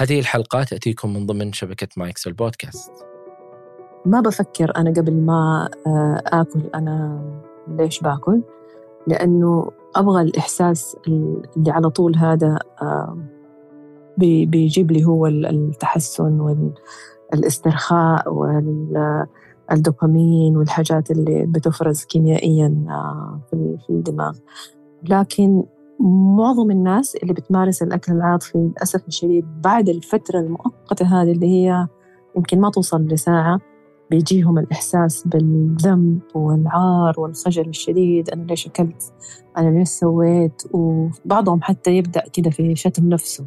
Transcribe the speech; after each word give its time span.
هذه 0.00 0.20
الحلقة 0.20 0.64
تأتيكم 0.64 1.12
من 1.14 1.26
ضمن 1.26 1.52
شبكة 1.52 1.88
مايكس 1.96 2.26
البودكاست. 2.26 2.92
ما 4.06 4.20
بفكر 4.20 4.76
أنا 4.76 4.90
قبل 4.90 5.14
ما 5.14 5.68
آه، 5.86 6.22
آكل 6.26 6.62
أنا 6.74 7.22
ليش 7.68 8.00
باكل؟ 8.00 8.42
لأنه 9.06 9.70
أبغى 9.96 10.22
الإحساس 10.22 10.96
اللي 11.06 11.70
على 11.70 11.90
طول 11.90 12.16
هذا 12.16 12.58
آه، 12.82 13.18
بيجيب 14.18 14.90
لي 14.92 15.04
هو 15.04 15.26
التحسن 15.26 16.40
والإسترخاء 17.32 18.32
والدوبامين 19.68 20.56
والحاجات 20.56 21.10
اللي 21.10 21.46
بتفرز 21.46 22.04
كيميائيا 22.04 22.84
آه، 22.88 23.40
في 23.50 23.76
الدماغ. 23.90 24.38
لكن 25.02 25.64
معظم 26.36 26.70
الناس 26.70 27.16
اللي 27.16 27.34
بتمارس 27.34 27.82
الأكل 27.82 28.12
العاطفي 28.12 28.58
للأسف 28.58 29.08
الشديد 29.08 29.44
بعد 29.62 29.88
الفترة 29.88 30.40
المؤقتة 30.40 31.22
هذه 31.22 31.32
اللي 31.32 31.46
هي 31.46 31.86
يمكن 32.36 32.60
ما 32.60 32.70
توصل 32.70 33.04
لساعة 33.06 33.60
بيجيهم 34.10 34.58
الإحساس 34.58 35.28
بالذنب 35.28 36.20
والعار 36.34 37.20
والخجل 37.20 37.68
الشديد 37.68 38.30
أنا 38.30 38.42
ليش 38.42 38.66
أكلت؟ 38.66 39.12
أنا 39.56 39.78
ليش 39.78 39.88
سويت؟ 39.88 40.62
وبعضهم 40.72 41.62
حتى 41.62 41.96
يبدأ 41.96 42.22
كده 42.32 42.50
في 42.50 42.76
شتم 42.76 43.08
نفسه. 43.08 43.46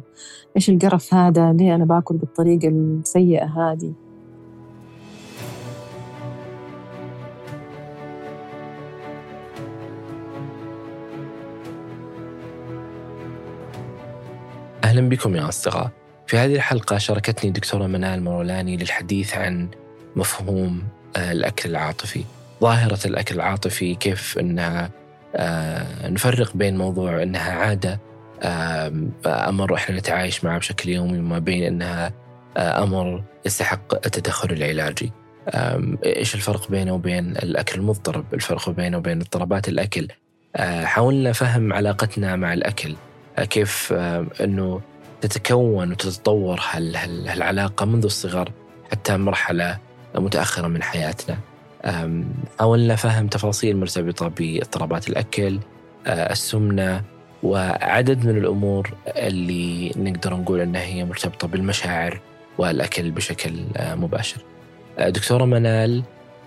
إيش 0.56 0.70
القرف 0.70 1.14
هذا؟ 1.14 1.52
ليه 1.52 1.74
أنا 1.74 1.84
باكل 1.84 2.16
بالطريقة 2.16 2.68
السيئة 2.68 3.44
هذه؟ 3.44 3.94
أهلا 14.94 15.08
بكم 15.08 15.36
يا 15.36 15.48
أصدقاء. 15.48 15.90
في 16.26 16.38
هذه 16.38 16.54
الحلقة 16.54 16.98
شاركتني 16.98 17.50
دكتورة 17.50 17.86
منال 17.86 18.22
مرولاني 18.22 18.76
للحديث 18.76 19.36
عن 19.36 19.68
مفهوم 20.16 20.82
آه، 21.16 21.32
الأكل 21.32 21.70
العاطفي. 21.70 22.24
ظاهرة 22.60 23.06
الأكل 23.06 23.34
العاطفي 23.34 23.94
كيف 23.94 24.38
أنها 24.38 24.90
آه، 25.36 26.08
نفرق 26.08 26.56
بين 26.56 26.76
موضوع 26.78 27.22
أنها 27.22 27.52
عادة 27.52 28.00
أمر 29.26 29.74
إحنا 29.74 29.98
نتعايش 29.98 30.44
معه 30.44 30.58
بشكل 30.58 30.88
يومي 30.88 31.18
وما 31.18 31.38
بين 31.38 31.64
أنها 31.64 32.12
آه، 32.56 32.82
أمر 32.82 33.22
يستحق 33.46 33.94
التدخل 33.94 34.52
العلاجي. 34.52 35.12
إيش 36.04 36.34
الفرق 36.34 36.70
بينه 36.70 36.92
وبين 36.92 37.30
الأكل 37.30 37.80
المضطرب؟ 37.80 38.34
الفرق 38.34 38.70
بينه 38.70 38.96
وبين 38.96 39.20
اضطرابات 39.20 39.68
الأكل. 39.68 40.08
حاولنا 40.84 41.32
فهم 41.32 41.72
علاقتنا 41.72 42.36
مع 42.36 42.52
الأكل. 42.52 42.94
كيف 43.38 43.92
أنه 44.40 44.80
تتكون 45.20 45.90
وتتطور 45.90 46.60
هالعلاقة 46.74 47.86
منذ 47.86 48.04
الصغر 48.04 48.52
حتى 48.92 49.16
مرحلة 49.16 49.78
متأخرة 50.14 50.68
من 50.68 50.82
حياتنا. 50.82 51.38
حاولنا 52.58 52.96
فهم 52.96 53.26
تفاصيل 53.28 53.76
مرتبطة 53.76 54.28
باضطرابات 54.28 55.08
الأكل 55.08 55.60
السمنة 56.06 57.02
وعدد 57.42 58.26
من 58.26 58.36
الأمور 58.36 58.94
اللي 59.06 59.92
نقدر 59.96 60.34
نقول 60.34 60.60
أنها 60.60 60.82
هي 60.82 61.04
مرتبطة 61.04 61.48
بالمشاعر 61.48 62.20
والأكل 62.58 63.10
بشكل 63.10 63.64
مباشر. 63.80 64.40
دكتورة 64.98 65.44
منال 65.44 66.02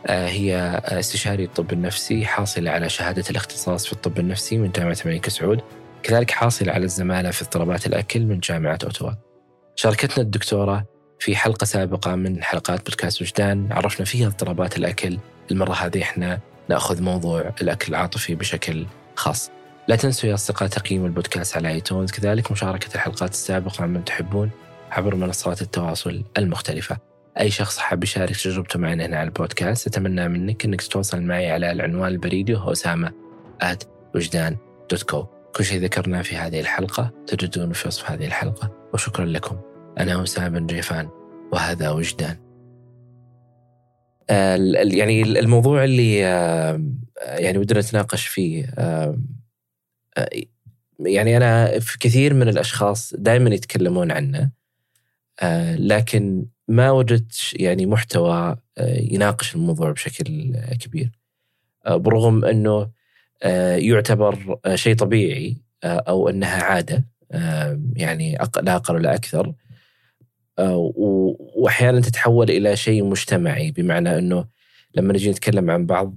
هي 0.10 0.82
استشاري 0.86 1.44
الطب 1.44 1.74
النفسي 1.74 2.26
حاصلة 2.26 2.72
على 2.72 2.90
شهادة 2.90 3.24
الاختصاص 3.30 3.86
في 3.86 3.94
الطب 3.94 4.20
النفسي 4.20 4.58
من 4.58 4.72
جامعة 4.72 4.98
الملك 5.06 5.30
سعود. 5.30 5.62
كذلك 6.04 6.32
حاصلة 6.32 6.74
على 6.74 6.86
الزمالة 6.86 7.32
في 7.32 7.42
اضطرابات 7.42 7.88
الأكل 7.88 8.26
من 8.26 8.40
جامعة 8.40 8.80
أوتوا. 8.84 9.12
شاركتنا 9.76 10.24
الدكتورة 10.24 10.86
في 11.20 11.36
حلقة 11.36 11.66
سابقة 11.66 12.16
من 12.16 12.44
حلقات 12.44 12.86
بودكاست 12.86 13.22
وجدان. 13.22 13.68
عرفنا 13.72 14.06
فيها 14.06 14.28
اضطرابات 14.28 14.78
الأكل. 14.78 15.18
المرة 15.52 15.74
هذه 15.74 16.02
إحنا 16.02 16.40
نأخذ 16.70 17.02
موضوع 17.02 17.54
الأكل 17.62 17.90
العاطفي 17.90 18.36
بشكل 18.36 18.86
خاص. 19.16 19.52
لا 19.88 19.96
تنسوا 19.96 20.30
يا 20.30 20.34
أصدقاء 20.34 20.70
تقييم 20.70 21.06
البودكاست 21.06 21.58
على 21.58 21.70
ايتونز 21.70 22.12
كذلك 22.12 22.52
مشاركة 22.52 22.96
الحلقات 22.96 23.32
السابقة 23.32 23.84
عن 23.84 23.94
من 23.94 24.06
تحبون 24.06 24.52
عبر 24.92 25.16
منصات 25.16 25.62
التواصل 25.62 26.24
المختلفة. 26.38 26.98
أي 27.40 27.52
شخص 27.52 27.78
حاب 27.78 28.04
يشارك 28.04 28.36
تجربته 28.36 28.80
معنا 28.80 29.06
هنا 29.06 29.18
على 29.18 29.28
البودكاست 29.28 29.88
أتمنى 29.88 30.28
منك 30.28 30.66
أنك 30.66 30.82
تتواصل 30.82 31.22
معي 31.22 31.52
على 31.52 31.72
العنوان 31.72 32.12
البريدي 32.12 32.54
وهو 32.54 32.72
أسامة 32.72 33.12
at 33.64 33.86
وجدان 34.16 34.58
دوت 34.92 35.04
كو 35.04 35.37
كل 35.58 35.66
شيء 35.66 35.82
ذكرناه 35.82 36.22
في 36.22 36.36
هذه 36.36 36.60
الحلقة 36.60 37.14
تجدونه 37.28 37.74
في 37.74 37.88
وصف 37.88 38.12
هذه 38.12 38.26
الحلقة. 38.26 38.90
وشكرا 38.94 39.26
لكم. 39.26 39.62
أنا 40.00 40.24
أسامة 40.24 40.60
بن 40.60 40.68
جيفان 40.68 41.10
وهذا 41.52 41.90
وجدان. 41.90 42.38
يعني 44.98 45.22
الموضوع 45.22 45.84
اللي 45.84 46.18
يعني 47.18 47.58
ودنا 47.58 47.80
نتناقش 47.80 48.28
فيه 48.28 48.74
يعني 51.00 51.38
أنا 51.38 51.80
في 51.80 52.00
كثير 52.00 52.34
من 52.34 52.50
الأشخاص 52.50 53.14
دائما 53.14 53.50
يتكلمون 53.50 54.12
عنه 54.12 54.52
لكن 55.76 56.46
ما 56.68 56.92
وجدت 56.92 57.54
يعني 57.54 57.86
محتوى 57.86 58.56
يناقش 58.80 59.56
الموضوع 59.56 59.92
بشكل 59.92 60.56
كبير. 60.80 61.12
برغم 61.88 62.46
أنه 62.46 62.97
يعتبر 63.78 64.60
شيء 64.76 64.96
طبيعي 64.96 65.58
أو 65.84 66.30
أنها 66.30 66.64
عادة 66.64 67.06
يعني 67.96 68.38
لا 68.62 68.76
أقل 68.76 68.96
ولا 68.96 69.16
أكثر. 69.16 69.54
آه، 70.60 70.94
وأحيانا 71.56 72.02
تتحول 72.02 72.50
إلى 72.50 72.76
شيء 72.76 73.04
مجتمعي 73.04 73.72
بمعنى 73.72 74.18
إنه 74.18 74.46
لما 74.96 75.14
نجي 75.14 75.30
نتكلم 75.30 75.70
عن 75.70 75.86
بعض 75.86 76.16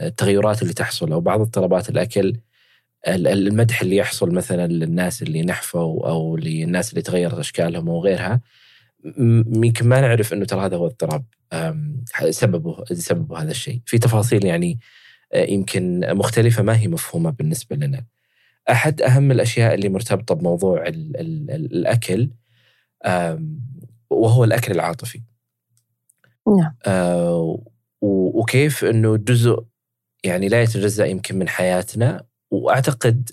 التغيرات 0.00 0.62
اللي 0.62 0.74
تحصل 0.74 1.12
أو 1.12 1.20
بعض 1.20 1.40
اضطرابات 1.40 1.88
الأكل 1.88 2.36
المدح 3.06 3.82
اللي 3.82 3.96
يحصل 3.96 4.30
مثلا 4.30 4.66
للناس 4.66 5.22
اللي 5.22 5.42
نحفوا 5.42 6.08
أو 6.08 6.36
للناس 6.36 6.90
اللي 6.90 7.02
تغيرت 7.02 7.38
أشكالهم 7.38 7.88
وغيرها 7.88 8.40
يمكن 9.18 9.88
ما 9.88 10.00
نعرف 10.00 10.32
إنه 10.32 10.44
ترى 10.44 10.60
هذا 10.60 10.76
هو 10.76 10.86
اضطراب 10.86 11.24
سببه 12.30 12.84
سببه 12.84 13.42
هذا 13.42 13.50
الشيء. 13.50 13.80
في 13.86 13.98
تفاصيل 13.98 14.44
يعني 14.44 14.72
آه، 14.72 15.03
يمكن 15.34 16.00
مختلفة 16.08 16.62
ما 16.62 16.78
هي 16.78 16.88
مفهومة 16.88 17.30
بالنسبة 17.30 17.76
لنا. 17.76 18.04
أحد 18.70 19.02
أهم 19.02 19.30
الأشياء 19.30 19.74
اللي 19.74 19.88
مرتبطة 19.88 20.34
بموضوع 20.34 20.86
ال 20.86 21.16
ال 21.16 21.50
الأكل 21.50 22.30
وهو 24.10 24.44
الأكل 24.44 24.72
العاطفي. 24.72 25.20
نعم. 26.58 26.74
آه، 26.86 27.60
وكيف 28.00 28.84
أنه 28.84 29.16
جزء 29.16 29.64
يعني 30.24 30.48
لا 30.48 30.62
يتجزأ 30.62 31.06
يمكن 31.06 31.38
من 31.38 31.48
حياتنا. 31.48 32.24
وأعتقد 32.50 33.30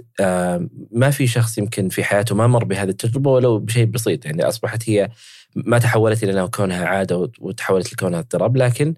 ما 0.92 1.12
في 1.12 1.28
شخص 1.28 1.58
يمكن 1.58 1.90
في 1.90 2.04
حياته 2.04 2.36
ما 2.36 2.48
مر 2.48 2.64
بهذه 2.64 2.90
التجربة 2.90 3.32
ولو 3.32 3.60
بشيء 3.60 3.86
بسيط. 3.86 4.26
يعني 4.26 4.44
أصبحت 4.44 4.90
هي 4.90 5.10
ما 5.56 5.80
تحولت 5.80 6.24
إلى 6.24 6.48
كونها 6.48 6.86
عادة 6.86 7.32
وتحولت 7.40 7.94
لكونها 7.94 8.20
اضطراب. 8.20 8.58
لكن 8.58 8.94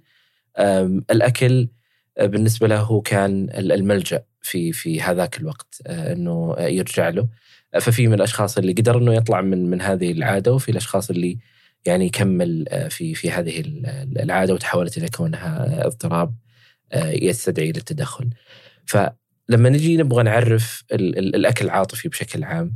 الأكل 1.11 1.67
بالنسبة 2.19 2.67
له 2.67 3.01
كان 3.01 3.49
الملجأ 3.55 4.23
في 4.41 4.71
في 4.71 5.01
هذاك 5.01 5.37
الوقت 5.37 5.81
آه، 5.87 6.13
إنه 6.13 6.55
يرجع 6.59 7.09
له 7.09 7.27
ففي 7.81 8.07
من 8.07 8.13
الأشخاص 8.13 8.57
اللي 8.57 8.73
قدر 8.73 8.97
إنه 8.97 9.13
يطلع 9.13 9.41
من 9.41 9.69
من 9.69 9.81
هذه 9.81 10.11
العادة 10.11 10.53
وفي 10.53 10.71
الأشخاص 10.71 11.09
اللي 11.09 11.37
يعني 11.85 12.05
يكمل 12.05 12.65
آه، 12.69 12.87
في 12.87 13.13
في 13.15 13.31
هذه 13.31 13.63
العادة 14.19 14.53
وتحولت 14.53 14.97
إلى 14.97 15.07
كونها 15.09 15.85
اضطراب 15.87 16.35
آه، 16.91 17.09
يستدعي 17.09 17.71
للتدخل. 17.71 18.29
فلما 18.85 19.69
نجي 19.69 19.97
نبغى 19.97 20.23
نعرف 20.23 20.83
الأكل 20.91 21.65
العاطفي 21.65 22.09
بشكل 22.09 22.43
عام 22.43 22.75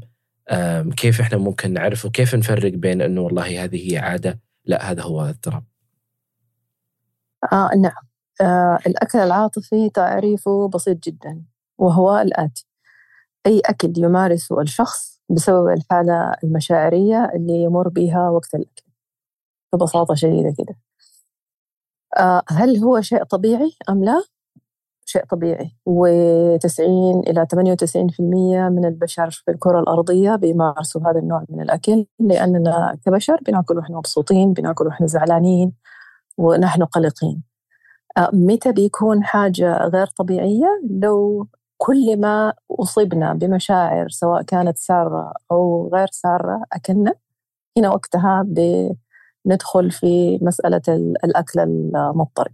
كيف 0.97 1.21
إحنا 1.21 1.37
ممكن 1.37 1.73
نعرفه 1.73 2.07
وكيف 2.07 2.35
نفرق 2.35 2.71
بين 2.73 3.01
إنه 3.01 3.21
والله 3.21 3.63
هذه 3.63 3.94
هي 3.94 3.97
عادة 3.97 4.39
لا 4.65 4.91
هذا 4.91 5.03
هو 5.03 5.21
اضطراب. 5.21 5.63
آه 7.53 7.69
نعم 7.81 7.91
آه 7.91 8.16
الأكل 8.88 9.19
العاطفي 9.19 9.89
تعريفه 9.89 10.68
بسيط 10.68 11.04
جدا 11.04 11.44
وهو 11.78 12.18
الآتي 12.18 12.68
أي 13.48 13.62
أكل 13.66 13.94
يمارسه 13.98 14.62
الشخص 14.62 15.22
بسبب 15.30 15.68
الحالة 15.68 16.34
المشاعرية 16.44 17.31
اللي 17.36 17.54
يمر 17.63 17.88
بها 17.89 18.30
وقت 18.30 18.56
الأكل. 18.56 18.84
ببساطة 19.74 20.16
شديدة 20.16 20.54
كده. 20.57 20.75
آه 22.18 22.44
هل 22.50 22.78
هو 22.78 23.01
شيء 23.01 23.24
طبيعي 23.24 23.72
أم 23.89 24.04
لا؟ 24.04 24.24
شيء 25.06 25.25
طبيعي. 25.25 25.72
و90 25.89 26.80
إلى 27.28 27.45
98% 27.45 28.19
من 28.69 28.86
البشر 28.86 29.30
في 29.31 29.51
الكرة 29.51 29.80
الأرضية 29.80 30.36
بيمارسوا 30.36 31.01
هذا 31.01 31.19
النوع 31.19 31.45
من 31.50 31.62
الأكل 31.62 32.06
لأننا 32.19 32.98
كبشر 33.06 33.38
بناكل 33.48 33.78
وإحنا 33.78 33.98
مبسوطين 33.98 34.54
بناكل 34.54 34.88
وإحنا 34.88 35.07
زعلانين 35.07 35.74
ونحن 36.38 36.84
قلقين. 36.84 37.44
آه 37.44 37.56
متى 38.33 38.71
بيكون 38.71 39.23
حاجة 39.23 39.77
غير 39.87 40.07
طبيعية؟ 40.07 40.81
لو 41.03 41.47
كل 41.77 42.19
ما 42.19 42.53
أصبنا 42.71 43.33
بمشاعر 43.33 44.09
سواء 44.09 44.41
كانت 44.43 44.77
سارة 44.77 45.33
أو 45.51 45.89
غير 45.93 46.07
سارة 46.11 46.63
أكلنا 46.73 47.13
هنا 47.77 47.89
وقتها 47.89 48.45
بندخل 49.45 49.91
في 49.91 50.39
مسألة 50.41 50.81
الأكل 51.23 51.59
المضطرب. 51.59 52.51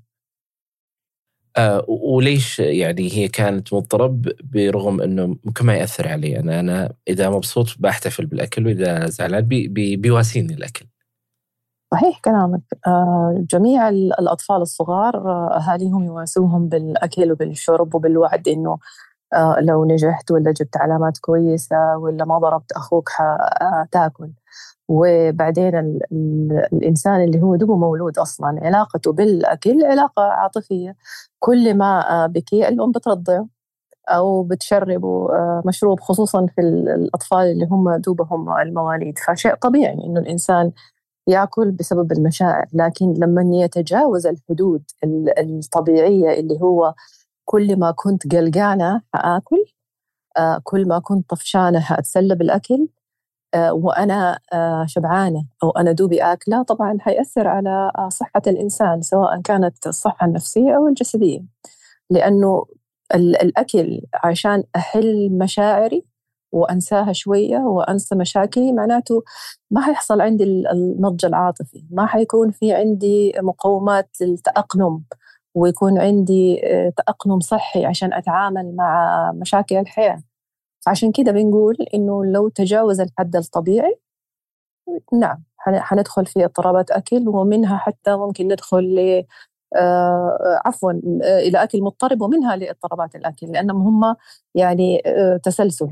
آه 1.58 1.86
وليش 1.88 2.60
يعني 2.60 3.14
هي 3.14 3.28
كانت 3.28 3.74
مضطرب 3.74 4.30
برغم 4.44 5.02
إنه 5.02 5.28
ممكن 5.44 5.66
ما 5.66 5.76
يأثر 5.76 6.08
علي؟ 6.08 6.40
أنا 6.40 6.60
أنا 6.60 6.94
إذا 7.10 7.30
مبسوط 7.30 7.68
بحتفل 7.80 8.26
بالأكل 8.26 8.68
وإذا 8.68 9.06
زعلان 9.06 9.42
بي 9.42 9.68
بي 9.68 9.96
بيواسيني 9.98 10.54
الأكل. 10.54 10.86
صحيح 11.94 12.20
كلامك. 12.26 12.62
آه 12.88 13.46
جميع 13.50 13.90
الأطفال 13.90 14.62
الصغار 14.62 15.16
آه 15.18 15.58
أهاليهم 15.58 16.04
يواسوهم 16.06 16.68
بالأكل 16.70 17.32
وبالشرب 17.32 17.96
وبالوعد 17.96 18.48
إنه 18.48 18.78
آه 19.34 19.58
لو 19.62 19.86
نجحت 19.86 20.32
ولا 20.32 20.52
جبت 20.52 20.78
علامات 20.78 21.18
كويسة 21.20 21.98
ولا 21.98 22.26
ما 22.26 22.40
ضربت 22.40 22.72
أخوك 22.72 23.10
حتاكل. 23.84 24.32
وبعدين 24.90 25.76
ال 25.80 26.00
ال 26.14 26.68
الإنسان 26.74 27.24
اللي 27.24 27.42
هو 27.42 27.56
دوبه 27.56 27.78
مولود 27.78 28.20
أصلا 28.20 28.60
علاقته 28.64 29.14
بالأكل 29.14 29.86
علاقة 29.86 30.24
عاطفية. 30.24 30.96
كل 31.40 31.76
ما 31.78 32.28
بكي 32.28 32.68
الأم 32.70 32.92
بترضعه 32.92 33.48
أو 34.10 34.44
بتشربه 34.44 35.30
مشروب 35.66 36.00
خصوصا 36.02 36.48
في 36.48 36.62
الأطفال 36.62 37.40
اللي 37.52 37.66
هم 37.72 37.96
دوبهم 37.96 38.58
المواليد. 38.60 39.20
فشيء 39.20 39.56
طبيعي 39.56 39.94
إنه 39.94 40.20
الإنسان 40.22 40.72
ياكل 41.28 41.72
بسبب 41.72 42.12
المشاعر 42.12 42.66
لكن 42.74 43.14
لما 43.14 43.64
يتجاوز 43.64 44.28
الحدود 44.28 44.84
الطبيعية 45.40 46.40
اللي 46.40 46.62
هو 46.62 46.94
كل 47.46 47.80
ما 47.80 47.92
كنت 47.92 48.36
قلقانة 48.36 49.02
حآكل 49.14 49.66
كل 50.64 50.88
ما 50.88 51.00
كنت 51.00 51.30
طفشانة 51.30 51.80
حأتسلى 51.80 52.36
بالأكل 52.36 52.88
آه، 53.54 53.74
وأنا 53.74 54.40
آه، 54.54 54.86
شبعانة 54.88 55.46
أو 55.64 55.70
أنا 55.70 55.92
دوبي 55.92 56.24
آكلة 56.24 56.64
طبعا 56.64 56.98
حيأثر 57.02 57.48
على 57.48 57.92
آه، 57.98 58.10
صحة 58.10 58.42
الإنسان 58.48 59.02
سواء 59.02 59.42
كانت 59.42 59.88
الصحة 59.88 60.28
النفسية 60.28 60.76
أو 60.76 60.88
الجسدية. 60.88 61.40
لأنه 62.10 62.66
الأكل 63.16 64.02
عشان 64.24 64.64
أحل 64.76 65.30
مشاعري 65.32 66.06
وأنساها 66.54 67.14
شوية 67.14 67.58
وأنسى 67.58 68.16
مشاكلي 68.16 68.72
معناته 68.74 69.24
ما 69.72 69.82
حيحصل 69.82 70.22
عندي 70.22 70.44
النضج 70.44 71.26
العاطفي 71.26 71.84
ما 71.92 72.06
حيكون 72.06 72.52
في 72.52 72.74
عندي 72.74 73.34
مقومات 73.42 74.10
للتأقلم 74.22 75.04
ويكون 75.56 76.00
عندي 76.00 76.62
تأقلم 76.98 77.40
صحي 77.40 77.86
عشان 77.86 78.14
أتعامل 78.14 78.76
مع 78.76 79.32
مشاكل 79.36 79.78
الحياة. 79.78 80.24
عشان 80.88 81.12
كده 81.12 81.32
بنقول 81.32 81.76
إنه 81.94 82.26
لو 82.26 82.50
تجاوز 82.50 83.00
الحد 83.02 83.36
الطبيعي 83.36 84.00
نعم 85.14 85.44
حندخل 85.58 86.26
في 86.26 86.46
اضطرابات 86.46 86.92
أكل 86.92 87.30
ومنها 87.30 87.78
حتى 87.78 88.16
ممكن 88.18 88.48
ندخل 88.48 88.80
ل 88.96 89.24
آه 89.76 90.62
عفوا 90.66 90.92
آه 91.24 91.40
إلى 91.40 91.64
أكل 91.64 91.82
مضطرب 91.84 92.22
ومنها 92.22 92.56
لاضطرابات 92.56 93.16
الأكل 93.16 93.48
لأنهم 93.48 94.06
هم 94.06 94.16
يعني 94.56 95.04
آه 95.08 95.38
تسلسل. 95.38 95.90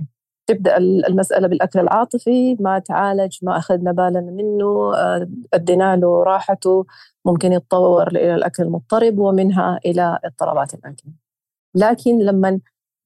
تبدأ 0.53 0.77
المسألة 0.77 1.47
بالأكل 1.47 1.79
العاطفي 1.79 2.55
ما 2.59 2.79
تعالج 2.79 3.37
ما 3.43 3.57
أخذنا 3.57 3.91
بالنا 3.91 4.21
منه 4.21 4.95
آه، 4.95 5.27
أدينا 5.53 5.95
له 5.95 6.23
راحته 6.23 6.85
ممكن 7.25 7.53
يتطور 7.53 8.07
إلى 8.07 8.35
الأكل 8.35 8.63
المضطرب 8.63 9.19
ومنها 9.19 9.79
إلى 9.85 10.19
اضطرابات 10.25 10.73
الأكل. 10.73 11.03
لكن 11.75 12.19
لما 12.19 12.59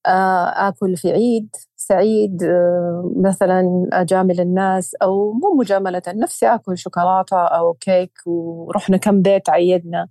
آه، 0.05 0.67
آكل 0.69 0.97
في 0.97 1.11
عيد 1.11 1.55
سعيد 1.75 2.43
آه، 2.43 3.13
مثلا 3.17 3.89
أجامل 3.93 4.39
الناس 4.41 4.95
أو 4.95 5.33
مو 5.33 5.55
مجاملة 5.59 6.01
نفسي 6.07 6.45
أكل 6.47 6.77
شوكولاتة 6.77 7.37
أو 7.37 7.73
كيك 7.73 8.11
ورحنا 8.25 8.97
كم 8.97 9.21
بيت 9.21 9.49
عيدنا 9.49 10.07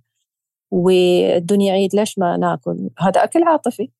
والدنيا 0.71 1.73
عيد 1.73 1.95
ليش 1.95 2.19
ما 2.19 2.37
ناكل؟ 2.37 2.89
هذا 2.99 3.23
أكل 3.23 3.43
عاطفي. 3.43 3.91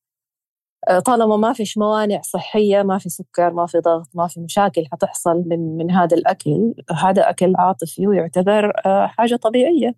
طالما 1.05 1.37
ما 1.37 1.53
فيش 1.53 1.77
موانع 1.77 2.21
صحية 2.21 2.83
ما 2.83 2.97
في 2.97 3.09
سكر 3.09 3.53
ما 3.53 3.65
في 3.65 3.79
ضغط 3.79 4.09
ما 4.13 4.27
في 4.27 4.39
مشاكل 4.39 4.85
حتحصل 4.91 5.43
من, 5.47 5.77
من 5.77 5.91
هذا 5.91 6.17
الأكل 6.17 6.73
هذا 7.03 7.29
أكل 7.29 7.53
عاطفي 7.57 8.07
ويعتبر 8.07 8.71
آه، 8.85 9.07
حاجة 9.07 9.35
طبيعية. 9.35 9.95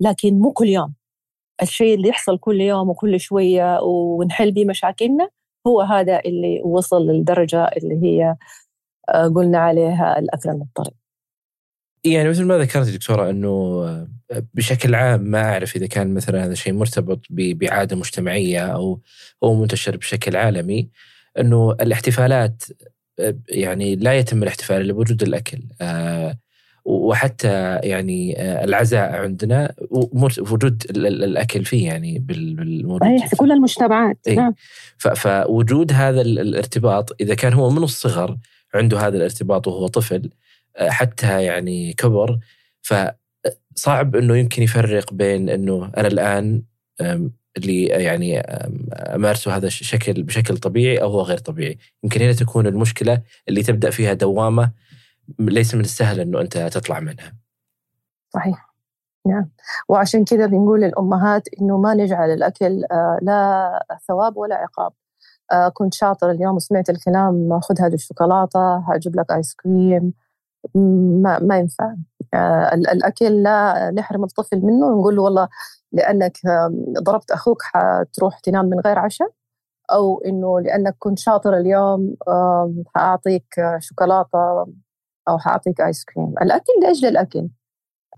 لكن 0.00 0.38
مو 0.40 0.52
كل 0.52 0.66
يوم. 0.68 0.94
الشيء 1.62 1.94
اللي 1.94 2.08
يحصل 2.08 2.38
كل 2.38 2.60
يوم 2.60 2.88
وكل 2.90 3.20
شوية 3.20 3.80
ونحل 3.82 4.52
به 4.52 4.64
مشاكلنا 4.64 5.30
هو 5.66 5.80
هذا 5.80 6.20
اللي 6.20 6.62
وصل 6.64 7.06
للدرجة 7.06 7.64
اللي 7.64 8.02
هي 8.02 8.36
آه، 9.08 9.28
قلنا 9.28 9.58
عليها 9.58 10.18
الأكل 10.18 10.50
المضطرب. 10.50 11.01
يعني 12.04 12.28
مثل 12.28 12.44
ما 12.44 12.58
ذكرت 12.58 12.88
دكتورة 12.88 13.30
أنه 13.30 13.48
آه، 13.48 14.44
بشكل 14.54 14.94
عام 14.94 15.20
ما 15.20 15.52
أعرف 15.52 15.76
إذا 15.76 15.86
كان 15.86 16.14
مثلا 16.14 16.44
هذا 16.44 16.52
الشيء 16.52 16.72
مرتبط 16.72 17.20
بعادة 17.30 17.96
مجتمعية 17.96 18.66
أو 18.66 19.00
هو 19.44 19.54
منتشر 19.54 19.96
بشكل 19.96 20.36
عالمي 20.36 20.88
أنه 21.38 21.72
الاحتفالات 21.72 22.62
آه، 23.18 23.36
يعني 23.48 23.96
لا 23.96 24.18
يتم 24.18 24.42
الاحتفال 24.42 24.80
إلا 24.80 24.92
بوجود 24.92 25.22
الأكل 25.22 25.62
وحتى 26.84 27.76
يعني 27.82 28.40
آه، 28.40 28.64
العزاء 28.64 29.12
عندنا 29.12 29.74
وجود 30.40 30.86
الأكل 30.96 31.64
فيه 31.64 31.86
يعني 31.86 32.18
بالموجود 32.18 33.26
في 33.28 33.36
كل 33.36 33.52
المجتمعات 33.52 34.18
إيه؟ 34.26 34.36
نعم 34.36 34.54
فوجود 34.98 35.92
هذا 35.92 36.20
الارتباط 36.20 37.16
إذا 37.20 37.34
كان 37.34 37.52
هو 37.52 37.70
من 37.70 37.82
الصغر 37.82 38.36
عنده 38.74 39.06
هذا 39.06 39.16
الارتباط 39.16 39.68
وهو 39.68 39.86
طفل 39.86 40.16
آه، 40.16 40.41
حتى 40.80 41.42
يعني 41.42 41.92
كبر 41.92 42.38
فصعب 42.82 44.16
إنه 44.16 44.36
يمكن 44.36 44.62
يفرق 44.62 45.14
بين 45.14 45.48
إنه 45.48 45.92
أنا 45.96 46.08
الآن 46.08 46.62
اللي 47.56 47.84
يعني 47.84 48.40
أمارسه 48.40 49.56
هذا 49.56 49.66
الشكل 49.66 50.22
بشكل 50.22 50.58
طبيعي 50.58 51.02
أو 51.02 51.10
هو 51.10 51.22
غير 51.22 51.38
طبيعي، 51.38 51.78
يمكن 52.04 52.20
هنا 52.20 52.32
تكون 52.32 52.66
المشكلة 52.66 53.22
اللي 53.48 53.62
تبدأ 53.62 53.90
فيها 53.90 54.12
دوامة 54.12 54.70
ليس 55.38 55.74
من 55.74 55.80
السهل 55.80 56.20
إنه 56.20 56.40
أنت 56.40 56.58
تطلع 56.58 57.00
منها. 57.00 57.32
صحيح. 58.34 58.72
نعم 59.26 59.50
وعشان 59.88 60.24
كذا 60.24 60.46
بنقول 60.46 60.80
للأمهات 60.80 61.48
إنه 61.60 61.78
ما 61.78 61.94
نجعل 61.94 62.30
الأكل 62.30 62.84
آه، 62.92 63.18
لا 63.22 63.86
ثواب 64.08 64.36
ولا 64.36 64.54
عقاب. 64.54 64.92
آه، 65.52 65.68
كنت 65.68 65.94
شاطر 65.94 66.30
اليوم 66.30 66.56
وسمعت 66.56 66.90
الكلام 66.90 67.60
خذ 67.60 67.80
هذه 67.80 67.94
الشوكولاتة 67.94 68.76
هجيب 68.76 69.16
لك 69.20 69.32
آيس 69.32 69.54
كريم 69.54 70.12
ما 71.22 71.38
ما 71.38 71.58
ينفع. 71.58 71.94
آه، 72.34 72.74
الأكل 72.74 73.42
لا 73.42 73.90
نحرم 73.90 74.24
الطفل 74.24 74.60
منه 74.62 74.86
ونقول 74.86 75.16
له 75.16 75.22
والله 75.22 75.48
لأنك 75.92 76.38
ضربت 77.02 77.30
أخوك 77.30 77.62
حتروح 77.62 78.38
تنام 78.40 78.64
من 78.66 78.80
غير 78.80 78.98
عشاء 78.98 79.28
أو 79.92 80.22
إنه 80.26 80.60
لأنك 80.60 80.96
كنت 80.98 81.18
شاطر 81.18 81.58
اليوم 81.58 82.16
حأعطيك 82.96 83.44
شوكولاتة 83.80 84.66
أو 85.28 85.38
حأعطيك 85.38 85.80
ايس 85.80 86.04
كريم 86.04 86.34
الأكل 86.42 86.72
لأجل 86.82 87.08
الأكل. 87.08 87.48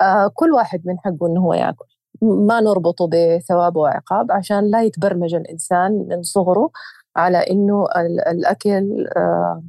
آه 0.01 0.31
كل 0.35 0.53
واحد 0.53 0.83
من 0.87 0.99
حقه 1.01 1.27
إنه 1.29 1.41
هو 1.43 1.55
يأكل. 1.55 1.87
ما 2.23 2.61
نربطه 2.61 3.09
بثواب 3.13 3.77
وعقاب 3.77 4.33
عشان 4.33 4.71
لا 4.71 4.83
يتبرمج 4.83 5.35
الإنسان 5.35 6.07
من 6.11 6.23
صغره 6.23 6.71
على 7.17 7.39
إنه 7.39 7.87
الأكل 8.31 9.07
آه 9.17 9.63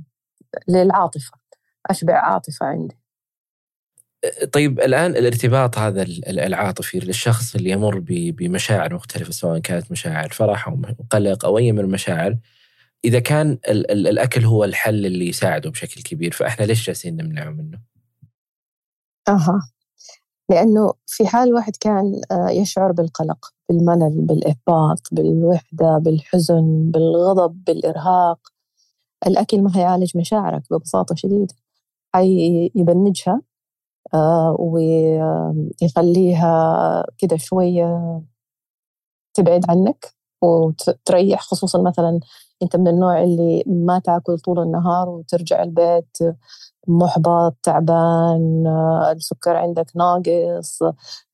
للعاطفة. 0.70 1.32
أشبع 1.90 2.14
عاطفة 2.14 2.66
عندي. 2.66 2.98
طيب 4.54 4.80
الآن 4.80 5.12
الارتباط 5.12 5.78
هذا 5.78 6.02
العاطفي 6.28 7.00
للشخص 7.00 7.56
اللي 7.56 7.70
يمر 7.70 8.00
بمشاعر 8.08 8.94
مختلفة 8.94 9.32
سواء 9.32 9.60
كانت 9.60 9.92
مشاعر 9.92 10.30
فرح 10.30 10.68
أو 10.68 10.82
قلق 11.10 11.46
أو 11.46 11.58
أي 11.58 11.72
من 11.72 11.80
المشاعر 11.80 12.38
إذا 13.06 13.20
كان 13.20 13.58
ال 13.70 13.92
ال 13.92 14.08
الأكل 14.08 14.46
هو 14.46 14.64
الحل 14.64 15.06
اللي 15.06 15.28
يساعده 15.28 15.70
بشكل 15.70 16.02
كبير 16.02 16.32
فإحنا 16.32 16.66
ليش 16.66 16.88
جالسين 16.88 17.18
نمنعه 17.18 17.50
منه؟ 17.50 17.80
أها. 19.28 19.72
لأنه 20.50 20.94
في 21.06 21.28
حال 21.28 21.54
واحد 21.54 21.76
كان 21.76 22.22
آه، 22.32 22.50
يشعر 22.50 22.92
بالقلق 22.92 23.54
بالملل 23.70 24.22
بالإحباط 24.22 25.08
بالوحدة 25.12 25.98
بالحزن 25.98 26.92
بالغضب 26.92 27.64
بالإرهاق 27.64 28.40
الأكل 29.28 29.62
ما 29.62 29.72
هيعالج 29.78 30.18
مشاعرك 30.18 30.64
ببساطة 30.72 31.16
شديدة. 31.16 31.56
حيبنجها 32.16 33.42
آه، 34.14 34.56
ويخليها 35.82 37.06
كده 37.18 37.38
شوية 37.38 38.22
تبعد 39.34 39.66
عنك 39.70 40.14
وتريح 40.42 41.42
خصوصا 41.42 41.82
مثلا 41.82 42.20
أنت 42.64 42.76
من 42.76 42.88
النوع 42.88 43.24
اللي 43.24 43.64
ما 43.68 44.00
تأكل 44.00 44.40
طول 44.40 44.60
النهار 44.60 45.10
وترجع 45.10 45.64
البيت 45.64 46.18
محبط 46.88 47.56
تعبان 47.64 48.68
السكر 49.16 49.56
عندك 49.58 49.86
ناقص 49.96 50.80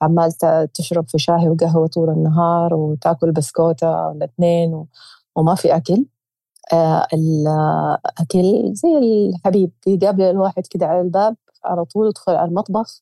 عمال 0.01 0.31
تشرب 0.73 1.09
في 1.09 1.17
شاي 1.19 1.49
وقهوة 1.49 1.87
طول 1.87 2.09
النهار 2.09 2.73
وتأكل 2.73 3.31
بسكوتة 3.31 4.07
ولا 4.07 4.25
اثنين 4.25 4.85
وما 5.35 5.55
في 5.55 5.75
أكل. 5.75 6.05
الأكل 7.13 8.73
زي 8.73 8.97
الحبيب 9.29 9.71
يقابل 9.87 10.23
الواحد 10.23 10.67
كده 10.67 10.85
على 10.87 11.01
الباب 11.01 11.35
على 11.65 11.85
طول 11.85 12.07
يدخل 12.07 12.33
على 12.35 12.49
المطبخ 12.49 13.01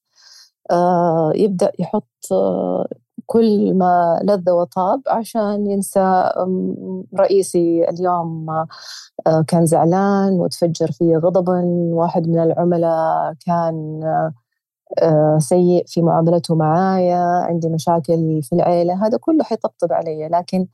آه 0.71 1.31
يبدأ 1.35 1.71
يحط 1.79 2.07
آه 2.31 2.87
كل 3.25 3.73
ما 3.73 4.19
لذ 4.23 4.49
وطاب 4.51 5.01
عشان 5.07 5.67
ينسى 5.71 6.31
رئيسي 7.19 7.89
اليوم 7.89 8.49
آه 9.27 9.41
كان 9.47 9.65
زعلان 9.65 10.33
وتفجر 10.33 10.91
فيه 10.91 11.17
غضبا 11.17 11.61
واحد 11.93 12.27
من 12.27 12.39
العملاء 12.39 13.33
كان 13.45 14.01
آه 15.01 15.37
سيء 15.39 15.83
في 15.87 16.01
معاملته 16.01 16.55
معايا 16.55 17.17
عندي 17.19 17.69
مشاكل 17.69 18.41
في 18.43 18.53
العيلة. 18.53 19.05
هذا 19.07 19.17
كله 19.17 19.43
حيطبطب 19.43 19.93
علي 19.93 20.27
لكن 20.27 20.67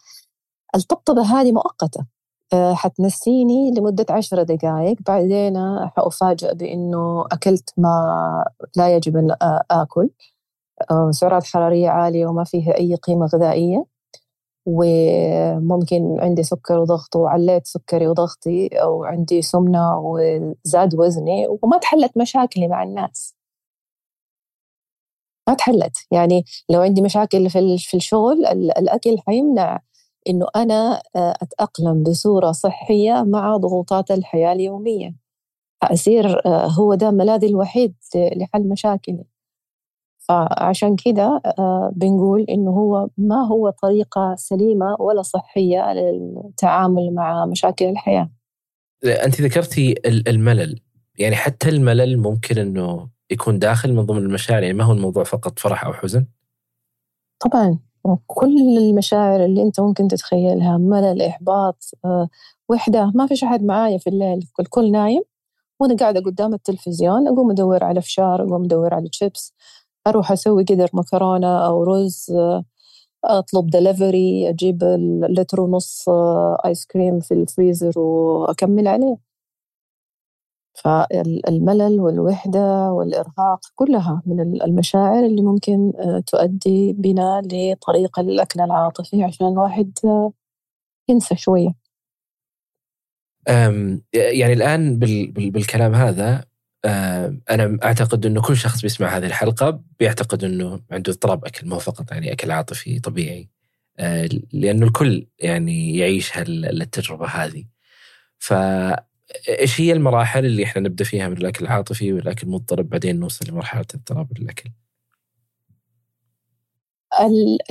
الطبطبة 0.75 1.21
هذه 1.23 1.51
مؤقتة. 1.51 1.99
آه، 2.01 2.14
حتنسيني 2.53 3.71
لمدة 3.71 4.05
عشر 4.09 4.43
دقائق 4.43 4.97
بعدين 5.07 5.57
حأفاجأ 5.97 6.53
بأنه 6.53 7.25
أكلت 7.31 7.69
ما 7.77 8.45
لا 8.77 8.95
يجب 8.95 9.17
أن 9.17 9.35
آكل. 9.71 10.09
آه، 10.91 11.11
سعرات 11.11 11.43
حرارية 11.45 11.89
عالية 11.89 12.25
وما 12.27 12.43
فيها 12.43 12.77
أي 12.79 12.95
قيمة 12.95 13.25
غذائية. 13.25 13.85
وممكن 14.67 16.17
عندي 16.21 16.43
سكر 16.43 16.79
وضغط 16.79 17.15
وعليت 17.15 17.67
سكري 17.67 18.07
وضغطي 18.07 18.67
أو 18.67 19.03
عندي 19.05 19.41
سمنة 19.41 19.99
وزاد 19.99 20.95
وزني 20.95 21.47
وما 21.63 21.77
تحلت 21.77 22.17
مشاكلي 22.17 22.67
مع 22.67 22.83
الناس. 22.83 23.33
ما 25.49 25.53
تحلت. 25.53 25.97
يعني 26.11 26.45
لو 26.69 26.81
عندي 26.81 27.01
مشاكل 27.01 27.49
في 27.79 27.97
الشغل 27.97 28.45
الأكل 28.77 29.17
حيمنع. 29.27 29.79
إنه 30.29 30.47
أنا 30.55 31.01
آه، 31.15 31.33
أتأقلم 31.41 32.03
بصورة 32.03 32.51
صحية 32.51 33.23
مع 33.27 33.57
ضغوطات 33.57 34.11
الحياة 34.11 34.53
اليومية. 34.53 35.15
أصير 35.83 36.45
آه، 36.45 36.67
هو 36.67 36.93
ده 36.93 37.11
ملاذي 37.11 37.47
الوحيد 37.47 37.95
لحل 38.15 38.69
مشاكلي. 38.69 39.25
فعشان 40.27 40.95
كده 41.05 41.41
آه، 41.59 41.91
بنقول 41.95 42.45
إنه 42.49 42.71
هو 42.71 43.09
ما 43.17 43.47
هو 43.47 43.69
طريقة 43.69 44.35
سليمة 44.37 44.95
ولا 44.99 45.21
صحية 45.21 45.93
للتعامل 45.93 47.13
مع 47.13 47.45
مشاكل 47.45 47.85
الحياة. 47.85 48.29
أنت 49.05 49.41
ذكرتي 49.41 49.95
الملل. 50.05 50.79
يعني 51.19 51.35
حتى 51.35 51.69
الملل 51.69 52.17
ممكن 52.17 52.57
أنه 52.57 53.09
يكون 53.31 53.59
داخل 53.59 53.93
من 53.93 54.05
ضمن 54.05 54.17
المشاعر 54.17 54.63
يعني 54.63 54.77
ما 54.77 54.83
هو 54.83 54.91
الموضوع 54.91 55.23
فقط 55.23 55.59
فرح 55.59 55.85
أو 55.85 55.93
حزن؟ 55.93 56.25
طبعا. 57.39 57.79
كل 58.27 58.77
المشاعر 58.77 59.45
اللي 59.45 59.61
أنت 59.63 59.79
ممكن 59.79 60.07
تتخيلها 60.07 60.77
ملل 60.77 61.21
إحباط 61.21 61.83
آه، 62.05 62.29
وحدة 62.69 63.11
ما 63.15 63.27
فيش 63.27 63.43
أحد 63.43 63.63
معايا 63.63 63.97
في 63.97 64.07
الليل 64.07 64.47
الكل 64.59 64.91
نايم. 64.91 65.21
وأنا 65.79 65.95
قاعدة 65.95 66.21
قدام 66.21 66.53
التلفزيون 66.53 67.27
أقوم 67.27 67.51
أدور 67.51 67.83
على 67.83 68.01
فشار 68.01 68.43
أقوم 68.43 68.63
أدور 68.65 68.93
على 68.93 69.09
تشيبس 69.09 69.53
أروح 70.07 70.31
أسوي 70.31 70.63
قدر 70.63 70.89
مكرونة 70.93 71.65
أو 71.67 71.83
رز 71.83 72.31
آه، 72.31 72.63
أطلب 73.25 73.67
دليفري 73.69 74.49
أجيب 74.49 74.83
لتر 75.29 75.61
ونص 75.61 76.09
آه، 76.09 76.61
ice 76.65 76.85
cream 76.85 77.19
في 77.19 77.33
الفريزر 77.33 77.99
وأكمل 77.99 78.87
عليه. 78.87 79.24
فالملل 80.83 81.99
والوحدة 81.99 82.91
والإرهاق 82.91 83.59
كلها 83.75 84.21
من 84.25 84.61
المشاعر 84.61 85.25
اللي 85.25 85.41
ممكن 85.41 85.93
آه، 85.99 86.23
تؤدي 86.27 86.93
بنا 86.93 87.41
لطريق 87.45 88.19
الأكل 88.19 88.61
العاطفي 88.61 89.23
عشان 89.23 89.47
الواحد 89.47 89.91
آه، 90.05 90.33
ينسى 91.09 91.35
شوية. 91.35 91.85
يعني 94.13 94.53
الآن 94.53 94.99
بالكلام 95.29 95.95
هذا 95.95 96.45
أنا 97.49 97.77
أعتقد 97.83 98.25
أنه 98.25 98.41
كل 98.41 98.57
شخص 98.57 98.81
بيسمع 98.81 99.17
هذه 99.17 99.25
الحلقة 99.25 99.81
بيعتقد 99.99 100.43
أنه 100.43 100.81
عنده 100.91 101.11
اضطراب 101.11 101.45
أكل 101.45 101.67
مو 101.67 101.79
فقط 101.79 102.11
يعني 102.11 102.31
أكل 102.31 102.51
عاطفي 102.51 102.99
طبيعي 102.99 103.49
آه، 103.99 104.29
لأنه 104.53 104.85
الكل 104.85 105.27
يعني 105.39 105.97
يعيش 105.97 106.31
التجربة 106.37 107.25
هذه. 107.27 107.65
ف 108.39 108.53
إيش 109.49 109.81
هي 109.81 109.93
المراحل 109.93 110.45
اللي 110.45 110.63
إحنا 110.63 110.81
نبدأ 110.81 111.03
فيها 111.03 111.27
من 111.27 111.37
الأكل 111.37 111.65
العاطفي 111.65 112.13
والأكل 112.13 112.47
المضطرب 112.47 112.89
بعدين 112.89 113.19
نوصل 113.19 113.45
لمرحلة 113.49 113.85
اضطراب 113.95 114.31
الأكل؟ 114.31 114.69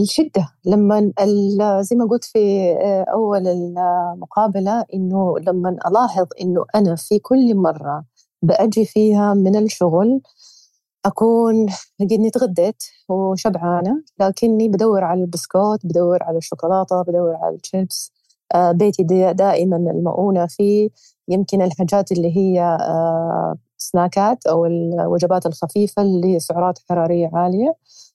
الشدة 0.01 0.49
لما 0.67 1.13
زي 1.81 1.97
ما 1.97 2.05
قلت 2.11 2.25
في 2.25 2.73
آه، 2.81 3.05
أول 3.13 3.47
المقابلة 3.47 4.85
إنه 4.95 5.39
لما 5.39 5.77
ألاحظ 5.87 6.27
إنه 6.41 6.65
أنا 6.75 6.97
في 6.97 7.19
كل 7.19 7.55
مرة 7.57 8.05
بأجي 8.43 8.85
فيها 8.85 9.35
من 9.35 9.57
الشغل 9.57 10.21
أكون 11.07 11.67
قدني 12.01 12.31
تغديت 12.31 12.83
وشبعانة 13.09 14.03
لكني 14.21 14.69
بدور 14.69 15.05
على 15.05 15.21
البسكوت 15.21 15.87
بدور 15.87 16.23
على 16.23 16.39
الشوكولاتة 16.39 17.03
بدور 17.03 17.35
على 17.35 17.57
الشيبس 17.57 18.13
آه، 18.55 18.73
بيتي 18.73 19.03
دائما 19.33 19.77
المؤونة 19.77 20.47
فيه 20.47 20.89
يمكن 21.29 21.63
الحاجات 21.63 22.13
اللي 22.13 22.37
هي 22.37 22.61
آه، 22.63 23.57
سناكات 23.79 24.47
أو 24.47 24.67
الوجبات 24.67 25.47
الخفيفة 25.47 26.03
اللي 26.03 26.41
سعرات 26.41 26.79
حرارية 26.89 27.31
عالية 27.33 27.75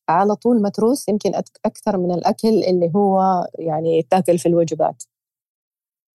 على 0.10 0.36
طول 0.36 0.62
متروس 0.62 1.10
يمكن 1.10 1.32
أكثر 1.66 1.98
من 1.98 2.12
الأكل 2.12 2.64
اللي 2.64 2.92
هو 2.96 3.22
يعني 3.60 3.98
يتاكل 3.98 4.40
في 4.40 4.46
الوجبات 4.50 5.04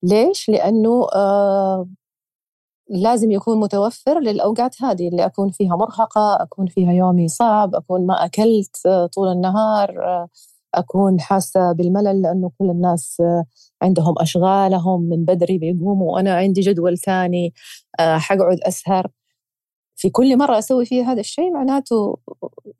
ليش؟ 0.04 0.50
لأنه 0.50 1.08
آه 1.16 1.88
لازم 2.90 3.32
يكون 3.32 3.60
متوفر 3.60 4.20
للأوقات 4.20 4.82
هذه 4.82 5.08
اللي 5.08 5.26
أكون 5.26 5.52
فيها 5.52 5.76
مرهقة 5.76 6.44
أكون 6.44 6.68
فيها 6.68 6.92
يومي 6.94 7.28
صعب 7.28 7.76
أكون 7.76 8.06
ما 8.08 8.26
أكلت 8.26 8.86
آه، 8.86 9.06
طول 9.06 9.28
النهار 9.28 10.28
أكون 10.76 11.20
حاسة 11.20 11.72
بالملل 11.72 12.22
لأنه 12.22 12.52
كل 12.60 12.70
الناس 12.70 13.18
آه، 13.22 13.46
عندهم 13.82 14.16
أشغالهم 14.18 15.02
من 15.10 15.26
بدري 15.26 15.58
بيقوموا 15.58 16.14
وأنا 16.14 16.36
عندي 16.36 16.62
جدول 16.62 16.98
ثاني 16.98 17.54
آه، 18.00 18.18
حقعد 18.18 18.60
أسهر. 18.64 19.08
في 19.96 20.10
كل 20.10 20.38
مرة 20.38 20.58
أسوي 20.60 20.86
فيها 20.86 21.12
هذا 21.12 21.20
الشيء 21.20 21.54
معناته 21.54 22.18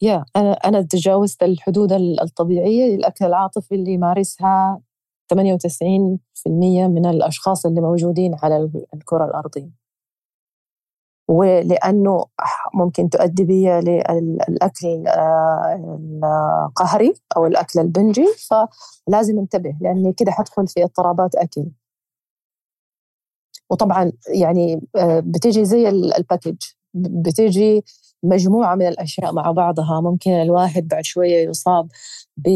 يا 0.02 0.26
أنا 0.36 0.52
أنا 0.52 0.82
تجاوزت 0.82 1.44
الحدود 1.44 1.92
الطبيعية 2.22 2.96
للأكل 2.96 3.26
العاطفي 3.26 3.76
اللي 3.76 3.92
يمارسها 3.94 4.82
98% 5.34 6.88
من 6.88 7.06
الأشخاص 7.06 7.66
اللي 7.66 7.82
موجودين 7.82 8.36
على 8.44 8.70
الكرة 8.94 9.26
الأرضية. 9.26 9.81
ولأنه 11.32 12.26
ممكن 12.74 13.10
تؤدي 13.10 13.44
بي 13.44 13.70
للأكل 13.70 15.08
آه، 15.08 16.68
القهري 16.68 17.14
أو 17.38 17.46
الأكل 17.46 17.80
البنجي 17.80 18.26
فلازم 18.50 19.40
انتبه 19.40 19.78
لأني 19.82 20.14
كده 20.14 20.32
حدخل 20.32 20.68
في 20.68 20.84
اضطرابات 20.84 21.36
أكل. 21.36 21.66
وطبعا 23.70 24.12
يعني 24.28 24.82
آه، 24.96 25.20
بتيجي 25.26 25.66
زي 25.66 25.90
الباكج 25.90 26.58
بتيجي 26.94 27.84
مجموعة 28.24 28.76
من 28.76 28.88
الأشياء 28.88 29.34
مع 29.34 29.52
بعضها. 29.52 30.02
ممكن 30.02 30.32
الواحد 30.32 30.88
بعد 30.88 31.04
شوية 31.06 31.50
يصاب 31.50 31.88
ب 32.38 32.50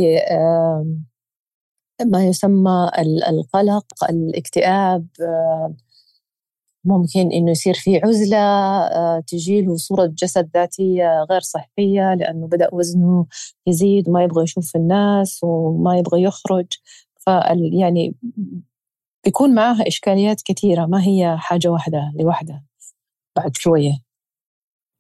ما 2.06 2.26
يسمى 2.26 2.92
القلق 3.30 4.04
الاكتئاب 4.10 5.08
ممكن 6.86 7.32
إنه 7.32 7.52
يصير 7.52 7.74
في 7.74 7.98
عزلة 8.04 8.38
آه، 8.38 9.24
تجيله 9.28 9.76
صورة 9.76 10.06
جسد 10.06 10.50
ذاتية 10.54 11.26
غير 11.32 11.42
صحية 11.42 12.14
لأنه 12.14 12.48
بدأ 12.48 12.70
وزنه 12.72 13.26
يزيد 13.68 14.10
وما 14.10 14.24
يبغى 14.24 14.44
يشوف 14.44 14.76
الناس 14.76 15.40
وما 15.44 15.98
يبغى 15.98 16.24
يخرج. 16.24 16.68
ف 17.20 17.28
يعني 17.74 18.16
بيكون 19.26 19.56
معاها 19.56 19.88
إشكاليات 19.88 20.42
كثيرة 20.46 20.86
ما 20.86 21.04
هي 21.04 21.38
حاجة 21.38 21.68
واحدة 21.68 22.14
لوحدها 22.20 22.64
بعد 23.38 23.56
شوية. 23.56 24.00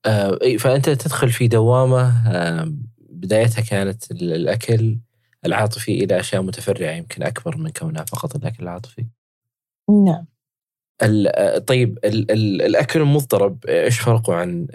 آه 0.06 0.40
فأنت 0.60 0.90
تدخل 0.90 1.30
في 1.30 1.48
دوامة 1.48 2.28
آه 2.28 2.74
بدايتها 3.00 3.62
كانت 3.62 4.12
الأكل 4.12 5.00
العاطفي 5.46 6.04
إلى 6.04 6.20
أشياء 6.20 6.42
متفرعة 6.42 6.92
يمكن 6.92 7.24
أكبر 7.24 7.58
من 7.58 7.70
كونها 7.70 8.04
فقط 8.04 8.36
الأكل 8.36 8.64
العاطفي. 8.64 9.06
نعم. 10.06 10.35
طيب 11.68 12.00
ال 12.06 12.32
ال 12.32 12.62
الأكل 12.62 13.02
المضطرب 13.02 13.66
إيش 13.66 14.00
فرقه 14.00 14.34
عن 14.34 14.68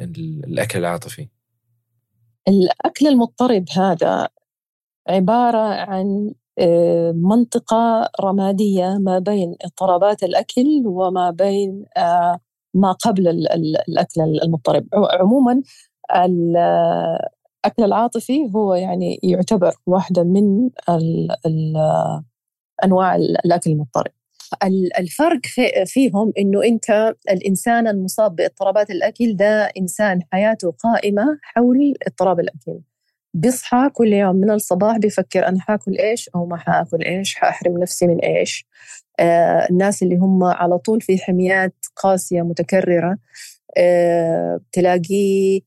الأكل 0.47 0.79
العاطفي؟ 0.79 1.29
الأكل 2.49 3.07
المضطرب 3.07 3.65
هذا 3.77 4.29
عبارة 5.09 5.75
عن 5.75 6.33
آه، 6.59 7.12
منطقة 7.12 8.11
رمادية 8.21 8.99
ما 9.00 9.19
بين 9.19 9.57
اضطرابات 9.62 10.23
الأكل 10.23 10.83
وما 10.85 11.31
بين 11.31 11.85
آه، 11.97 12.41
ما 12.75 12.93
قبل 12.93 13.29
الأكل 13.89 14.21
المضطرب 14.21 14.87
عموما 14.95 15.62
الاكل 16.15 17.85
العاطفي 17.85 18.50
هو 18.55 18.75
يعني 18.75 19.21
يعتبر 19.23 19.75
واحدة 19.87 20.23
من 20.25 20.71
أنواع 22.85 23.17
الأكل 23.17 23.71
المضطرب 23.71 24.12
الفرق 24.99 25.40
في 25.47 25.85
فيهم 25.87 26.33
إنه 26.38 26.64
أنت 26.64 27.14
الإنسان 27.30 27.88
المصاب 27.88 28.37
باضطرابات 28.37 28.90
الأكل 28.90 29.37
ده 29.37 29.71
إنسان 29.78 30.21
حياته 30.33 30.73
قائمة 30.73 31.38
حول 31.42 31.95
اضطراب 32.07 32.40
الأكل. 32.40 32.80
بيصحى 33.35 33.90
كل 33.92 34.12
يوم 34.12 34.37
من 34.37 34.50
الصباح 34.50 34.99
بيفكر 34.99 35.49
أنا 35.49 35.61
حاكل 35.61 35.97
إيش 35.99 36.28
أو 36.35 36.47
ما 36.47 36.57
حاكل 36.57 37.02
إيش 37.04 37.35
حأحرم 37.35 37.78
نفسي 37.78 38.07
من 38.07 38.19
إيش. 38.19 38.66
آه 39.21 39.66
الناس 39.71 40.02
اللي 40.02 40.16
هم 40.16 40.45
على 40.45 40.78
طول 40.78 41.00
في 41.00 41.19
حميات 41.19 41.75
قاسية 41.97 42.42
متكررة 42.42 43.19
آه 43.78 44.61
تلاقيه 44.73 45.61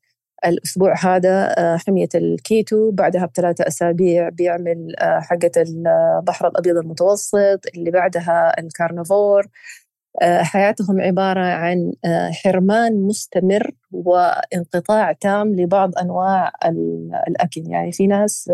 الأسبوع 0.46 0.96
هذا 1.06 1.56
آه، 1.60 1.78
حمية 1.78 2.10
الكيتو. 2.16 2.92
بعدها 2.92 3.26
بثلاثة 3.26 3.68
أسابيع 3.68 4.30
بيعمل 4.30 4.96
آه، 5.00 5.20
حقة 5.20 5.52
البحر 5.58 6.48
الأبيض 6.48 6.78
المتوسط 6.78 7.60
اللي 7.76 7.92
بعدها 7.92 8.60
الكارنفور 8.60 9.48
آه، 10.22 10.42
حياتهم 10.44 11.02
عبارة 11.02 11.42
عن 11.46 11.94
حرمان 12.44 13.02
مستمر 13.02 13.72
وانقطاع 13.92 15.12
تام 15.12 15.56
لبعض 15.56 15.98
أنواع 15.98 16.52
الأكل. 17.28 17.64
يعني 17.68 17.92
في 17.92 18.08
ناس 18.08 18.52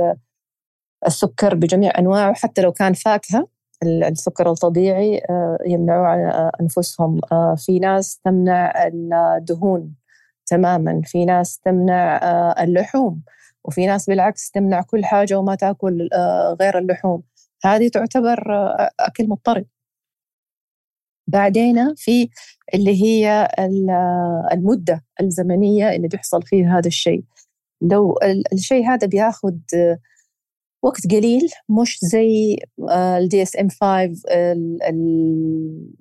السكر 1.07 1.55
بجميع 1.55 1.91
أنواعه 1.99 2.33
حتى 2.33 2.61
لو 2.61 2.71
كان 2.71 2.93
فاكهة 2.93 3.47
السكر 3.83 4.51
الطبيعي 4.51 5.21
يمنعوا 5.65 6.07
على 6.07 6.51
أنفسهم. 6.61 7.21
في 7.57 7.79
ناس 7.79 8.19
تمنع 8.25 8.87
الدهون 8.87 9.98
تماما. 10.49 11.01
في 11.05 11.25
ناس 11.25 11.59
تمنع 11.59 12.17
آه، 12.17 12.63
اللحوم 12.63 13.21
وفي 13.65 13.85
ناس 13.87 14.09
بالعكس 14.09 14.51
تمنع 14.51 14.81
كل 14.81 15.05
حاجة 15.05 15.39
وما 15.39 15.55
تأكل 15.55 16.09
آه، 16.13 16.57
غير 16.61 16.77
اللحوم. 16.77 17.23
هذه 17.65 17.87
تعتبر 17.89 18.55
آه، 18.55 18.89
أكل 18.99 19.29
مضطرب. 19.29 19.65
بعدين 21.27 21.95
في 21.95 22.29
اللي 22.73 23.03
هي 23.03 23.47
المدة 24.53 25.03
الزمنية 25.21 25.95
اللي 25.95 26.07
بيحصل 26.07 26.43
فيها 26.43 26.77
هذا 26.79 26.87
الشيء. 26.87 27.23
لو 27.81 28.15
الشيء 28.53 28.85
هذا 28.87 29.07
بياخذ 29.07 29.55
وقت 30.81 31.07
قليل 31.11 31.49
مش 31.69 31.99
زي 32.01 32.57
ال 32.91 33.41
DSM 33.41 33.69
5 33.69 34.13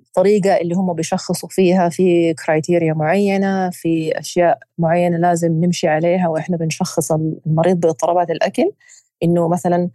الطريقة 0.09 0.57
اللي 0.57 0.75
هم 0.75 0.93
بيشخصوا 0.93 1.49
فيها 1.49 1.89
في 1.89 2.33
criteria 2.33 2.93
معينة 2.93 3.69
في 3.69 4.19
أشياء 4.19 4.59
معينة 4.77 5.17
لازم 5.17 5.51
نمشي 5.51 5.87
عليها 5.87 6.27
وإحنا 6.27 6.57
بنشخص 6.57 7.11
المريض 7.11 7.79
باضطرابات 7.79 8.29
الأكل. 8.29 8.71
إنه 9.23 9.47
مثلا 9.47 9.89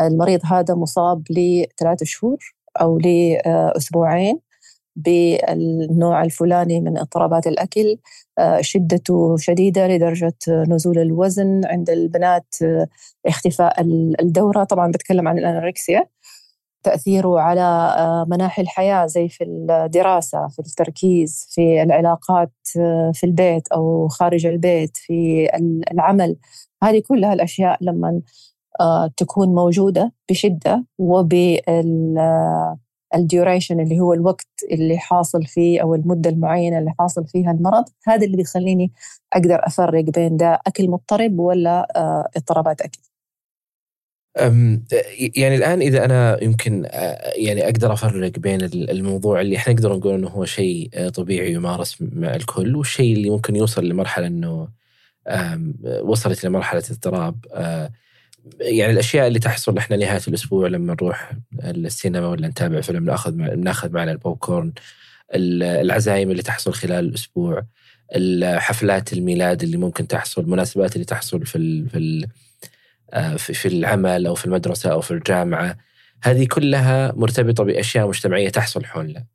المريض 0.00 0.40
هذا 0.44 0.74
مصاب 0.74 1.22
لثلاثة 1.30 2.06
شهور 2.06 2.38
أو 2.80 2.98
لأسبوعين 2.98 4.40
بالنوع 4.96 6.22
الفلاني 6.22 6.80
من 6.80 6.98
اضطرابات 6.98 7.46
الأكل. 7.46 7.88
آه، 7.90 7.98
شدته 8.60 9.36
شديدة 9.36 9.88
لدرجة 9.88 10.36
نزول 10.48 10.98
الوزن 10.98 11.60
عند 11.64 11.90
البنات 11.90 12.54
آه، 12.62 12.86
اختفاء 13.26 13.80
الدورة. 14.20 14.64
طبعا 14.64 14.90
بتكلم 14.90 15.28
عن 15.28 15.38
الأنوركسيا. 15.38 16.06
تأثيره 16.82 17.40
على 17.40 17.60
آه، 17.98 18.26
مناحي 18.28 18.62
الحياة 18.62 19.06
زي 19.06 19.28
في 19.28 19.44
الدراسة 19.44 20.48
في 20.48 20.58
التركيز 20.58 21.46
في 21.50 21.82
العلاقات 21.82 22.52
في 23.14 23.24
البيت 23.24 23.68
أو 23.68 24.08
خارج 24.08 24.46
البيت 24.46 24.96
في 24.96 25.48
العمل. 25.92 26.36
هذه 26.82 27.02
كلها 27.08 27.32
الأشياء 27.32 27.78
لما 27.80 28.20
تكون 29.16 29.48
موجودة 29.54 30.12
بشدة 30.30 30.84
وبال 30.98 32.18
الديوريشن 33.14 33.80
اللي 33.80 34.00
هو 34.00 34.14
الوقت 34.14 34.48
اللي 34.72 34.98
حاصل 34.98 35.46
فيه 35.46 35.82
أو 35.82 35.94
المدة 35.94 36.30
المعينة 36.30 36.78
اللي 36.78 36.92
حاصل 36.98 37.26
فيها 37.26 37.50
المرض 37.50 37.84
هذا 38.06 38.26
اللي 38.26 38.36
بيخليني 38.36 38.92
أقدر 39.32 39.60
أفرق 39.66 40.04
بين 40.04 40.36
ده 40.36 40.60
أكل 40.66 40.90
مضطرب 40.90 41.38
ولا 41.38 41.88
آه، 41.96 42.28
اضطرابات 42.36 42.80
أكل. 42.80 43.00
يعني 45.36 45.56
الآن 45.56 45.82
إذا 45.82 46.04
أنا 46.04 46.44
يمكن 46.44 46.84
آه، 46.86 47.32
يعني 47.36 47.64
أقدر 47.64 47.92
أفرق 47.92 48.38
بين 48.38 48.62
الموضوع 48.74 49.40
اللي 49.40 49.56
إحنا 49.56 49.72
نقدر 49.72 49.96
نقول 49.96 50.14
إنه 50.14 50.28
هو 50.28 50.44
شيء 50.44 50.90
آه، 50.94 51.08
طبيعي 51.08 51.52
يمارس 51.52 51.96
مع 52.00 52.34
الكل 52.34 52.76
والشيء 52.76 53.12
اللي 53.16 53.30
ممكن 53.30 53.56
يوصل 53.56 53.88
لمرحلة 53.88 54.26
إنه 54.26 54.68
وصلت 56.02 56.44
لمرحلة 56.44 56.82
اضطراب 56.90 57.36
يعني 58.60 58.92
الأشياء 58.92 59.26
اللي 59.26 59.38
تحصل 59.38 59.78
إحنا 59.78 59.96
نهاية 59.96 60.20
الأسبوع 60.28 60.68
لما 60.68 60.92
نروح 60.92 61.32
السينما 61.64 62.26
ولا 62.26 62.48
نتابع 62.48 62.80
فيلم 62.80 63.04
نأخذ 63.04 63.34
نأخذ 63.36 63.92
معنا 63.92 64.12
البوب 64.12 64.38
كورن 64.38 64.72
العزايم 65.34 66.30
اللي 66.30 66.42
تحصل 66.42 66.72
خلال 66.72 67.04
الأسبوع 67.04 67.66
حفلات 68.42 69.12
الميلاد 69.12 69.62
اللي 69.62 69.76
ممكن 69.76 70.06
تحصل 70.08 70.42
المناسبات 70.42 70.94
اللي 70.94 71.04
تحصل 71.04 71.46
في 71.46 71.88
في 71.88 72.26
آه، 73.12 73.36
في 73.36 73.68
العمل 73.68 74.26
أو 74.26 74.34
في 74.34 74.46
المدرسة 74.46 74.92
أو 74.92 75.00
في 75.00 75.10
الجامعة. 75.10 75.76
هذه 76.22 76.46
كلها 76.46 77.12
مرتبطة 77.16 77.64
بأشياء 77.64 78.08
مجتمعية 78.08 78.48
تحصل 78.48 78.84
حولنا. 78.84 79.26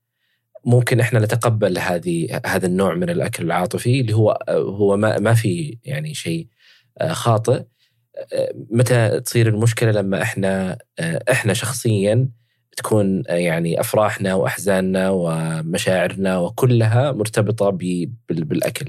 ممكن 0.65 0.99
إحنا 0.99 1.19
نتقبل 1.19 1.77
هذه 1.77 2.41
هذا 2.45 2.67
النوع 2.67 2.95
من 2.95 3.09
الأكل 3.09 3.43
العاطفي 3.43 4.01
اللي 4.01 4.13
هو 4.13 4.39
هو 4.49 4.97
ما 4.97 5.19
ما 5.19 5.33
في 5.33 5.77
يعني 5.85 6.13
شيء 6.13 6.47
آه، 6.97 7.13
خاطئ. 7.13 7.63
متى 8.69 9.19
تصير 9.19 9.47
المشكلة 9.47 9.91
لما 9.91 10.21
إحنا 10.21 10.78
إحنا 11.32 11.54
شخصيا 11.54 12.30
تكون 12.78 13.23
يعني 13.30 13.80
أفراحنا 13.80 14.34
وأحزاننا 14.34 15.10
ومشاعرنا 15.10 16.38
وكلها 16.38 17.12
مرتبطة 17.12 17.69
بالأكل 18.30 18.86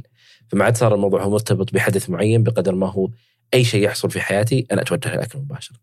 فما 0.48 0.64
عاد 0.64 0.76
صار 0.76 0.94
الموضوع 0.94 1.22
هو 1.22 1.30
مرتبط 1.30 1.74
بحدث 1.74 2.10
معين 2.10 2.42
بقدر 2.42 2.74
ما 2.74 2.90
هو 2.90 3.08
أي 3.54 3.64
شيء 3.64 3.84
يحصل 3.84 4.10
في 4.10 4.20
حياتي 4.20 4.66
أنا 4.72 4.82
أتوجه 4.82 5.14
للاكل 5.14 5.38
مباشرة. 5.38 5.76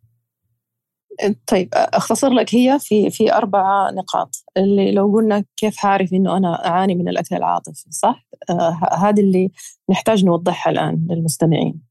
طيب 1.48 1.70
أختصر 1.74 2.30
لك 2.30 2.56
هي 2.56 2.78
في 2.80 3.10
في 3.10 3.34
أربع 3.34 3.90
نقاط 3.90 4.44
اللي 4.58 4.92
لو 4.92 5.14
قلنا 5.14 5.44
كيف 5.58 5.78
حعرف 5.78 6.14
إنه 6.14 6.38
أنا 6.38 6.68
أعاني 6.68 6.96
من 6.96 7.08
الأكل 7.08 7.36
العاطفي 7.36 7.92
صح؟ 7.92 8.28
آه 8.50 8.80
هذه 8.98 9.20
اللي 9.20 9.52
نحتاج 9.90 10.26
نوضحها 10.26 10.72
الآن 10.72 11.08
للمستمعين. 11.10 11.82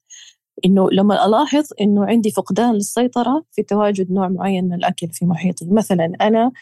إنه 0.64 0.90
لما 0.90 1.26
ألاحظ 1.26 1.64
إنه 1.80 2.04
عندي 2.06 2.30
فقدان 2.30 2.74
للسيطرة 2.74 3.44
في 3.50 3.62
تواجد 3.62 4.12
نوع 4.12 4.28
معين 4.28 4.64
من 4.64 4.74
الأكل 4.74 5.08
في 5.12 5.24
محيطي. 5.26 5.66
مثلا 5.70 6.12
أنا 6.20 6.52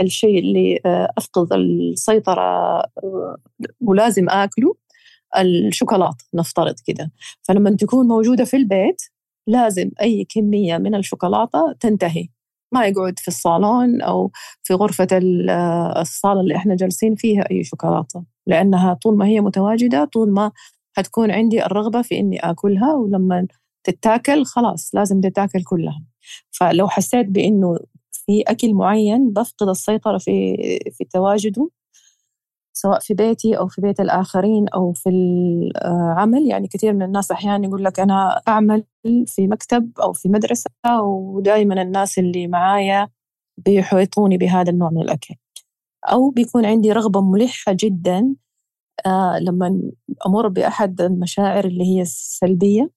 الشيء 0.00 0.38
اللي 0.38 0.80
آه، 0.86 1.12
أفقد 1.18 1.52
السيطرة 1.52 2.42
آه، 2.78 3.36
ولازم 3.80 4.28
آكله 4.28 4.74
الشوكولاتة 5.38 6.24
نفترض 6.34 6.74
كده. 6.86 7.12
فلما 7.42 7.70
تكون 7.70 8.06
موجودة 8.08 8.44
في 8.44 8.56
البيت 8.56 9.02
لازم 9.46 9.90
أي 10.00 10.24
كمية 10.24 10.78
من 10.78 10.94
الشوكولاتة 10.94 11.72
تنتهي. 11.80 12.28
ما 12.72 12.86
يقعد 12.86 13.18
في 13.18 13.28
الصالون 13.28 14.02
أو 14.02 14.30
في 14.62 14.74
غرفة 14.74 15.08
آه، 15.50 16.00
الصالة 16.00 16.40
اللي 16.40 16.56
إحنا 16.56 16.76
جالسين 16.76 17.14
فيها 17.14 17.50
أي 17.50 17.64
شوكولاتة 17.64 18.24
لأنها 18.46 18.94
طول 18.94 19.16
ما 19.16 19.26
هي 19.26 19.40
متواجدة 19.40 20.04
طول 20.04 20.30
ما 20.30 20.52
حتكون 20.98 21.30
عندي 21.30 21.66
الرغبة 21.66 22.02
في 22.02 22.18
إني 22.18 22.38
آكلها 22.38 22.94
ولما 22.94 23.46
تتاكل 23.84 24.44
خلاص 24.44 24.94
لازم 24.94 25.20
تتاكل 25.20 25.64
كلها. 25.64 26.02
فلو 26.50 26.88
حسيت 26.88 27.26
بإنه 27.26 27.78
في 28.12 28.42
أكل 28.48 28.74
معين 28.74 29.32
بفقد 29.32 29.68
السيطرة 29.68 30.18
في 30.18 30.56
في 30.92 31.04
تواجده 31.04 31.70
سواء 32.72 33.00
في 33.00 33.14
بيتي 33.14 33.58
أو 33.58 33.68
في 33.68 33.80
بيت 33.80 34.00
الآخرين 34.00 34.68
أو 34.68 34.92
في 34.92 35.10
العمل 35.10 36.46
يعني 36.46 36.68
كثير 36.68 36.92
من 36.92 37.02
الناس 37.02 37.30
أحيانا 37.30 37.66
يقول 37.66 37.84
لك 37.84 38.00
أنا 38.00 38.42
أعمل 38.48 38.84
في 39.26 39.48
مكتب 39.48 39.92
أو 40.02 40.12
في 40.12 40.28
مدرسة 40.28 40.70
ودائما 41.02 41.82
الناس 41.82 42.18
اللي 42.18 42.46
معايا 42.46 43.08
بيحيطوني 43.58 44.38
بهذا 44.38 44.70
النوع 44.70 44.90
من 44.90 45.02
الأكل. 45.02 45.34
أو 46.04 46.30
بيكون 46.30 46.66
عندي 46.66 46.92
رغبة 46.92 47.20
ملحة 47.20 47.72
جدا 47.80 48.34
آه 49.06 49.38
لما 49.38 49.82
أمر 50.26 50.48
بأحد 50.48 51.00
المشاعر 51.00 51.64
اللي 51.64 51.84
هي 51.84 52.02
السلبية 52.02 52.90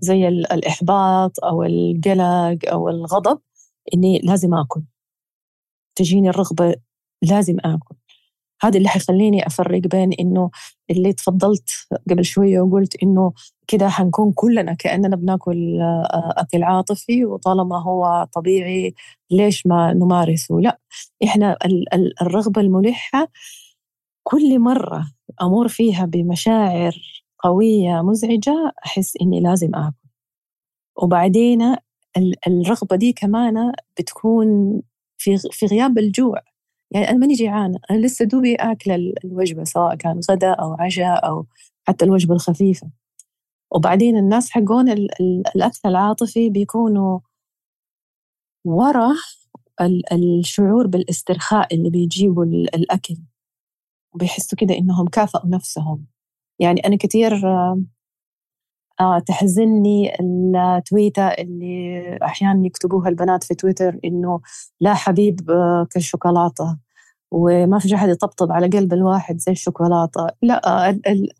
زي 0.00 0.28
الإحباط 0.28 1.44
أو 1.44 1.62
القلق 1.62 2.70
أو 2.72 2.88
الغضب 2.88 3.40
إني 3.94 4.18
لازم 4.24 4.54
آكل. 4.54 4.82
تجيني 5.96 6.28
الرغبة 6.28 6.74
لازم 7.22 7.56
آكل. 7.64 7.96
هذا 8.62 8.78
اللي 8.78 8.88
حيخليني 8.88 9.46
أفرق 9.46 9.80
بين 9.80 10.12
إنه 10.12 10.50
اللي 10.90 11.12
تفضلت 11.12 11.70
قبل 12.10 12.24
شوية 12.24 12.60
وقلت 12.60 13.02
إنه 13.02 13.32
كده 13.68 13.88
حنكون 13.88 14.32
كلنا 14.32 14.74
كأننا 14.74 15.16
بناكل 15.16 15.80
آه، 15.80 16.34
أكل 16.36 16.62
عاطفي 16.62 17.24
وطالما 17.24 17.82
هو 17.82 18.28
طبيعي 18.32 18.94
ليش 19.30 19.66
ما 19.66 19.92
نمارسه؟ 19.92 20.60
لا 20.60 20.78
إحنا 21.24 21.58
الرغبة 22.22 22.60
الملحة 22.60 23.28
كل 24.24 24.58
مرة 24.58 25.12
أمر 25.42 25.68
فيها 25.68 26.04
بمشاعر 26.06 26.96
قوية 27.38 28.02
مزعجة 28.02 28.72
أحس 28.86 29.16
إني 29.22 29.40
لازم 29.40 29.74
آكل. 29.74 30.08
وبعدين 31.02 31.76
الرغبة 32.46 32.96
دي 32.96 33.12
كمان 33.12 33.72
بتكون 33.98 34.80
في 35.18 35.38
في 35.52 35.66
غياب 35.66 35.98
الجوع. 35.98 36.40
يعني 36.90 37.10
أنا 37.10 37.18
ماني 37.18 37.34
جيعانة 37.34 37.78
أنا 37.90 37.98
لسه 38.06 38.24
دوبي 38.24 38.54
آكلة 38.56 38.94
الوجبة 39.24 39.64
سواء 39.64 39.94
كان 39.96 40.20
غداء 40.30 40.62
أو 40.62 40.74
عشاء 40.80 41.26
أو 41.28 41.46
حتى 41.88 42.04
الوجبة 42.04 42.34
الخفيفة. 42.34 42.90
وبعدين 43.72 44.16
الناس 44.18 44.50
حقون 44.50 44.88
الأكل 44.90 45.80
العاطفي 45.86 46.50
بيكونوا 46.50 47.20
ورا 48.66 49.08
الشعور 50.12 50.86
بالإسترخاء 50.86 51.74
اللي 51.74 51.90
بيجيبوا 51.90 52.44
الأكل. 52.44 53.16
وبيحسوا 54.14 54.58
كده 54.58 54.78
إنهم 54.78 55.08
كافئوا 55.08 55.46
نفسهم. 55.46 56.06
يعني 56.60 56.80
أنا 56.86 56.96
كثير 56.96 57.32
آه 59.00 59.18
تحزني 59.26 60.12
التويتة 60.20 61.28
اللي 61.28 62.18
أحيانا 62.22 62.66
يكتبوها 62.66 63.08
البنات 63.08 63.44
في 63.44 63.54
تويتر 63.54 63.98
إنه 64.04 64.40
لا 64.80 64.94
حبيب 64.94 65.50
آه 65.50 65.86
كالشوكولاتة. 65.90 66.78
وما 67.32 67.78
في 67.78 67.94
أحد 67.94 68.08
يطبطب 68.08 68.52
على 68.52 68.68
قلب 68.68 68.92
الواحد 68.92 69.38
زي 69.38 69.52
الشوكولاتة. 69.52 70.26
لا 70.42 70.90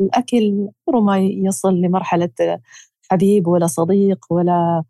الأكل 0.00 0.68
عمره 0.88 1.00
ما 1.00 1.18
يصل 1.18 1.74
لمرحلة 1.74 2.30
حبيب 3.10 3.46
ولا 3.48 3.66
صديق 3.66 4.26
ولا 4.30 4.84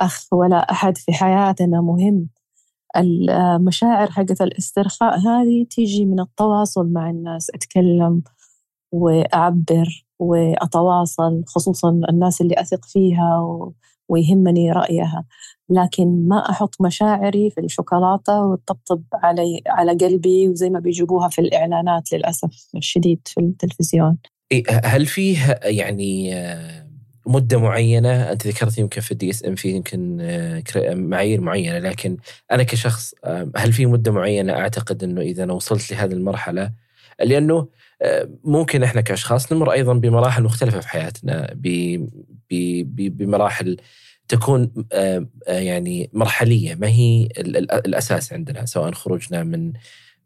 أخ 0.00 0.28
ولا 0.32 0.56
أحد 0.72 0.98
في 0.98 1.12
حياتنا 1.12 1.80
مهم. 1.80 2.28
المشاعر 2.96 4.10
حقت 4.10 4.42
الاسترخاء 4.42 5.18
هذه 5.18 5.66
تيجي 5.70 6.04
من 6.06 6.20
التواصل 6.20 6.92
مع 6.92 7.10
الناس 7.10 7.50
أتكلم 7.54 8.22
وأعبر 8.92 10.06
وأتواصل 10.18 11.44
خصوصا 11.46 12.00
الناس 12.08 12.40
اللي 12.40 12.54
أثق 12.60 12.84
فيها 12.84 13.46
ويهمني 14.08 14.72
رأيها. 14.72 15.24
لكن 15.70 16.28
ما 16.28 16.50
أحط 16.50 16.74
مشاعري 16.80 17.50
في 17.50 17.60
الشوكولاتة 17.60 18.46
وتطبطب 18.46 19.02
علي 19.14 19.62
على 19.66 19.92
قلبي 19.92 20.48
وزي 20.48 20.70
ما 20.70 20.80
بيجيبوها 20.80 21.28
في 21.28 21.40
الإعلانات 21.40 22.12
للأسف 22.12 22.68
الشديد 22.76 23.20
في 23.26 23.40
التلفزيون. 23.40 24.18
هل 24.84 25.06
فيه 25.06 25.60
يعني 25.62 26.34
آه، 27.26 27.30
مدة 27.30 27.58
معينة 27.58 28.32
أنت 28.32 28.46
ذكرت 28.46 28.78
يمكن 28.78 29.00
في 29.00 29.12
ال 29.12 29.30
DSM 29.30 29.54
في 29.54 29.68
يمكن 29.68 30.18
آه، 30.20 30.62
معايير 30.94 31.40
معينة 31.40 31.78
لكن 31.78 32.16
أنا 32.52 32.62
كشخص 32.62 33.14
آه، 33.24 33.50
هل 33.56 33.72
في 33.72 33.86
مدة 33.86 34.12
معينة 34.12 34.52
أعتقد 34.52 35.04
أنه 35.04 35.20
إذا 35.20 35.44
أنا 35.44 35.52
وصلت 35.52 35.92
لهذه 35.92 36.12
المرحلة؟ 36.12 36.72
لأنه 37.20 37.68
ممكن 38.44 38.82
إحنا 38.82 39.00
كأشخاص 39.00 39.52
نمر 39.52 39.72
أيضا 39.72 39.92
بمراحل 39.94 40.42
مختلفة 40.42 40.80
في 40.80 40.88
حياتنا 40.88 41.50
بمراحل 42.50 43.76
تكون 44.28 44.70
آه، 44.92 45.26
آه، 45.48 45.58
يعني 45.58 46.10
مرحلية 46.12 46.74
ما 46.74 46.88
هي 46.88 47.28
الأساس 47.38 48.32
عندنا 48.32 48.66
سواء 48.66 48.92
خروجنا 48.92 49.44
من 49.44 49.72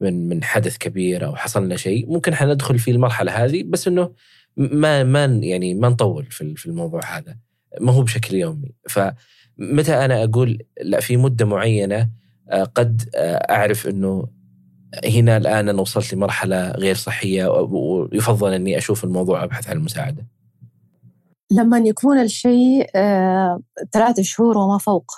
من 0.01 0.29
من 0.29 0.45
حدث 0.45 0.77
كبير 0.79 1.27
أو 1.27 1.37
حصلنا 1.37 1.77
شيء. 1.77 2.07
ممكن 2.13 2.33
إحنا 2.33 2.55
ندخل 2.55 2.79
في 2.79 2.91
المرحلة 2.91 3.45
هذه 3.45 3.63
بس 3.67 3.89
إنه 3.89 4.13
ما 4.59 5.05
ما 5.05 5.25
يعني 5.25 5.75
ما 5.75 5.89
نطول 5.89 6.27
في 6.31 6.55
في 6.55 6.67
الموضوع 6.67 7.01
هذا 7.17 7.37
ما 7.81 7.93
هو 7.93 8.03
بشكل 8.03 8.37
يومي 8.37 8.75
فمتى 8.89 9.95
أنا 10.05 10.25
أقول 10.25 10.59
لا 10.83 11.01
في 11.01 11.17
مدة 11.17 11.45
معينة 11.45 12.11
آه، 12.51 12.65
قد 12.65 13.11
أعرف 13.51 13.87
إنه 13.87 14.29
هنا 15.05 15.37
الآن 15.37 15.69
أنا 15.69 15.81
وصلت 15.81 16.15
لمرحلة 16.15 16.71
غير 16.71 16.95
صحية 16.95 17.47
ويفضل 17.47 18.53
إني 18.53 18.79
أشوف 18.79 19.05
الموضوع 19.05 19.45
أبحث 19.45 19.69
عن 19.69 19.77
المساعده. 19.77 20.27
لما 21.53 21.79
يكون 21.79 22.19
الشيء 22.19 22.91
آه، 22.95 23.61
ثلاثة 23.93 24.23
شهور 24.23 24.59
وما 24.59 24.79
فوق 24.79 25.13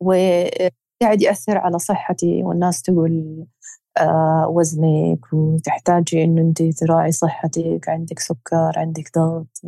وقاعد 0.00 1.22
يأثر 1.22 1.58
على 1.58 1.78
صحتي 1.78 2.42
والناس 2.42 2.82
تقول 2.82 3.12
آه، 3.40 3.46
وزنك 4.48 5.32
وتحتاجي 5.32 6.24
إنه 6.24 6.42
أنت 6.42 6.62
تراعي 6.62 7.12
صحتك 7.12 7.80
عندك 7.88 8.18
سكر 8.18 8.72
عندك 8.76 9.10
ضغط 9.18 9.60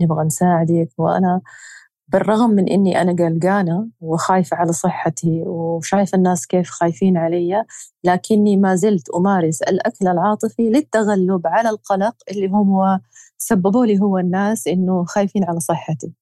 نبغى 0.00 0.24
نساعدك. 0.24 0.88
وأنا 0.98 1.40
بالرغم 2.08 2.50
من 2.50 2.68
إني 2.68 3.02
أنا 3.02 3.12
قلقانة 3.26 3.88
وخايفة 4.00 4.56
على 4.56 4.72
صحتي 4.72 5.42
وشايفة 5.46 6.16
الناس 6.16 6.46
كيف 6.46 6.70
خايفين 6.70 7.16
علي 7.16 7.64
لكني 8.04 8.56
ما 8.56 8.74
زلت 8.76 9.10
أمارس 9.10 9.62
الأكل 9.62 10.08
العاطفي 10.08 10.62
للتغلب 10.70 11.46
على 11.46 11.70
القلق 11.70 12.14
اللي 12.30 12.46
هم 12.48 13.00
سببوا 13.38 13.86
لي 13.86 14.00
هو 14.00 14.18
الناس 14.18 14.68
إنه 14.68 15.04
خايفين 15.04 15.44
على 15.44 15.60
صحتي. 15.60 16.12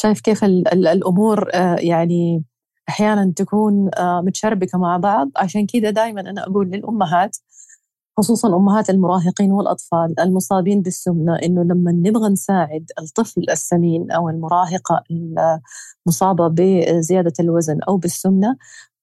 شايف 0.00 0.20
كيف 0.20 0.44
ال 0.44 0.68
ال 0.74 0.86
الأمور 0.88 1.50
آه 1.54 1.76
يعني 1.76 2.44
أحيانا 2.88 3.32
تكون 3.36 3.90
آه 3.98 4.20
متشربكة 4.20 4.78
مع 4.78 4.96
بعض. 4.96 5.30
عشان 5.36 5.66
كده 5.66 5.90
دائما 5.90 6.20
أنا 6.20 6.42
أقول 6.46 6.70
للأمهات 6.70 7.36
خصوصا 8.18 8.56
أمهات 8.56 8.90
المراهقين 8.90 9.52
والأطفال 9.52 10.20
المصابين 10.20 10.82
بالسمنة 10.82 11.36
إنه 11.36 11.62
لما 11.62 11.92
نبغى 11.92 12.28
نساعد 12.32 12.86
الطفل 13.00 13.42
السمين 13.50 14.10
أو 14.10 14.28
المراهقة 14.28 15.02
المصابة 16.06 16.48
بزيادة 16.48 17.32
الوزن 17.40 17.78
أو 17.88 17.96
بالسمنة 17.96 18.56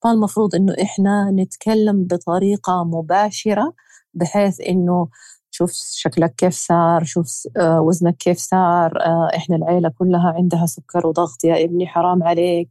فالمفروض 0.03 0.55
إنه 0.55 0.75
إحنا 0.83 1.31
نتكلم 1.31 2.03
بطريقة 2.03 2.83
مباشرة 2.83 3.73
بحيث 4.13 4.61
إنه 4.61 5.07
شوف 5.51 5.71
شكلك 5.73 6.35
كيف 6.35 6.53
صار 6.53 7.03
شوف 7.03 7.27
آه، 7.57 7.81
وزنك 7.81 8.17
كيف 8.17 8.37
صار 8.37 8.97
آه، 9.05 9.29
إحنا 9.35 9.55
العيلة 9.55 9.89
كلها 9.99 10.33
عندها 10.37 10.65
سكر 10.65 11.07
وضغط 11.07 11.43
يا 11.43 11.63
ابني 11.65 11.87
حرام 11.87 12.23
عليك. 12.23 12.69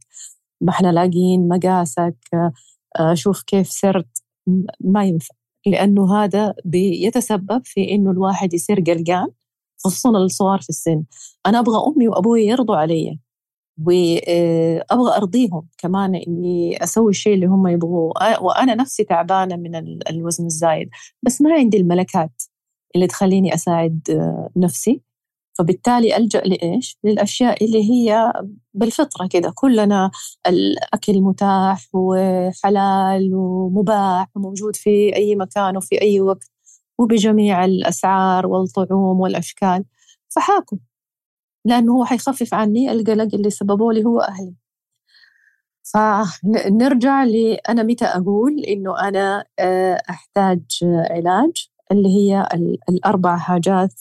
إحنا 0.69 0.91
لاقيين 0.91 1.47
مقاسك 1.47 2.15
آه، 2.99 3.13
شوف 3.13 3.43
كيف 3.43 3.67
سرت. 3.67 4.23
ما 4.79 5.05
ينفع. 5.05 5.35
لأنه 5.67 6.15
هذا 6.23 6.53
بيتسبب 6.65 7.61
في 7.65 7.91
إنه 7.91 8.11
الواحد 8.11 8.53
يصير 8.53 8.79
قلقان 8.79 9.27
خصوصا 9.85 10.09
الصغار 10.09 10.61
في 10.61 10.69
السن. 10.69 11.03
أنا 11.45 11.59
أبغى 11.59 11.77
أمي 11.87 12.07
وأبوي 12.07 12.45
يرضوا 12.47 12.75
علي 12.75 13.19
وأبغى 13.87 15.17
أرضيهم 15.17 15.67
كمان 15.77 16.15
إني 16.15 16.83
أسوي 16.83 17.09
الشيء 17.11 17.33
اللي 17.33 17.45
هم 17.45 17.67
يبغوه. 17.67 18.13
وأنا 18.41 18.75
نفسي 18.75 19.03
تعبانة 19.03 19.55
من 19.55 19.75
الوزن 20.09 20.45
الزايد. 20.45 20.89
بس 21.23 21.41
ما 21.41 21.53
عندي 21.53 21.77
الملكات 21.77 22.43
اللي 22.95 23.07
تخليني 23.07 23.53
أساعد 23.53 24.01
نفسي. 24.57 25.01
فبالتالي 25.57 26.17
ألجأ 26.17 26.41
لإيش؟ 26.41 26.97
للأشياء 27.03 27.63
اللي 27.65 27.83
هي 27.91 28.33
بالفطرة 28.73 29.27
كده. 29.27 29.51
كلنا 29.55 30.11
الأكل 30.47 31.21
متاح 31.21 31.87
وحلال 31.93 33.31
ومباح 33.33 34.27
وموجود 34.35 34.75
في 34.75 35.15
أي 35.15 35.35
مكان 35.35 35.77
وفي 35.77 36.01
أي 36.01 36.21
وقت 36.21 36.51
وبجميع 36.99 37.65
الأسعار 37.65 38.47
والطعوم 38.47 39.19
والأشكال. 39.19 39.85
فحاكل 40.29 40.77
لأنه 41.65 41.93
هو 41.93 42.05
حيخفف 42.05 42.53
عني 42.53 42.91
القلق 42.91 43.35
اللي 43.35 43.49
سببه 43.49 43.93
لي 43.93 44.05
هو 44.05 44.19
أهلي. 44.19 44.55
فنرجع 45.83 47.23
لي 47.23 47.55
أنا 47.55 47.83
متى 47.83 48.05
أقول 48.05 48.59
إنه 48.59 48.99
أنا 49.07 49.45
آه، 49.59 50.01
أحتاج 50.09 50.61
علاج؟ 50.83 51.67
اللي 51.91 52.09
هي 52.09 52.49
الأربع 52.89 53.37
حاجات 53.37 53.93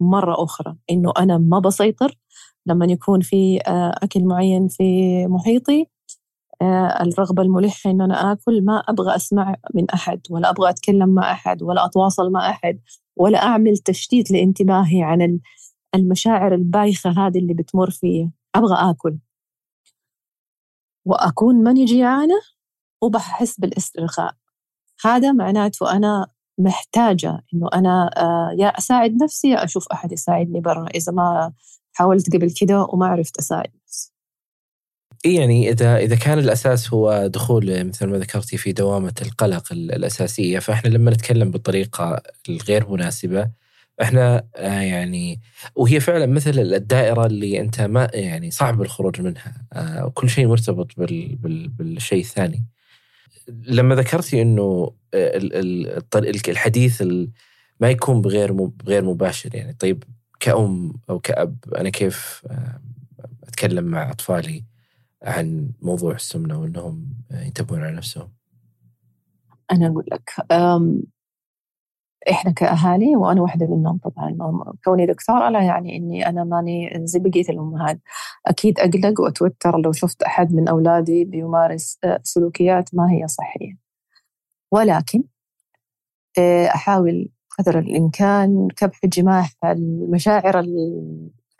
مرة 0.00 0.44
أخرى 0.44 0.76
إنه 0.90 1.12
أنا 1.18 1.38
ما 1.38 1.58
بسيطر 1.58 2.18
لما 2.66 2.86
يكون 2.86 3.20
في 3.20 3.60
آه، 3.66 3.94
أكل 4.02 4.24
معين 4.24 4.68
في 4.68 4.82
محيطي 5.26 5.86
آه، 6.62 7.02
الرغبة 7.02 7.42
الملحة 7.42 7.90
إن 7.90 8.00
أنا 8.00 8.32
آكل 8.32 8.64
ما 8.64 8.78
أبغى 8.78 9.16
أسمع 9.16 9.56
من 9.74 9.90
أحد 9.90 10.20
ولا 10.30 10.50
أبغى 10.50 10.70
أتكلم 10.70 11.08
مع 11.08 11.32
أحد 11.32 11.62
ولا 11.62 11.84
أتواصل 11.84 12.32
مع 12.32 12.50
أحد 12.50 12.80
ولا 13.16 13.42
أعمل 13.42 13.76
تشتيت 13.78 14.30
لانتباهي 14.30 15.02
عن 15.02 15.40
المشاعر 15.94 16.54
البايخة 16.54 17.10
هذه 17.10 17.38
اللي 17.38 17.54
بتمر 17.54 17.90
فيا 17.90 18.30
أبغى 18.54 18.90
آكل. 18.90 19.18
وأكون 21.04 21.62
ماني 21.62 21.84
جيعانة 21.84 22.40
وبحس 23.02 23.60
بالإسترخاء. 23.60 24.34
هذا 25.04 25.32
معناته 25.32 25.92
أنا 25.96 26.26
محتاجة 26.62 27.40
إنه 27.54 27.68
أنا 27.74 28.10
آه، 28.16 28.56
يا 28.58 28.68
أساعد 28.68 29.22
نفسي 29.22 29.50
يا 29.50 29.64
أشوف 29.64 29.88
أحد 29.92 30.12
يساعدني 30.12 30.60
برا 30.60 30.86
إذا 30.94 31.12
ما 31.12 31.52
حاولت 31.92 32.36
قبل 32.36 32.50
كده 32.60 32.82
وما 32.92 33.06
عرفت 33.06 33.38
أساعد 33.38 33.70
نفسي 33.84 34.12
يعني 35.24 35.70
إذا 35.70 35.96
إذا 35.96 36.16
كان 36.16 36.38
الأساس 36.38 36.94
هو 36.94 37.26
دخول 37.26 37.84
مثل 37.84 38.06
ما 38.06 38.18
ذكرتي 38.18 38.56
في 38.56 38.72
دوامة 38.72 39.14
القلق 39.22 39.72
الأساسية 39.72 40.58
فإحنا 40.58 40.88
لما 40.88 41.10
نتكلم 41.10 41.50
بالطريقة 41.50 42.22
الغير 42.48 42.90
مناسبة 42.90 43.50
إحنا 44.02 44.46
آه، 44.56 44.80
يعني 44.80 45.40
وهي 45.74 46.00
فعلا 46.00 46.26
مثل 46.26 46.58
الدائرة 46.58 47.26
اللي 47.26 47.60
أنت 47.60 47.80
ما 47.80 48.10
يعني 48.14 48.50
صعب 48.50 48.82
الخروج 48.82 49.20
منها 49.20 49.54
آه، 49.72 50.06
وكل 50.06 50.30
شيء 50.30 50.46
مرتبط 50.48 50.92
بال 50.96 51.36
بال 51.36 51.68
بالشيء 51.68 52.20
الثاني. 52.20 52.64
لما 53.48 53.94
ذكرتي 53.94 54.42
إنه 54.42 54.92
الحديث 56.48 57.02
ما 57.80 57.90
يكون 57.90 58.20
بغير 58.20 58.52
بغير 58.52 59.04
مباشر 59.04 59.54
يعني. 59.54 59.72
طيب 59.72 60.04
كأم 60.40 60.92
أو 61.10 61.18
كأب 61.18 61.56
أنا 61.76 61.90
كيف 61.90 62.46
أتكلم 63.44 63.84
مع 63.84 64.10
أطفالي 64.10 64.64
عن 65.22 65.70
موضوع 65.82 66.14
السمنة 66.14 66.60
وأنهم 66.60 67.14
ينتبهون 67.30 67.82
على 67.82 67.96
نفسهم؟ 67.96 68.32
أنا 69.72 69.86
أقول 69.86 70.04
لك 70.12 70.30
إحنا 72.30 72.50
كأهالي 72.52 73.16
وأنا 73.16 73.42
واحدة 73.42 73.66
منهم 73.66 73.98
طبعا. 73.98 74.36
كوني 74.84 75.06
دكتورة 75.06 75.48
لا 75.48 75.62
يعني 75.62 75.96
إني 75.96 76.28
أنا 76.28 76.44
ماني 76.44 76.90
زي 77.04 77.18
بقية 77.18 77.48
الأمهات. 77.50 78.00
أكيد 78.46 78.80
أقلق 78.80 79.20
وأتوتر 79.20 79.78
لو 79.78 79.92
شفت 79.92 80.22
أحد 80.22 80.52
من 80.54 80.68
أولادي 80.68 81.24
بيمارس 81.24 81.98
آه، 82.04 82.20
سلوكيات 82.22 82.94
ما 82.94 83.12
هي 83.12 83.28
صحية. 83.28 83.76
ولكن 84.72 85.22
آه، 86.38 86.66
أحاول 86.66 87.28
قدر 87.58 87.78
الإمكان 87.78 88.68
كبح 88.76 89.00
جماح 89.06 89.52
المشاعر 89.64 90.66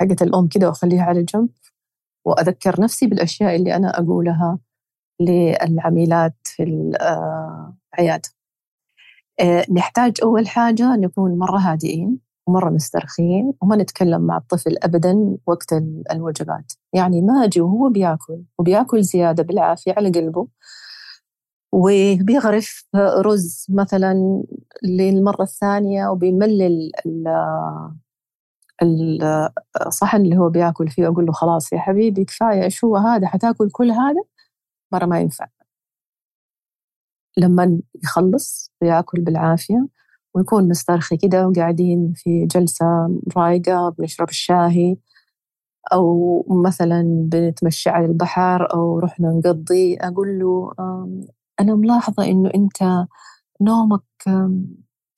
حقت 0.00 0.22
الأم 0.22 0.48
كده 0.48 0.68
وأخليها 0.68 1.02
على 1.02 1.22
جنب. 1.22 1.48
وأذكر 2.24 2.80
نفسي 2.80 3.06
بالأشياء 3.06 3.56
اللي 3.56 3.76
أنا 3.76 3.98
أقولها 3.98 4.58
للعميلات 5.20 6.36
في 6.44 6.62
العيادة 6.62 8.28
آه، 8.28 8.39
نحتاج 9.70 10.12
أول 10.22 10.48
حاجة 10.48 10.96
نكون 10.96 11.38
مرة 11.38 11.58
هادئين 11.58 12.18
ومرة 12.46 12.70
مسترخين 12.70 13.52
وما 13.62 13.76
نتكلم 13.76 14.20
مع 14.20 14.36
الطفل 14.36 14.76
أبدا 14.82 15.36
وقت 15.46 15.72
الوجبات. 16.12 16.72
يعني 16.92 17.22
ما 17.22 17.44
أجي 17.44 17.60
وهو 17.60 17.88
بياكل 17.88 18.42
وبياكل 18.58 19.02
زيادة 19.02 19.42
بالعافية 19.42 19.92
على 19.96 20.10
قلبه 20.10 20.48
وبيغرف 21.72 22.84
رز 22.96 23.66
مثلا 23.70 24.42
للمرة 24.82 25.42
الثانية 25.42 26.08
وبيملل 26.08 26.92
الصحن 29.86 30.20
اللي 30.20 30.38
هو 30.38 30.48
بياكل 30.48 30.88
فيه 30.88 31.06
أقول 31.08 31.26
له 31.26 31.32
خلاص 31.32 31.72
يا 31.72 31.78
حبيبي 31.78 32.24
كفاية 32.24 32.62
إيش 32.64 32.84
هو 32.84 32.96
هذا؟ 32.96 33.26
حتاكل 33.26 33.70
كل 33.70 33.90
هذا؟ 33.90 34.22
مرة 34.92 35.06
ما 35.06 35.20
ينفع. 35.20 35.46
لما 37.38 37.80
يخلص 38.04 38.72
وياكل 38.82 39.20
بالعافية 39.22 39.88
ونكون 40.34 40.68
مسترخي 40.68 41.16
كده 41.16 41.48
وقاعدين 41.48 42.12
في 42.16 42.46
جلسة 42.46 42.86
رايقة 43.36 43.88
بنشرب 43.98 44.28
الشاهي 44.28 44.96
أو 45.92 46.46
مثلا 46.64 47.02
بنتمشى 47.32 47.90
على 47.90 48.06
البحر 48.06 48.74
أو 48.74 48.98
رحنا 48.98 49.28
نقضي. 49.46 49.96
أقول 50.00 50.38
له 50.38 50.72
أنا 51.60 51.74
ملاحظة 51.74 52.24
إنه 52.24 52.50
أنت 52.54 53.06
نومك 53.62 54.02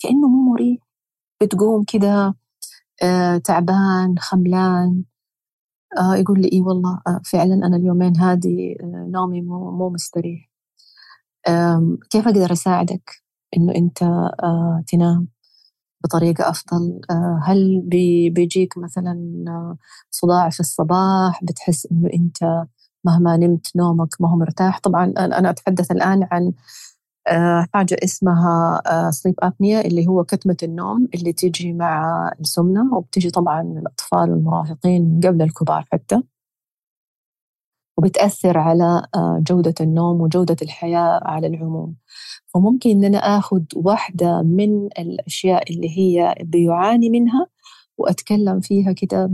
كأنه 0.01 0.29
مو 0.29 0.53
مريح. 0.53 0.79
بتقوم 1.43 1.85
كده 1.89 2.35
آه، 3.03 3.37
تعبان 3.39 4.19
خملان. 4.19 5.05
آه، 5.99 6.15
يقول 6.17 6.41
لي 6.43 6.49
إيه 6.49 6.63
والله 6.63 7.01
آه، 7.07 7.21
فعلا 7.33 7.55
أنا 7.55 7.77
اليومين 7.77 8.17
هذه 8.17 8.77
نومي 8.85 9.43
مو 9.43 9.91
مستريح. 9.91 10.52
كيف 12.11 12.29
أقدر 12.29 12.53
أساعدك 12.53 13.23
إنه 13.57 13.75
أنت 13.75 13.99
تنام 14.89 15.29
بطريقة 16.05 16.51
أفضل؟ 16.51 17.01
هل 17.43 17.81
بيجيك 18.31 18.79
مثلا 18.79 19.17
صداع 20.11 20.51
في 20.51 20.61
الصباح؟ 20.61 21.45
بتحس 21.45 21.87
إنه 21.93 22.09
أنت 22.15 22.67
مهما 23.05 23.37
نمت 23.37 23.77
نومك 23.77 24.09
ما 24.21 24.31
هو 24.31 24.37
مرتاح؟ 24.37 24.79
طبعا 24.79 25.13
أنا 25.19 25.51
أتحدث 25.51 25.91
الآن 25.91 26.29
عن 26.33 26.53
آه، 27.29 27.67
حاجة 27.75 27.97
اسمها 28.05 28.83
سليب 29.11 29.35
آه، 29.43 29.47
أبنيا 29.47 29.81
اللي 29.81 30.07
هو 30.07 30.25
كتمة 30.25 30.57
النوم 30.63 31.09
اللي 31.15 31.33
تيجي 31.33 31.73
مع 31.73 32.31
السمنة 32.41 32.97
وبتجي 32.97 33.31
طبعا 33.31 33.63
للأطفال 33.63 34.31
والمراهقين 34.31 35.21
قبل 35.25 35.43
الكبار 35.43 35.85
حتى. 35.93 36.23
وبتأثر 37.97 38.59
على 38.59 39.03
آه، 39.15 39.43
جودة 39.49 39.75
النوم 39.81 40.21
وجودة 40.21 40.57
الحياة 40.63 41.21
على 41.25 41.47
العموم. 41.47 41.95
فممكن 42.55 42.91
أن 42.91 43.05
أنا 43.05 43.19
أخذ 43.19 43.63
واحدة 43.77 44.43
من 44.43 44.87
الأشياء 44.99 45.73
اللي 45.73 45.99
هي 45.99 46.35
بيعاني 46.41 47.11
منها 47.11 47.47
وأتكلم 47.99 48.61
فيها 48.61 48.93
كده 48.93 49.27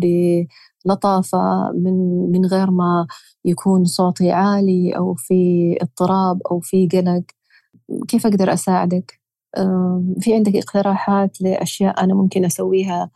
بلطافة 0.84 1.72
من, 1.74 2.30
من 2.32 2.46
غير 2.46 2.70
ما 2.70 3.06
يكون 3.44 3.84
صوتي 3.84 4.30
عالي 4.32 4.96
أو 4.96 5.14
في 5.14 5.34
اضطراب 5.82 6.40
أو 6.50 6.60
في 6.60 6.88
قلق. 6.92 7.22
كيف 8.08 8.26
أقدر 8.26 8.52
أساعدك؟ 8.52 9.20
في 10.20 10.34
عندك 10.34 10.56
اقتراحات 10.56 11.40
لأشياء 11.40 12.04
أنا 12.04 12.14
ممكن 12.14 12.44
أسويها 12.44 13.10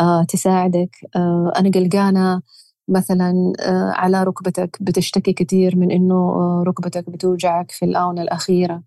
آه، 0.00 0.24
تساعدك؟ 0.24 0.96
آه، 1.16 1.52
أنا 1.56 1.70
قلقانة 1.70 2.42
مثلا 2.88 3.52
آه، 3.60 3.90
على 3.90 4.24
ركبتك 4.24 4.78
بتشتكي 4.80 5.32
كثير 5.32 5.76
من 5.76 5.90
إنه 5.92 6.62
ركبتك 6.62 7.10
بتوجعك 7.10 7.70
في 7.70 7.84
الآونة 7.84 8.22
الأخيرة. 8.22 8.82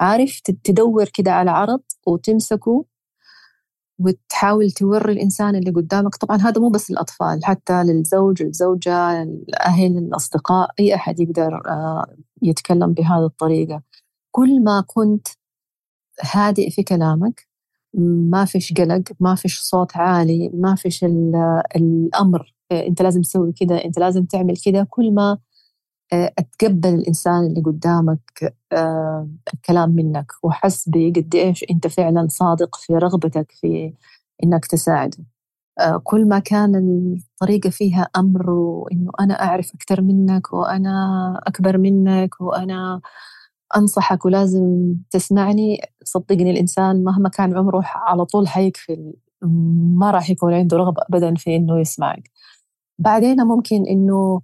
عارف 0.00 0.40
تدور 0.40 1.08
كده 1.14 1.32
على 1.32 1.50
عرض 1.50 1.80
وتمسكه 2.06 2.84
وتحاول 3.98 4.70
توري 4.70 5.12
الإنسان 5.12 5.56
اللي 5.56 5.70
قدامك. 5.70 6.16
طبعا 6.16 6.36
هذا 6.36 6.60
مو 6.60 6.68
بس 6.70 6.90
الأطفال 6.90 7.44
حتى 7.44 7.82
للزوج 7.84 8.42
الزوجة 8.42 9.22
الأهل 9.22 9.98
الأصدقاء 9.98 10.70
أي 10.80 10.94
أحد 10.94 11.20
يقدر 11.20 11.62
يتكلم 12.42 12.92
بهذه 12.92 13.24
الطريقة. 13.26 13.82
كل 14.30 14.62
ما 14.64 14.84
كنت 14.86 15.28
هادئ 16.20 16.70
في 16.70 16.82
كلامك 16.82 17.48
ما 18.30 18.44
فيش 18.44 18.72
قلق 18.72 19.02
ما 19.20 19.34
فيش 19.34 19.60
صوت 19.60 19.96
عالي 19.96 20.50
ما 20.54 20.74
فيش 20.74 21.04
الأمر 21.76 22.54
آه، 22.72 22.86
أنت 22.86 23.02
لازم 23.02 23.22
تسوي 23.22 23.52
كذا 23.52 23.84
أنت 23.84 23.98
لازم 23.98 24.24
تعمل 24.24 24.56
كذا 24.56 24.84
كل 24.90 25.12
ما 25.14 25.38
آه، 26.12 26.32
أتقبل 26.38 26.94
الإنسان 26.94 27.46
اللي 27.46 27.62
قدامك 27.62 28.54
آه، 28.72 29.28
الكلام 29.54 29.90
منك 29.90 30.32
وحس 30.42 30.88
بقد 30.88 31.34
إيش 31.34 31.64
أنت 31.70 31.86
فعلا 31.86 32.26
صادق 32.30 32.76
في 32.76 32.94
رغبتك 32.94 33.52
في 33.52 33.94
إنك 34.44 34.66
تساعده. 34.66 35.18
كل 36.04 36.28
ما 36.28 36.38
كان 36.38 36.76
الطريقة 37.16 37.70
فيها 37.70 38.08
أمر 38.16 38.50
وإنه 38.50 39.10
أنا 39.20 39.42
أعرف 39.42 39.74
أكثر 39.74 40.02
منك 40.02 40.52
وأنا 40.52 40.94
أكبر 41.46 41.78
منك 41.78 42.40
وأنا 42.40 43.00
أنصحك 43.76 44.24
ولازم 44.24 44.94
تسمعني 45.10 45.80
صدقني 46.04 46.50
الإنسان 46.50 47.04
مهما 47.04 47.28
كان 47.28 47.56
عمره 47.58 47.82
على 47.84 48.24
طول 48.24 48.48
حيكفي 48.48 49.14
ما 49.96 50.10
راح 50.10 50.30
يكون 50.30 50.54
عنده 50.54 50.76
رغبة 50.76 51.02
أبدا 51.02 51.34
في 51.34 51.56
إنه 51.56 51.80
يسمعك. 51.80 52.30
بعدين 52.98 53.42
ممكن 53.44 53.86
إنه 53.86 54.40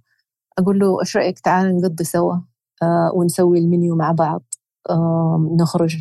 أقول 0.59 0.79
له 0.79 0.99
إيش 1.01 1.17
رأيك 1.17 1.39
تعال 1.39 1.77
نقضي 1.81 2.03
سوا 2.03 2.35
آه 2.83 3.11
ونسوي 3.15 3.59
المنيو 3.59 3.95
مع 3.95 4.11
بعض. 4.11 4.43
آه 4.89 5.49
نخرج 5.61 5.97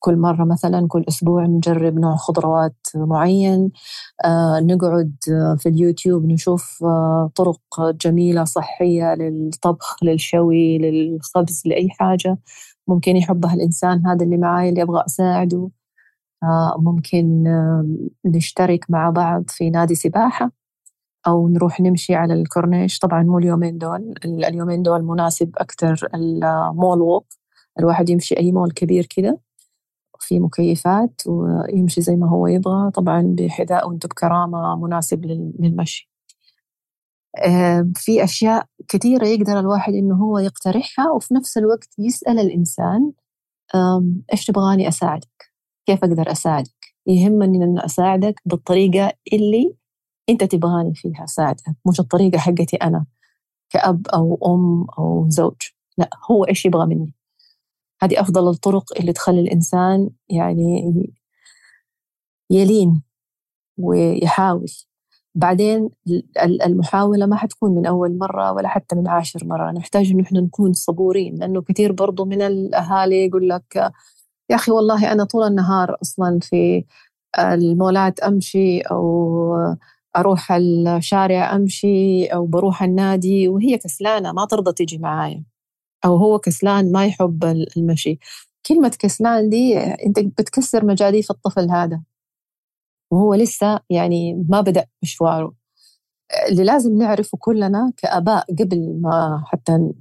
كل 0.00 0.16
مرة 0.18 0.44
مثلا 0.44 0.88
كل 0.88 1.04
أسبوع 1.08 1.46
نجرب 1.46 1.98
نوع 1.98 2.16
خضروات 2.16 2.76
معين. 2.96 3.72
آه 4.24 4.60
نقعد 4.60 5.14
في 5.58 5.68
اليوتيوب 5.68 6.26
نشوف 6.26 6.84
آه 6.84 7.30
طرق 7.36 7.60
جميلة 8.04 8.44
صحية 8.44 9.14
للطبخ 9.14 9.96
للشوي 10.04 10.78
للخبز 10.78 11.62
لأي 11.66 11.88
حاجة. 11.90 12.38
ممكن 12.88 13.16
يحبها 13.16 13.54
الإنسان 13.54 14.06
هذا 14.06 14.24
اللي 14.24 14.36
معاي 14.38 14.68
اللي 14.70 14.82
أبغى 14.82 15.04
أساعده. 15.06 15.70
آه 16.44 16.76
ممكن 16.80 17.44
نشترك 18.26 18.86
مع 18.90 19.10
بعض 19.10 19.44
في 19.50 19.70
نادي 19.70 19.94
سباحة. 19.94 20.59
أو 21.26 21.48
نروح 21.48 21.80
نمشي 21.80 22.14
على 22.14 22.34
الكورنيش. 22.34 22.98
طبعا 22.98 23.22
مو 23.22 23.38
اليومين 23.38 23.78
دول 23.78 24.14
اليومين 24.24 24.82
دول 24.82 25.02
مناسب 25.04 25.50
أكثر 25.58 26.08
المول 26.14 27.00
ووك 27.00 27.26
الواحد 27.78 28.10
يمشي 28.10 28.36
أي 28.38 28.52
مول 28.52 28.70
كبير 28.70 29.06
كده 29.16 29.40
في 30.20 30.40
مكيفات 30.40 31.22
ويمشي 31.26 32.00
زي 32.00 32.16
ما 32.16 32.28
هو 32.30 32.46
يبغى. 32.46 32.90
طبعا 32.90 33.34
بحذاء 33.38 33.88
وأنتم 33.88 34.08
بكرامة 34.08 34.76
مناسب 34.76 35.24
للمشي. 35.60 36.10
في 37.96 38.24
أشياء 38.24 38.66
كثيرة 38.88 39.26
يقدر 39.26 39.60
الواحد 39.60 39.92
إنه 39.94 40.16
هو 40.16 40.38
يقترحها 40.38 41.10
وفي 41.10 41.34
نفس 41.34 41.58
الوقت 41.58 41.88
يسأل 41.98 42.38
الإنسان 42.38 43.12
إيش 44.32 44.46
تبغاني 44.46 44.88
أساعدك؟ 44.88 45.52
كيف 45.86 46.04
أقدر 46.04 46.32
أساعدك؟ 46.32 46.94
يهمني 47.06 47.64
إن 47.64 47.78
أساعدك 47.78 48.40
بالطريقة 48.44 49.12
اللي 49.32 49.74
أنت 50.30 50.44
تبغاني 50.44 50.94
فيها 50.94 51.24
أساعدك 51.24 51.62
مش 51.88 52.00
الطريقة 52.00 52.38
حقتي 52.38 52.76
أنا 52.76 53.06
كأب 53.70 54.08
أو 54.08 54.38
أم 54.46 54.86
أو 54.98 55.26
زوج 55.28 55.56
لا 55.98 56.10
هو 56.30 56.44
إيش 56.44 56.66
يبغى 56.66 56.86
مني؟ 56.86 57.14
هذه 58.02 58.20
أفضل 58.20 58.48
الطرق 58.48 58.84
اللي 59.00 59.12
تخلي 59.12 59.40
الإنسان 59.40 60.10
يعني 60.28 60.92
يلين 62.50 63.02
ويحاول. 63.78 64.66
بعدين 65.34 65.90
المحاولة 66.66 67.26
ما 67.26 67.36
حتكون 67.36 67.74
من 67.74 67.86
أول 67.86 68.18
مرة 68.18 68.52
ولا 68.52 68.68
حتى 68.68 68.96
من 68.96 69.08
عاشر 69.08 69.44
مرة 69.44 69.70
نحتاج 69.72 70.10
إنه 70.10 70.22
إحنا 70.22 70.40
نكون 70.40 70.72
صبورين 70.72 71.34
لأنه 71.34 71.62
كثير 71.62 71.92
برضو 71.92 72.24
من 72.24 72.42
الأهالي 72.42 73.26
يقول 73.26 73.48
لك 73.48 73.76
يا 74.50 74.56
أخي 74.56 74.72
والله 74.72 75.12
أنا 75.12 75.24
طول 75.24 75.46
النهار 75.46 75.96
أصلا 76.02 76.38
في 76.42 76.84
المولات 77.38 78.20
أمشي 78.20 78.80
أو 78.80 79.76
أروح 80.16 80.52
الشارع 80.52 81.56
أمشي 81.56 82.26
أو 82.26 82.46
بروح 82.46 82.82
النادي 82.82 83.48
وهي 83.48 83.78
كسلانة 83.78 84.32
ما 84.32 84.44
ترضى 84.46 84.72
تيجي 84.72 84.98
معايا. 84.98 85.44
أو 86.04 86.16
هو 86.16 86.38
كسلان 86.38 86.92
ما 86.92 87.06
يحب 87.06 87.44
المشي. 87.76 88.18
كلمة 88.66 88.96
كسلان 88.98 89.48
دي 89.50 89.78
أنت 89.78 90.18
بتكسر 90.20 90.84
مجاديف 90.86 91.30
الطفل 91.30 91.70
هذا. 91.70 92.02
وهو 93.12 93.34
لسه 93.34 93.80
يعني 93.90 94.44
ما 94.48 94.60
بدأ 94.60 94.86
مشواره. 95.02 95.54
اللي 96.48 96.64
لازم 96.64 96.98
نعرفه 96.98 97.38
كلنا 97.38 97.92
كآباء 97.96 98.46
قبل 98.58 98.98
ما 99.02 99.44
حتى 99.46 99.92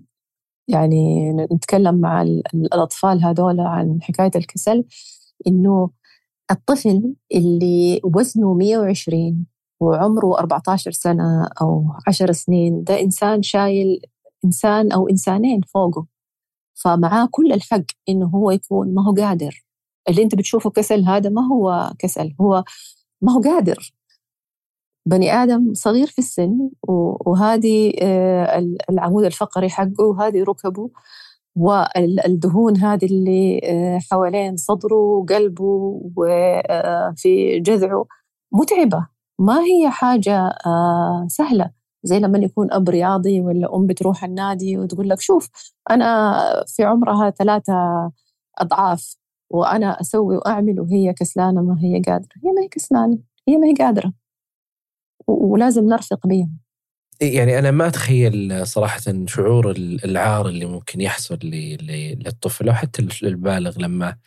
يعني 0.68 1.32
نتكلم 1.34 1.96
مع 2.02 2.22
الأطفال 2.56 3.24
هذول 3.24 3.60
عن 3.60 4.00
حكاية 4.02 4.32
الكسل 4.36 4.86
إنه 5.48 5.90
الطفل 6.52 7.16
اللي 7.36 8.02
وزنه 8.04 8.54
120 8.54 9.46
وعمره 9.80 10.40
14 10.40 10.92
سنة 10.92 11.50
أو 11.62 11.86
10 12.08 12.32
سنين 12.32 12.84
ده 12.84 13.02
إنسان 13.02 13.42
شايل 13.44 14.02
إنسان 14.46 14.92
أو 14.92 15.10
إنسانين 15.10 15.62
فوقه. 15.62 16.08
فمعاه 16.84 17.28
كل 17.32 17.54
الحق 17.54 17.86
إنه 18.10 18.28
هو 18.28 18.52
يكون 18.52 18.94
ما 18.94 19.08
هو 19.08 19.14
قادر. 19.14 19.66
اللي 20.10 20.24
أنت 20.24 20.36
بتشوفه 20.36 20.70
كسل 20.70 21.06
هذا 21.06 21.30
ما 21.30 21.48
هو 21.48 21.94
كسل 22.00 22.36
هو 22.42 22.64
ما 23.22 23.34
هو 23.34 23.42
قادر. 23.42 23.94
بني 25.06 25.34
آدم 25.34 25.74
صغير 25.74 26.08
في 26.08 26.20
السن 26.20 26.70
وهذه 27.28 27.94
آه، 28.02 28.66
العمود 28.90 29.26
الفقري 29.26 29.70
حقه 29.70 30.04
وهذه 30.04 30.44
ركبه 30.44 30.90
والدهون 31.56 32.78
هذه 32.78 33.06
اللي 33.06 33.62
آه، 33.64 34.00
حوالين 34.12 34.58
صدره 34.58 34.96
وقلبه 34.96 35.64
وفي 36.18 37.58
آه، 37.58 37.60
جذعه 37.62 38.06
متعبة. 38.52 39.08
ما 39.40 39.60
هي 39.60 39.90
حاجة 39.90 40.54
سهلة. 41.28 41.72
زي 42.04 42.20
لما 42.20 42.40
يكون 42.40 42.72
أب 42.72 42.90
رياضي 42.90 43.42
ولا 43.42 43.76
أم 43.76 43.88
بتروح 43.88 44.24
النادي 44.24 44.78
وتقول 44.78 45.10
لك 45.10 45.22
شوف 45.22 45.50
أنا 45.92 46.64
في 46.68 46.84
عمرها 46.84 47.30
ثلاثة 47.30 47.74
أضعاف 48.58 49.16
وأنا 49.50 50.02
أسوي 50.02 50.38
وأعمل 50.38 50.80
وهي 50.80 51.14
كسلانة 51.14 51.62
ما 51.62 51.78
هي 51.82 52.02
قادرة. 52.02 52.30
هي 52.46 52.52
ما 52.52 52.62
هي 52.64 52.68
كسلانة 52.68 53.18
هي 53.48 53.58
ما 53.58 53.68
هي 53.68 53.74
قادرة. 53.74 54.14
ولازم 55.28 55.86
نرفق 55.86 56.28
بهم 56.28 56.60
يعني 57.22 57.60
أنا 57.60 57.72
ما 57.72 57.88
أتخيل 57.88 58.68
صراحة 58.68 59.02
شعور 59.26 59.72
العار 60.06 60.48
اللي 60.48 60.66
ممكن 60.66 61.02
يحصل 61.02 61.40
للطفل 61.44 62.70
أو 62.70 62.76
حتى 62.76 63.08
البالغ 63.24 63.80
لما 63.80 64.08
آه، 64.08 64.18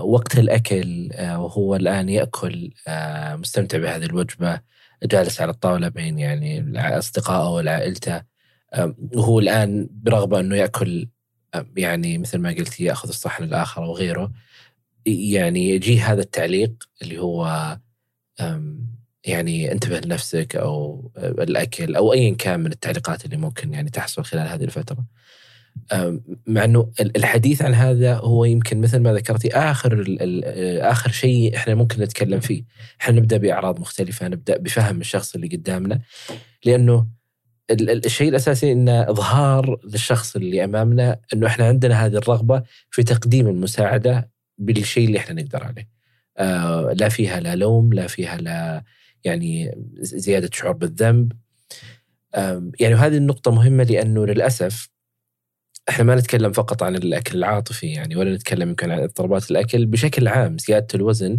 وقت 0.00 0.38
الأكل 0.38 1.10
آه، 1.12 1.40
وهو 1.40 1.76
الآن 1.76 2.08
يأكل 2.08 2.70
آه، 2.88 3.36
مستمتع 3.36 3.78
بهذه 3.78 4.04
الوجبة 4.04 4.60
جالس 5.04 5.40
على 5.40 5.50
الطاولة 5.50 5.88
بين 5.88 6.18
يعني 6.18 6.78
أصدقائه 6.98 7.48
وعائلته 7.48 8.22
وهو 9.14 9.38
الآن 9.38 9.88
برغبة 9.90 10.40
أنه 10.40 10.56
يأكل 10.56 11.08
يعني 11.76 12.18
مثل 12.18 12.38
ما 12.38 12.50
قلتي 12.50 12.84
يأخذ 12.84 13.08
الصحن 13.08 13.44
الآخر 13.44 13.84
أو 13.84 13.96
غيره 13.96 14.32
يعني 15.06 15.70
يجي 15.70 16.00
هذا 16.00 16.20
التعليق 16.20 16.72
اللي 17.02 17.18
هو 17.18 17.78
يعني 19.24 19.72
انتبه 19.72 20.00
لنفسك 20.00 20.56
أو 20.56 21.10
الأكل 21.18 21.96
أو 21.96 22.12
ايا 22.12 22.34
كان 22.34 22.60
من 22.60 22.72
التعليقات 22.72 23.24
اللي 23.24 23.36
ممكن 23.36 23.74
يعني 23.74 23.90
تحصل 23.90 24.24
خلال 24.24 24.48
هذه 24.48 24.64
الفترة. 24.64 25.04
مع 26.46 26.64
إنه 26.64 26.92
الحديث 27.00 27.62
عن 27.62 27.74
هذا 27.74 28.14
هو 28.14 28.44
يمكن 28.44 28.80
مثل 28.80 28.98
ما 28.98 29.12
ذكرتي 29.12 29.48
آخر 29.48 30.16
آخر 30.80 31.10
شيء 31.10 31.56
إحنا 31.56 31.74
ممكن 31.74 32.02
نتكلم 32.02 32.40
فيه، 32.40 32.64
إحنا 33.00 33.14
نبدأ 33.14 33.36
بأعراض 33.36 33.80
مختلفة، 33.80 34.28
نبدأ 34.28 34.56
بفهم 34.56 35.00
الشخص 35.00 35.34
اللي 35.34 35.46
قدامنا. 35.46 36.00
لأنه 36.64 37.06
الشيء 37.70 38.28
الأساسي 38.28 38.72
انه 38.72 39.10
إظهار 39.10 39.80
للشخص 39.84 40.36
اللي 40.36 40.64
أمامنا 40.64 41.20
إنه 41.34 41.46
إحنا 41.46 41.66
عندنا 41.66 42.06
هذه 42.06 42.16
الرغبة 42.16 42.62
في 42.90 43.02
تقديم 43.02 43.48
المساعدة 43.48 44.30
بالشيء 44.58 45.06
اللي 45.06 45.18
إحنا 45.18 45.42
نقدر 45.42 45.64
عليه. 45.64 45.88
آه 46.38 46.92
لا 46.92 47.08
فيها 47.08 47.40
لا 47.40 47.54
لوم، 47.54 47.92
لا 47.92 48.06
فيها 48.06 48.36
لا 48.36 48.84
يعني 49.24 49.74
زيادة 50.00 50.50
شعور 50.52 50.72
بالذنب. 50.72 51.32
يعني 52.80 52.94
هذه 52.94 53.16
النقطة 53.16 53.50
مهمة 53.50 53.84
لأنه 53.84 54.26
للأسف 54.26 54.88
إحنا 55.88 56.04
ما 56.04 56.14
نتكلم 56.14 56.52
فقط 56.52 56.82
عن 56.82 56.96
الأكل 56.96 57.38
العاطفي 57.38 57.86
يعني 57.86 58.16
ولا 58.16 58.34
نتكلم 58.34 58.68
يمكن 58.68 58.90
عن 58.90 58.98
اضطرابات 58.98 59.50
الأكل 59.50 59.86
بشكل 59.86 60.28
عام 60.28 60.58
زيادة 60.58 60.86
الوزن 60.94 61.38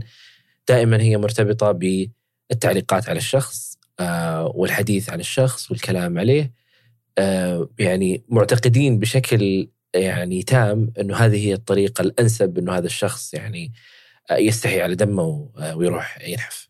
دائما 0.68 1.02
هي 1.02 1.18
مرتبطة 1.18 1.72
بالتعليقات 1.72 3.10
على 3.10 3.18
الشخص 3.18 3.78
آه، 4.00 4.52
والحديث 4.56 5.10
عن 5.10 5.20
الشخص 5.20 5.72
والكلام 5.72 6.20
عليه 6.20 6.54
آه، 7.18 7.70
يعني 7.80 8.24
معتقدين 8.30 9.00
بشكل 9.00 9.70
يعني 9.96 10.44
تام 10.44 10.94
إنه 11.00 11.16
هذه 11.16 11.48
هي 11.48 11.54
الطريقة 11.54 12.02
الأنسب 12.02 12.58
إنه 12.58 12.78
هذا 12.78 12.86
الشخص 12.86 13.34
يعني 13.34 13.74
آه، 14.32 14.38
يستحي 14.38 14.82
على 14.82 14.96
دمه 14.96 15.50
ويروح 15.76 16.22
ينحف. 16.28 16.70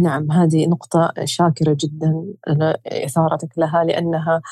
نعم 0.00 0.32
هذه 0.32 0.66
نقطة 0.66 1.12
شاكرة 1.24 1.76
جدا 1.80 2.24
إثارتك 2.86 3.58
لها 3.58 3.84
لأنها 3.84 4.42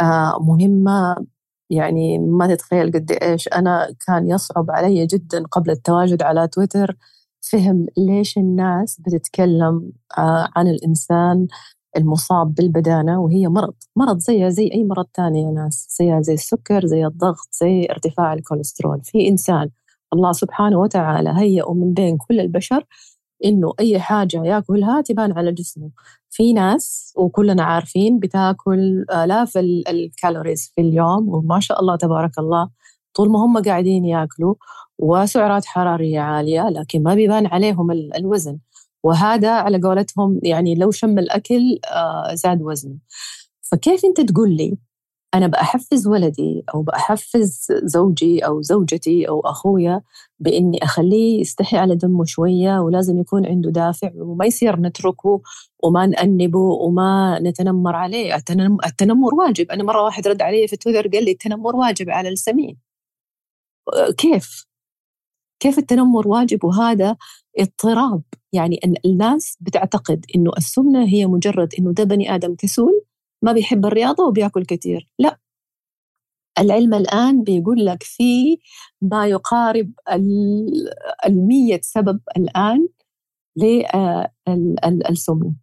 آه، 0.00 0.38
مهمة. 0.40 1.26
يعني 1.70 2.18
ما 2.18 2.54
تتخيل 2.54 2.92
قد 2.92 3.12
إيش 3.22 3.48
أنا 3.48 3.94
كان 4.06 4.28
يصعب 4.30 4.70
علي 4.70 5.06
جدا 5.06 5.42
قبل 5.52 5.70
التواجد 5.70 6.22
على 6.22 6.48
تويتر 6.48 6.96
فهم 7.52 7.86
ليش 7.98 8.38
الناس 8.38 9.00
بتتكلم 9.00 9.92
آه، 10.18 10.48
عن 10.56 10.68
الإنسان 10.68 11.46
المصاب 11.96 12.54
بالبدانة 12.54 13.20
وهي 13.20 13.48
مرض. 13.48 13.74
مرض 13.96 14.18
زيها 14.18 14.48
زي 14.48 14.70
أي 14.74 14.84
مرض 14.84 15.06
ثاني 15.16 15.42
يا 15.42 15.50
ناس. 15.50 15.96
زيها 15.98 16.20
زي 16.20 16.34
السكر 16.34 16.86
زي 16.86 17.06
الضغط 17.06 17.48
زي 17.52 17.86
ارتفاع 17.90 18.32
الكوليسترول. 18.34 19.00
في 19.04 19.28
إنسان 19.28 19.70
الله 20.12 20.32
سبحانه 20.32 20.78
وتعالى 20.80 21.34
هيئه 21.38 21.74
من 21.74 21.94
بين 21.94 22.16
كل 22.16 22.40
البشر 22.40 22.84
إنه 23.44 23.72
أي 23.80 24.00
حاجة 24.00 24.44
ياكلها 24.44 25.00
تبان 25.00 25.32
على 25.38 25.52
جسمه. 25.52 25.90
في 26.36 26.52
ناس 26.52 27.12
وكلنا 27.16 27.62
عارفين 27.62 28.18
بتاكل 28.18 29.04
آلاف 29.10 29.56
ال 29.88 29.97
calories 29.97 30.72
في 30.74 30.80
اليوم 30.80 31.28
وما 31.28 31.60
شاء 31.60 31.80
الله 31.80 31.96
تبارك 31.96 32.38
الله 32.38 32.70
طول 33.14 33.30
ما 33.30 33.44
هم 33.44 33.62
قاعدين 33.62 34.04
ياكلوا 34.04 34.54
وسعرات 34.98 35.64
حرارية 35.64 36.20
عالية 36.20 36.68
لكن 36.68 37.02
ما 37.02 37.14
بيبان 37.14 37.46
عليهم 37.46 37.90
الوزن. 37.90 38.58
وهذا 39.02 39.50
على 39.50 39.80
قولتهم 39.80 40.40
يعني 40.42 40.74
لو 40.74 40.90
شم 40.90 41.18
الأكل 41.18 41.78
آه، 41.92 42.34
زاد 42.34 42.62
وزنه. 42.62 42.96
فكيف 43.62 44.04
أنت 44.04 44.20
تقول 44.20 44.56
لي 44.56 44.78
أنا 45.36 45.46
بأحفز 45.46 46.06
ولدي 46.08 46.64
أو 46.74 46.82
بأحفز 46.82 47.66
زوجي 47.84 48.46
أو 48.46 48.62
زوجتي 48.62 49.28
أو 49.28 49.40
أخويا 49.40 50.02
بإني 50.38 50.78
أخليه 50.84 51.40
يستحي 51.40 51.76
على 51.76 51.94
دمه 51.96 52.24
شوية 52.24 52.78
ولازم 52.80 53.18
يكون 53.20 53.46
عنده 53.46 53.70
دافع 53.70 54.10
وما 54.16 54.46
يصير 54.46 54.80
نتركه 54.80 55.42
وما 55.84 56.06
نأنبه 56.06 56.58
وما 56.58 57.38
نتنمر 57.42 57.96
عليه. 57.96 58.36
التنمر 58.86 59.34
واجب. 59.34 59.70
أنا 59.70 59.84
مرة 59.84 60.02
واحد 60.04 60.28
رد 60.28 60.42
علي 60.42 60.68
في 60.68 60.76
تويتر 60.76 61.08
قال 61.08 61.24
لي 61.24 61.30
التنمر 61.30 61.76
واجب 61.76 62.10
على 62.10 62.28
السمين. 62.28 62.78
كيف؟ 64.18 64.66
كيف 65.60 65.78
التنمر 65.78 66.28
واجب 66.28 66.64
وهذا 66.64 67.16
اضطراب؟ 67.58 68.22
يعني 68.52 68.80
أن 68.84 68.94
الناس 69.04 69.56
بتعتقد 69.60 70.26
إنه 70.36 70.50
السمنة 70.58 71.04
هي 71.08 71.26
مجرد 71.26 71.74
إنه 71.78 71.92
ده 71.92 72.04
بني 72.04 72.34
آدم 72.34 72.54
كسول 72.54 73.02
ما 73.46 73.52
بيحب 73.52 73.86
الرياضة 73.86 74.24
وبياكل 74.26 74.64
كثير 74.64 75.08
لا. 75.18 75.38
العلم 76.58 76.94
الآن 76.94 77.42
بيقول 77.42 77.86
لك 77.86 78.02
في 78.02 78.58
ما 79.02 79.26
يقارب 79.26 79.92
المية 81.26 81.80
سبب 81.82 82.20
الآن 82.36 82.88
للسمنة 85.10 85.54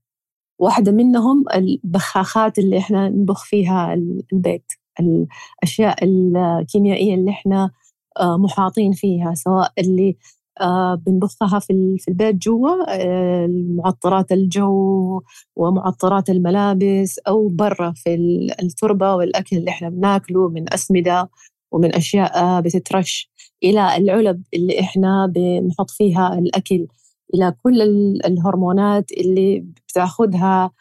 واحدة 0.60 0.92
منهم 0.92 1.46
البخاخات 1.56 2.60
اللي 2.60 2.78
إحنا 2.78 3.10
نبخ 3.10 3.46
فيها 3.46 3.94
البيت 4.34 4.72
الأشياء 5.00 6.04
الكيميائية 6.06 7.16
اللي 7.16 7.32
إحنا 7.32 7.72
آه، 8.20 8.38
محاطين 8.38 8.92
فيها 8.92 9.34
سواء 9.34 9.74
اللي 9.80 10.18
آه، 10.62 10.96
بنبثها 10.96 11.60
في 11.60 12.00
البيت 12.08 12.36
جوا 12.36 12.70
آه، 12.90 13.48
معطرات 13.50 14.32
الجو 14.32 15.22
ومعطرات 15.56 16.30
الملابس 16.30 17.20
أو 17.28 17.48
برا 17.48 17.94
في 17.96 18.16
التربة 18.64 19.16
والأكل 19.16 19.58
اللي 19.58 19.70
إحنا 19.72 19.90
بناكله 19.90 20.50
من 20.50 20.74
أسمدة 20.74 21.30
ومن 21.72 21.96
أشياء 21.96 22.62
بتترش 22.62 23.32
إلى 23.64 23.98
العلب 23.98 24.44
اللي 24.54 24.80
إحنا 24.80 25.28
بنحط 25.36 25.90
فيها 25.92 26.40
الأكل 26.40 26.88
إلى 27.34 27.54
كل 27.64 27.82
الهرمونات 28.26 29.12
اللي 29.12 29.60
بتاخذها 29.88 30.72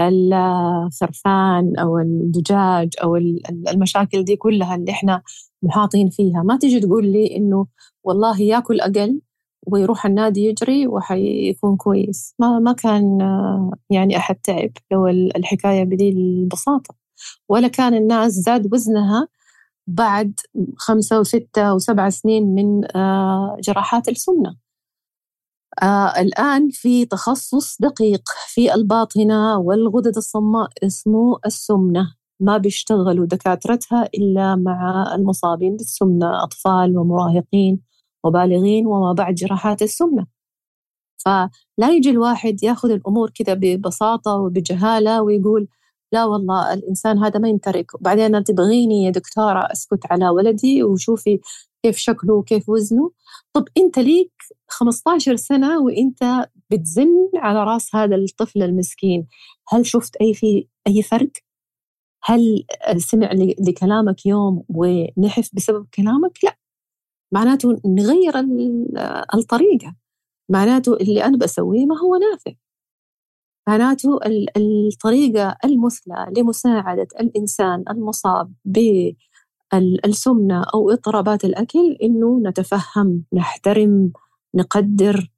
الخرفان 0.00 1.76
أو 1.78 1.98
الدجاج 1.98 2.88
أو 3.02 3.16
المشاكل 3.68 4.24
دي 4.24 4.36
كلها 4.36 4.74
اللي 4.74 4.92
إحنا 4.92 5.22
محاطين 5.64 6.10
فيها. 6.10 6.42
ما 6.42 6.58
تيجي 6.58 6.80
تقول 6.80 7.06
لي 7.12 7.36
إنه 7.36 7.66
والله 8.04 8.40
ياكل 8.42 8.80
أقل 8.80 9.20
ويروح 9.66 10.06
النادي 10.06 10.40
يجري 10.44 10.86
وحيكون 10.86 11.76
كويس. 11.76 12.34
ما 12.38 12.58
ما 12.58 12.72
كان 12.72 13.18
يعني 13.90 14.16
أحد 14.16 14.36
تعب 14.36 14.70
لو 14.92 15.06
الحكاية 15.08 15.84
بدي 15.84 16.08
البساطة. 16.08 16.94
ولا 17.48 17.68
كان 17.68 17.94
الناس 17.94 18.32
زاد 18.32 18.74
وزنها 18.74 19.28
بعد 19.86 20.40
خمسة 20.76 21.20
وستة 21.20 21.74
وسبعة 21.74 22.10
سنين 22.10 22.54
من 22.54 22.96
آه، 22.96 23.56
جراحات 23.60 24.08
السمنة. 24.08 24.56
آه 25.82 26.20
الآن 26.20 26.70
في 26.70 27.04
تخصص 27.06 27.76
دقيق 27.80 28.22
في 28.48 28.74
الباطنة 28.74 29.58
والغدد 29.58 30.16
الصماء 30.16 30.68
اسمه 30.84 31.38
السمنة. 31.46 32.14
ما 32.44 32.58
بيشتغلوا 32.58 33.26
دكاترتها 33.26 34.08
إلا 34.14 34.56
مع 34.56 35.14
المصابين 35.14 35.76
بالسمنة 35.76 36.44
أطفال 36.44 36.98
ومراهقين 36.98 37.80
وبالغين 38.24 38.86
وما 38.86 39.12
بعد 39.12 39.34
جراحات 39.34 39.82
السمنة. 39.82 40.26
فلا 41.24 41.90
يجي 41.96 42.10
الواحد 42.10 42.62
ياخذ 42.62 42.90
الأمور 42.90 43.30
كذا 43.30 43.54
ببساطة 43.54 44.36
وبجهالة 44.36 45.22
ويقول 45.22 45.68
لا 46.12 46.24
والله 46.24 46.74
الإنسان 46.74 47.18
هذا 47.18 47.38
ما 47.40 47.48
يمتلك 47.48 47.94
وبعدين 47.94 48.44
تبغيني 48.44 49.04
يا 49.04 49.10
دكتورة 49.10 49.60
أسكت 49.72 50.00
على 50.10 50.28
ولدي 50.28 50.82
وشوفي 50.82 51.40
كيف 51.82 51.96
شكله 51.96 52.34
وكيف 52.34 52.68
وزنه. 52.68 53.10
طب 53.52 53.64
أنت 53.78 53.98
ليك 53.98 54.32
15 54.68 55.36
سنة 55.36 55.78
وأنت 55.80 56.48
بتزن 56.70 57.30
على 57.36 57.64
رأس 57.64 57.94
هذا 57.94 58.16
الطفل 58.16 58.62
المسكين. 58.62 59.26
هل 59.68 59.86
شفت 59.86 60.16
أي 60.16 60.34
في 60.34 60.68
أي 60.86 61.02
فرق؟ 61.02 61.30
هل 62.24 62.64
سمع 62.96 63.30
لكلامك 63.68 64.26
يوم 64.26 64.64
ونحف 64.68 65.50
بسبب 65.52 65.86
كلامك؟ 65.94 66.38
لا. 66.44 66.56
معناته 67.32 67.80
نغير 67.86 68.34
الطريقة. 69.34 69.96
معناته 70.48 70.94
اللي 70.94 71.24
أنا 71.24 71.36
بسويه 71.38 71.86
ما 71.86 71.98
هو 71.98 72.16
نافع. 72.16 72.52
معناته 73.68 74.18
الطريقة 74.56 75.56
المثلى 75.64 76.32
لمساعدة 76.38 77.08
الإنسان 77.20 77.84
المصاب 77.90 78.52
بالسمنة 79.72 80.64
أو 80.74 80.90
اضطرابات 80.90 81.44
الأكل 81.44 81.96
إنه 82.02 82.40
نتفهم 82.48 83.24
نحترم 83.32 84.12
نقدر 84.54 85.30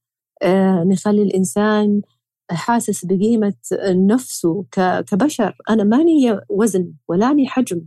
آه، 0.42 0.84
نخلي 0.84 1.22
الإنسان 1.22 2.02
حاسس 2.50 3.04
بقيمة 3.04 3.54
نفسه 3.82 4.64
كبشر. 5.06 5.56
أنا 5.70 5.84
ماني 5.84 6.40
وزن 6.48 6.92
ولاني 7.08 7.48
حجم. 7.48 7.82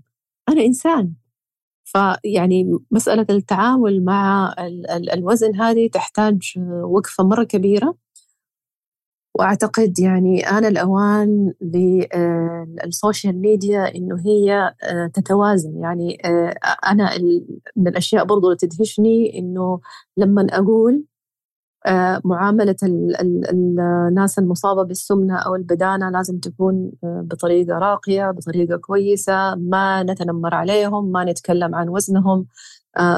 أنا 0.49 0.61
إنسان. 0.65 1.13
فيعني 1.85 2.79
مسألة 2.91 3.25
التعامل 3.29 4.05
مع 4.05 4.55
الوزن 5.13 5.55
هذه 5.55 5.89
تحتاج 5.93 6.53
وقفة 6.83 7.23
مرة 7.23 7.43
كبيرة. 7.43 7.95
وأعتقد 9.35 9.99
يعني 9.99 10.49
آن 10.49 10.65
الأوان 10.65 11.53
للسوشيال 11.61 13.41
ميديا 13.41 13.95
إنه 13.95 14.21
هي 14.25 14.75
آه، 14.83 15.07
تتوازن. 15.13 15.79
يعني 15.79 16.17
آه، 16.25 16.55
أنا 16.91 17.09
من 17.75 17.87
الأشياء 17.87 18.25
برضو 18.25 18.47
اللي 18.47 18.57
تدهشني 18.57 19.39
إنه 19.39 19.79
لما 20.17 20.47
أقول 20.51 20.93
آه، 20.93 21.08
معاملة 22.25 22.75
الناس 23.51 24.39
المصابة 24.39 24.83
بالسمنة 24.83 25.37
أو 25.37 25.55
البدانة 25.55 26.09
لازم 26.09 26.39
تكون 26.39 26.91
بطريقة 27.03 27.77
راقية 27.79 28.31
بطريقة 28.31 28.77
كويسة 28.77 29.55
ما 29.55 30.03
نتنمر 30.03 30.55
عليهم 30.55 31.11
ما 31.11 31.23
نتكلم 31.23 31.75
عن 31.75 31.89
وزنهم 31.89 32.45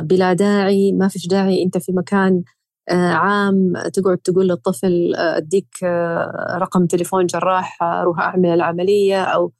بلا 0.01 0.33
داعي 0.33 0.91
ما 0.91 1.07
فيش 1.07 1.27
داعي 1.27 1.63
أنت 1.63 1.77
في 1.77 1.91
مكان 1.91 2.43
آه، 2.89 3.11
عام 3.13 3.73
تقعد 3.93 4.17
تقول 4.17 4.47
للطفل 4.47 5.13
آه، 5.15 5.47
آه، 5.83 6.57
رقم 6.57 6.85
تليفون 6.85 7.25
جراح 7.25 7.83
أروح 7.83 8.19
أعمل 8.19 8.49
العملية 8.49 9.23
أو 9.23 9.51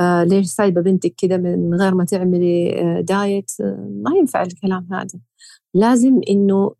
ليش 0.00 0.46
سايبة 0.46 0.80
بنتك 0.80 1.14
كذا 1.18 1.36
من 1.36 1.74
غير 1.74 1.94
ما 1.94 2.04
تعملي 2.04 2.74
دايت؟ 3.02 3.50
ما 3.90 4.10
ينفع 4.16 4.42
الكلام 4.42 4.88
هذا. 4.92 5.20
لازم 5.74 6.20
إنه 6.30 6.74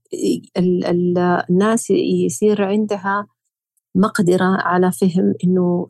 الناس 0.59 1.91
يصير 1.91 2.65
عندها 2.65 3.27
مقدرة 3.95 4.45
على 4.45 4.93
فهم 4.93 5.35
إنه 5.45 5.89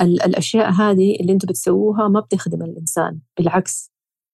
الأشياء 0.00 0.70
هذه 0.70 1.16
اللي 1.20 1.32
أنتم 1.32 1.48
بتسووها 1.48 2.08
ما 2.08 2.20
بتخدم 2.20 2.62
الإنسان 2.62 3.18
بالعكس 3.38 3.90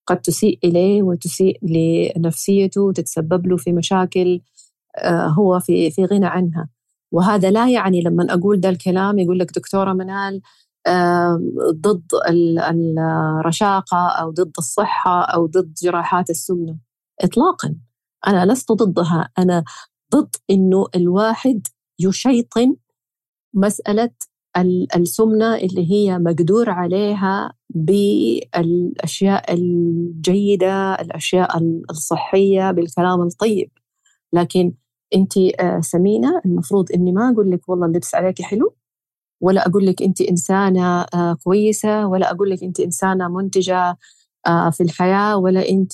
قد 0.07 0.21
تسيء 0.21 0.59
إليه 0.65 1.03
وتسيء 1.03 1.59
لنفسيته 1.63 2.81
وتتسبب 2.83 3.47
له 3.47 3.57
في 3.57 3.73
مشاكل 3.73 4.41
آه، 4.97 5.27
هو 5.27 5.61
في 5.61 5.91
في 5.91 6.05
غنى 6.05 6.27
عنها. 6.27 6.69
وهذا 7.13 7.51
لا 7.51 7.71
يعني 7.71 8.03
لما 8.03 8.35
أقول 8.35 8.61
ده 8.61 8.69
الكلام 8.69 9.19
يقول 9.19 9.39
لك 9.39 9.53
دكتورة 9.55 9.93
منال 9.93 10.41
ضد 11.71 12.07
الرشاقة 12.29 14.09
أو 14.09 14.31
ضد 14.31 14.53
الصحة 14.59 15.23
أو 15.23 15.47
ضد 15.47 15.75
جراحات 15.83 16.31
السمنة 16.31 16.77
اطلاقا. 17.21 17.75
أنا 18.27 18.53
لست 18.53 18.73
ضدها. 18.73 19.29
أنا 19.39 19.65
ضد 20.15 20.37
إنه 20.51 20.87
الواحد 20.97 21.67
يشيطن 21.99 22.77
مسألة 23.55 24.11
السمنة 24.97 25.55
اللي 25.57 25.91
هي 25.93 26.19
مقدور 26.19 26.71
عليها 26.71 27.53
بالأشياء 27.71 29.55
الجيدة 29.55 30.95
الأشياء 30.95 31.59
الصحية 31.91 32.71
بالكلام 32.71 33.23
الطيب. 33.23 33.71
لكن 34.33 34.73
أنت 35.15 35.39
آه، 35.61 35.81
سمينة 35.81 36.41
المفروض 36.47 36.93
إني 36.93 37.13
ما 37.13 37.31
أقول 37.31 37.51
لك 37.51 37.69
والله 37.69 37.87
اللبس 37.87 38.15
عليك 38.15 38.43
حلو 38.43 38.75
ولا 39.41 39.67
أقول 39.69 39.87
لك 39.87 40.03
أنت 40.03 40.21
إنسانة 40.21 41.01
آه، 41.15 41.37
كويسة 41.45 42.07
ولا 42.07 42.31
أقول 42.31 42.51
لك 42.51 42.63
أنت 42.63 42.81
إنسانة 42.81 43.29
منتجة 43.29 43.97
آه، 44.47 44.71
في 44.71 44.83
الحياة 44.83 45.37
ولا 45.37 45.69
أنت 45.69 45.93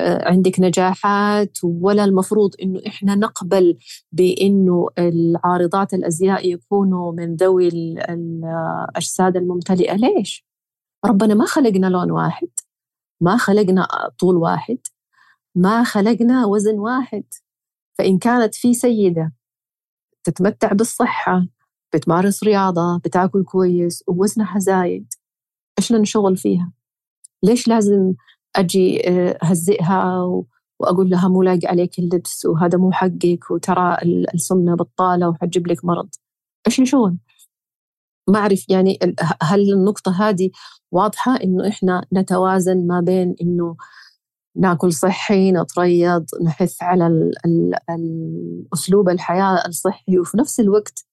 عندك 0.00 0.60
نجاحات 0.60 1.58
ولا 1.64 2.04
المفروض 2.04 2.54
إنه 2.62 2.80
إحنا 2.86 3.14
نقبل 3.14 3.78
بإنه 4.12 4.88
العارضات 4.98 5.94
الأزياء 5.94 6.48
يكونوا 6.48 7.12
من 7.12 7.34
ذوي 7.36 7.68
الأجساد 7.68 9.36
الممتلئة؟ 9.36 9.94
ليش؟ 9.96 10.46
ربنا 11.06 11.34
ما 11.34 11.44
خلقنا 11.46 11.86
لون 11.86 12.10
واحد 12.10 12.48
ما 13.20 13.36
خلقنا 13.36 13.88
طول 14.18 14.36
واحد 14.36 14.78
ما 15.54 15.84
خلقنا 15.84 16.46
وزن 16.46 16.78
واحد. 16.78 17.24
فإن 17.98 18.18
كانت 18.18 18.54
في 18.54 18.74
سيدة 18.74 19.32
تتمتع 20.24 20.72
بالصحة 20.72 21.46
بتمارس 21.94 22.44
رياضة 22.44 22.98
بتاكل 22.98 23.44
كويس 23.44 24.04
ووزنها 24.06 24.58
زايد 24.58 25.12
إيش 25.78 25.92
لنا 25.92 26.04
شغل 26.04 26.36
فيها؟ 26.36 26.72
ليش 27.42 27.68
لازم 27.68 28.14
أجي 28.56 29.08
آه، 29.08 29.38
أهزئها 29.42 30.22
وأقول 30.80 31.10
لها 31.10 31.28
مو 31.28 31.42
لايق 31.42 31.68
عليك 31.68 31.98
اللبس 31.98 32.46
وهذا 32.46 32.78
مو 32.78 32.92
حقك 32.92 33.50
وترى 33.50 33.96
السمنة 34.34 34.74
بطالة 34.76 35.28
وحتجيب 35.28 35.66
لك 35.66 35.84
مرض. 35.84 36.08
إيش 36.66 36.80
الشغل 36.80 37.16
ما 38.28 38.38
أعرف 38.38 38.70
يعني 38.70 38.98
هل 39.42 39.72
النقطة 39.72 40.28
هذه 40.28 40.50
واضحة 40.92 41.36
إنه 41.36 41.68
إحنا 41.68 42.06
نتوازن 42.12 42.86
ما 42.86 43.00
بين 43.00 43.34
إنه 43.42 43.76
ناكل 44.56 44.92
صحي 44.92 45.52
نتريض 45.52 46.26
نحث 46.44 46.82
على 46.82 47.06
ال 47.06 47.32
ال 47.46 47.74
الأسلوب 47.90 49.08
الحياة 49.08 49.66
الصحي 49.66 50.18
وفي 50.18 50.36
نفس 50.38 50.60
الوقت 50.60 51.04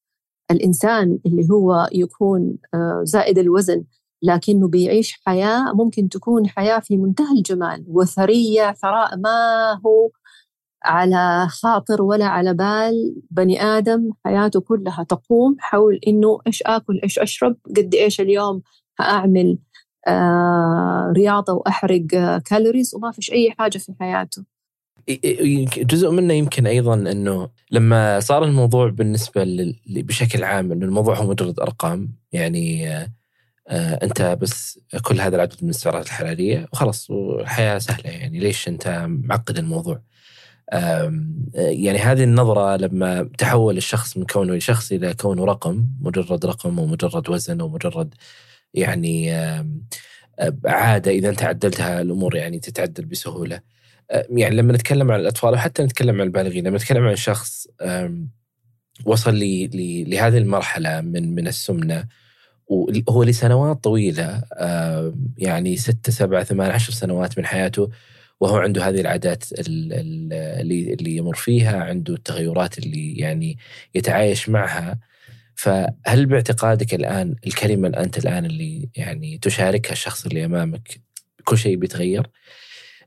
الإنسان 0.52 1.20
اللي 1.26 1.48
هو 1.52 1.90
يكون 1.92 2.58
آه، 2.74 3.02
زائد 3.04 3.38
الوزن 3.38 3.84
لكنه 4.22 4.68
بيعيش 4.68 5.22
حياة 5.26 5.74
ممكن 5.74 6.10
تكون 6.10 6.50
حياة 6.50 6.80
في 6.80 6.98
منتهى 6.98 7.38
الجمال 7.38 7.86
وثرية 7.88 8.72
ثراء 8.74 9.18
ما 9.18 9.80
هو 9.86 10.10
على 10.84 11.48
خاطر 11.50 12.02
ولا 12.02 12.26
على 12.26 12.54
بال. 12.54 13.16
بني 13.32 13.64
آدم 13.64 14.12
حياته 14.26 14.62
كلها 14.62 15.04
تقوم 15.04 15.56
حول 15.60 16.00
إنه 16.08 16.40
إيش 16.48 16.64
آكل 16.66 17.00
إيش 17.04 17.20
أشرب 17.20 17.58
قد 17.78 17.96
إيش 17.96 18.22
اليوم 18.22 18.62
هأعمل 19.00 19.58
آه، 20.08 21.14
رياضة 21.16 21.54
وأحرق 21.54 22.06
كالوريز 22.46 22.96
وما 22.96 23.12
فيش 23.12 23.32
أي 23.32 23.52
حاجة 23.60 23.78
في 23.78 23.94
حياته. 24.00 24.46
جزء 25.78 26.12
منه 26.12 26.34
يمكن 26.34 26.68
أيضا 26.68 26.94
إنه 26.94 27.50
لما 27.72 28.20
صار 28.20 28.44
الموضوع 28.44 28.90
بالنسبة 28.90 29.44
بشكل 29.88 30.44
عام 30.44 30.72
إنه 30.72 30.86
الموضوع 30.86 31.16
هو 31.16 31.30
مجرد 31.30 31.60
أرقام 31.60 32.14
يعني 32.32 32.90
آه 32.90 33.08
انت 33.72 34.38
بس 34.42 34.80
كل 35.02 35.22
هذا 35.22 35.36
العدد 35.36 35.56
من 35.62 35.70
السعرات 35.70 36.06
الحرارية 36.06 36.68
وخلاص 36.74 37.10
والحياة 37.10 37.78
سهلة 37.78 38.10
يعني 38.10 38.40
ليش 38.40 38.68
انت 38.68 39.06
معقد 39.08 39.58
الموضوع؟ 39.58 40.02
يعني 41.56 41.98
هذه 41.98 42.24
النظرة 42.24 42.76
لما 42.78 43.30
تحول 43.38 43.78
الشخص 43.78 44.18
من 44.18 44.26
كونه 44.26 44.60
شخص 44.60 44.92
إلى 44.92 45.14
كونه 45.14 45.46
رقم 45.46 45.88
مجرد 46.02 46.46
رقم 46.46 46.80
ومجرد 46.80 47.30
وزن 47.30 47.62
ومجرد 47.62 48.14
يعني 48.74 49.32
عادة 50.66 51.12
إذا 51.12 51.30
انت 51.30 51.44
عدلتها 51.44 52.02
الأمور 52.02 52.36
يعني 52.36 52.60
تتعدل 52.60 53.06
بسهولة. 53.06 53.62
يعني 54.30 54.56
لما 54.56 54.74
نتكلم 54.74 55.12
عن 55.12 55.20
الأطفال 55.20 55.54
وحتى 55.54 55.84
نتكلم 55.84 56.22
عن 56.22 56.28
البالغين 56.28 56.68
لما 56.68 56.78
نتكلم 56.78 57.08
عن 57.08 57.16
شخص 57.16 57.68
وصل 59.06 59.40
لهذه 60.08 60.38
المرحلة 60.38 61.02
من 61.02 61.36
من 61.36 61.48
السمنة 61.48 62.08
وهو 62.68 63.24
لسنوات 63.24 63.84
طويلة 63.84 64.44
يعني 65.38 65.78
ستة 65.78 66.12
سبعة 66.12 66.44
ثمان 66.44 66.72
عشر 66.72 66.94
سنوات 66.94 67.38
من 67.38 67.46
حياته 67.46 67.90
وهو 68.40 68.58
عنده 68.58 68.90
هذه 68.90 69.02
العادات 69.02 69.44
اللي 69.60 70.94
اللي 70.94 71.16
يمر 71.16 71.36
فيها 71.36 71.84
عنده 71.84 72.14
التغيرات 72.14 72.78
اللي 72.78 73.14
يعني 73.18 73.58
يتعايش 73.96 74.50
معها. 74.50 75.00
فهل 75.56 76.26
باعتقادك 76.26 76.94
الآن 76.94 77.36
الكلمة 77.48 77.88
أنت 77.88 78.18
الآن 78.18 78.46
اللي 78.46 78.90
يعني 78.96 79.38
تشاركها 79.38 79.92
الشخص 79.92 80.26
اللي 80.26 80.46
أمامك 80.46 81.02
كل 81.44 81.58
شيء 81.58 81.76
بيتغير؟ 81.76 82.28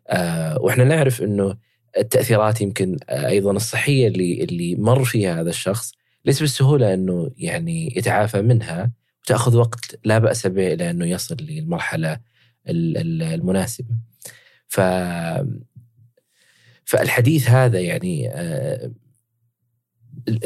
آه 0.09 0.59
وإحنا 0.61 0.85
نعرف 0.85 1.23
أنه 1.23 1.57
التأثيرات 1.99 2.61
يمكن 2.61 2.97
أيضا 3.11 3.51
الصحية 3.53 4.09
اللي 4.09 4.45
اللي 4.45 4.77
مر 4.77 5.05
فيها 5.05 5.41
هذا 5.41 5.51
الشخص 5.51 5.93
ليس 6.25 6.41
بالسهولة 6.41 6.95
أنه 6.95 7.31
يعني 7.37 7.95
يتعافى 7.97 8.43
منها. 8.43 8.91
وتأخذ 9.25 9.57
وقت 9.57 9.99
لا 10.05 10.19
بأس 10.19 10.47
به 10.47 10.73
إلى 10.73 10.91
أنه 10.91 11.07
يصل 11.07 11.37
للمرحلة 11.41 12.21
المناسبة. 12.69 13.97
ف 14.69 14.81
فالحديث 16.85 17.49
هذا 17.49 17.81
يعني 17.81 18.31
آه، 18.31 18.91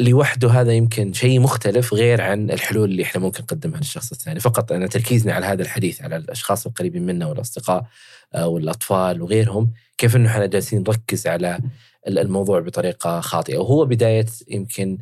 لوحده 0.01 0.51
هذا 0.51 0.73
يمكن 0.73 1.13
شيء 1.13 1.41
مختلف 1.41 1.95
غير 1.95 2.21
عن 2.21 2.51
الحلول 2.51 2.91
اللي 2.91 3.03
إحنا 3.03 3.21
ممكن 3.21 3.43
نقدمها 3.43 3.79
للشخص 3.79 4.13
الثاني. 4.13 4.41
فقط 4.41 4.73
أنا 4.73 4.87
تركيزنا 4.87 5.33
على 5.33 5.47
هذا 5.47 5.63
الحديث 5.63 6.03
على 6.03 6.17
الأشخاص 6.17 6.67
القريبين 6.67 7.07
منا 7.07 7.27
والأصدقاء 7.27 7.87
آه، 8.35 8.49
والأطفال 8.49 9.23
وغيرهم 9.23 9.73
كيف 9.99 10.17
أنه 10.17 10.31
إحنا 10.31 10.47
جالسين 10.47 10.79
نركز 10.79 11.27
على 11.27 11.61
الموضوع 12.09 12.61
بطريقة 12.61 13.21
خاطئة. 13.21 13.59
وهو 13.59 13.85
بداية 13.85 14.27
يمكن 14.49 14.99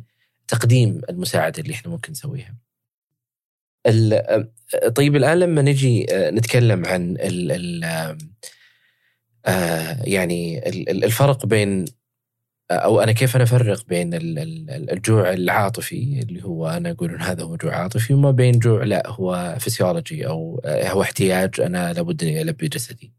تقديم 0.47 1.01
المساعدة 1.09 1.61
اللي 1.61 1.73
إحنا 1.73 1.91
ممكن 1.91 2.11
نسويها. 2.11 2.66
طيب 4.95 5.15
الآن 5.15 5.39
لما 5.39 5.61
نجي 5.61 6.05
آه، 6.11 6.29
نتكلم 6.29 6.85
عن 6.85 7.11
ال 7.11 7.51
ال 7.51 7.83
آه، 9.45 10.03
يعني 10.03 10.69
الفرق 10.89 11.45
بين 11.45 11.85
أو 12.71 13.01
أنا 13.01 13.11
كيف 13.11 13.35
أنا 13.35 13.43
أفرق 13.43 13.85
بين 13.87 14.13
الجوع 14.13 15.33
العاطفي 15.33 16.19
اللي 16.29 16.43
هو 16.43 16.67
أنا 16.67 16.91
أقول 16.91 17.21
هذا 17.21 17.43
هو 17.43 17.55
جوع 17.55 17.75
عاطفي 17.75 18.13
وما 18.13 18.31
بين 18.31 18.59
جوع 18.59 18.83
لا 18.83 19.03
هو 19.07 19.55
فسيولوجي 19.59 20.27
أو 20.27 20.61
آه، 20.65 20.89
هو 20.89 21.01
احتياج 21.01 21.61
أنا 21.61 21.93
لابد 21.93 22.23
اني 22.23 22.41
ألبي 22.41 22.67
جسدي. 22.67 23.13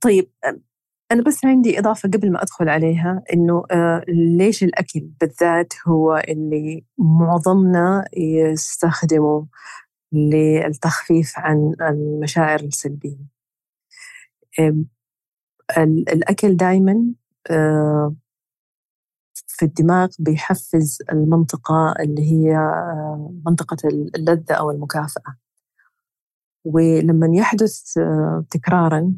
طيب 0.00 0.30
أنا 1.12 1.22
بس 1.22 1.44
عندي 1.44 1.78
إضافة 1.78 2.08
قبل 2.08 2.32
ما 2.32 2.42
أدخل 2.42 2.68
عليها 2.68 3.22
إنه 3.32 3.64
ليش 4.08 4.64
الأكل 4.64 5.00
بالذات 5.20 5.72
هو 5.88 6.16
اللي 6.28 6.84
معظمنا 6.98 8.04
يستخدمه 8.16 9.46
للتخفيف 10.12 11.38
عن 11.38 11.74
المشاعر 11.80 12.60
السلبية. 12.60 13.18
الأكل 15.78 16.56
دايما 16.56 17.14
آه، 17.50 18.14
في 19.46 19.64
الدماغ 19.64 20.08
بيحفز 20.18 20.98
المنطقة 21.12 21.94
اللي 22.00 22.22
هي 22.22 22.56
آه، 22.56 23.34
منطقة 23.46 23.76
اللذة 23.88 24.54
أو 24.54 24.70
المكافأة. 24.70 25.36
ولما 26.64 27.28
يحدث 27.36 27.98
آه، 27.98 28.44
تكرارا 28.50 29.14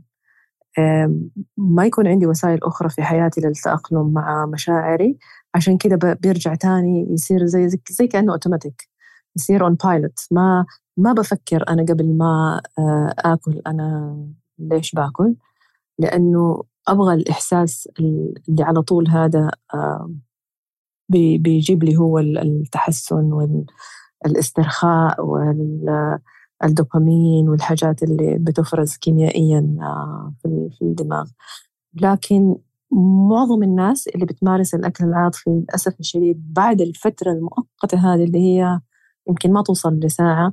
ما 1.57 1.87
يكون 1.87 2.07
عندي 2.07 2.27
وسائل 2.27 2.65
أخرى 2.65 2.89
في 2.89 3.03
حياتي 3.03 3.41
للتأقلم 3.41 4.13
مع 4.13 4.47
مشاعري. 4.47 5.19
عشان 5.55 5.79
كده 5.79 6.17
بيرجع 6.23 6.55
تاني 6.55 7.07
يصير 7.11 7.47
زي 7.47 7.69
زي 7.91 8.07
كأنه 8.07 8.33
أوتوماتيك 8.33 8.89
يصير 9.37 9.65
on 9.65 9.75
pilot 9.75 10.19
ما 10.31 10.67
ما 10.97 11.13
بفكر 11.13 11.65
أنا 11.69 11.83
قبل 11.83 12.17
ما 12.17 12.61
آكل 13.19 13.63
أنا 13.67 14.17
ليش 14.59 14.93
باكل. 14.95 15.35
لأنه 15.99 16.63
أبغى 16.89 17.15
الإحساس 17.15 17.89
اللي 17.99 18.63
على 18.65 18.83
طول 18.83 19.09
هذا 19.09 19.51
بيجيب 21.09 21.85
لي 21.85 21.97
هو 21.97 22.19
التحسن 22.19 23.33
والاسترخاء 24.25 25.21
والدوبامين 26.63 27.49
والحاجات 27.49 28.03
اللي 28.03 28.39
بتفرز 28.39 28.97
كيميائيا 28.97 29.77
في 30.43 30.83
الدماغ. 30.83 31.31
لكن 32.03 32.57
معظم 33.29 33.63
الناس 33.63 34.09
اللي 34.09 34.27
بتمارس 34.27 34.75
الأكل 34.75 35.05
العاطفي 35.05 35.51
للأسف 35.51 36.01
الشديد 36.01 36.53
بعد 36.55 36.81
الفترة 36.81 37.33
المؤقتة 37.33 38.15
هذه 38.15 38.25
اللي 38.25 38.39
هي 38.39 38.81
يمكن 39.29 39.53
ما 39.53 39.63
توصل 39.63 39.99
لساعة 39.99 40.53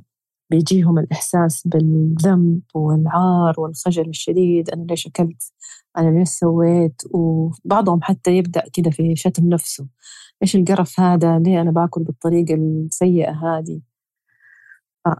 بيجيهم 0.50 0.98
الإحساس 0.98 1.62
بالذنب 1.66 2.60
والعار 2.74 3.60
والخجل 3.60 4.08
الشديد. 4.08 4.70
أنا 4.70 4.82
ليش 4.84 5.06
أكلت؟ 5.06 5.52
أنا 5.98 6.18
ليش 6.18 6.28
سويت؟ 6.28 7.02
وبعضهم 7.10 8.02
حتى 8.02 8.36
يبدأ 8.36 8.62
كده 8.72 8.90
في 8.90 9.16
شتم 9.16 9.48
نفسه. 9.48 9.86
إيش 10.42 10.56
القرف 10.56 11.00
هذا؟ 11.00 11.38
ليه 11.38 11.60
أنا 11.60 11.70
باكل 11.70 12.02
بالطريقة 12.04 12.54
السيئة 12.54 13.32
هذه؟ 13.32 13.80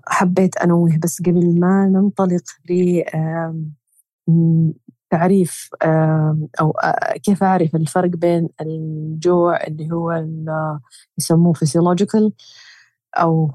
حبيت 0.08 0.56
أنوه 0.56 0.98
بس 1.02 1.22
قبل 1.22 1.60
ما 1.60 1.86
ننطلق 1.86 2.42
ل 2.70 3.02
تعريف 5.10 5.70
أو 6.60 6.74
كيف 7.22 7.42
أعرف 7.42 7.76
الفرق 7.76 8.10
بين 8.10 8.48
الجوع 8.60 9.64
اللي 9.66 9.92
هو 9.92 10.26
يسموه 11.18 11.54
physiological 11.54 12.30
أو 13.16 13.50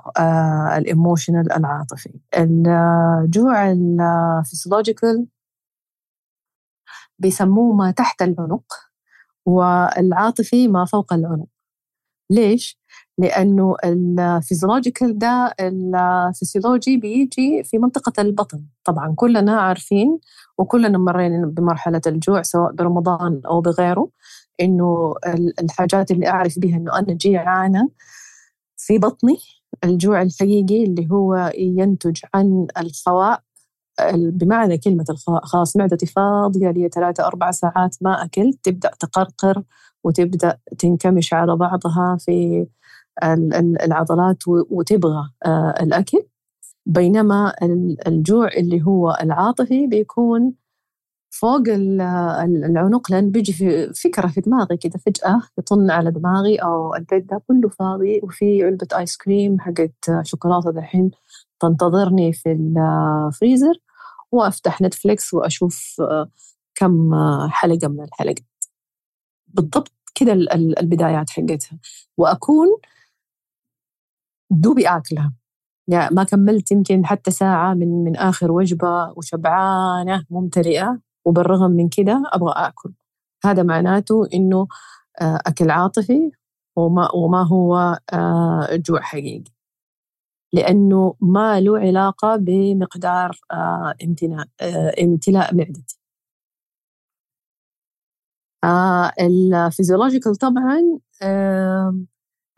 ال 0.77 0.85
emotional 0.85 1.51
العاطفي 1.51 2.19
الجوع 2.37 3.71
ال 3.71 3.82
physiological 3.82 5.27
بيسموه 7.19 7.75
ما 7.75 7.91
تحت 7.91 8.21
العنق 8.21 8.73
والعاطفي 9.45 10.67
ما 10.67 10.85
فوق 10.85 11.13
العنق 11.13 11.47
ليش؟ 12.29 12.79
لأنه 13.17 13.75
ال 13.83 13.93
physiological 13.93 15.17
ده 15.19 15.55
الفسيولوجي 15.59 16.97
بيجي 16.97 17.63
في 17.63 17.77
منطقة 17.77 18.21
البطن. 18.21 18.61
طبعا 18.83 19.13
كلنا 19.15 19.59
عارفين 19.61 20.19
وكلنا 20.57 20.97
مرينا 20.97 21.45
بمرحلة 21.47 22.01
الجوع 22.07 22.41
سواء 22.41 22.71
برمضان 22.71 23.41
أو 23.45 23.61
بغيره 23.61 24.09
إنه 24.61 25.13
الحاجات 25.61 26.11
اللي 26.11 26.27
أعرف 26.29 26.59
بها 26.59 26.77
إنه 26.77 26.99
أنا 26.99 27.13
جيعانة 27.13 27.89
في 28.77 28.97
بطني 28.97 29.37
الجوع 29.83 30.21
الحقيقي 30.21 30.83
اللي 30.83 31.07
هو 31.11 31.51
ينتج 31.57 32.17
عن 32.33 32.67
الخواء 32.77 33.41
بمعنى 34.13 34.77
كلمة 34.77 35.05
الخواء 35.09 35.45
خلاص 35.45 35.77
معدتي 35.77 36.05
فاضية 36.05 36.71
لي 36.71 36.89
ثلاثة 36.89 37.25
أربع 37.27 37.51
ساعات 37.51 37.95
ما 38.01 38.23
أكلت 38.25 38.59
تبدأ 38.63 38.91
تقرقر 38.99 39.63
وتبدأ 40.03 40.57
تنكمش 40.79 41.33
على 41.33 41.55
بعضها 41.55 42.17
في 42.19 42.65
العضلات 43.23 44.47
وتبغى 44.47 45.29
آه، 45.45 45.75
الأكل. 45.81 46.23
بينما 46.85 47.53
الجوع 48.07 48.47
اللي 48.47 48.83
هو 48.83 49.17
العاطفي 49.21 49.87
بيكون 49.87 50.53
فوق 51.29 51.63
العنق 51.69 53.11
لأن 53.11 53.31
بيجي 53.31 53.53
في 53.53 53.93
فكرة 53.93 54.27
في 54.27 54.41
دماغي 54.41 54.77
كده 54.77 54.99
فجأة 54.99 55.41
يطن 55.57 55.91
على 55.91 56.11
دماغي 56.11 56.55
أو 56.57 56.95
البيت 56.95 57.29
ده 57.29 57.41
كله 57.47 57.69
فاضي 57.69 58.19
وفي 58.23 58.63
علبة 58.63 58.87
آيس 58.97 59.17
كريم 59.17 59.59
حقت 59.59 59.93
شوكولاتة 60.23 60.71
دحين 60.71 61.11
تنتظرني 61.59 62.33
في 62.33 62.51
الفريزر 62.51 63.73
وأفتح 64.31 64.81
نتفليكس 64.81 65.33
وأشوف 65.33 66.01
كم 66.75 67.11
حلقة 67.49 67.87
من 67.87 68.01
الحلقات 68.03 68.39
بالضبط 69.47 69.91
كده 70.15 70.33
البدايات 70.33 71.29
حقتها. 71.29 71.79
وأكون 72.17 72.67
دوبي 74.51 74.87
آكلها 74.87 75.33
يعني 75.87 76.15
ما 76.15 76.23
كملت 76.23 76.71
يمكن 76.71 77.05
حتى 77.05 77.31
ساعة 77.31 77.73
من 77.73 78.03
من 78.03 78.15
آخر 78.17 78.51
وجبة 78.51 79.13
وشبعانة 79.17 80.25
ممتلئة 80.29 80.99
وبالرغم 81.25 81.71
من 81.71 81.89
كده 81.89 82.23
أبغى 82.33 82.53
آكل. 82.55 82.93
هذا 83.45 83.63
معناته 83.63 84.27
إنه 84.33 84.67
آه، 85.21 85.39
أكل 85.47 85.71
عاطفي 85.71 86.31
وما, 86.77 87.11
وما 87.15 87.47
هو 87.47 87.99
آه، 88.13 88.75
جوع 88.75 89.01
حقيقي. 89.01 89.51
لأنه 90.53 91.15
ما 91.21 91.59
له 91.61 91.79
علاقة 91.79 92.35
بمقدار 92.35 93.39
آه، 93.51 93.95
امتلاء 94.03 94.47
امتلاء 95.03 95.55
معدتي. 95.55 95.99
الفيزيولوجيكال 99.19 100.35
طبعا 100.35 100.99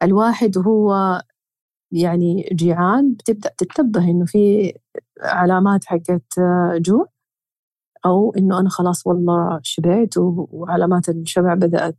الواحد 0.04 0.58
وهو 0.58 1.22
يعني 1.92 2.50
جيعان 2.54 3.14
بتبدأ 3.14 3.52
تتنبه 3.58 4.04
إنه 4.10 4.26
في 4.26 4.74
علامات 5.22 5.86
حقت 5.86 6.40
جوع 6.76 7.08
أو 8.06 8.34
إنه 8.38 8.60
أنا 8.60 8.70
خلاص 8.70 9.08
والله 9.08 9.60
شبعت 9.64 10.14
وعلامات 10.18 11.10
الشبع 11.10 11.54
بدأت 11.54 11.98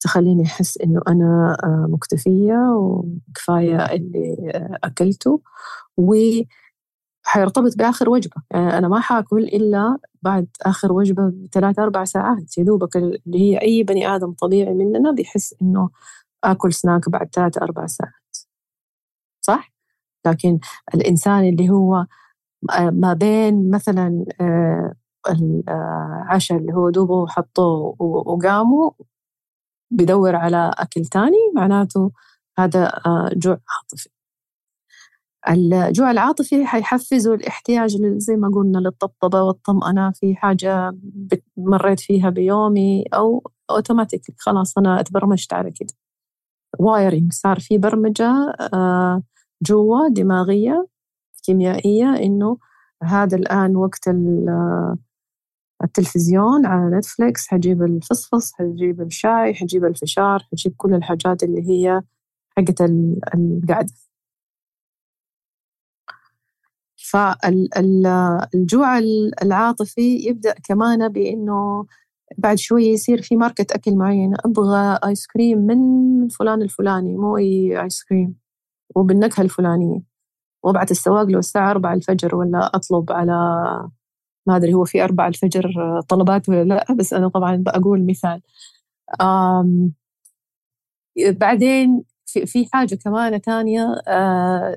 تخليني 0.00 0.44
أحس 0.44 0.78
إنه 0.78 1.00
أنا 1.08 1.56
آه، 1.64 1.86
مكتفية 1.90 2.54
وكفاية 2.76 3.76
اللي 3.92 4.36
أكلته 4.84 5.40
و 5.96 6.14
حيرتبط 7.24 7.76
بآخر 7.78 8.10
وجبة. 8.10 8.36
يعني 8.50 8.78
أنا 8.78 8.88
ما 8.88 9.00
حاكل 9.00 9.38
إلا 9.44 9.98
بعد 10.22 10.48
آخر 10.62 10.92
وجبة 10.92 11.32
بثلاث 11.34 11.78
أربع 11.78 12.04
ساعات. 12.04 12.58
يا 12.58 12.64
دوبك 12.64 12.96
اللي 12.96 13.40
هي 13.40 13.58
أي 13.62 13.82
بني 13.82 14.08
آدم 14.16 14.32
طبيعي 14.32 14.74
مننا 14.74 15.12
بيحس 15.12 15.54
إنه 15.62 15.90
آكل 16.44 16.72
سناك 16.72 17.08
بعد 17.10 17.28
ثلاث 17.34 17.58
أربع 17.58 17.86
ساعات. 17.86 18.12
صح؟ 19.46 19.72
لكن 20.26 20.58
الإنسان 20.94 21.48
اللي 21.48 21.70
هو 21.70 22.06
ما 22.92 23.12
بين 23.12 23.70
مثلا 23.70 24.24
آه، 24.40 24.94
العشاء 25.30 26.58
اللي 26.58 26.72
هو 26.74 26.90
دوبه 26.90 27.26
حطوه 27.26 27.96
وقاموا 28.02 28.90
بدور 29.90 30.36
على 30.36 30.70
أكل 30.78 31.04
تاني 31.04 31.36
معناته 31.56 32.12
هذا 32.58 32.86
آه، 33.06 33.30
جوع 33.36 33.58
عاطفي 33.68 34.08
الجوع 35.48 36.10
العاطفي 36.10 36.66
حيحفزه 36.66 37.34
الاحتياج 37.34 37.96
زي 38.16 38.36
ما 38.36 38.48
قلنا 38.54 38.78
للطبطبة 38.78 39.42
والطمأنة 39.42 40.12
في 40.12 40.36
حاجة 40.36 40.92
مريت 41.56 42.00
فيها 42.00 42.30
بيومي 42.30 43.04
أو 43.14 43.50
أوتوماتيك 43.70 44.22
خلاص 44.38 44.78
أنا 44.78 45.00
أتبرمجت 45.00 45.52
على 45.52 45.70
كده 45.70 45.94
wiring 46.78 47.32
صار 47.32 47.60
في 47.60 47.78
برمجة 47.78 48.30
آه، 48.74 49.22
جوا 49.62 50.08
دماغية 50.08 50.86
كيميائية 51.44 52.16
إنه 52.16 52.58
هذا 53.02 53.36
الآن 53.36 53.76
وقت 53.76 54.08
التلفزيون 55.84 56.66
على 56.66 56.96
نتفليكس 56.98 57.46
حجيب 57.48 57.82
الفصفص 57.82 58.52
حجيب 58.54 59.00
الشاي 59.02 59.54
حجيب 59.54 59.84
الفشار 59.84 60.42
حجيب 60.52 60.74
كل 60.76 60.94
الحاجات 60.94 61.42
اللي 61.42 61.62
هي 61.70 62.02
حقت 62.58 62.80
القعدة. 63.34 63.92
فالجوع 66.96 68.98
العاطفي 69.42 70.00
يبدأ 70.28 70.54
كمان 70.64 71.08
بإنه 71.08 71.86
بعد 72.38 72.58
شوية 72.58 72.92
يصير 72.92 73.22
في 73.22 73.36
ماركة 73.36 73.66
أكل 73.74 73.96
معينة. 73.96 74.36
أبغى 74.44 74.98
آيس 75.06 75.26
كريم 75.26 75.58
من 75.58 76.28
فلان 76.28 76.62
الفلاني 76.62 77.16
مو 77.16 77.36
أي 77.38 77.82
آيس 77.82 78.04
كريم. 78.04 78.45
وبالنكهة 78.96 79.42
الفلانية. 79.42 80.00
وابعت 80.64 80.90
السواق 80.90 81.24
له 81.24 81.38
الساعة 81.38 81.70
4 81.70 81.94
الفجر 81.94 82.36
ولا 82.36 82.70
أطلب 82.76 83.12
على 83.12 83.32
ما 84.46 84.56
أدري 84.56 84.74
هو 84.74 84.84
في 84.84 85.04
4 85.04 85.28
الفجر 85.28 85.72
طلبات 86.08 86.48
ولا 86.48 86.64
لا 86.64 86.86
بس 86.98 87.12
أنا 87.12 87.28
طبعا 87.28 87.56
بقول 87.56 88.06
مثال. 88.06 88.42
آم 89.22 89.92
بعدين 91.18 92.04
في, 92.26 92.46
في 92.46 92.68
حاجة 92.72 92.94
كمان 92.94 93.40
تانية 93.40 93.94
آه 94.08 94.76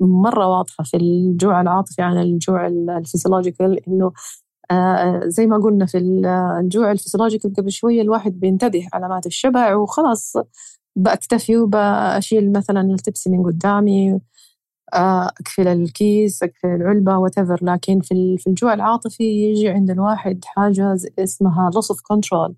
مرة 0.00 0.46
واضحة 0.48 0.84
في 0.84 0.96
الجوع 0.96 1.60
العاطفي 1.60 2.02
عن 2.02 2.18
الجوع 2.18 2.66
ال 2.66 2.75
physiological 2.75 3.88
إنه 3.88 4.12
آه 4.70 5.20
زي 5.26 5.46
ما 5.46 5.56
قلنا 5.58 5.86
في 5.86 5.98
الجوع 5.98 6.92
ال 6.92 6.96
physiological 6.96 7.54
قبل 7.54 7.72
شوية 7.72 8.02
الواحد 8.02 8.40
بينتبه 8.40 8.88
علامات 8.92 9.26
الشبع 9.26 9.74
وخلاص 9.76 10.34
بأكتفي 10.96 11.56
وبأشيل 11.56 12.52
مثلا 12.52 12.80
التبسي 12.80 13.30
من 13.30 13.44
قدامي 13.46 14.20
آه، 14.94 15.26
أقفل 15.26 15.68
الكيس 15.68 16.42
أقفل 16.42 16.68
العلبة 16.68 17.18
وتفر 17.18 17.58
لكن 17.62 18.00
في 18.00 18.38
في 18.38 18.46
الجوع 18.46 18.74
العاطفي 18.74 19.24
يجي 19.24 19.68
عند 19.68 19.90
الواحد 19.90 20.44
حاجة 20.44 20.96
اسمها 21.18 21.70
loss 21.70 21.96
of 21.96 21.98
control. 21.98 22.52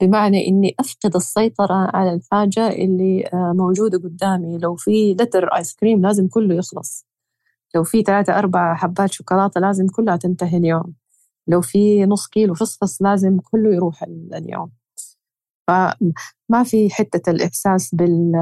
بمعنى 0.00 0.48
إني 0.48 0.74
أفقد 0.80 1.16
السيطرة 1.16 1.90
على 1.96 2.12
الحاجة 2.14 2.68
اللي 2.68 3.26
آه، 3.34 3.52
موجودة 3.56 3.98
قدامي. 3.98 4.58
لو 4.58 4.76
في 4.76 5.14
لتر 5.20 5.48
آيس 5.56 5.74
كريم 5.76 6.02
لازم 6.06 6.28
كله 6.28 6.54
يخلص. 6.54 7.06
لو 7.74 7.84
في 7.84 8.02
ثلاثة 8.02 8.38
أربعة 8.38 8.76
حبات 8.76 9.12
شوكولاتة 9.12 9.60
لازم 9.60 9.86
كلها 9.88 10.16
تنتهي 10.16 10.56
اليوم. 10.58 10.94
لو 11.48 11.60
في 11.60 12.06
نص 12.06 12.26
كيلو 12.28 12.54
فصفص 12.54 13.02
لازم 13.02 13.38
كله 13.40 13.74
يروح 13.74 14.02
اليوم. 14.34 14.77
فما 15.68 16.62
في 16.64 16.90
حتة 16.90 17.30
الإحساس 17.30 17.94
بال 17.94 18.32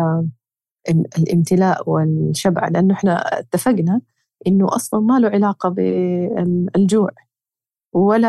الامتلاء 1.19 1.91
والشبع 1.91 2.69
لأنه 2.69 2.95
إحنا 2.95 3.39
اتفقنا 3.41 4.01
إنه 4.47 4.67
أصلا 4.77 5.01
ما 5.01 5.19
له 5.21 5.29
علاقة 5.29 5.69
بالجوع. 5.69 7.11
ولا 7.95 8.29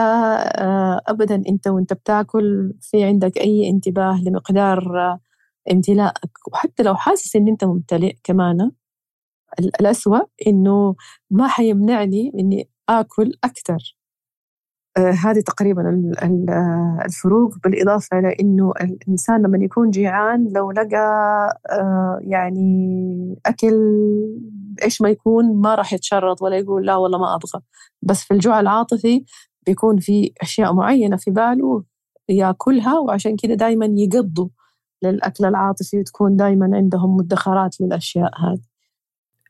آه، 0.65 1.01
أبدا 1.07 1.35
أنت 1.49 1.67
وأنت 1.67 1.93
بتاكل 1.93 2.73
في 2.81 3.03
عندك 3.03 3.37
أي 3.37 3.69
انتباه 3.69 4.21
لمقدار 4.23 4.99
آه، 5.01 5.19
امتلاءك 5.71 6.31
وحتى 6.53 6.83
لو 6.83 6.95
حاسس 6.95 7.35
إن 7.35 7.47
أنت 7.47 7.63
ممتلئ 7.65 8.15
كمان 8.23 8.71
الأسوأ 9.59 10.19
إنه 10.47 10.95
ما 11.31 11.47
حيمنعني 11.47 12.31
إني 12.39 12.69
آكل 12.89 13.33
أكثر. 13.43 13.96
هذه 14.97 15.39
تقريبا 15.39 16.11
آه، 16.49 16.99
الفروق 17.05 17.55
بالإضافة 17.63 18.19
إلى 18.19 18.35
أنه 18.41 18.73
الإنسان 18.81 19.41
لما 19.41 19.57
يكون 19.65 19.89
جيعان 19.89 20.47
لو 20.55 20.71
لقى 20.71 20.97
آه، 21.71 22.19
يعني 22.21 23.39
أكل 23.45 23.75
إيش 24.83 25.01
ما 25.01 25.09
يكون 25.09 25.61
ما 25.61 25.75
راح 25.75 25.93
يتشرط 25.93 26.41
ولا 26.41 26.57
يقول 26.57 26.85
لا 26.85 26.95
والله 26.95 27.19
ما 27.19 27.35
أبغى. 27.35 27.61
بس 28.01 28.23
في 28.23 28.33
الجوع 28.33 28.59
العاطفي 28.59 29.25
بيكون 29.65 29.97
في 29.99 30.31
أشياء 30.41 30.73
معينة 30.73 31.17
في 31.17 31.31
باله 31.31 31.83
يأكلها 32.29 32.99
وعشان 32.99 33.35
كده 33.35 33.53
دائما 33.53 33.85
يقضوا 33.85 34.49
للأكل 35.03 35.45
العاطفي 35.45 35.99
وتكون 35.99 36.35
دائما 36.35 36.69
عندهم 36.73 37.15
مدخرات 37.17 37.81
للأشياء 37.81 38.31
هذه. 38.41 38.76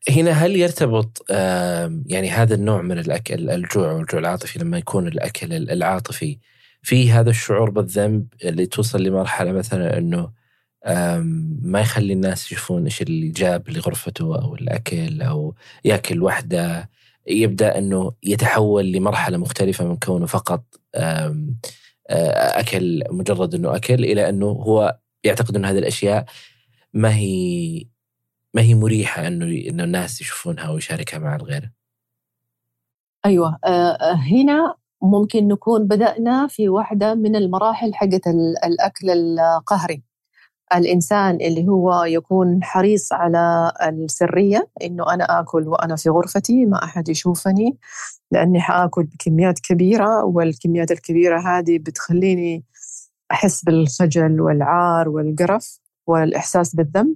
هنا 0.09 0.31
هل 0.31 0.55
يرتبط 0.55 1.25
يعني 2.05 2.29
هذا 2.29 2.55
النوع 2.55 2.81
من 2.81 2.99
الأكل 2.99 3.49
الجوع 3.49 3.91
والجوع 3.91 4.19
العاطفي 4.19 4.59
لما 4.59 4.77
يكون 4.77 5.07
الأكل 5.07 5.53
العاطفي 5.53 6.37
في 6.81 7.11
هذا 7.11 7.29
الشعور 7.29 7.69
بالذنب 7.69 8.27
اللي 8.43 8.65
توصل 8.65 9.03
لمرحلة 9.03 9.51
مثلا 9.51 9.97
إنه 9.97 10.31
ما 11.61 11.81
يخلي 11.81 12.13
الناس 12.13 12.51
يشوفون 12.51 12.83
إيش 12.83 13.01
اللي 13.01 13.29
جاب 13.29 13.69
لغرفته 13.69 14.41
أو 14.41 14.55
الأكل 14.55 15.21
أو 15.21 15.55
يأكل 15.85 16.23
وحده 16.23 16.89
يبدأ 17.27 17.77
إنه 17.77 18.11
يتحول 18.23 18.91
لمرحلة 18.91 19.37
مختلفة 19.37 19.85
من 19.85 19.97
كونه 19.97 20.25
فقط 20.25 20.63
أكل 22.09 23.03
مجرد 23.09 23.55
إنه 23.55 23.75
أكل 23.75 24.05
إلى 24.05 24.29
إنه 24.29 24.45
هو 24.45 24.97
يعتقد 25.23 25.55
إن 25.55 25.65
هذه 25.65 25.77
الأشياء 25.77 26.25
ما 26.93 27.15
هي 27.15 27.85
ما 28.53 28.61
هي 28.61 28.75
مريحة 28.75 29.27
إنه 29.27 29.45
إنه 29.45 29.83
الناس 29.83 30.21
يشوفونها 30.21 30.69
ويشاركها 30.69 31.19
مع 31.19 31.35
الغير؟ 31.35 31.71
أيوه 33.25 33.59
آه، 33.65 33.91
آه، 33.91 34.13
هنا 34.13 34.75
ممكن 35.01 35.47
نكون 35.47 35.87
بدأنا 35.87 36.47
في 36.47 36.69
واحدة 36.69 37.15
من 37.15 37.35
المراحل 37.35 37.93
حقت 37.93 38.27
الأكل 38.65 39.09
القهري. 39.09 40.03
الإنسان 40.75 41.35
اللي 41.41 41.67
هو 41.67 42.03
يكون 42.03 42.63
حريص 42.63 43.13
على 43.13 43.71
السرية 43.81 44.69
إنه 44.83 45.13
أنا 45.13 45.39
آكل 45.39 45.67
وأنا 45.67 45.95
في 45.95 46.09
غرفتي 46.09 46.65
ما 46.65 46.83
أحد 46.83 47.09
يشوفني 47.09 47.77
لأني 48.31 48.61
حآكل 48.61 49.03
بكميات 49.03 49.59
كبيرة 49.59 50.25
والكميات 50.25 50.91
الكبيرة 50.91 51.39
هذه 51.39 51.77
بتخليني 51.79 52.63
أحس 53.31 53.63
بالخجل 53.63 54.41
والعار 54.41 55.09
والقرف 55.09 55.79
والإحساس 56.07 56.75
بالذنب. 56.75 57.15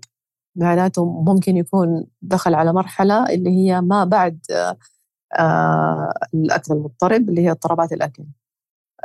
معناته 0.56 1.06
ممكن 1.06 1.58
يكون 1.58 2.08
دخل 2.22 2.54
على 2.56 2.74
مرحلة 2.74 3.30
اللي 3.30 3.50
هي 3.50 3.82
ما 3.82 4.04
بعد 4.04 4.40
آه، 5.40 6.14
الأكل 6.34 6.74
المضطرب 6.74 7.30
اللي 7.30 7.42
هي 7.42 7.52
اضطرابات 7.52 7.94
الأكل. 7.94 8.24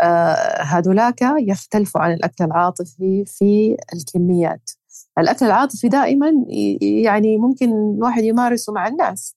آه، 0.01 0.63
هذولاك 0.63 1.23
يختلفوا 1.23 2.01
عن 2.01 2.13
الأكل 2.13 2.45
العاطفي 2.45 3.25
في 3.27 3.77
الكميات. 3.95 4.71
الأكل 5.19 5.47
العاطفي 5.47 5.89
دائما 5.89 6.33
يعني 6.81 7.37
ممكن 7.39 7.71
الواحد 7.97 8.25
يمارسه 8.25 8.73
مع 8.73 8.89
الناس. 8.89 9.37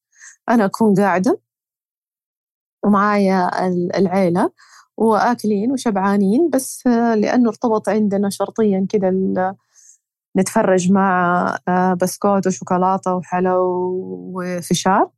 أنا 0.49 0.66
أكون 0.66 0.95
قاعدة 0.95 1.39
ومعايا 2.86 3.68
العيلة 3.97 4.51
وآكلين 4.97 5.72
وشبعانين 5.72 6.49
بس 6.49 6.88
لأنه 6.88 7.49
ارتبط 7.49 7.89
عندنا 7.89 8.30
شرطيا 8.30 8.88
كده 8.89 9.10
نتفرج 10.39 10.91
مع 10.91 11.45
آه، 11.67 11.93
بسكوت 11.93 12.47
وشوكولاتة 12.47 13.15
وحلو 13.15 13.57
وفشار. 14.35 15.09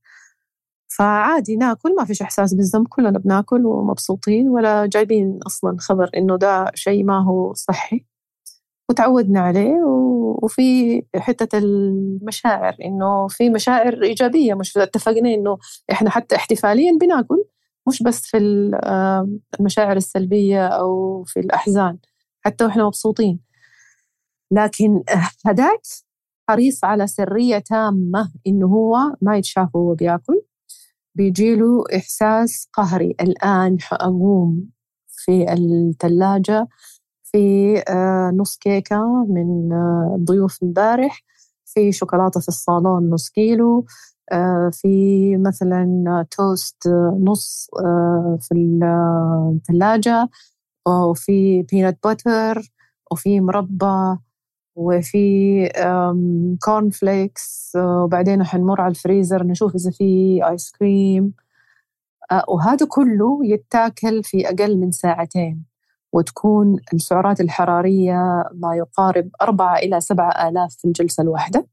فعادي 0.97 1.55
ناكل 1.55 1.95
ما 1.95 2.05
فيش 2.05 2.22
إحساس 2.22 2.53
بالذنب 2.53 2.88
كلنا 2.88 3.19
بناكل 3.19 3.65
ومبسوطين 3.65 4.49
ولا 4.49 4.86
جايبين 4.86 5.39
أصلا 5.47 5.78
خبر 5.80 6.09
إنه 6.17 6.38
ده 6.38 6.72
شيء 6.76 7.03
ما 7.03 7.24
هو 7.26 7.53
صحي. 7.53 8.05
وتعودنا 8.89 9.39
عليه 9.41 9.76
وفي 10.43 11.01
حتة 11.15 11.57
المشاعر 11.57 12.76
إنه 12.86 13.28
في 13.28 13.49
مشاعر 13.49 14.03
إيجابية 14.03 14.53
مش 14.53 14.78
اتفقنا 14.78 15.34
إنه 15.34 15.57
إحنا 15.91 16.09
حتى 16.09 16.36
احتفاليا 16.36 16.97
بناكل 17.01 17.43
مش 17.88 18.03
بس 18.03 18.22
في 18.28 18.38
المشاعر 19.59 19.97
السلبية 19.97 20.67
أو 20.67 21.24
في 21.24 21.39
الأحزان 21.39 21.97
حتى 22.45 22.65
وإحنا 22.65 22.86
مبسوطين. 22.86 23.39
لكن 24.52 25.04
هداك 25.45 25.82
حريص 26.49 26.84
على 26.84 27.08
سرية 27.08 27.58
تامة 27.60 28.32
إنه 28.47 28.68
هو 28.68 28.97
ما 29.22 29.38
يتشاف 29.38 29.76
وهو 29.76 29.95
بياكل. 29.95 30.41
بيجيله 31.16 31.84
إحساس 31.95 32.68
قهري. 32.74 33.16
الآن 33.22 33.82
حأقوم 33.82 34.70
في 35.08 35.54
الثلاجة 35.54 36.68
في 37.24 37.78
آه، 37.89 38.32
نص 38.36 38.58
كيكة 38.58 39.26
من 39.30 39.74
آه، 39.74 40.18
ضيوف 40.26 40.64
امبارح 40.64 41.24
في 41.66 41.91
شوكولاتة 41.91 42.39
في 42.39 42.47
الصالون 42.47 43.10
نص 43.10 43.30
كيلو 43.30 43.86
آه، 44.32 44.70
في 44.74 45.38
مثلا 45.38 46.26
توست 46.32 46.88
نص 47.20 47.70
في 48.41 48.80
الثلاجة 49.56 50.30
وفي 50.88 51.64
peanut 51.72 51.99
butter 52.04 52.62
وفي 53.12 53.41
مربى. 53.41 54.18
وفي 54.76 55.67
corn 56.66 56.89
flakes 56.89 57.72
وبعدين 57.78 58.43
حنمر 58.43 58.82
على 58.82 58.89
الفريزر 58.91 59.43
نشوف 59.43 59.76
إذا 59.76 59.91
في 59.91 60.39
آيس 60.49 60.72
كريم 60.72 61.34
وهذا 62.47 62.86
كله 62.89 63.39
يتاكل 63.43 64.24
في 64.24 64.49
أقل 64.49 64.78
من 64.78 64.91
ساعتين 64.91 65.63
وتكون 66.13 66.80
السعرات 66.93 67.41
الحرارية 67.41 68.43
ما 68.53 68.76
يقارب 68.76 69.30
أربعة 69.41 69.78
إلى 69.78 70.01
سبعة 70.01 70.49
آلاف 70.49 70.76
في 70.76 70.86
الجلسة 70.86 71.24
الواحدة. 71.24 71.67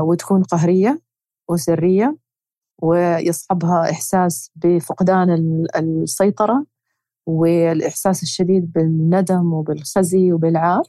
وتكون 0.00 0.42
قهرية 0.42 1.00
وسرية 1.48 2.16
ويصحبها 2.82 3.90
إحساس 3.90 4.50
بفقدان 4.56 5.64
السيطرة 5.76 6.66
والإحساس 7.26 8.22
الشديد 8.22 8.72
بالندم 8.72 9.52
وبالخزي 9.52 10.32
وبالعار. 10.32 10.82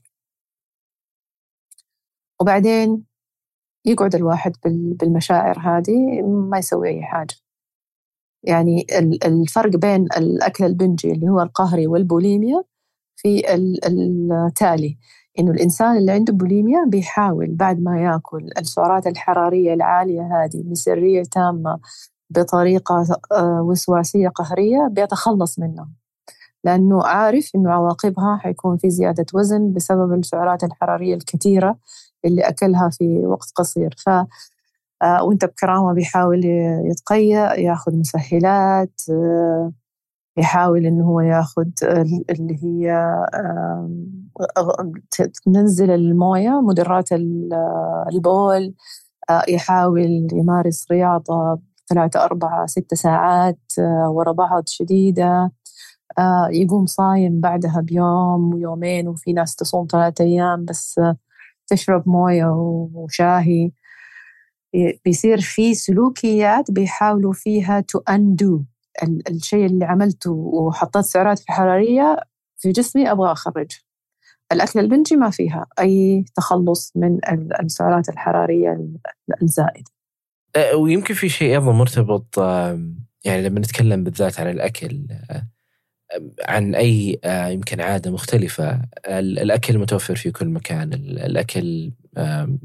وبعدين 2.41 3.03
يقعد 3.85 4.15
الواحد 4.15 4.51
بالمشاعر 4.65 5.59
هذه 5.59 6.21
ما 6.21 6.57
يسوي 6.57 6.89
أي 6.89 7.03
حاجة. 7.03 7.35
يعني 8.43 8.87
الفرق 9.25 9.75
بين 9.75 10.03
الأكل 10.17 10.63
البنجي 10.63 11.11
اللي 11.11 11.29
هو 11.29 11.41
القهري 11.41 11.87
والبوليميا 11.87 12.63
في 13.15 13.53
التالي. 13.87 14.97
إنه 15.39 15.51
الإنسان 15.51 15.97
اللي 15.97 16.11
عنده 16.11 16.33
بوليميا 16.33 16.85
بيحاول 16.87 17.55
بعد 17.55 17.79
ما 17.81 18.01
يأكل 18.01 18.49
السعرات 18.57 19.07
الحرارية 19.07 19.73
العالية 19.73 20.21
هذه 20.21 20.63
بسرية 20.71 21.23
تامة 21.23 21.79
بطريقة 22.29 23.19
آه، 23.31 23.61
وسواسية 23.61 24.27
قهرية 24.29 24.87
بيتخلص 24.91 25.59
منها. 25.59 25.89
لأنه 26.63 27.03
عارف 27.03 27.51
إنه 27.55 27.71
عواقبها 27.71 28.37
حيكون 28.37 28.77
في 28.77 28.89
زيادة 28.89 29.25
وزن 29.33 29.73
بسبب 29.73 30.13
السعرات 30.13 30.63
الحرارية 30.63 31.15
الكثيرة 31.15 31.77
اللي 32.27 32.41
أكلها 32.41 32.89
في 32.89 33.25
وقت 33.25 33.51
قصير. 33.55 33.95
ف 34.05 34.09
آه، 35.03 35.23
وأنت 35.23 35.45
بكرامة 35.45 35.93
بيحاول 35.93 36.41
يتقيأ 36.85 37.53
ياخذ 37.59 37.95
مسهلات 37.95 39.01
آه، 39.11 39.73
يحاول 40.37 40.85
إنه 40.85 41.05
هو 41.05 41.21
ياخذ 41.21 41.67
اللي 42.29 42.57
هي 42.63 43.15
تنزل 45.45 45.91
الموية 45.91 46.61
مدرات 46.61 47.09
البول 48.11 48.73
آه، 49.29 49.43
يحاول 49.49 50.27
يمارس 50.33 50.91
رياضة 50.91 51.59
ثلاثة 51.89 52.23
أربعة 52.23 52.65
ستة 52.65 52.95
ساعات 52.95 53.59
ورا 54.09 54.31
بعض 54.31 54.63
شديدة 54.67 55.51
يقوم 56.51 56.85
صايم 56.85 57.41
بعدها 57.41 57.81
بيوم 57.81 58.53
ويومين 58.53 59.07
وفي 59.07 59.33
ناس 59.33 59.55
تصوم 59.55 59.87
ثلاثة 59.91 60.23
أيام 60.23 60.65
بس 60.65 60.99
تشرب 61.67 62.09
موية 62.09 62.45
وشاهي. 62.93 63.71
بيصير 65.05 65.41
في 65.41 65.73
سلوكيات 65.73 66.71
بيحاولوا 66.71 67.33
فيها 67.33 67.79
to 67.79 67.99
undo 68.09 68.63
الشيء 69.29 69.65
اللي 69.65 69.85
عملته 69.85 70.31
وحطيت 70.31 71.03
سعرات 71.03 71.41
حرارية 71.47 72.19
في 72.57 72.71
جسمي 72.71 73.11
أبغى 73.11 73.31
أخرج. 73.31 73.71
الأكل 74.51 74.79
ال 74.79 74.85
binge 74.85 75.15
ما 75.15 75.29
فيها. 75.29 75.65
أي 75.79 76.25
تخلص 76.35 76.91
من 76.95 77.19
السعرات 77.61 78.09
الحرارية 78.09 78.87
الزائدة. 79.41 79.91
ويمكن 80.75 81.13
في 81.13 81.29
شيء 81.29 81.53
أيضا 81.53 81.71
مرتبط 81.71 82.37
يعني 83.25 83.41
لما 83.41 83.59
نتكلم 83.59 84.03
بالذات 84.03 84.39
عن 84.39 84.49
الأكل 84.49 85.07
عن 86.45 86.75
أي 86.75 87.19
يمكن 87.25 87.81
عادة 87.81 88.11
مختلفة. 88.11 88.81
الأكل 89.07 89.77
متوفر 89.77 90.15
في 90.15 90.31
كل 90.31 90.47
مكان. 90.47 90.93
الأكل 90.93 91.91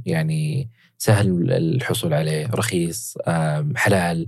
يعني 0.07 0.71
سهل 0.99 1.53
الحصول 1.53 2.15
عليه 2.15 2.47
رخيص 2.47 3.19
حلال 3.77 4.27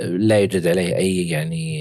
لا 0.00 0.38
يوجد 0.40 0.66
عليه 0.66 0.96
أي 0.96 1.28
يعني 1.28 1.80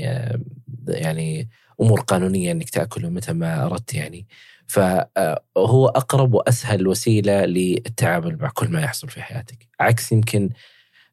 يعني 0.88 1.49
أمور 1.82 2.01
قانونية 2.01 2.51
إنك 2.51 2.69
تأكله 2.69 3.09
متى 3.09 3.34
ما 3.34 3.65
أردت 3.65 3.93
يعني. 3.93 4.28
فهو 4.67 5.88
أقرب 5.88 6.34
وأسهل 6.34 6.88
وسيلة 6.88 7.45
للتعامل 7.45 8.38
مع 8.41 8.49
كل 8.49 8.67
ما 8.69 8.82
يحصل 8.82 9.09
في 9.09 9.21
حياتك. 9.21 9.67
عكس 9.80 10.11
يمكن 10.11 10.49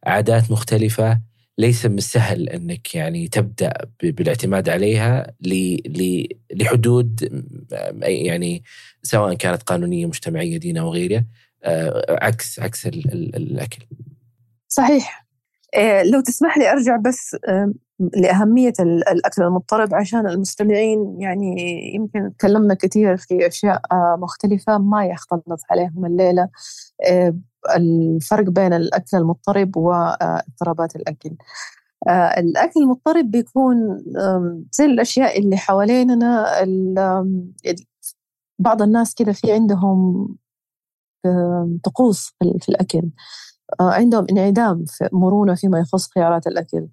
عادات 0.07 0.51
مختلفة 0.51 1.21
ليس 1.59 1.87
من 1.87 1.99
السهل 1.99 2.49
إنك 2.49 2.95
يعني 2.95 3.29
تبدأ 3.29 3.73
بالاعتماد 4.03 4.69
عليها 4.69 5.35
لحدود 6.53 7.29
يعني 8.03 8.63
سواء 9.03 9.35
كانت 9.35 9.63
قانونية 9.63 10.07
مجتمعية 10.07 10.59
دين 10.59 10.79
أو 10.79 10.93
غيره 10.93 11.25
آه، 11.65 12.19
عكس 12.25 12.61
عكس 12.61 12.87
الأكل. 12.87 13.87
صحيح. 14.69 15.27
آه، 15.75 16.03
لو 16.03 16.21
تسمح 16.21 16.59
لي 16.59 16.73
أرجع 16.73 16.97
بس 16.97 17.37
لأهمية 18.17 18.73
الأكل 18.81 19.43
المضطرب 19.43 19.95
عشان 19.95 20.27
المستمعين 20.27 21.17
يعني 21.21 21.57
يمكن 21.95 22.37
تكلمنا 22.37 22.75
كثير 22.75 23.17
في 23.17 23.47
أشياء 23.47 23.81
آه، 23.93 24.17
مختلفة 24.21 24.79
ما 24.79 25.07
يختلط 25.07 25.61
عليهم 25.71 26.07
الليلة. 26.07 26.49
الفرق 27.77 28.45
بين 28.51 28.73
الأكل 28.73 29.17
المضطرب 29.17 29.77
واضطرابات 29.77 30.97
الأكل. 30.97 31.31
الأكل 32.39 32.81
المضطرب 32.81 33.31
بيكون 33.31 34.05
زي 34.73 34.85
الأشياء 34.85 35.39
اللي 35.39 35.57
حواليننا 35.57 36.47
بعض 38.59 38.83
الناس 38.83 39.15
كده 39.15 39.33
في 39.33 39.53
عندهم 39.53 40.29
طقوس 41.85 42.35
في 42.61 42.69
الأكل. 42.69 43.11
آه، 43.81 43.91
عندهم 43.91 44.27
انعدام 44.31 44.85
في 44.87 45.09
مرونة 45.13 45.55
فيما 45.55 45.79
يخص 45.79 46.11
خيارات 46.11 46.47
الأكل. 46.47 46.89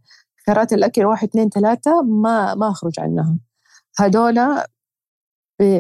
خيارات 0.46 0.74
الأكل 0.74 1.06
واحد 1.06 1.28
اثنين 1.28 1.50
ثلاثة 1.50 2.02
ما 2.02 2.56
ما 2.56 2.70
أخرج 2.70 3.00
عنها. 3.00 3.38
هدول 4.00 4.40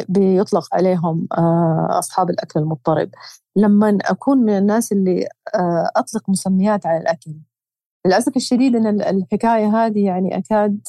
بيطلق 0.10 0.76
عليهم 0.76 1.28
آه، 1.38 1.88
أصحاب 2.00 2.30
الأكل 2.30 2.60
المضطرب. 2.60 3.10
لما 3.56 3.98
أكون 4.02 4.38
من 4.38 4.58
الناس 4.58 4.92
اللي 4.92 5.28
آه، 5.56 5.92
أطلق 5.96 6.30
مسميات 6.30 6.86
على 6.86 6.98
الأكل. 6.98 7.32
للأسف 8.08 8.36
الشديد 8.36 8.76
أن 8.76 9.02
الحكاية 9.02 9.86
هذه 9.86 10.06
يعني 10.06 10.38
أكاد 10.38 10.80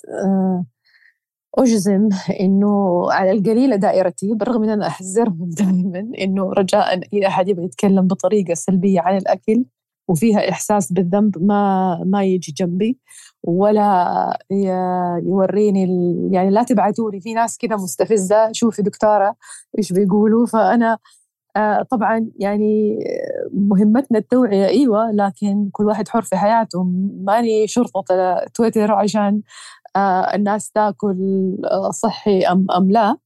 أجزم 1.58 2.08
إنه 2.40 3.04
على 3.12 3.30
القليلة 3.30 3.76
دائرتي 3.76 4.34
بالرغم 4.34 4.64
أن 4.64 4.82
أحذرهم 4.82 5.50
دائما 5.58 6.12
إنه 6.20 6.52
رجاء 6.52 7.00
أي 7.12 7.26
أحد 7.26 7.48
يبغى 7.48 7.64
يتكلم 7.64 8.06
بطريقة 8.06 8.54
سلبية 8.54 9.00
عن 9.00 9.16
الأكل 9.16 9.64
وفيها 10.08 10.50
إحساس 10.50 10.92
بالذنب 10.92 11.42
ما 11.42 12.02
ما 12.06 12.24
يجي 12.24 12.52
جنبي. 12.52 12.98
ولا 13.42 14.38
يوريني 15.26 15.86
يعني 16.32 16.50
لا 16.50 16.62
تبعتوا 16.62 17.10
لي 17.10 17.20
في 17.20 17.34
ناس 17.34 17.58
كذا 17.58 17.76
مستفزة. 17.76 18.52
شوفي 18.52 18.82
دكتورة 18.82 19.36
إيش 19.78 19.92
بيقولوا. 19.92 20.46
فأنا 20.46 20.98
آه، 21.56 21.82
طبعا 21.90 22.30
يعني 22.38 22.98
مهمتنا 23.52 24.18
التوعية. 24.18 24.66
أيوة 24.66 25.10
لكن 25.12 25.70
كل 25.72 25.86
واحد 25.86 26.08
حر 26.08 26.22
في 26.22 26.36
حياته. 26.36 26.84
ماني 27.24 27.66
شرطة 27.66 28.04
تويتر 28.54 28.92
عشان 28.92 29.42
آه، 29.96 30.34
الناس 30.34 30.70
تاكل 30.70 31.16
آه، 31.70 31.90
صحي 31.90 32.42
أم 32.42 32.66
أم 32.70 32.90
لا. 32.90 33.16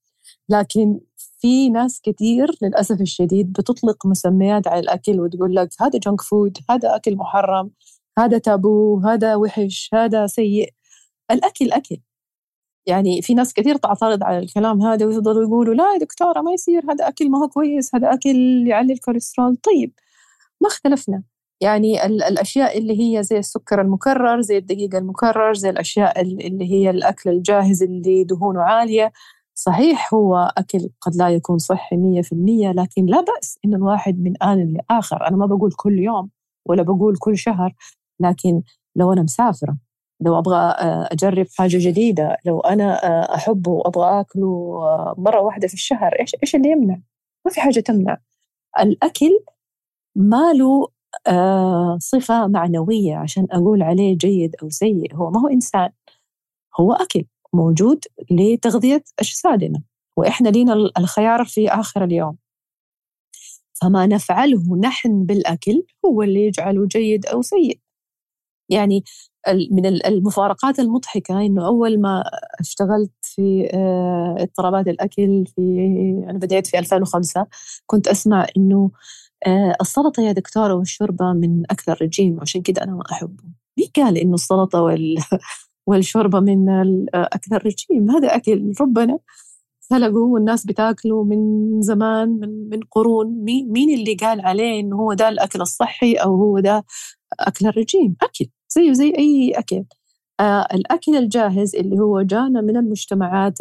لكن 0.49 1.01
في 1.41 1.71
ناس 1.71 2.01
كثير 2.05 2.51
للأسف 2.63 3.01
الشديد 3.01 3.53
بتطلق 3.53 4.07
مسميات 4.07 4.69
على 4.69 4.81
الأكل 4.81 5.21
وتقول 5.21 5.55
لك 5.55 5.69
هذا 5.81 5.99
جنك 5.99 6.21
فود 6.21 6.59
هذا 6.71 6.97
أكل 6.97 7.17
محرم. 7.17 7.71
هذا 8.19 8.39
تابو 8.39 8.99
هذا 9.01 9.35
وحش 9.37 9.91
هذا 9.95 10.27
سيء. 10.27 10.71
الأكل 11.31 11.73
أكل. 11.73 11.97
يعني 12.87 13.23
في 13.23 13.35
ناس 13.35 13.55
كثير 13.55 13.77
تعترض 13.77 14.25
على 14.25 14.39
الكلام 14.39 14.83
هذا 14.83 15.07
ويفضلوا 15.07 15.43
يقولوا 15.45 15.75
لا 15.75 15.93
يا 15.93 15.99
دكتورة 15.99 16.41
ما 16.41 16.53
يصير 16.53 16.83
هذا 16.93 17.09
أكل 17.09 17.31
ما 17.31 17.39
هو 17.39 17.49
كويس 17.49 17.95
هذا 17.95 18.15
أكل 18.15 18.65
يعلي 18.69 18.93
الكوليسترول. 18.93 19.57
طيب 19.57 19.93
ما 20.61 20.69
اختلفنا. 20.69 21.23
يعني 21.61 22.07
الأشياء 22.07 22.79
اللي 22.79 23.01
هي 23.01 23.23
زي 23.23 23.39
السكر 23.39 23.81
المكرر 23.81 24.41
زي 24.41 24.59
الدقيق 24.59 24.95
المكرر 24.97 25.55
زي 25.55 25.71
الأشياء 25.71 26.21
اللي 26.21 26.71
هي 26.73 26.91
الأكل 26.91 27.31
الجاهز 27.31 27.83
اللي 27.83 28.25
دهونه 28.25 28.61
عالية. 28.63 29.13
صحيح 29.55 30.15
هو 30.15 30.53
أكل 30.59 30.89
قد 31.01 31.17
لا 31.17 31.29
يكون 31.29 31.59
صحي 31.59 31.97
مية 31.97 32.23
في 32.23 32.33
المية 32.33 32.73
لكن 32.73 33.07
لا 33.07 33.21
بأس 33.21 33.59
إن 33.65 33.75
الواحد 33.75 34.19
من 34.21 34.43
آن 34.43 34.75
لآخر. 34.75 35.29
أنا 35.29 35.37
ما 35.37 35.47
بقول 35.47 35.73
كل 35.77 35.99
يوم 35.99 36.31
ولا 36.67 36.83
بقول 36.83 37.17
كل 37.19 37.39
شهر. 37.39 37.75
لكن 38.21 38.63
لو 38.97 39.13
أنا 39.13 39.23
مسافرة 39.23 39.77
لو 40.21 40.39
أبغى 40.39 40.57
آه، 40.57 41.09
أجرب 41.13 41.47
حاجة 41.59 41.77
جديدة 41.81 42.37
لو 42.47 42.61
أنا 42.61 43.05
آه، 43.07 43.35
أحبه 43.35 43.71
وأبغى 43.71 44.21
أكله 44.21 44.77
آه، 44.83 45.15
مرة 45.19 45.41
واحدة 45.41 45.69
في 45.69 45.75
الشهر 45.75 46.13
إيش 46.21 46.37
إيش 46.43 46.55
اللي 46.55 46.71
يمنع؟ 46.71 46.99
ما 47.47 47.53
في 47.53 47.61
حاجة 47.61 47.81
تمنع. 47.81 48.19
الأكل 48.81 49.31
ما 50.17 50.53
له 50.53 50.89
صفة 51.99 52.47
معنوية 52.47 53.17
عشان 53.17 53.47
أقول 53.51 53.83
عليه 53.83 54.17
جيد 54.17 54.57
أو 54.63 54.69
سيء. 54.71 55.15
هو 55.17 55.31
ما 55.31 55.41
هو 55.41 55.49
إنسان 55.49 55.91
هو 56.81 56.93
أكل 56.93 57.25
موجود 57.55 58.05
لتغذية 58.31 59.05
أجسادنا 59.19 59.83
وإحنا 60.17 60.49
لينا 60.49 60.75
الخيار 60.99 61.45
في 61.45 61.69
آخر 61.69 62.05
اليوم. 62.05 62.37
فما 63.83 64.07
نفعله 64.07 64.77
نحن 64.77 65.25
بالأكل 65.25 65.83
هو 66.07 66.23
اللي 66.23 66.47
يجعله 66.47 66.87
جيد 66.87 67.27
أو 67.27 67.43
سيء. 67.43 67.81
يعني 68.69 69.05
من 69.71 69.87
المفارقات 69.87 70.79
المضحكة 70.79 71.41
إنه 71.41 71.67
أول 71.67 72.01
ما 72.01 72.25
اشتغلت 72.61 73.11
في 73.23 73.69
آه، 73.75 74.37
اضطرابات 74.39 74.89
الأكل 74.89 75.45
في 75.57 75.61
أنا 76.31 76.39
بديت 76.39 76.67
في 76.67 76.79
2005 76.79 77.47
كنت 77.87 78.09
أسمع 78.09 78.47
إنه 78.57 78.91
آه، 79.47 79.77
السلطة 79.81 80.23
يا 80.23 80.33
دكتورة 80.33 80.75
والشوربة 80.75 81.33
من 81.33 81.63
أكل 81.71 81.93
الرجيم 81.93 82.39
وعشان 82.39 82.63
كده 82.63 82.83
أنا 82.83 82.93
ما 82.93 83.03
أحبه. 83.13 83.45
مين 83.79 83.89
قال 83.97 84.19
إنه 84.19 84.35
السلطة 84.35 84.83
وال 84.83 85.17
والشوربة 85.89 86.41
من 86.41 86.69
أكل 87.15 87.55
الرجيم؟ 87.57 88.11
هذا 88.11 88.37
أكل 88.37 88.73
ربنا 88.81 89.19
خلقه 89.91 90.19
والناس 90.19 90.67
بتاكله 90.67 91.25
من 91.25 91.83
زمان 91.83 92.29
من 92.29 92.69
من 92.69 92.81
قرون. 92.91 93.45
مين 93.45 93.73
مين 93.73 93.99
اللي 93.99 94.15
قال 94.15 94.41
عليه 94.41 94.81
إنه 94.81 94.97
هو 94.97 95.13
ده 95.13 95.29
الأكل 95.29 95.61
الصحي 95.61 96.15
أو 96.15 96.37
هو 96.37 96.61
ده 96.61 96.85
أكل 97.41 97.67
الرجيم 97.67 98.17
أكل 98.23 98.47
زيه 98.69 98.93
زي 98.93 99.13
أي 99.19 99.53
أكل. 99.57 99.85
آه 100.41 100.67
الأكل 100.75 101.17
الجاهز 101.17 101.77
اللي 101.77 101.99
هو 101.99 102.23
جانا 102.23 102.61
من 102.61 102.77
المجتمعات 102.77 103.59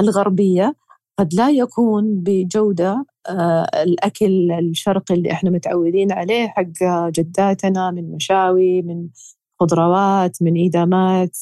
الغربية 0.00 0.74
قد 1.18 1.34
لا 1.34 1.50
يكون 1.50 2.04
بجودة 2.22 3.06
آه 3.28 3.66
الأكل 3.82 4.52
الشرقي 4.52 5.14
اللي 5.14 5.32
إحنا 5.32 5.50
متعودين 5.50 6.12
عليه 6.12 6.46
حق 6.48 7.10
جداتنا 7.10 7.90
من 7.90 8.12
مشاوي 8.12 8.82
من 8.82 9.08
خضروات 9.60 10.42
من 10.42 10.64
إدامات 10.66 11.36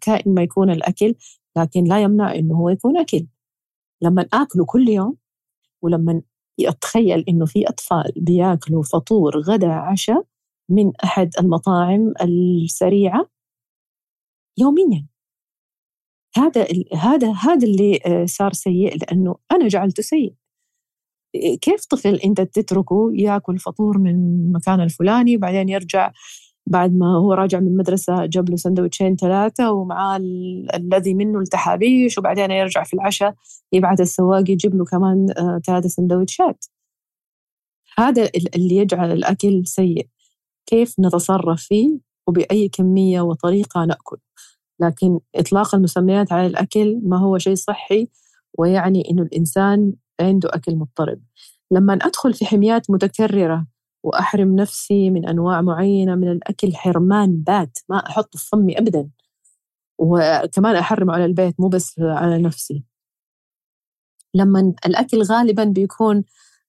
كائن 0.00 0.34
ما 0.34 0.42
يكون 0.42 0.70
الأكل 0.70 1.14
لكن 1.56 1.84
لا 1.84 2.02
يمنع 2.02 2.34
إنه 2.34 2.54
هو 2.54 2.68
يكون 2.68 2.98
أكل. 2.98 3.26
لما 4.02 4.26
آكله 4.32 4.64
كل 4.64 4.88
يوم 4.88 5.16
ولما 5.82 6.22
أتخيل 6.60 7.24
إنه 7.28 7.46
في 7.46 7.68
أطفال 7.68 8.12
بياكلوا 8.16 8.82
فطور 8.82 9.38
غدا 9.40 9.72
عشاء 9.72 10.24
من 10.68 10.92
أحد 11.04 11.30
المطاعم 11.40 12.12
السريعة 12.22 13.28
يوميا. 14.58 15.06
هذا 16.36 16.66
هذا 16.94 17.32
هذا 17.32 17.66
اللي 17.66 18.00
آه، 18.06 18.24
صار 18.24 18.52
سيء 18.52 18.96
لأنه 18.96 19.36
أنا 19.52 19.68
جعلته 19.68 20.02
سيء. 20.02 20.34
كيف 21.60 21.84
طفل 21.86 22.14
أنت 22.14 22.40
تتركه 22.40 23.10
ياكل 23.14 23.58
فطور 23.58 23.98
من 23.98 24.10
المكان 24.10 24.80
الفلاني 24.80 25.36
بعدين 25.36 25.68
يرجع 25.68 26.12
بعد 26.66 26.94
ما 26.94 27.16
هو 27.16 27.32
راجع 27.32 27.60
من 27.60 27.66
المدرسة 27.66 28.26
جاب 28.26 28.50
له 28.50 28.56
سندوتشين 28.56 29.16
ثلاثة 29.16 29.72
ومعاه 29.72 30.16
الذي 30.74 31.14
منه 31.14 31.38
التحابيش 31.38 32.18
وبعدين 32.18 32.50
يرجع 32.50 32.84
في 32.84 32.94
العشاء 32.94 33.34
يبعث 33.72 34.00
السواق 34.00 34.50
يجيب 34.50 34.74
له 34.74 34.84
كمان 34.84 35.26
آه، 35.38 35.60
ثلاثة 35.66 35.88
سندوتشات. 35.88 36.64
هذا 37.98 38.30
اللي 38.56 38.76
يجعل 38.76 39.12
الأكل 39.12 39.62
سيء. 39.66 40.08
كيف 40.66 41.00
نتصرف 41.00 41.62
فيه 41.62 41.98
وبأي 42.26 42.68
كمية 42.68 43.20
وطريقة 43.20 43.84
نأكل. 43.84 44.18
لكن 44.80 45.18
إطلاق 45.36 45.74
المسميات 45.74 46.32
على 46.32 46.46
الأكل 46.46 47.00
ما 47.04 47.18
هو 47.18 47.38
شيء 47.38 47.54
صحي 47.54 48.08
ويعني 48.58 49.10
إنه 49.10 49.22
الإنسان 49.22 49.92
عنده 50.20 50.48
أكل 50.52 50.76
مضطرب. 50.76 51.20
لما 51.70 51.94
أدخل 51.94 52.34
في 52.34 52.46
حميات 52.46 52.90
متكررة 52.90 53.66
وأحرم 54.02 54.56
نفسي 54.56 55.10
من 55.10 55.28
أنواع 55.28 55.60
معينة 55.60 56.14
من 56.14 56.28
الأكل. 56.32 56.76
حرمان 56.76 57.42
بات 57.42 57.78
ما 57.88 57.96
أحط 57.96 58.36
في 58.36 58.48
فمي 58.48 58.78
أبدا. 58.78 59.10
وكمان 59.98 60.76
أحرم 60.76 61.10
على 61.10 61.24
البيت 61.24 61.60
مو 61.60 61.68
بس 61.68 62.00
على 62.00 62.42
نفسي. 62.42 62.84
لما 64.34 64.74
الأكل 64.86 65.22
غالبا 65.22 65.64
بيكون 65.64 66.24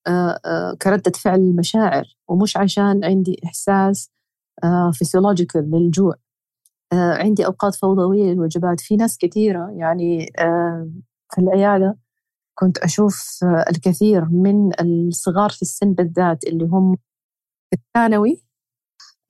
آه، 0.08 0.40
آه، 0.46 0.78
كردة 0.82 1.12
فعل 1.12 1.40
المشاعر 1.40 2.04
ومش 2.28 2.58
عشان 2.58 3.04
عندي 3.04 3.42
إحساس 3.46 4.12
فيسيولوجيكال 4.94 5.74
آه، 5.74 5.78
للجوع. 5.78 6.16
عندي 6.94 7.46
أوقات 7.46 7.76
فوضوية 7.76 8.24
للوجبات. 8.34 8.80
في 8.80 8.96
ناس 8.96 9.18
كثيرة 9.18 9.70
يعني 9.78 10.32
في 11.30 11.42
العيادة 11.42 11.98
كنت 12.56 12.78
أشوف 12.78 13.40
الكثير 13.70 14.26
من 14.26 14.82
الصغار 14.82 15.50
في 15.50 15.62
السن 15.62 15.94
بالذات 15.94 16.44
اللي 16.44 16.66
هم 16.66 16.98
الثانوي 17.74 18.44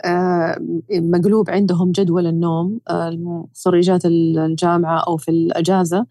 آه، 0.05 0.57
مقلوب 0.91 1.49
عندهم 1.49 1.91
جدول 1.91 2.27
النوم 2.27 2.79
آه، 2.89 3.47
خريجات 3.65 4.05
الجامعة 4.05 4.99
أو 5.07 5.17
في 5.17 5.31
الأجازة 5.31 6.05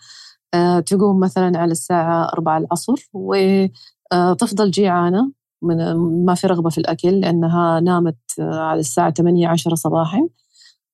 آه، 0.54 0.80
تقوم 0.80 1.20
مثلا 1.20 1.58
على 1.58 1.72
الساعة 1.72 2.24
أربعة 2.24 2.58
العصر 2.58 3.10
وتفضل 3.12 4.70
جيعانة 4.70 5.32
من 5.62 5.76
ما 6.24 6.34
في 6.34 6.46
رغبة 6.46 6.70
في 6.70 6.78
الأكل 6.78 7.20
لأنها 7.20 7.80
نامت 7.80 8.16
على 8.40 8.80
الساعة 8.80 9.10
8 9.10 9.48
عشرة 9.48 9.74
صباحا 9.74 10.28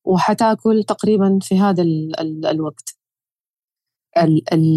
وحتأكل 0.04 0.84
تقريبا 0.84 1.38
في 1.42 1.60
هذا 1.60 1.82
الوقت. 2.50 2.97
ال 4.52 4.76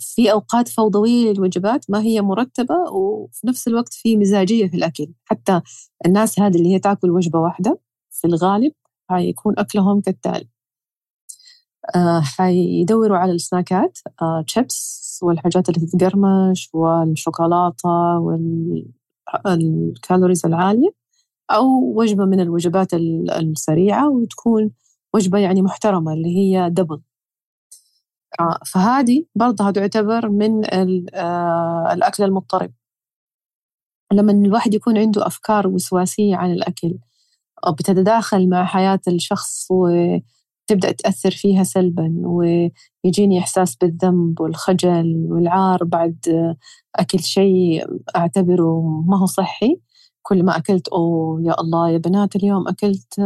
في 0.00 0.32
أوقات 0.32 0.68
فوضوية 0.68 1.32
للوجبات 1.32 1.84
ما 1.90 2.00
هي 2.02 2.20
مرتبة 2.22 2.74
وفي 2.92 3.46
نفس 3.46 3.68
الوقت 3.68 3.94
في 3.94 4.16
مزاجية 4.16 4.68
في 4.68 4.76
الأكل. 4.76 5.08
حتى 5.24 5.60
الناس 6.06 6.40
هذه 6.40 6.56
اللي 6.56 6.74
هي 6.74 6.78
تأكل 6.78 7.10
وجبة 7.10 7.38
واحدة 7.40 7.80
في 8.10 8.26
الغالب 8.26 8.72
حيكون 9.10 9.54
أكلهم 9.58 10.00
كالتالي. 10.00 10.48
آه 11.96 12.20
حيدوروا 12.20 13.16
على 13.18 13.32
السناكات 13.32 13.98
آه 14.22 14.42
تشيبس 14.46 15.18
والحاجات 15.22 15.68
اللي 15.68 15.86
تتقرمش 15.86 16.70
والشوكولاتة 16.74 18.18
والكالوريز 19.44 20.46
العالية 20.46 20.88
أو 21.50 21.92
وجبة 21.96 22.24
من 22.24 22.40
الوجبات 22.40 22.94
السريعة 22.94 24.10
وتكون 24.10 24.70
وجبة 25.14 25.38
يعني 25.38 25.62
محترمة 25.62 26.12
اللي 26.12 26.36
هي 26.36 26.70
دبل 26.70 27.00
فهذه 28.66 29.24
برضها 29.34 29.70
تعتبر 29.70 30.28
من 30.28 30.62
آه، 31.14 31.92
الأكل 31.92 32.24
المضطرب. 32.24 32.72
لما 34.12 34.32
الواحد 34.32 34.74
يكون 34.74 34.98
عنده 34.98 35.26
أفكار 35.26 35.68
وسواسية 35.68 36.36
عن 36.36 36.52
الأكل 36.52 36.98
بتتداخل 37.68 38.48
مع 38.48 38.64
حياة 38.64 39.00
الشخص 39.08 39.68
وتبدأ 39.70 40.92
تأثر 40.92 41.30
فيها 41.30 41.64
سلبا 41.64 42.14
ويجيني 42.24 43.38
إحساس 43.38 43.76
بالذنب 43.76 44.40
والخجل 44.40 45.26
والعار 45.30 45.84
بعد 45.84 46.18
أكل 46.96 47.20
شيء 47.20 47.86
أعتبره 48.16 49.02
ما 49.06 49.18
هو 49.18 49.26
صحي. 49.26 49.80
كل 50.22 50.42
ما 50.44 50.56
أكلت 50.56 50.88
أوه 50.88 51.42
يا 51.42 51.60
الله 51.60 51.90
يا 51.90 51.98
بنات 51.98 52.36
اليوم 52.36 52.68
أكلت 52.68 53.20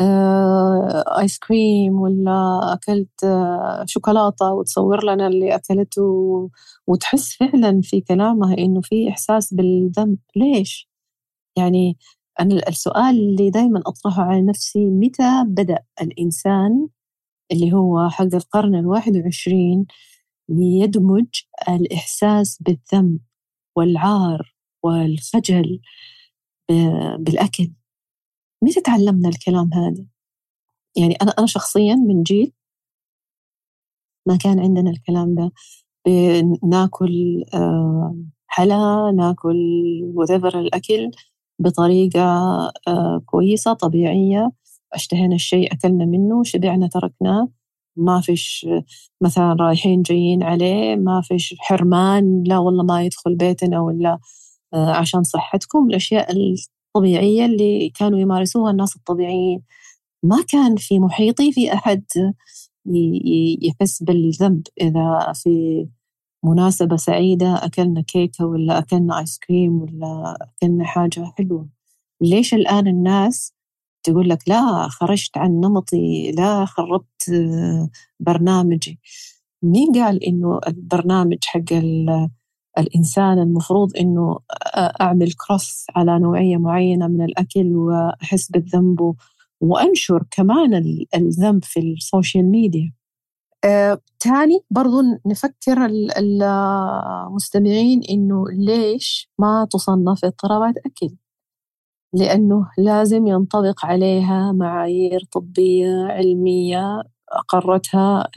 آه، 0.00 1.04
آيس 1.20 1.38
كريم 1.38 2.00
ولا 2.00 2.60
أكلت 2.72 3.24
آه، 3.24 3.84
شوكولاتة 3.86 4.52
وتصور 4.52 5.04
لنا 5.04 5.26
اللي 5.26 5.54
أكلته 5.54 6.02
وتحس 6.86 7.36
فعلا 7.36 7.80
في 7.82 8.00
كلامها 8.00 8.58
إنه 8.58 8.80
في 8.80 9.08
إحساس 9.08 9.54
بالذنب 9.54 10.18
ليش؟ 10.36 10.88
يعني 11.58 11.98
أنا 12.40 12.68
السؤال 12.68 13.16
اللي 13.16 13.50
دايما 13.50 13.82
أطرحه 13.86 14.22
على 14.22 14.42
نفسي 14.42 14.86
متى 14.86 15.44
بدأ 15.46 15.78
الإنسان 16.02 16.88
اللي 17.52 17.72
هو 17.72 18.08
حق 18.10 18.34
القرن 18.34 18.74
الواحد 18.74 19.16
وعشرين 19.16 19.86
يدمج 20.50 21.26
الإحساس 21.68 22.62
بالذنب 22.62 23.18
والعار 23.76 24.54
والخجل 24.84 25.80
بالأكل 27.18 27.72
متى 28.62 28.80
تعلمنا 28.80 29.28
الكلام 29.28 29.70
هذا؟ 29.74 30.06
يعني 30.96 31.14
أنا 31.22 31.30
أنا 31.38 31.46
شخصيا 31.46 31.94
من 31.94 32.22
جيل 32.22 32.52
ما 34.26 34.36
كان 34.36 34.60
عندنا 34.60 34.90
الكلام 34.90 35.34
ده. 35.34 35.52
ناكل 36.64 37.44
آه، 37.54 38.16
حلا 38.46 39.10
ناكل 39.16 39.56
وذيفر 40.14 40.60
الأكل 40.60 41.10
بطريقة 41.58 42.20
آه، 42.88 43.22
كويسة 43.26 43.72
طبيعية. 43.72 44.52
اشتهينا 44.94 45.34
الشيء 45.34 45.72
أكلنا 45.74 46.04
منه 46.04 46.42
شبعنا 46.44 46.88
تركناه. 46.88 47.48
ما 47.96 48.20
فيش 48.20 48.66
مثلا 49.22 49.56
رايحين 49.60 50.02
جايين 50.02 50.42
عليه 50.42 50.96
ما 50.96 51.20
فيش 51.24 51.54
حرمان 51.58 52.42
لا 52.46 52.58
والله 52.58 52.84
ما 52.84 53.02
يدخل 53.04 53.34
بيتنا 53.36 53.80
ولا 53.80 54.18
آه، 54.74 54.90
عشان 54.92 55.22
صحتكم. 55.24 55.86
الأشياء 55.90 56.32
الطبيعية 56.96 57.46
اللي 57.46 57.90
كانوا 57.90 58.18
يمارسوها 58.18 58.70
الناس 58.70 58.96
الطبيعيين. 58.96 59.62
ما 60.22 60.36
كان 60.48 60.76
في 60.76 60.98
محيطي 60.98 61.52
في 61.52 61.74
أحد 61.74 62.04
يحس 63.62 64.02
بالذنب 64.02 64.62
إذا 64.80 65.32
في 65.34 65.86
مناسبة 66.44 66.96
سعيدة 66.96 67.64
أكلنا 67.64 68.00
كيكة 68.02 68.46
ولا 68.46 68.78
أكلنا 68.78 69.18
آيس 69.18 69.38
كريم 69.38 69.82
ولا 69.82 70.38
أكلنا 70.40 70.84
حاجة 70.84 71.24
حلوة. 71.38 71.68
ليش 72.20 72.54
الآن 72.54 72.86
الناس 72.86 73.54
تقول 74.02 74.28
لك 74.28 74.48
لا 74.48 74.88
خرجت 74.88 75.38
عن 75.38 75.50
نمطي 75.50 76.32
لا 76.32 76.64
خربت 76.64 77.32
برنامجي؟ 78.20 79.00
مين 79.62 79.92
قال 79.92 80.24
إنه 80.24 80.60
البرنامج 80.68 81.38
حق 81.44 81.72
الإنسان 82.78 83.38
المفروض 83.38 83.96
إنه 83.96 84.38
أعمل 85.00 85.32
cross 85.32 85.86
على 85.96 86.18
نوعية 86.18 86.56
معينة 86.56 87.08
من 87.08 87.24
الأكل 87.24 87.76
وأحس 87.76 88.50
بالذنب 88.50 89.14
وأنشر 89.60 90.24
كمان 90.30 90.74
الذنب 91.14 91.64
في 91.64 91.80
ال 91.80 91.90
social 91.90 92.50
media. 92.50 92.92
آه، 93.64 94.00
تاني 94.20 94.60
برضو 94.70 95.00
نفكر 95.26 95.86
المستمعين 96.18 98.00
إنه 98.10 98.44
ليش 98.48 99.30
ما 99.38 99.68
تصنف 99.70 100.24
اضطرابات 100.24 100.74
أكل؟ 100.76 101.16
لأنه 102.14 102.70
لازم 102.78 103.26
ينطبق 103.26 103.86
عليها 103.86 104.52
معايير 104.52 105.20
طبية 105.32 106.06
علمية 106.10 107.02
أقرتها 107.32 108.28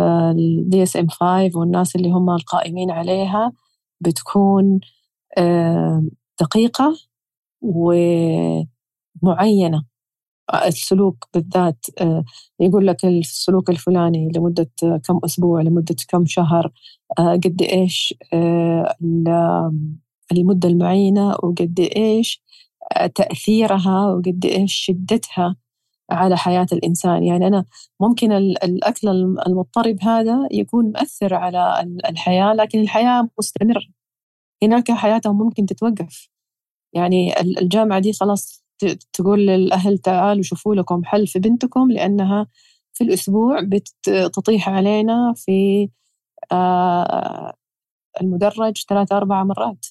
ال 0.00 0.70
DSM 0.74 1.06
5 1.10 1.50
والناس 1.58 1.96
اللي 1.96 2.10
هم 2.10 2.30
القائمين 2.30 2.90
عليها 2.90 3.52
بتكون 4.00 4.80
آه، 5.38 6.04
دقيقة 6.40 6.96
ومعينة. 9.22 9.84
السلوك 10.66 11.28
بالذات 11.34 11.86
آه، 12.00 12.24
يقول 12.60 12.86
لك 12.86 13.04
السلوك 13.04 13.70
الفلاني 13.70 14.32
لمدة 14.36 14.70
كم 14.80 15.20
أسبوع 15.24 15.62
لمدة 15.62 15.96
كم 16.08 16.26
شهر 16.26 16.72
آه، 17.18 17.32
قد 17.32 17.62
إيش 17.62 18.14
المدة 20.32 20.68
المعينة 20.68 21.28
وقد 21.28 21.80
إيش 21.96 22.42
تأثيرها 23.14 24.06
وقد 24.06 24.44
إيش 24.44 24.74
شدتها 24.74 25.56
على 26.10 26.36
حياة 26.36 26.66
الإنسان. 26.72 27.24
يعني 27.24 27.46
أنا 27.46 27.64
ممكن 28.00 28.32
الأكل 28.32 29.08
المضطرب 29.46 29.98
هذا 30.02 30.48
يكون 30.52 30.84
مؤثر 30.86 31.34
على 31.34 31.86
الحياة 32.10 32.52
لكن 32.54 32.80
الحياة 32.80 33.28
مستمرة. 33.38 33.82
هناك 34.62 34.90
حياتهم 34.92 35.38
ممكن 35.38 35.66
تتوقف. 35.66 36.28
يعني 36.94 37.40
الجامعة 37.40 37.98
دي 38.00 38.12
خلاص 38.12 38.64
تقول 39.12 39.46
للأهل 39.46 39.98
تعالوا 39.98 40.42
شوفوا 40.42 40.74
لكم 40.74 41.04
حل 41.04 41.26
في 41.26 41.38
بنتكم 41.38 41.90
لأنها 41.92 42.46
في 42.92 43.04
الأسبوع 43.04 43.60
بتطيح 43.60 44.68
علينا 44.68 45.34
في 45.36 45.88
المدرج 48.20 48.84
ثلاثة 48.88 49.16
أربع 49.16 49.44
مرات. 49.44 49.86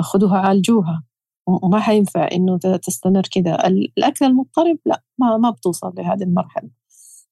خذوها 0.00 0.38
عالجوها. 0.38 1.02
وما 1.46 1.80
حينفع 1.80 2.28
إنه 2.32 2.58
تستمر 2.58 3.22
كذا. 3.22 3.66
الأكل 3.66 4.24
المضطرب 4.24 4.78
لا 4.86 5.02
ما 5.18 5.36
ما 5.36 5.50
بتوصل 5.50 5.94
لهذه 5.98 6.22
المرحلة. 6.22 6.70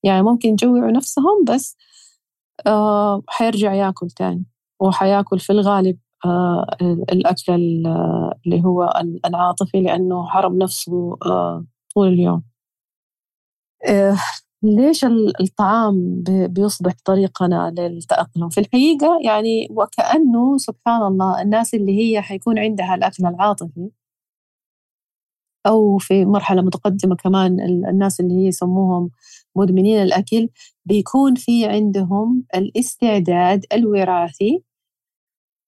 يعني 0.03 0.23
ممكن 0.23 0.49
يجوعوا 0.49 0.91
نفسهم 0.91 1.45
بس 1.49 1.77
آه 2.67 3.23
حيرجع 3.29 3.75
ياكل 3.75 4.11
تاني. 4.11 4.45
وحياكل 4.81 5.39
في 5.39 5.51
الغالب 5.53 5.99
آه، 6.25 6.67
الأكل 7.12 7.53
اللي 8.47 8.65
هو 8.65 9.03
العاطفي 9.27 9.81
لأنه 9.83 10.27
حرم 10.27 10.59
نفسه 10.59 11.17
آه، 11.27 11.67
طول 11.95 12.09
اليوم. 12.09 12.43
آه، 13.89 14.17
ليش 14.62 15.05
الطعام 15.41 16.23
بيصبح 16.27 16.93
طريقنا 17.05 17.75
للتأقلم؟ 17.79 18.49
في 18.49 18.61
الحقيقة 18.61 19.19
يعني 19.25 19.69
وكأنه 19.71 20.57
سبحان 20.57 21.03
الله 21.03 21.43
الناس 21.43 21.75
اللي 21.75 21.99
هي 21.99 22.23
حيكون 22.23 22.59
عندها 22.59 22.95
الأكل 22.95 23.27
العاطفي 23.27 23.91
أو 25.67 25.99
في 25.99 26.25
مرحلة 26.25 26.62
متقدمة 26.62 27.17
كمان 27.17 27.61
الناس 27.61 28.21
اللي 28.21 28.35
هي 28.35 28.47
يسموهم 28.47 29.11
مدمنين 29.57 30.03
الأكل 30.03 30.49
بيكون 30.85 31.35
في 31.35 31.67
عندهم 31.67 32.45
الاستعداد 32.55 33.65
الوراثي 33.73 34.62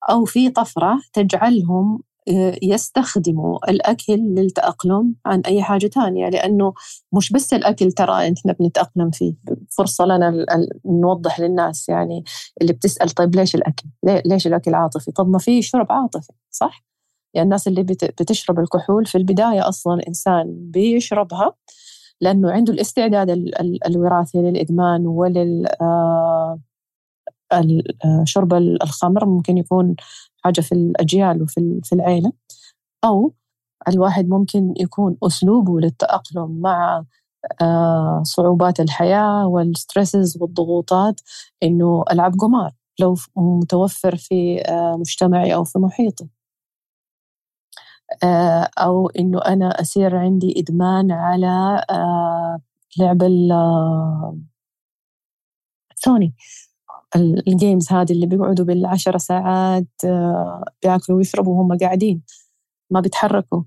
أو 0.09 0.25
في 0.25 0.49
طفرة 0.49 0.99
تجعلهم 1.13 2.03
آه، 2.29 2.55
يستخدموا 2.61 3.69
الأكل 3.71 4.13
للتأقلم 4.13 5.15
عن 5.25 5.41
أي 5.41 5.63
حاجة 5.63 5.87
تانية 5.87 6.29
لأنه 6.29 6.73
مش 7.13 7.31
بس 7.31 7.53
الأكل 7.53 7.91
ترى 7.91 8.33
إحنا 8.33 8.53
بنتأقلم 8.59 9.11
فيه 9.11 9.33
فرصة 9.77 10.05
لنا 10.05 10.45
نوضح 10.85 11.39
للناس 11.39 11.89
يعني 11.89 12.23
اللي 12.61 12.73
بتسأل 12.73 13.09
طيب 13.09 13.35
ليش 13.35 13.55
الأكل؟ 13.55 13.85
ليش 14.25 14.47
الأكل 14.47 14.75
عاطفي؟ 14.75 15.11
طب 15.11 15.29
ما 15.29 15.39
في 15.39 15.61
شرب 15.61 15.91
عاطفي 15.91 16.33
صح؟ 16.51 16.83
يعني 17.33 17.45
الناس 17.45 17.67
اللي 17.67 17.83
بتشرب 17.83 18.59
الكحول 18.59 19.05
في 19.05 19.17
البداية 19.17 19.69
أصلا 19.69 20.07
إنسان 20.07 20.71
بيشربها 20.71 21.53
لأنه 22.21 22.51
عنده 22.51 22.73
الاستعداد 22.73 23.29
الوراثي 23.87 24.37
للإدمان 24.37 25.07
ولل 25.07 25.67
آه، 25.81 26.59
شرب 28.23 28.53
الخمر 28.53 29.25
ممكن 29.25 29.57
يكون 29.57 29.95
حاجة 30.43 30.61
في 30.61 30.71
الأجيال 30.71 31.41
وفي 31.43 31.79
في 31.83 31.95
العيلة. 31.95 32.31
أو 33.05 33.33
الواحد 33.87 34.29
ممكن 34.29 34.73
يكون 34.79 35.17
أسلوبه 35.23 35.79
للتأقلم 35.79 36.61
مع 36.61 37.05
آه، 37.61 38.23
صعوبات 38.25 38.79
الحياة 38.79 39.47
والستريسز 39.47 40.37
والضغوطات 40.41 41.21
إنه 41.63 42.03
ألعب 42.11 42.33
قمار. 42.39 42.71
لو 42.99 43.15
متوفر 43.37 44.15
في 44.17 44.61
آه، 44.69 44.97
مجتمعي 44.99 45.55
أو 45.55 45.63
في 45.63 45.79
محيطي. 45.79 46.23
آه، 46.25 46.29
أو 48.79 49.07
إنه 49.09 49.39
أنا 49.39 49.81
أصير 49.81 50.15
عندي 50.15 50.53
إدمان 50.59 51.11
على 51.11 51.83
لعب 52.99 53.21
سوني 55.95 56.33
ال 57.47 57.54
games 57.54 57.91
هذه 57.91 58.11
اللي 58.11 58.25
بيقعدوا 58.25 58.65
بالعشر 58.65 59.17
ساعات 59.17 59.87
آه، 60.05 60.63
بيأكلوا 60.83 61.17
ويشربوا 61.17 61.53
وهم 61.53 61.77
قاعدين 61.77 62.21
ما 62.91 62.99
بيتحركوا. 62.99 63.63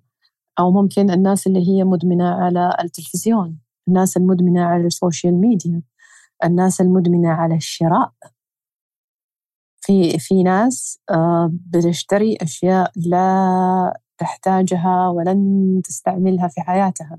أو 0.58 0.70
ممكن 0.72 1.10
الناس 1.10 1.46
اللي 1.46 1.68
هي 1.68 1.84
مدمنة 1.84 2.28
على 2.28 2.76
التلفزيون 2.84 3.58
الناس 3.88 4.16
المدمنة 4.16 4.62
على 4.62 4.86
ال 4.86 4.93
social 4.93 5.34
media 5.40 5.82
الناس 6.44 6.80
المدمنة 6.80 7.30
على 7.30 7.54
الشراء. 7.56 8.12
في 9.80 10.18
في 10.18 10.42
ناس 10.42 11.00
آه، 11.10 11.50
بتشتري 11.52 12.36
أشياء 12.42 12.92
لا 12.96 14.00
تحتاجها 14.20 15.08
ولن 15.08 15.80
تستعملها 15.84 16.48
في 16.48 16.60
حياتها. 16.60 17.18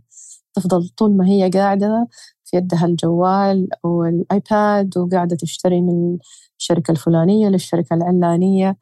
تفضل 0.54 0.90
طول 0.98 1.18
ما 1.18 1.28
هي 1.28 1.50
قاعدة 1.50 2.08
في 2.46 2.58
يدها 2.58 2.86
الجوال 2.86 3.68
أو 3.86 4.06
الآيباد 4.06 4.98
وقاعدة 4.98 5.36
تشتري 5.36 5.82
من 5.82 6.18
الشركة 6.60 6.92
الفلانية 6.92 7.48
للشركة 7.50 7.94
العلانية. 7.94 8.78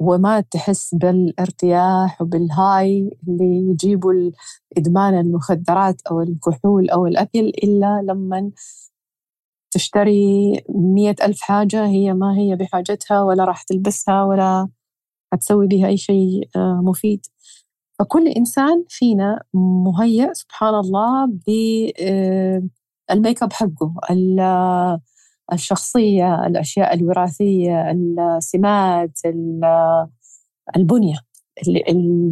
وما 0.00 0.40
تحس 0.40 0.94
بالارتياح 0.94 2.22
وبالهاي 2.22 3.18
اللي 3.28 3.70
يجيبوا 3.70 4.30
إدمان 4.78 5.18
المخدرات 5.18 6.02
أو 6.10 6.20
الكحول 6.20 6.90
أو 6.90 7.06
الأكل 7.06 7.40
إلا 7.48 8.02
لما 8.08 8.50
تشتري 9.70 10.52
مية 10.68 11.14
ألف 11.22 11.40
حاجة 11.40 11.86
هي 11.86 12.14
ما 12.14 12.36
هي 12.38 12.56
بحاجتها 12.56 13.22
ولا 13.22 13.44
راح 13.44 13.62
تلبسها 13.62 14.24
ولا 14.24 14.68
حتسوي 15.32 15.66
بها 15.66 15.88
أي 15.88 15.96
شيء 15.96 16.48
آه، 16.56 16.80
مفيد. 16.84 17.26
فكل 17.98 18.28
إنسان 18.28 18.84
فينا 18.88 19.42
مهيأ 19.54 20.32
سبحان 20.32 20.74
الله 20.74 21.26
بالميك 21.46 23.42
أب 23.42 23.52
حقه 23.52 23.94
الشخصية 25.52 26.46
الأشياء 26.46 26.94
الوراثية 26.94 27.90
السمات 27.90 29.18
البنية 30.76 31.18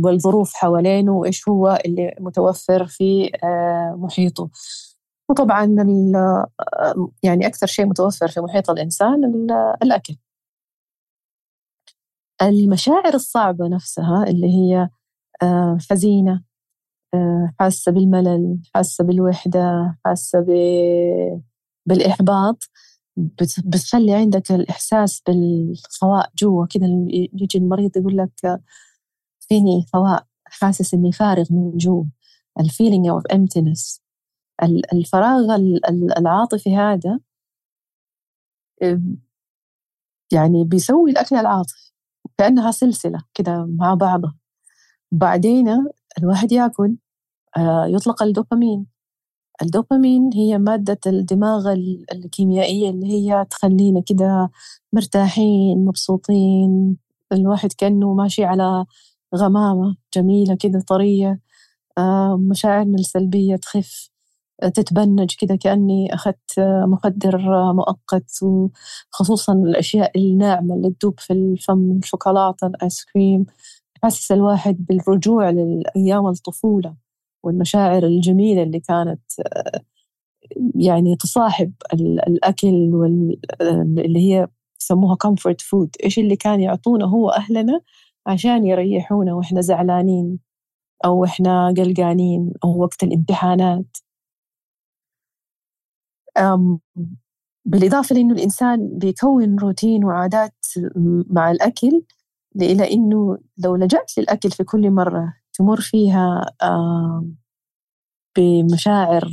والظروف 0.04 0.54
حوالينه 0.54 1.12
وإيش 1.12 1.48
هو 1.48 1.78
اللي 1.86 2.14
متوفر 2.20 2.86
في 2.86 3.30
آه، 3.44 3.94
محيطه. 3.98 4.50
وطبعا 5.30 5.64
يعني 7.22 7.46
أكثر 7.46 7.66
شيء 7.66 7.86
متوفر 7.86 8.28
في 8.28 8.40
محيط 8.40 8.70
الإنسان 8.70 9.46
الأكل. 9.82 10.16
المشاعر 12.42 13.14
الصعبة 13.14 13.68
نفسها 13.68 14.24
اللي 14.28 14.46
هي 14.46 14.88
آه، 15.42 15.78
حزينة 15.90 16.44
آه، 17.14 17.52
حاسة 17.60 17.92
بالملل 17.92 18.58
حاسة 18.74 19.04
بالوحدة 19.04 19.96
حاسة 20.04 20.46
بالإحباط 21.86 22.70
بتخلي 23.64 24.14
عندك 24.14 24.50
الإحساس 24.52 25.22
بالخواء 25.26 26.30
جوا 26.38 26.66
كده 26.70 26.86
يجي 27.32 27.58
المريض 27.58 27.96
يقول 27.96 28.16
لك 28.16 28.60
فيني 29.40 29.84
خواء 29.92 30.26
حاسس 30.44 30.94
إني 30.94 31.12
فارغ 31.12 31.44
من 31.50 31.76
جوا 31.76 32.04
ال 32.60 32.66
feeling 32.66 33.08
of 33.08 33.22
emptiness. 33.32 34.00
الفراغ 34.92 35.56
العاطفي 36.18 36.76
هذا 36.76 37.20
يعني 40.32 40.64
بيسوي 40.64 41.10
الأكل 41.10 41.36
العاطفي. 41.36 41.89
كأنها 42.40 42.70
سلسلة 42.70 43.20
كده 43.34 43.66
مع 43.68 43.94
بعضها. 43.94 44.34
بعدين 45.12 45.88
الواحد 46.18 46.52
ياكل 46.52 46.96
آه، 47.56 47.86
يطلق 47.86 48.22
الدوبامين. 48.22 48.86
الدوبامين 49.62 50.30
هي 50.34 50.58
مادة 50.58 50.98
الدماغ 51.06 51.72
الكيميائية 52.12 52.90
اللي 52.90 53.06
هي 53.06 53.46
تخلينا 53.50 54.02
كده 54.06 54.50
مرتاحين 54.92 55.84
مبسوطين. 55.84 56.96
الواحد 57.32 57.72
كأنه 57.72 58.14
ماشي 58.14 58.44
على 58.44 58.86
غمامة 59.36 59.96
جميلة 60.14 60.56
كده 60.60 60.80
طرية 60.88 61.40
آه، 61.98 62.36
مشاعرنا 62.36 62.94
السلبية 62.94 63.56
تخف. 63.56 64.09
تتبنج 64.68 65.34
كده 65.38 65.56
كأني 65.56 66.14
أخذت 66.14 66.60
مخدر 66.86 67.38
مؤقت 67.72 68.30
وخصوصا 68.42 69.52
الأشياء 69.52 70.18
الناعمة 70.18 70.74
اللي 70.74 70.90
تدوب 70.90 71.20
في 71.20 71.32
الفم 71.32 71.98
الشوكولاتة 72.02 72.66
الآيس 72.66 73.04
كريم. 73.04 73.46
حاسس 74.02 74.32
الواحد 74.32 74.86
بالرجوع 74.88 75.50
لأيام 75.50 76.26
الطفولة 76.26 76.96
والمشاعر 77.44 78.02
الجميلة 78.06 78.62
اللي 78.62 78.80
كانت 78.80 79.20
يعني 80.74 81.16
تصاحب 81.16 81.72
الأكل 82.28 82.90
واللي 82.94 84.18
هي 84.18 84.48
يسموها 84.82 85.16
comfort 85.26 85.56
food. 85.62 85.88
إيش 86.04 86.18
اللي 86.18 86.36
كان 86.36 86.60
يعطونا 86.60 87.06
هو 87.06 87.30
أهلنا 87.30 87.80
عشان 88.26 88.66
يريحونا 88.66 89.34
وإحنا 89.34 89.60
زعلانين 89.60 90.38
أو 91.04 91.24
إحنا 91.24 91.74
قلقانين 91.78 92.52
أو 92.64 92.82
وقت 92.82 93.02
الامتحانات. 93.02 93.96
بالإضافة 97.64 98.14
لأنه 98.14 98.34
الإنسان 98.34 98.98
بيكون 98.98 99.58
روتين 99.58 100.04
وعادات 100.04 100.66
مع 101.30 101.50
الأكل 101.50 102.02
إلى 102.56 102.92
أنه 102.92 103.38
لو 103.58 103.76
لجأت 103.76 104.12
للأكل 104.18 104.50
في 104.50 104.64
كل 104.64 104.90
مرة 104.90 105.34
تمر 105.52 105.80
فيها 105.80 106.46
بمشاعر 108.36 109.28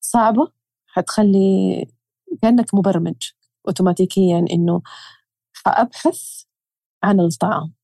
صعبة 0.00 0.52
حتخلي 0.86 1.84
كأنك 2.42 2.74
مبرمج 2.74 3.30
أوتوماتيكيا 3.68 4.44
إنه 4.50 4.82
حأبحث 5.64 6.42
عن 7.04 7.20
الطعام. 7.20 7.74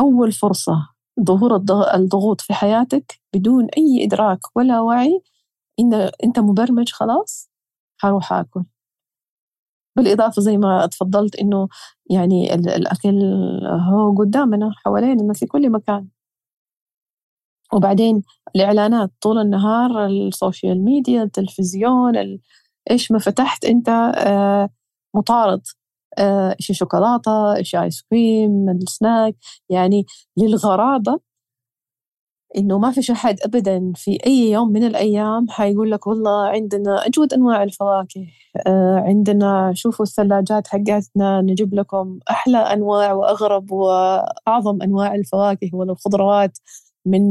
أول 0.00 0.32
فرصة 0.32 0.88
ظهور 1.20 1.56
الضغوط 1.94 2.40
في 2.40 2.54
حياتك 2.54 3.20
بدون 3.34 3.66
أي 3.76 4.04
إدراك 4.04 4.56
ولا 4.56 4.80
وعي 4.80 5.22
إن 5.80 5.94
أنت 6.24 6.38
مبرمج 6.38 6.92
خلاص 6.92 7.50
حروح 7.98 8.32
آكل. 8.32 8.64
بالإضافة 9.96 10.42
زي 10.42 10.56
ما 10.56 10.86
تفضلت 10.86 11.36
إنه 11.36 11.68
يعني 12.10 12.54
الأكل 12.54 13.22
هو 13.92 14.14
قدامنا 14.18 14.70
حوالينا 14.84 15.32
في 15.34 15.46
كل 15.46 15.70
مكان. 15.70 16.08
وبعدين 17.74 18.22
الإعلانات 18.56 19.10
طول 19.20 19.38
النهار 19.38 20.06
ال 20.06 20.17
social 20.17 20.84
media 20.84 21.22
التلفزيون 21.22 22.38
إيش 22.90 23.12
ما 23.12 23.18
فتحت 23.18 23.64
أنت 23.64 23.88
آه، 24.16 24.68
مطارد. 25.14 25.62
آه، 26.18 26.56
إيش 26.60 26.72
شوكولاتة 26.78 27.56
إيش 27.56 27.74
آيس 27.76 28.02
كريم 28.10 28.68
السناك. 28.70 29.36
يعني 29.70 30.06
للغرابة 30.38 31.20
إنه 32.56 32.78
ما 32.78 32.90
فيش 32.90 33.10
أحد 33.10 33.36
أبدا 33.44 33.92
في 33.96 34.18
أي 34.26 34.50
يوم 34.50 34.72
من 34.72 34.84
الأيام 34.84 35.46
حيقول 35.50 35.90
لك 35.90 36.06
والله 36.06 36.46
عندنا 36.48 37.06
أجود 37.06 37.32
أنواع 37.34 37.62
الفواكه 37.62 38.26
آه 38.66 38.96
عندنا 39.06 39.72
شوفوا 39.74 40.04
الثلاجات 40.04 40.68
حقتنا 40.68 41.40
نجيب 41.42 41.74
لكم 41.74 42.18
أحلى 42.30 42.58
أنواع 42.58 43.12
وأغرب 43.12 43.72
وأعظم 43.72 44.82
أنواع 44.82 45.14
الفواكه 45.14 45.70
والخضروات 45.72 46.58
من 47.06 47.22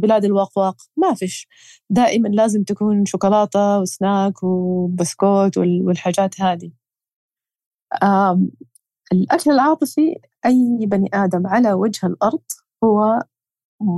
بلاد 0.00 0.24
الواقواق. 0.24 0.76
ما 0.96 1.14
فيش. 1.14 1.48
دائما 1.90 2.28
لازم 2.28 2.62
تكون 2.64 3.04
شوكولاتة 3.04 3.78
وسناك 3.80 4.42
وبسكوت 4.42 5.58
والحاجات 5.58 6.40
هذه. 6.40 6.72
الأكل 9.12 9.50
العاطفي 9.50 10.16
أي 10.46 10.86
بني 10.86 11.10
آدم 11.14 11.46
على 11.46 11.72
وجه 11.72 12.06
الأرض 12.06 12.42
هو 12.84 13.22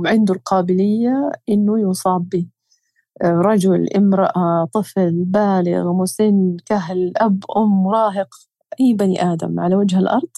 عنده 0.05 0.33
القابلية 0.33 1.31
إنه 1.49 1.89
يصاب 1.89 2.29
به. 2.29 2.47
رجل 3.23 3.87
امرأة 3.97 4.65
طفل 4.73 5.23
بالغ 5.25 5.93
مسن 5.93 6.57
كهل 6.65 7.13
أب 7.17 7.43
أم 7.57 7.83
مراهق 7.83 8.35
أي 8.79 8.93
بني 8.93 9.23
آدم 9.33 9.59
على 9.59 9.75
وجه 9.75 9.99
الأرض 9.99 10.29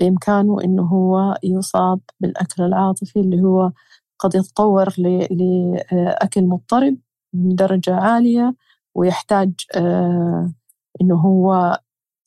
بإمكانه 0.00 0.64
إنه 0.64 0.82
هو 0.82 1.38
يصاب 1.44 2.00
بالأكل 2.20 2.62
العاطفي 2.62 3.20
اللي 3.20 3.42
هو 3.42 3.72
قد 4.18 4.34
يتطور 4.34 4.88
لأكل 4.98 6.44
مضطرب 6.44 6.96
من 7.34 7.54
درجة 7.54 7.94
عالية 7.94 8.54
ويحتاج 8.94 9.52
آه، 9.76 10.52
إنه 11.00 11.14
هو 11.14 11.78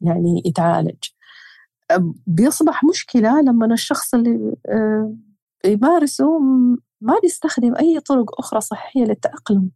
يعني 0.01 0.41
يتعالج. 0.45 1.03
بيصبح 2.28 2.84
مشكلة 2.84 3.41
لما 3.41 3.73
الشخص 3.73 4.13
اللي 4.13 4.55
يمارسوا 5.66 6.39
ما 7.01 7.20
بيستخدم 7.24 7.76
أي 7.76 7.99
طرق 7.99 8.39
أخرى 8.39 8.61
صحية 8.61 9.03
للتأقلم. 9.03 9.72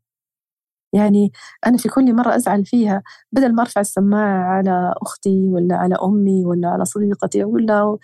يعني 0.93 1.31
أنا 1.67 1.77
في 1.77 1.89
كل 1.89 2.15
مرة 2.15 2.35
أزعل 2.35 2.65
فيها 2.65 3.03
بدل 3.31 3.55
ما 3.55 3.61
أرفع 3.61 3.81
السماعة 3.81 4.43
على 4.57 4.93
أختي 5.01 5.47
ولا 5.49 5.75
على 5.75 5.95
أمي 6.03 6.45
ولا 6.45 6.67
على 6.69 6.85
صديقتي 6.85 7.43
أقول 7.43 7.65
لها 7.65 7.97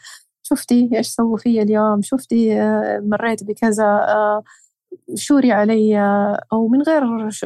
شفتي 0.44 0.90
إيش 0.96 1.08
سووا 1.08 1.38
فيا 1.38 1.64
اليوم 1.64 2.02
شفتي 2.02 2.62
آه، 2.62 3.00
مريت 3.00 3.44
بكذا 3.44 3.86
آه، 3.86 4.44
شوري 5.16 5.52
علي 5.52 6.00
أو 6.54 6.68
من 6.68 6.82
غير 6.82 7.04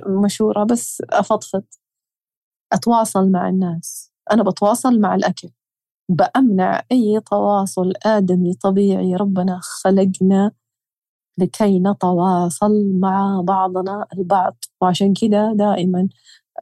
مشورة 0.08 0.64
بس 0.64 1.04
أفضفض. 1.12 1.64
أتواصل 2.74 3.32
مع 3.32 3.50
الناس. 3.50 4.12
أنا 4.32 4.44
بتواصل 4.44 5.00
مع 5.02 5.16
الأكل. 5.16 5.50
بأمنع 6.10 6.82
أي 6.92 7.20
تواصل 7.32 7.94
آدمي 8.06 8.54
طبيعي. 8.54 9.16
ربنا 9.16 9.60
خلقنا 9.64 10.52
لكي 11.40 11.80
نتواصل 11.80 12.72
مع 13.00 13.42
بعضنا 13.48 14.06
البعض. 14.20 14.58
وعشان 14.82 15.14
كده 15.22 15.54
دائما 15.56 16.10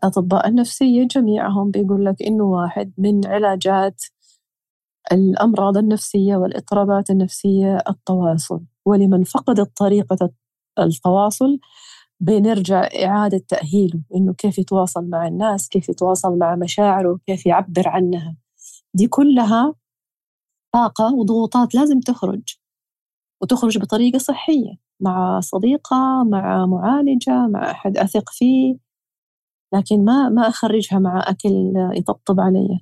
أطباء 0.04 0.48
النفسية 0.50 1.08
جميعهم 1.08 1.72
بيقول 1.72 2.06
لك 2.06 2.24
إنه 2.24 2.44
واحد 2.44 2.94
من 2.98 3.28
علاجات 3.28 4.04
الأمراض 5.12 5.78
النفسية 5.78 6.36
والإضطرابات 6.38 7.10
النفسية 7.10 7.78
التواصل. 7.90 8.62
ولمن 8.86 9.24
فقد 9.24 9.66
طريقة 9.66 10.32
التواصل 10.80 11.60
بنرجع 12.22 12.90
إعادة 13.06 13.42
تأهيله 13.50 14.02
إنه 14.16 14.34
كيف 14.34 14.60
يتواصل 14.60 15.06
مع 15.10 15.28
الناس 15.28 15.70
كيف 15.70 15.90
يتواصل 15.90 16.38
مع 16.38 16.56
مشاعره 16.56 17.20
كيف 17.28 17.46
يعبر 17.46 17.88
عنها. 17.90 18.36
دي 18.94 19.08
كلها 19.08 19.76
طاقة 20.74 21.14
وضغوطات 21.16 21.76
لازم 21.76 22.00
تخرج 22.00 22.56
وتخرج 23.42 23.78
بطريقة 23.80 24.18
صحية 24.20 24.76
مع 25.02 25.40
صديقة 25.40 26.24
مع 26.32 26.66
معالجة 26.66 27.48
مع 27.48 27.72
أحد 27.72 27.98
أثق 27.98 28.30
فيه 28.30 28.78
لكن 29.74 30.06
ما 30.06 30.30
ما 30.30 30.48
أخرجها 30.48 31.00
مع 31.00 31.20
أكل 31.28 31.74
يطبطب 31.98 32.40
علي 32.40 32.80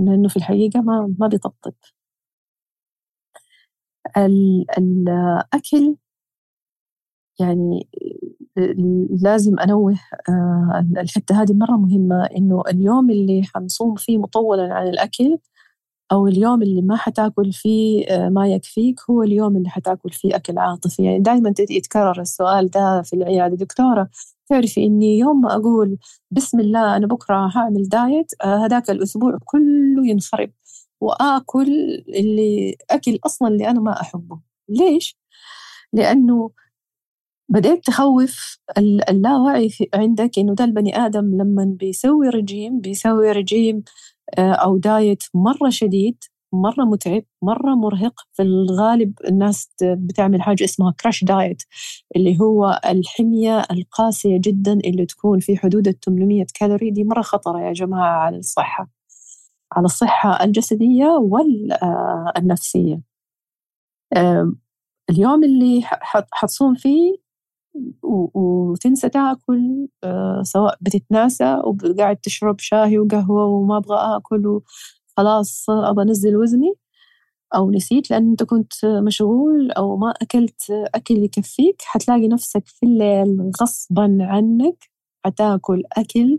لأنه 0.00 0.28
في 0.28 0.36
الحقيقة 0.36 0.80
ما 0.82 1.14
ما 1.20 1.28
بيطبطب. 1.28 1.74
الأكل 4.78 5.96
يعني 7.40 7.88
لازم 9.22 9.58
أنوه 9.58 9.94
آه، 10.28 10.86
الحتة 10.98 11.42
هذه 11.42 11.52
مرة 11.52 11.76
مهمة 11.76 12.24
إنه 12.24 12.62
اليوم 12.68 13.10
اللي 13.10 13.42
حنصوم 13.54 13.94
فيه 13.94 14.18
مطولا 14.18 14.74
عن 14.74 14.88
الأكل 14.88 15.38
أو 16.12 16.26
اليوم 16.28 16.62
اللي 16.62 16.82
ما 16.82 16.96
حتاكل 16.96 17.52
فيه 17.52 18.06
آه، 18.06 18.28
ما 18.28 18.48
يكفيك 18.48 19.00
هو 19.10 19.22
اليوم 19.22 19.56
اللي 19.56 19.68
حتاكل 19.70 20.10
فيه 20.10 20.36
أكل 20.36 20.58
عاطفي. 20.58 21.04
يعني 21.04 21.18
دائما 21.20 21.54
يتكرر 21.70 22.20
السؤال 22.20 22.70
ده 22.70 23.02
في 23.02 23.12
العيادة. 23.16 23.56
دكتورة 23.56 24.08
تعرفي 24.48 24.84
إني 24.86 25.18
يوم 25.18 25.40
ما 25.40 25.54
أقول 25.54 25.98
بسم 26.30 26.60
الله 26.60 26.96
أنا 26.96 27.06
بكرة 27.06 27.50
هعمل 27.56 27.88
دايت 27.88 28.32
آه، 28.44 28.64
هذاك 28.66 28.90
الأسبوع 28.90 29.38
كله 29.44 30.06
ينخرب 30.06 30.50
وآكل 31.00 31.68
اللي 32.08 32.76
أكل 32.90 33.18
أصلا 33.26 33.48
اللي 33.48 33.68
أنا 33.70 33.80
ما 33.80 34.00
أحبه. 34.00 34.40
ليش؟ 34.68 35.18
لأنه 35.92 36.50
بدأت 37.48 37.84
تخوف 37.86 38.58
اللاوعي 39.08 39.70
عندك 39.94 40.38
إنه 40.38 40.54
ده 40.54 40.64
البني 40.64 40.96
آدم 41.06 41.24
لما 41.36 41.64
بيسوي 41.78 42.28
رجيم 42.28 42.80
بيسوي 42.80 43.32
رجيم 43.32 43.84
آه، 44.38 44.52
أو 44.52 44.76
دايت 44.78 45.22
مرة 45.34 45.70
شديد 45.70 46.24
مرة 46.54 46.84
متعب 46.84 47.22
مرة 47.42 47.74
مرهق. 47.74 48.20
في 48.32 48.42
الغالب 48.42 49.14
الناس 49.28 49.70
بتعمل 49.82 50.42
حاجة 50.42 50.64
اسمها 50.64 50.94
كراش 51.00 51.24
دايت 51.24 51.62
اللي 52.16 52.40
هو 52.40 52.80
الحمية 52.86 53.60
القاسية 53.70 54.38
جدا 54.40 54.72
اللي 54.72 55.06
تكون 55.06 55.40
في 55.40 55.56
حدود 55.56 55.88
ال 55.88 56.00
800 56.00 56.46
كالوري 56.54 56.90
دي 56.90 57.04
مرة 57.04 57.22
خطرة 57.22 57.60
يا 57.60 57.72
جماعة 57.72 58.18
على 58.18 58.36
الصحة 58.38 58.90
على 59.72 59.84
الصحة 59.84 60.44
الجسدية 60.44 61.06
والنفسية. 61.06 63.00
اليوم 65.10 65.44
اللي 65.44 65.80
حتصوم 66.32 66.74
فيه 66.74 67.23
وتنسى 68.02 69.08
تاكل 69.08 69.88
آه، 70.04 70.42
سواء 70.42 70.78
بتتناسى 70.80 71.60
وقاعد 71.64 72.16
تشرب 72.16 72.60
شاهي 72.60 72.98
وقهوة 72.98 73.46
وما 73.46 73.76
أبغى 73.76 73.96
آكل 74.16 74.46
وخلاص 75.18 75.70
أبغى 75.70 76.02
أنزل 76.04 76.36
وزني 76.36 76.74
أو 77.54 77.70
نسيت 77.70 78.10
لأن 78.10 78.28
أنت 78.30 78.42
كنت 78.42 78.72
مشغول 78.84 79.70
أو 79.72 79.96
ما 79.96 80.10
أكلت 80.22 80.70
أكل 80.70 81.14
يكفيك 81.24 81.82
حتلاقي 81.82 82.28
نفسك 82.28 82.66
في 82.66 82.86
الليل 82.86 83.50
غصبا 83.62 84.18
عنك 84.20 84.90
حتاكل 85.24 85.82
أكل 85.96 86.38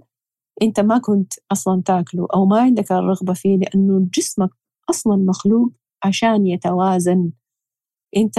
أنت 0.62 0.80
ما 0.80 0.98
كنت 0.98 1.34
أصلا 1.52 1.82
تاكله 1.86 2.28
أو 2.34 2.46
ما 2.46 2.60
عندك 2.62 2.92
الرغبة 2.92 3.34
فيه 3.34 3.58
لأنه 3.58 4.08
جسمك 4.14 4.50
أصلا 4.90 5.16
مخلوق 5.16 5.72
عشان 6.04 6.48
يتوازن. 6.48 7.32
أنت 8.18 8.36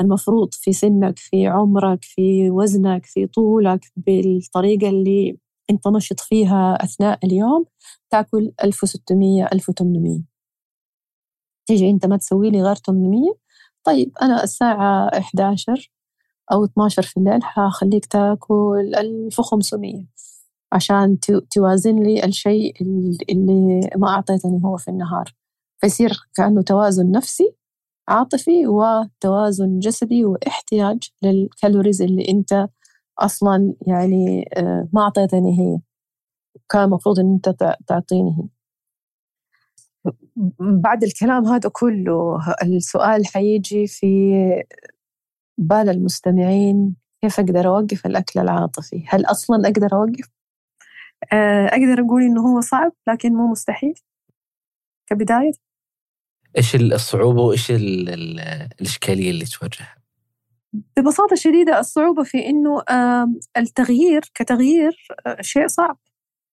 المفروض 0.00 0.54
في 0.54 0.72
سنك 0.72 1.18
في 1.18 1.46
عمرك 1.46 2.04
في 2.04 2.50
وزنك 2.50 3.06
في 3.06 3.26
طولك 3.26 3.80
بالطريقة 3.96 4.88
اللي 4.88 5.38
أنت 5.70 5.88
نشط 5.88 6.20
فيها 6.20 6.78
أثناء 6.84 7.18
اليوم 7.24 7.64
تأكل 8.10 8.52
1600 8.64 9.44
1800 9.52 10.20
تيجي 11.66 11.90
أنت 11.90 12.06
ما 12.06 12.16
تسوي 12.16 12.50
لي 12.50 12.62
غير 12.62 12.74
800 12.74 13.34
طيب 13.84 14.12
أنا 14.22 14.42
الساعة 14.44 15.08
11 15.18 15.92
أو 16.52 16.64
12 16.64 17.02
في 17.02 17.16
الليل 17.16 17.42
حخليك 17.44 18.06
تأكل 18.06 18.94
1500 18.96 20.04
عشان 20.72 21.18
توازن 21.50 22.02
لي 22.02 22.24
الشيء 22.24 22.74
اللي 23.30 23.90
ما 23.96 24.08
أعطيتني 24.08 24.60
هو 24.64 24.76
في 24.76 24.88
النهار. 24.88 25.34
فيصير 25.80 26.12
كأنه 26.36 26.62
توازن 26.62 27.10
نفسي 27.10 27.54
عاطفي 28.08 28.66
وتوازن 28.66 29.78
جسدي 29.78 30.24
واحتياج 30.24 31.10
للكالوريز 31.22 32.02
اللي 32.02 32.28
انت 32.28 32.68
أصلا 33.18 33.74
يعني 33.86 34.44
آه، 34.56 34.88
ما 34.92 35.02
اعطيتني 35.02 35.60
هي 35.60 35.78
كان 36.70 36.84
المفروض 36.84 37.18
إن 37.20 37.32
انت 37.32 37.76
تعطيني 37.86 38.30
هي 38.38 38.48
بعد 40.60 41.04
الكلام 41.04 41.46
هذا 41.46 41.70
كله 41.72 42.38
السؤال 42.62 43.26
حيجي 43.26 43.86
في 43.86 44.34
بال 45.58 45.88
المستمعين 45.88 46.96
كيف 47.22 47.40
أقدر 47.40 47.66
أوقف 47.68 48.06
الأكل 48.06 48.40
العاطفي؟ 48.40 49.04
هل 49.08 49.24
أصلا 49.26 49.68
أقدر 49.68 49.92
أوقف؟ 49.92 50.30
آه، 51.32 51.66
أقدر 51.66 52.00
أقول 52.06 52.22
إنه 52.22 52.40
هو 52.40 52.60
صعب 52.60 52.92
لكن 53.08 53.34
مو 53.34 53.46
مستحيل 53.50 53.94
كبداية 55.06 55.52
إيش 56.56 56.74
الصعوبة 56.76 57.42
وإيش 57.42 57.66
الإشكالية 57.70 59.30
اللي 59.30 59.44
تواجهها؟ 59.44 59.94
ببساطة 60.96 61.36
شديدة 61.36 61.78
الصعوبة 61.78 62.22
في 62.22 62.46
إنه 62.46 62.82
التغيير 63.56 64.20
كتغيير 64.34 65.08
آه، 65.26 65.36
شيء 65.40 65.66
صعب. 65.66 65.98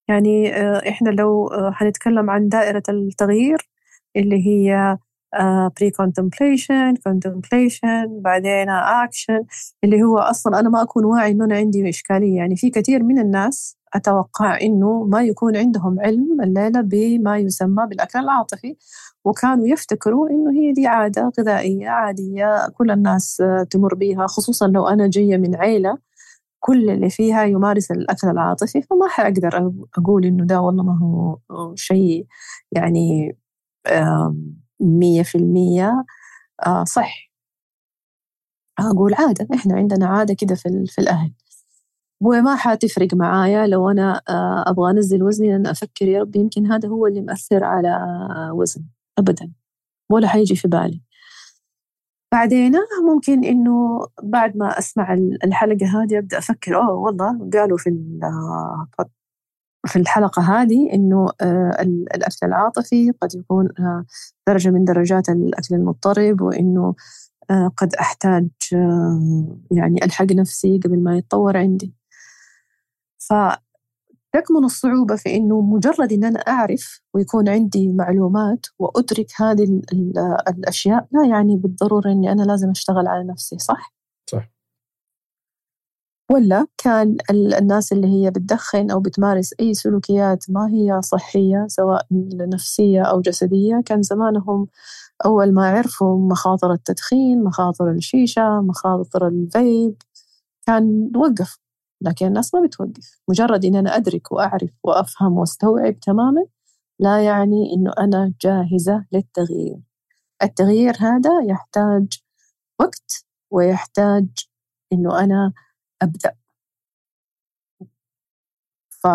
يعني 0.08 0.56
آه، 0.56 0.90
إحنا 0.90 1.10
لو 1.10 1.48
آه، 1.48 1.72
حنتكلم 1.72 2.30
عن 2.30 2.50
دائرة 2.50 2.84
التغيير 2.90 3.70
اللي 4.16 4.48
هي 4.48 4.98
pre-contemplation 5.80 6.96
contemplation 6.96 8.22
بعدين 8.22 8.70
اكشن 8.70 9.44
اللي 9.84 10.04
هو 10.04 10.18
أصلا 10.18 10.60
أنا 10.60 10.70
ما 10.70 10.82
أكون 10.82 11.06
واعي 11.06 11.32
إنه 11.32 11.46
أنا 11.46 11.56
عندي 11.56 11.90
إشكالية. 11.90 12.38
يعني 12.38 12.56
في 12.56 12.70
كثير 12.70 13.04
من 13.04 13.20
الناس 13.20 13.78
أتوقع 13.94 14.62
إنه 14.62 15.04
ما 15.04 15.24
يكون 15.24 15.58
عندهم 15.58 16.00
علم 16.00 16.42
الليلة 16.42 16.82
بما 16.82 17.38
يسمى 17.38 17.88
بالأكل 17.88 18.20
العاطفي. 18.20 18.76
وكانوا 19.26 19.68
يفتكروا 19.68 20.30
إنه 20.30 20.52
هي 20.52 20.74
دي 20.74 20.88
عادة 20.88 21.32
غذائية 21.40 21.90
عادية 21.90 22.70
كل 22.78 22.92
الناس 22.92 23.44
تمر 23.70 23.96
بها 23.96 24.28
خصوصا 24.28 24.68
لو 24.68 24.88
أنا 24.88 25.08
جاية 25.10 25.38
من 25.38 25.56
عيلة 25.56 25.98
كل 26.60 26.90
اللي 26.90 27.10
فيها 27.10 27.44
يمارس 27.44 27.92
الأكل 27.92 28.28
العاطفي 28.28 28.82
فما 28.82 29.08
حأقدر 29.10 29.72
أقول 29.98 30.26
إنه 30.26 30.46
ده 30.46 30.62
والله 30.62 30.84
ما 30.84 31.00
هو 31.00 31.76
شيء 31.76 32.26
يعني 32.72 33.36
مية 34.82 35.24
في 35.24 35.36
المية 35.38 36.06
آه، 36.68 36.84
صح. 36.84 37.32
أقول 38.80 39.14
عادة 39.14 39.48
إحنا 39.56 39.76
عندنا 39.76 40.08
عادة 40.08 40.34
كده 40.34 40.56
في, 40.56 40.86
في 40.88 41.02
الأهل. 41.02 41.34
وما 42.22 42.56
حتفرق 42.56 43.14
معايا 43.14 43.68
لو 43.68 43.90
أنا 43.92 44.22
آه، 44.30 44.64
أبغى 44.68 44.92
أنزل 44.92 45.24
وزني 45.24 45.50
لأن 45.52 45.68
أفكر 45.68 46.08
يا 46.08 46.22
رب 46.22 46.36
يمكن 46.36 46.72
هذا 46.72 46.90
هو 46.90 47.08
اللي 47.08 47.22
مأثر 47.22 47.64
على 47.64 47.98
وزن 48.54 48.84
أبدا 49.18 49.52
ولا 50.12 50.28
حيجي 50.28 50.56
في 50.56 50.68
بالي. 50.68 51.02
بعدين 52.32 52.74
ممكن 53.06 53.44
إنه 53.44 54.08
بعد 54.24 54.58
ما 54.58 54.80
أسمع 54.80 55.14
الحلقة 55.44 55.86
هذه 55.86 56.18
أبدأ 56.18 56.38
أفكر 56.38 56.76
أوه 56.76 56.94
والله 56.94 57.50
قالوا 57.54 57.78
في 57.78 57.90
في 59.88 59.96
الحلقة 59.96 60.42
هذه 60.42 60.94
إنه 60.94 61.30
آه، 61.42 61.82
الأكل 62.16 62.38
العاطفي 62.44 63.12
قد 63.12 63.36
يكون 63.36 63.70
آه، 63.80 64.06
درجة 64.48 64.70
من 64.70 64.86
درجات 64.86 65.30
الأكل 65.30 65.76
المضطرب 65.76 66.42
وإنه 66.42 66.96
آه، 67.52 67.72
قد 67.78 67.96
أحتاج 67.96 68.50
يعني 69.72 70.04
ألحق 70.06 70.32
نفسي 70.32 70.80
قبل 70.84 71.04
ما 71.04 71.18
يتطور 71.18 71.58
عندي. 71.58 71.94
ف 73.20 73.34
تكمن 74.34 74.64
الصعوبة 74.64 75.16
في 75.16 75.36
إنه 75.36 75.62
مجرد 75.62 76.14
إن 76.14 76.24
أنا 76.24 76.40
أعرف 76.40 77.02
ويكون 77.14 77.50
عندي 77.50 77.94
معلومات 77.94 78.66
وأدرك 78.80 79.28
هذه 79.38 79.82
الأشياء 80.50 81.08
لا 81.12 81.28
يعني 81.30 81.56
بالضرورة 81.58 82.12
إني 82.12 82.32
أنا 82.32 82.44
لازم 82.44 82.70
أشتغل 82.70 83.08
على 83.08 83.24
نفسي 83.24 83.58
صح؟ 83.60 83.94
صح 84.32 84.52
ولا 86.32 86.68
كان 86.78 87.18
الناس 87.32 87.92
اللي 87.94 88.08
هي 88.08 88.32
بتدخن 88.32 88.92
أو 88.92 89.00
بتمارس 89.00 89.54
أي 89.60 89.74
سلوكيات 89.74 90.46
ما 90.50 90.70
هي 90.72 91.02
صحية 91.02 91.66
سواء 91.68 92.08
نفسية 92.54 93.02
أو 93.02 93.22
جسدية 93.22 93.82
كان 93.86 94.02
زمانهم 94.02 94.68
أول 95.26 95.54
ما 95.54 95.70
عرفوا 95.70 96.30
مخاطر 96.30 96.74
التدخين 96.74 97.44
مخاطر 97.44 97.92
الشيشة 97.92 98.62
مخاطر 98.62 99.28
الفيب 99.28 99.96
كان 100.68 101.12
وقف 101.16 101.61
لكن 102.02 102.26
الناس 102.28 102.56
ما 102.56 102.62
بتوقف. 102.68 103.20
مجرد 103.30 103.66
إن 103.66 103.76
أنا 103.76 103.96
أدرك 103.96 104.32
وأعرف 104.32 104.70
وأفهم 104.84 105.38
وأستوعب 105.38 106.00
تماما 106.00 106.46
لا 107.00 107.26
يعني 107.26 107.74
إنه 107.76 107.92
أنا 108.00 108.34
جاهزة 108.42 109.06
للتغيير. 109.14 109.80
التغيير 110.44 110.94
هذا 111.00 111.32
يحتاج 111.50 112.08
وقت 112.82 113.26
ويحتاج 113.52 114.28
إنه 114.94 115.20
أنا 115.24 115.54
أبدأ. 116.02 116.36
ف 118.90 119.08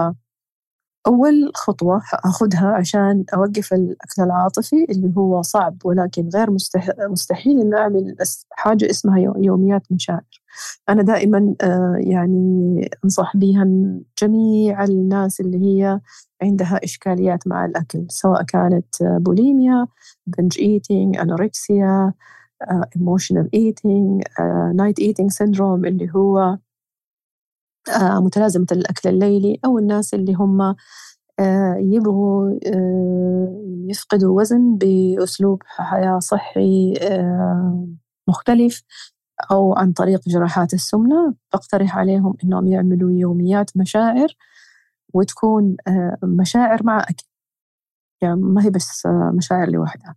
أول 1.06 1.50
خطوة 1.54 2.02
أخذها 2.12 2.68
عشان 2.68 3.24
أوقف 3.34 3.72
الأكل 3.72 4.22
العاطفي 4.22 4.86
اللي 4.90 5.12
هو 5.16 5.42
صعب 5.42 5.78
ولكن 5.84 6.28
غير 6.34 6.50
مستحيل 7.10 7.60
إن 7.60 7.74
أعمل 7.74 8.16
حاجة 8.50 8.90
اسمها 8.90 9.18
يوميات 9.38 9.82
مشاعر. 9.90 10.40
أنا 10.88 11.02
دائما 11.02 11.54
آه، 11.62 11.96
يعني 12.00 12.90
أنصح 13.04 13.36
بها 13.36 13.66
جميع 14.22 14.84
الناس 14.84 15.40
اللي 15.40 15.58
هي 15.58 16.00
عندها 16.42 16.80
إشكاليات 16.84 17.48
مع 17.48 17.64
الأكل 17.64 18.06
سواء 18.08 18.42
كانت 18.42 18.86
bulimia 19.02 19.86
binge 20.26 20.58
eating 20.58 21.16
anorexia 21.16 22.12
emotional 22.96 23.50
eating 23.54 24.22
night 24.74 24.98
eating 24.98 25.30
syndrome 25.30 25.84
اللي 25.84 26.08
هو 26.16 26.38
آه، 26.38 26.58
متلازمة 28.00 28.66
الأكل 28.72 29.08
الليلي 29.08 29.60
أو 29.64 29.78
الناس 29.78 30.14
اللي 30.14 30.34
هم 30.34 30.76
آه، 31.40 31.76
يبغوا 31.78 32.50
آه، 32.66 33.62
يفقدوا 33.90 34.40
وزن 34.40 34.76
بأسلوب 34.78 35.62
حياة 35.66 36.18
صحي 36.18 36.94
مختلف 38.28 38.82
أو 39.50 39.74
عن 39.74 39.92
طريق 39.92 40.20
جراحات 40.28 40.74
السمنة. 40.74 41.34
بقترح 41.52 41.98
عليهم 41.98 42.34
إنهم 42.44 42.66
يعملوا 42.66 43.10
يوميات 43.12 43.70
مشاعر 43.76 44.28
وتكون 45.14 45.76
مشاعر 46.22 46.82
مع 46.84 46.98
أكل. 47.00 47.24
يعني 48.22 48.36
ما 48.40 48.64
هي 48.64 48.70
بس 48.70 49.06
مشاعر 49.34 49.70
لوحدها. 49.70 50.16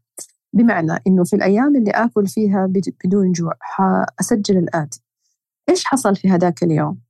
بمعنى 0.54 0.92
إنه 1.08 1.24
في 1.24 1.36
الأيام 1.36 1.76
اللي 1.76 1.92
آكل 1.92 2.28
فيها 2.28 2.66
بدون 3.06 3.32
جوع 3.32 3.54
حأسجل 3.62 4.58
الآتي 4.58 5.02
إيش 5.70 5.86
حصل 5.86 6.16
في 6.16 6.30
هذاك 6.30 6.64
اليوم؟ 6.64 7.09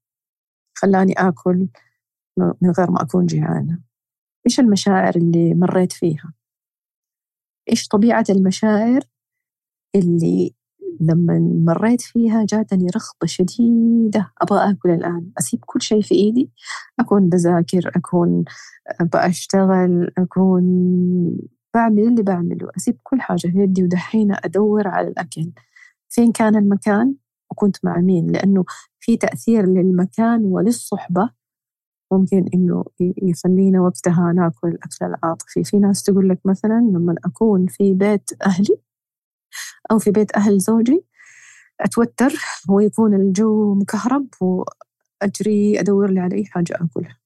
خلاني 0.82 1.14
آكل 1.14 1.68
من 2.38 2.72
غير 2.78 2.92
ما 2.92 3.02
أكون 3.02 3.26
جيعانة. 3.26 3.80
إيش 4.48 4.60
المشاعر 4.60 5.16
اللي 5.16 5.54
مريت 5.54 5.94
فيها؟ 5.94 6.34
إيش 7.72 7.88
طبيعة 7.88 8.26
المشاعر 8.30 9.02
اللي 9.96 10.56
لما 11.02 11.40
مريت 11.40 12.02
فيها 12.02 12.46
جاتني 12.46 12.88
رغبة 12.88 13.26
شديدة 13.26 14.32
أبغى 14.42 14.72
آكل 14.72 14.90
الآن 14.90 15.32
أسيب 15.40 15.60
كل 15.66 15.82
شيء 15.82 16.02
في 16.02 16.16
إيدي؟ 16.16 16.52
أكون 17.00 17.30
بذاكر 17.30 17.92
أكون 17.96 18.44
بأشتغل 19.02 20.12
أكون 20.18 20.64
بعمل 21.74 22.08
اللي 22.08 22.24
بعمله 22.24 22.70
أسيب 22.78 22.98
كل 23.04 23.22
حاجة 23.22 23.48
في 23.48 23.54
يدي 23.56 23.84
ودحين 23.84 24.36
أدور 24.46 24.88
على 24.88 25.08
الأكل. 25.08 25.52
فين 26.10 26.32
كان 26.32 26.56
المكان؟ 26.56 27.16
وكنت 27.52 27.86
مع 27.86 27.98
مين؟ 27.98 28.28
لأنه 28.32 28.66
في 29.10 29.18
تأثير 29.18 29.66
للمكان 29.66 30.46
وللصحبة. 30.46 31.30
ممكن 32.12 32.46
إنه 32.54 32.86
يخلينا 33.00 33.82
وقتها 33.82 34.34
ناكل 34.36 34.68
الأكل 34.68 35.06
العاطفي. 35.06 35.64
في 35.64 35.78
ناس 35.78 36.04
تقول 36.04 36.30
لك 36.30 36.40
مثلا 36.46 36.90
لما 36.94 37.16
أكون 37.26 37.68
في 37.68 37.94
بيت 37.94 38.30
أهلي 38.46 38.78
أو 39.92 40.00
في 40.00 40.12
بيت 40.12 40.36
أهل 40.36 40.60
زوجي 40.60 41.06
أتوتر 41.82 42.34
ويكون 42.70 43.14
الجو 43.14 43.76
مكهرب 43.76 44.28
وأجري 44.42 45.80
أدور 45.80 46.10
لي 46.12 46.20
على 46.20 46.36
أي 46.36 46.46
حاجة 46.46 46.74
أكلها. 46.76 47.18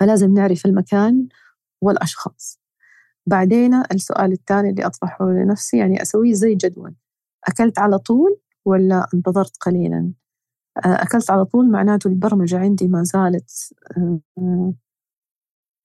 فلازم 0.00 0.34
نعرف 0.34 0.66
المكان 0.66 1.28
والأشخاص. 1.80 2.60
بعدين 3.26 3.74
السؤال 3.74 4.32
الثاني 4.32 4.70
اللي 4.70 4.86
أطرحه 4.86 5.30
لنفسي 5.30 5.78
يعني 5.78 6.02
أسويه 6.02 6.32
زي 6.32 6.54
جدول. 6.54 6.94
أكلت 7.48 7.78
على 7.78 7.98
طول 7.98 8.40
ولا 8.64 9.06
انتظرت 9.14 9.56
قليلا؟ 9.56 10.12
أكلت 10.76 11.30
على 11.30 11.44
طول 11.44 11.70
معناته 11.70 12.08
البرمجة 12.08 12.58
عندي 12.58 12.88
ما 12.88 13.02
زالت 13.02 13.50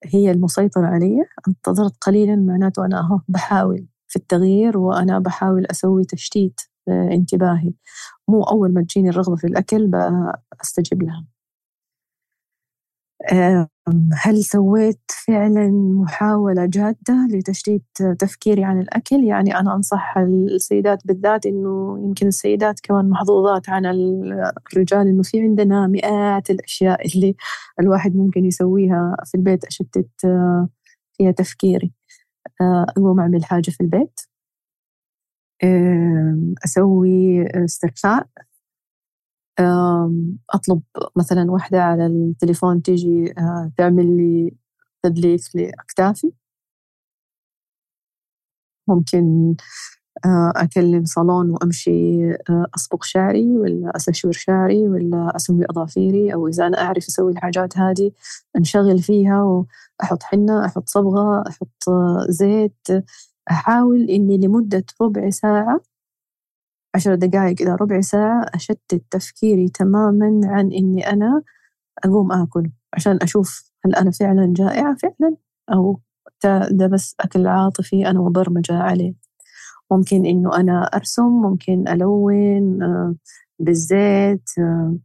هي 0.04 0.30
المسيطرة 0.30 0.86
علي. 0.86 1.24
انتظرت 1.48 1.96
قليلا 2.04 2.36
معناته 2.36 2.84
أنا 2.84 3.00
أهو 3.00 3.20
بحاول 3.28 3.86
في 4.08 4.16
التغيير 4.16 4.78
وأنا 4.78 5.18
بحاول 5.18 5.66
أسوي 5.66 6.04
تشتيت 6.04 6.60
انتباهي. 6.88 7.72
مو 8.28 8.42
أول 8.42 8.74
ما 8.74 8.82
تجيني 8.82 9.08
الرغبة 9.10 9.36
في 9.36 9.46
الأكل 9.46 9.90
بستجيب 10.60 11.02
لها. 11.02 11.26
هل 14.14 14.44
سويت 14.44 15.00
فعلا 15.26 15.70
محاولة 16.02 16.66
جادة 16.66 17.28
لتشتيت 17.30 17.82
تفكيري 18.18 18.64
عن 18.64 18.80
الأكل؟ 18.80 19.24
يعني 19.24 19.56
أنا 19.58 19.74
أنصح 19.74 20.18
السيدات 20.18 21.06
بالذات 21.06 21.46
إنه 21.46 21.98
يمكن 22.04 22.26
السيدات 22.26 22.80
كمان 22.82 23.08
محظوظات 23.10 23.68
عن 23.68 23.86
الرجال 24.72 25.08
إنه 25.08 25.22
في 25.22 25.40
عندنا 25.40 25.86
مئات 25.86 26.50
الأشياء 26.50 27.06
اللي 27.16 27.34
الواحد 27.80 28.16
ممكن 28.16 28.44
يسويها 28.44 29.16
في 29.26 29.34
البيت 29.36 29.64
أشتت 29.64 30.08
فيها 31.18 31.30
تفكيري. 31.30 31.92
أقوم 32.62 33.20
أعمل 33.20 33.44
حاجة 33.44 33.70
في 33.70 33.80
البيت. 33.80 34.20
أسوي 36.64 37.42
استرخاء. 37.64 38.26
أطلب 40.50 40.82
مثلا 41.16 41.50
واحدة 41.50 41.82
على 41.82 42.06
التليفون 42.06 42.82
تيجي 42.82 43.34
آه، 43.38 43.72
تعمل 43.76 44.16
لي 44.16 44.54
تدليك 45.02 45.40
لأكتافي. 45.54 46.32
ممكن 48.88 49.54
آه، 50.24 50.52
أكلم 50.56 51.04
صالون 51.04 51.50
وأمشي 51.50 52.30
آه، 52.32 52.66
أصبغ 52.76 52.98
شعري 53.02 53.58
ولا 53.58 53.92
أستشور 53.96 54.32
شعري 54.32 54.88
ولا 54.88 55.32
أسوي 55.36 55.64
أظافيري 55.70 56.34
أو 56.34 56.48
إذا 56.48 56.66
أنا 56.66 56.82
أعرف 56.82 57.06
أسوي 57.08 57.32
الحاجات 57.32 57.78
هذه 57.78 58.12
أنشغل 58.56 58.98
فيها 58.98 59.42
وأحط 59.42 60.22
حنة 60.22 60.66
أحط 60.66 60.88
صبغة 60.88 61.44
أحط 61.48 61.84
زيت. 62.28 62.88
أحاول 63.50 64.10
إني 64.10 64.38
لمدة 64.38 64.84
ربع 65.02 65.30
ساعة 65.30 65.80
عشر 66.94 67.14
دقائق 67.14 67.62
إلى 67.62 67.76
ربع 67.80 68.00
ساعة 68.00 68.46
أشتت 68.54 69.02
تفكيري 69.10 69.68
تماما 69.68 70.40
عن 70.44 70.72
إني 70.72 71.10
أنا 71.12 71.42
أقوم 72.04 72.32
آكل 72.32 72.70
عشان 72.94 73.18
أشوف 73.22 73.72
هل 73.84 73.94
أنا 73.94 74.10
فعلا 74.10 74.54
جائعة 74.56 74.96
فعلا 74.96 75.36
أو 75.72 76.00
ده 76.70 76.86
بس 76.86 77.14
أكل 77.20 77.46
عاطفي 77.46 78.06
أنا 78.10 78.20
مبرمجة 78.20 78.74
عليه. 78.78 79.14
ممكن 79.92 80.26
إنه 80.26 80.56
أنا 80.56 80.82
أرسم 80.84 81.22
ممكن 81.42 81.88
ألون 81.88 82.82
آه، 82.82 83.14
بالزيت 83.58 84.50
آه، 84.58 84.96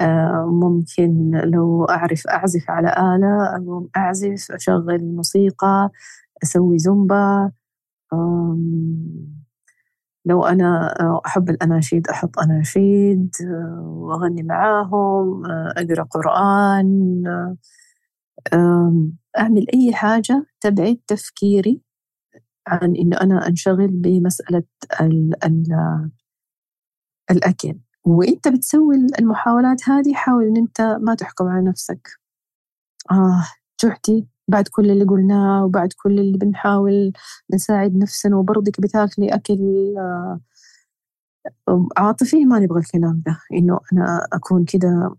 آه، 0.00 0.46
ممكن 0.62 1.30
لو 1.44 1.84
أعرف 1.84 2.26
أعزف 2.26 2.70
على 2.70 2.88
آلة 2.88 3.56
أقوم 3.56 3.88
أعزف 3.96 4.52
أشغل 4.52 5.04
موسيقى 5.04 5.90
أسوي 6.42 6.78
زومبا 6.78 7.52
لو 10.26 10.44
أنا 10.44 10.96
آه، 11.00 11.20
أحب 11.26 11.50
الأناشيد 11.50 12.08
أحط 12.08 12.38
أناشيد 12.38 13.30
آه، 13.42 13.82
وأغني 13.88 14.42
معاهم 14.42 15.46
آه، 15.46 15.74
أقرأ 15.76 16.02
قرآن 16.02 17.22
أعمل 19.38 19.66
أي 19.74 19.94
حاجة 19.94 20.46
تبعد 20.60 20.98
تفكيري 21.06 21.80
عن 22.68 22.96
إنه 22.96 23.16
أنا 23.20 23.48
أنشغل 23.48 23.88
بمسألة 23.88 24.64
ال 25.00 25.44
ال 25.44 25.66
الأكل. 27.30 27.74
وإنت 28.04 28.48
بتسوي 28.48 28.96
المحاولات 29.20 29.88
هذه 29.88 30.14
حاول 30.14 30.44
إن 30.44 30.56
أنت 30.56 30.80
ما 31.02 31.14
تحكم 31.14 31.46
على 31.48 31.66
نفسك. 31.70 32.08
آه 33.10 33.44
جعتي 33.84 34.26
بعد 34.48 34.68
كل 34.68 34.90
اللي 34.90 35.04
قلناه 35.04 35.64
وبعد 35.64 35.92
كل 36.02 36.18
اللي 36.20 36.38
بنحاول 36.38 37.12
نساعد 37.54 37.96
نفسنا 37.96 38.36
وبرضك 38.36 38.80
بتاكلي 38.80 39.28
أكل 39.34 39.58
آه، 39.98 40.40
عاطفي 41.96 42.44
ما 42.44 42.58
نبغى 42.58 42.80
الكلام 42.80 43.22
ده. 43.26 43.38
إنه 43.52 43.80
أنا 43.92 44.28
أكون 44.32 44.64
كده 44.64 45.16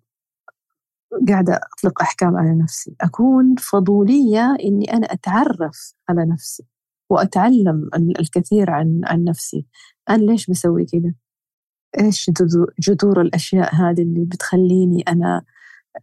قاعدة 1.30 1.60
أطلق 1.78 2.02
أحكام 2.02 2.38
على 2.38 2.56
نفسي. 2.56 2.96
أكون 3.02 3.56
فضولية 3.56 4.56
إني 4.66 4.94
أنا 4.94 5.14
أتعرف 5.14 5.94
على 6.10 6.26
نفسي 6.26 6.64
وأتعلم 7.10 7.90
الكثير 8.20 8.72
عن 8.72 9.02
عن 9.06 9.24
نفسي. 9.24 9.68
أنا 10.10 10.24
ليش 10.24 10.50
بسوي 10.50 10.86
كده؟ 10.86 11.16
إيش 12.00 12.32
جذور 12.80 13.22
الأشياء 13.22 13.76
هذه 13.76 14.02
اللي 14.02 14.26
بتخليني 14.26 15.04
أنا 15.08 15.44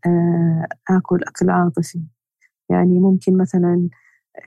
آه، 0.07 0.67
آكل 0.91 1.25
أكل 1.25 1.51
عاطفي؟ 1.51 2.03
يعني 2.71 3.01
ممكن 3.01 3.37
مثلا 3.37 3.89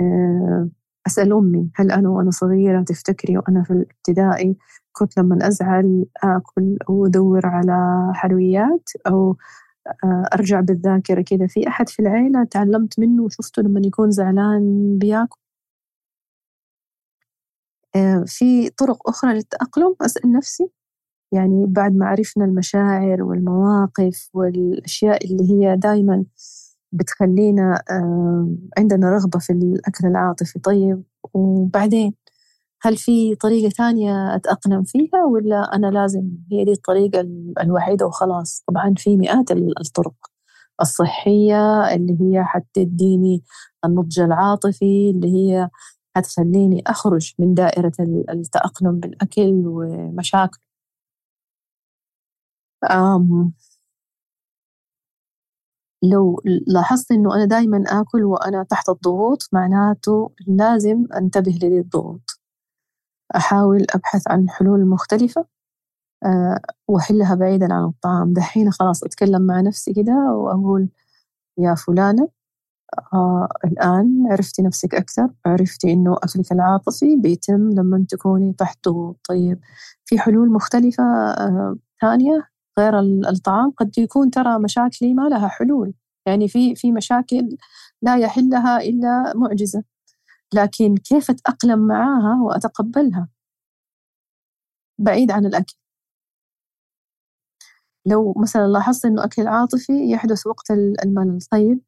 آه، 0.02 0.70
أسأل 1.08 1.34
أمي 1.34 1.70
هل 1.76 1.92
أنا 1.92 2.10
وأنا 2.10 2.32
صغيرة 2.32 2.82
تفتكري 2.84 3.38
وأنا 3.38 3.64
في 3.64 3.72
الابتدائي 3.74 4.58
كنت 4.94 5.18
لما 5.20 5.48
أزعل 5.48 6.06
آكل 6.24 6.78
وأدور 6.90 7.46
على 7.48 8.12
حلويات 8.16 8.90
أو 9.08 9.38
آه، 10.04 10.26
أرجع 10.34 10.60
بالذاكرة 10.62 11.22
كذا؟ 11.22 11.48
في 11.48 11.68
أحد 11.68 11.90
في 11.90 12.00
العيلة 12.02 12.44
تعلمت 12.44 13.00
منه 13.00 13.24
وشفته 13.24 13.62
لما 13.62 13.82
يكون 13.86 14.12
زعلان 14.12 14.98
بياكل؟ 14.98 15.40
آه، 17.96 18.24
في 18.28 18.70
طرق 18.70 19.10
أخرى 19.10 19.34
للتأقلم؟ 19.34 19.96
أسأل 20.02 20.32
نفسي؟ 20.32 20.70
يعني 21.32 21.66
بعد 21.68 21.96
ما 21.96 22.06
عرفنا 22.08 22.46
المشاعر 22.46 23.24
والمواقف 23.24 24.30
والأشياء 24.34 25.26
اللي 25.26 25.44
هي 25.52 25.78
دايما 25.78 26.26
بتخلينا 26.92 27.82
عندنا 28.78 29.10
رغبة 29.12 29.40
في 29.40 29.54
الأكل 29.54 30.08
العاطفي. 30.08 30.60
طيب 30.60 31.04
وبعدين 31.34 32.14
هل 32.84 32.98
في 32.98 33.36
طريقة 33.36 33.70
ثانية 33.70 34.36
أتأقلم 34.36 34.84
فيها 34.84 35.26
ولا 35.26 35.76
أنا 35.76 35.88
لازم 35.88 36.30
هي 36.52 36.66
دي 36.66 36.72
الطريقة 36.72 37.22
الوحيدة 37.62 38.06
وخلاص؟ 38.08 38.64
طبعا 38.68 38.94
في 38.98 39.18
مئات 39.18 39.52
الطرق 39.52 40.14
الصحية 40.82 41.94
اللي 41.96 42.18
هي 42.22 42.44
حتديني 42.46 43.44
النضج 43.86 44.20
العاطفي 44.20 45.10
اللي 45.16 45.28
هي 45.36 45.70
حتخليني 46.16 46.84
أخرج 46.88 47.34
من 47.40 47.54
دائرة 47.54 47.92
التأقلم 48.30 49.00
بالأكل 49.00 49.64
ومشاكل. 49.68 50.60
لو 56.12 56.42
لاحظت 56.68 57.12
إنه 57.12 57.36
أنا 57.36 57.46
دايما 57.46 57.84
آكل 57.88 58.24
وأنا 58.24 58.64
تحت 58.64 58.90
الضغوط 58.90 59.50
معناته 59.54 60.32
لازم 60.48 61.06
أنتبه 61.18 61.52
لذي 61.64 61.80
الضغوط 61.80 62.40
أحاول 63.36 63.86
أبحث 63.96 64.28
عن 64.28 64.50
حلول 64.50 64.86
مختلفة 64.88 65.46
آه، 66.26 66.60
وأحلها 66.88 67.36
بعيدا 67.36 67.74
عن 67.74 67.86
الطعام. 67.86 68.34
دحين 68.34 68.72
خلاص 68.72 69.04
أتكلم 69.04 69.42
مع 69.42 69.62
نفسي 69.62 69.94
كده 69.94 70.14
وأقول 70.34 70.90
يا 71.60 71.76
فلانة 71.76 72.30
آه 73.14 73.50
الآن 73.66 74.28
عرفتي 74.32 74.62
نفسك 74.64 74.96
أكثر 74.96 75.30
عرفتي 75.46 75.94
إنه 75.94 76.14
أكلك 76.24 76.52
العاطفي 76.52 77.18
بيتم 77.18 77.70
لما 77.72 78.06
تكوني 78.10 78.54
تحت 78.54 78.90
ضغوط. 78.90 79.18
طيب 79.30 79.60
في 80.06 80.20
حلول 80.20 80.52
مختلفة 80.52 81.04
آه 81.04 81.78
ثانية؟ 82.02 82.50
غير 82.80 83.00
الطعام 83.00 83.72
قد 83.72 83.98
يكون 83.98 84.32
ترى 84.32 84.60
مشاكلي 84.60 85.14
ما 85.14 85.30
لها 85.30 85.48
حلول. 85.48 85.94
يعني 86.28 86.48
في 86.48 86.76
في 86.76 86.92
مشاكل 86.92 87.58
لا 88.02 88.18
يحلها 88.18 88.78
إلا 88.82 89.34
معجزة. 89.36 89.84
لكن 90.54 90.96
كيف 90.98 91.32
أتأقلم 91.32 91.80
معاها 91.88 92.42
وأتقبلها؟ 92.44 93.30
بعيد 95.00 95.32
عن 95.32 95.46
الأكل. 95.46 95.76
لو 98.06 98.34
مثلا 98.38 98.68
لاحظت 98.68 99.06
إنه 99.06 99.24
أكل 99.24 99.48
عاطفي 99.48 100.12
يحدث 100.12 100.48
وقت 100.48 100.72
الملل. 101.06 101.40
طيب 101.52 101.80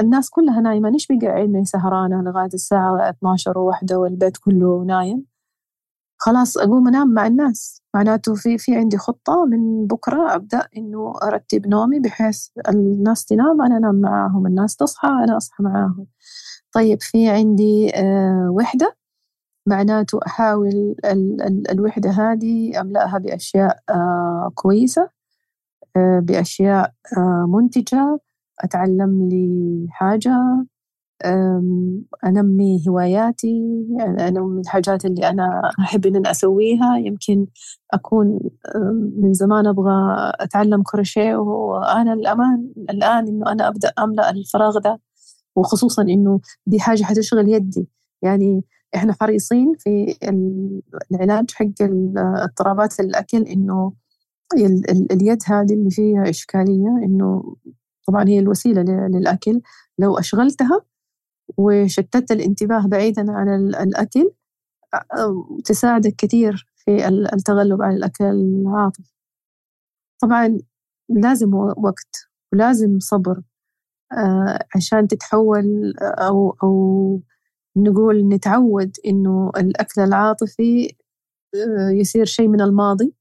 الناس 0.00 0.30
كلها 0.30 0.60
نايمة. 0.60 0.90
ليش 0.90 1.06
بيقعدني 1.06 1.64
سهرانة 1.64 2.22
لغاية 2.22 2.48
الساعة 2.54 3.08
12 3.10 3.58
وواحدة 3.58 3.98
والبيت 3.98 4.36
كله 4.36 4.84
نايم؟ 4.86 5.33
خلاص 6.18 6.56
أقوم 6.58 6.88
أنام 6.88 7.08
مع 7.14 7.26
الناس. 7.26 7.82
معناته 7.94 8.34
في 8.34 8.58
في 8.58 8.76
عندي 8.76 8.96
خطة 8.98 9.44
من 9.46 9.86
بكرة 9.86 10.34
أبدأ 10.34 10.68
إنه 10.76 11.12
أرتب 11.22 11.66
نومي 11.66 12.00
بحيث 12.00 12.46
الناس 12.68 13.24
تنام 13.24 13.62
أنا 13.62 13.76
أنام 13.76 13.94
معاهم 14.00 14.46
الناس 14.46 14.76
تصحى 14.76 15.08
أنا 15.08 15.36
أصحى 15.36 15.64
معاهم. 15.64 16.06
طيب 16.72 16.98
في 17.02 17.28
عندي 17.28 17.90
آه 17.96 18.48
وحدة. 18.52 18.96
معناته 19.68 20.20
أحاول 20.26 20.68
ال 21.04 21.42
ال 21.42 21.70
الوحدة 21.70 22.10
هذه 22.10 22.80
أملأها 22.80 23.18
بأشياء 23.18 23.78
آه 23.90 24.52
كويسة 24.54 25.10
آه 25.96 26.20
بأشياء 26.20 26.92
آه 27.18 27.46
منتجة. 27.48 28.20
أتعلم 28.60 29.28
لي 29.30 29.86
حاجة. 29.90 30.66
أنمي 32.26 32.84
هواياتي 32.88 33.62
أنمي 34.00 34.60
الحاجات 34.60 35.04
اللي 35.04 35.28
أنا 35.28 35.70
أحب 35.80 36.06
إن 36.06 36.16
أنا 36.16 36.30
أسويها. 36.30 36.96
يمكن 36.96 37.46
أكون 37.92 38.38
من 39.22 39.32
زمان 39.32 39.66
أبغى 39.66 39.92
أتعلم 40.40 40.82
كروشيه 40.82 41.36
وأنا 41.36 42.12
الأمان 42.12 42.72
الآن 42.90 43.28
إنه 43.28 43.52
أنا 43.52 43.68
أبدأ 43.68 43.92
أملأ 43.98 44.30
الفراغ 44.30 44.78
ده. 44.78 45.00
وخصوصا 45.56 46.02
إنه 46.02 46.40
دي 46.66 46.80
حاجة 46.80 47.02
حتشغل 47.02 47.48
يدي. 47.48 47.88
يعني 48.22 48.64
إحنا 48.94 49.14
حريصين 49.20 49.72
في 49.78 50.16
العلاج 51.12 51.50
حق 51.50 51.66
اضطرابات 52.18 53.00
الأكل 53.00 53.42
إنه 53.42 53.92
اليد 55.12 55.42
هذه 55.46 55.72
اللي 55.74 55.90
فيها 55.90 56.30
إشكالية 56.30 56.88
إنه 57.04 57.56
طبعا 58.08 58.28
هي 58.28 58.38
الوسيلة 58.38 58.82
للأكل. 58.82 59.60
لو 59.98 60.18
أشغلتها 60.18 60.80
وشتت 61.56 62.32
الانتباه 62.32 62.86
بعيدا 62.86 63.32
عن 63.32 63.48
الأكل 63.74 64.30
تساعدك 65.64 66.14
كثير 66.16 66.68
في 66.76 67.08
التغلب 67.08 67.82
على 67.82 67.96
الأكل 67.96 68.24
العاطفي. 68.24 69.12
طبعا 70.22 70.58
لازم 71.08 71.54
وقت 71.54 72.28
ولازم 72.52 72.98
صبر 72.98 73.42
عشان 74.76 75.08
تتحول 75.08 75.94
أو 76.00 76.56
أو 76.62 77.20
نقول 77.76 78.28
نتعود 78.28 78.96
إنه 79.06 79.50
الأكل 79.56 80.00
العاطفي 80.00 80.96
يصير 81.92 82.24
شيء 82.24 82.48
من 82.48 82.60
الماضي. 82.60 83.14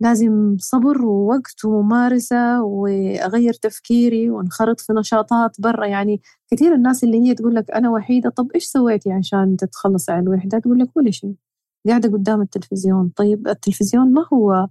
لازم 0.00 0.56
صبر 0.60 1.06
ووقت 1.06 1.64
وممارسة 1.64 2.62
وأغير 2.62 3.52
تفكيري 3.52 4.30
وانخرط 4.30 4.80
في 4.80 4.92
نشاطات 4.92 5.60
برا. 5.60 5.86
يعني 5.86 6.20
كثير 6.50 6.74
الناس 6.74 7.04
اللي 7.04 7.18
هي 7.20 7.34
تقول 7.34 7.54
لك 7.54 7.70
أنا 7.70 7.90
وحيدة 7.90 8.30
طب 8.30 8.50
إيش 8.54 8.64
سويتي 8.64 9.12
عشان 9.12 9.56
تتخلص 9.56 10.10
عن 10.10 10.22
الوحدة؟ 10.22 10.58
تقول 10.58 10.78
لك 10.78 10.96
ولا 10.96 11.10
شيء 11.10 11.34
قاعدة 11.88 12.08
قدام 12.12 12.42
التلفزيون. 12.42 13.12
طيب 13.16 13.48
التلفزيون 13.48 14.12
ما 14.12 14.26
هو 14.32 14.68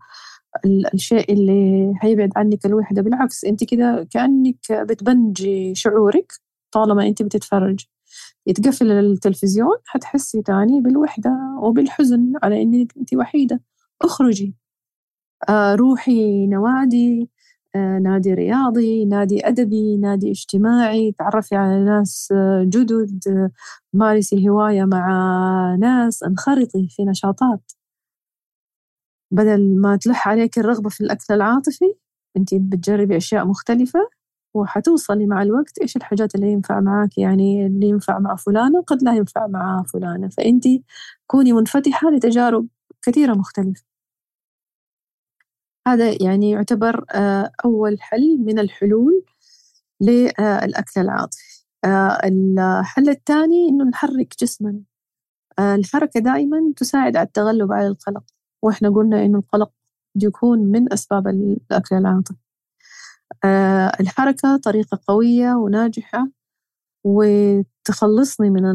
الشيء 0.93 1.33
اللي 1.33 1.93
حيبعد 1.97 2.31
عنك 2.35 2.65
الوحدة 2.65 3.01
بالعكس 3.01 3.45
أنت 3.45 3.63
كده 3.63 4.07
كأنك 4.11 4.57
بتبنجي 4.71 5.75
شعورك 5.75 6.33
طالما 6.71 7.07
أنت 7.07 7.23
بتتفرج. 7.23 7.85
يتقفل 8.47 8.91
التلفزيون 8.91 9.77
حتحسي 9.85 10.41
تاني 10.41 10.81
بالوحدة 10.81 11.31
وبالحزن 11.63 12.33
على 12.43 12.61
أنك 12.63 12.93
أنت 12.97 13.13
وحيدة. 13.15 13.61
اخرجي. 14.01 14.55
روحي 15.75 16.47
نوادي 16.47 17.29
آه، 17.75 17.99
نادي 17.99 18.33
رياضي 18.33 19.05
نادي 19.05 19.47
أدبي 19.47 19.97
نادي 19.97 20.31
اجتماعي 20.31 21.11
تعرفي 21.11 21.55
على 21.55 21.85
ناس 21.85 22.29
آه، 22.35 22.63
جدد 22.63 23.19
مارسي 23.93 24.49
هواية 24.49 24.85
مع 24.85 25.07
ناس 25.79 26.23
انخرطي 26.23 26.87
في 26.89 27.03
نشاطات. 27.05 27.71
بدل 29.31 29.81
ما 29.81 29.95
تلح 29.97 30.27
عليك 30.27 30.57
الرغبة 30.59 30.89
في 30.89 31.01
الأكل 31.01 31.33
العاطفي 31.33 31.85
أنت 32.37 32.55
بتجربي 32.55 33.17
أشياء 33.17 33.45
مختلفة 33.45 33.99
وحتوصلي 34.53 35.25
مع 35.25 35.41
الوقت 35.41 35.77
إيش 35.81 35.95
الحاجات 35.97 36.35
اللي 36.35 36.51
ينفع 36.51 36.79
معاك 36.79 37.17
يعني 37.17 37.65
اللي 37.67 37.87
ينفع 37.89 38.19
مع 38.19 38.35
فلانة 38.35 38.81
قد 38.81 39.03
لا 39.03 39.13
ينفع 39.15 39.47
مع 39.47 39.83
فلانة. 39.93 40.29
فأنت 40.29 40.63
كوني 41.27 41.53
منفتحة 41.53 42.11
لتجارب 42.11 42.67
كثيرة 43.01 43.33
مختلفة. 43.33 43.94
هذا 45.87 46.23
يعني 46.23 46.51
يعتبر 46.51 47.05
آه، 47.11 47.51
أول 47.65 48.01
حل 48.01 48.37
من 48.39 48.59
الحلول 48.59 49.23
للأكل 50.01 51.01
العاطفي. 51.01 51.65
آه، 51.85 52.19
الحل 52.25 53.09
الثاني 53.09 53.69
إنه 53.69 53.83
نحرك 53.85 54.35
جسمنا. 54.41 54.81
آه، 55.59 55.75
الحركة 55.75 56.19
دائما 56.19 56.73
تساعد 56.77 57.17
على 57.17 57.27
التغلب 57.27 57.71
على 57.71 57.87
القلق 57.87 58.23
وإحنا 58.63 58.89
قلنا 58.89 59.25
إنه 59.25 59.39
القلق 59.39 59.71
يكون 60.23 60.59
من 60.59 60.93
أسباب 60.93 61.27
الأكل 61.27 61.95
العاطفي. 61.95 62.37
الحركة 63.99 64.57
طريقة 64.57 64.99
قوية 65.07 65.53
وناجحة 65.53 66.27
وتخلصني 67.05 68.49
من 68.49 68.65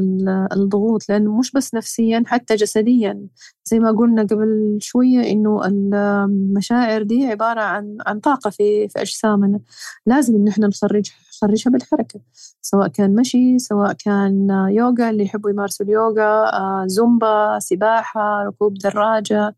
الضغوط 0.52 1.08
لأنه 1.08 1.38
مش 1.38 1.52
بس 1.52 1.74
نفسيا 1.74 2.22
حتى 2.26 2.54
جسديا. 2.56 3.26
زي 3.64 3.78
ما 3.78 3.90
قلنا 3.90 4.22
قبل 4.22 4.78
شوية 4.80 5.32
إنه 5.32 5.60
المشاعر 5.66 7.02
دي 7.02 7.26
عبارة 7.26 7.60
عن 7.60 7.96
عن 8.06 8.20
طاقة 8.20 8.50
في 8.50 8.88
في 8.88 9.00
أجسامنا. 9.00 9.60
لازم 10.06 10.34
إن 10.34 10.48
إحنا 10.48 10.66
نخرج 10.66 11.10
نخرجها 11.34 11.70
بالحركة. 11.70 12.20
سواء 12.62 12.88
كان 12.88 13.14
مشي 13.14 13.58
سواء 13.58 13.92
كان 13.92 14.48
يوغا 14.70 15.10
اللي 15.10 15.24
يحبوا 15.24 15.50
يمارسوا 15.50 15.86
اليوغا 15.86 16.52
آه، 16.52 16.84
زومبا 16.86 17.58
سباحة 17.58 18.42
ركوب 18.44 18.74
دراجة. 18.74 19.56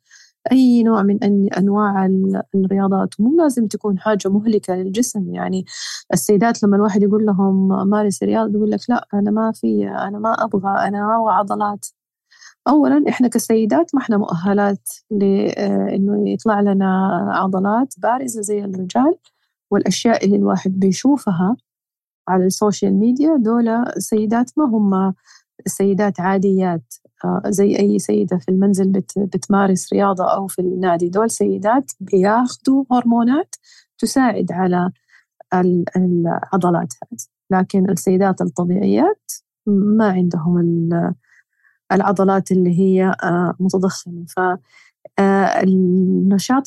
أي 0.52 0.82
نوع 0.82 1.02
من 1.02 1.19
أنواع 1.59 2.06
الرياضات. 2.55 3.14
مو 3.20 3.36
لازم 3.36 3.66
تكون 3.66 3.98
حاجة 3.98 4.28
مهلكة 4.28 4.74
للجسم. 4.74 5.35
يعني 5.35 5.64
السيدات 6.12 6.62
لما 6.62 6.77
الواحد 6.77 7.02
يقول 7.02 7.27
لهم 7.27 7.69
مارس 7.89 8.23
رياضة 8.23 8.52
يقول 8.59 8.70
لك 8.70 8.81
لا 8.89 9.06
أنا 9.14 9.31
ما 9.31 9.52
في 9.52 9.89
أنا 9.89 10.19
ما 10.19 10.32
أبغى 10.44 10.89
أنا 10.89 11.06
ما 11.06 11.16
أبغى 11.16 11.32
عضلات. 11.35 11.86
أولا 12.69 13.05
إحنا 13.09 13.28
كسيدات 13.28 13.94
ما 13.94 14.01
إحنا 14.01 14.16
مؤهلات 14.16 14.89
لإنه 15.10 16.31
يطلع 16.31 16.60
لنا 16.60 17.09
عضلات 17.32 17.94
بارزة 17.98 18.40
زي 18.40 18.64
الرجال 18.64 19.14
والأشياء 19.70 20.24
اللي 20.24 20.36
الواحد 20.36 20.70
بيشوفها 20.81 21.56
على 22.28 22.47
ال 22.47 22.53
social 22.53 22.94
media. 22.94 23.36
دول 23.36 23.85
سيدات 23.98 24.51
ما 24.56 24.64
هم 24.64 25.14
سيدات 25.66 26.20
عاديات 26.20 26.94
آه، 27.24 27.43
زي 27.47 27.78
أي 27.78 27.98
سيدة 27.98 28.39
في 28.39 28.48
المنزل 28.48 28.89
بت 28.89 29.18
بتمارس 29.18 29.93
رياضة 29.93 30.24
أو 30.34 30.47
في 30.47 30.59
النادي 30.59 31.09
دول 31.09 31.30
سيدات 31.30 31.93
بياخدوا 32.01 32.84
هرمونات 32.93 33.56
تساعد 33.98 34.52
على 34.52 34.90
العضلات 35.55 36.94
هذه. 37.02 37.18
لكن 37.51 37.90
السيدات 37.90 38.40
الطبيعيات 38.40 39.32
ما 39.66 40.06
عندهم 40.06 40.89
العضلات 41.93 42.52
اللي 42.52 42.78
هي 42.80 43.14
آه، 43.22 43.55
متضخمة. 43.60 44.24
ف 44.28 44.40
آه، 45.18 45.62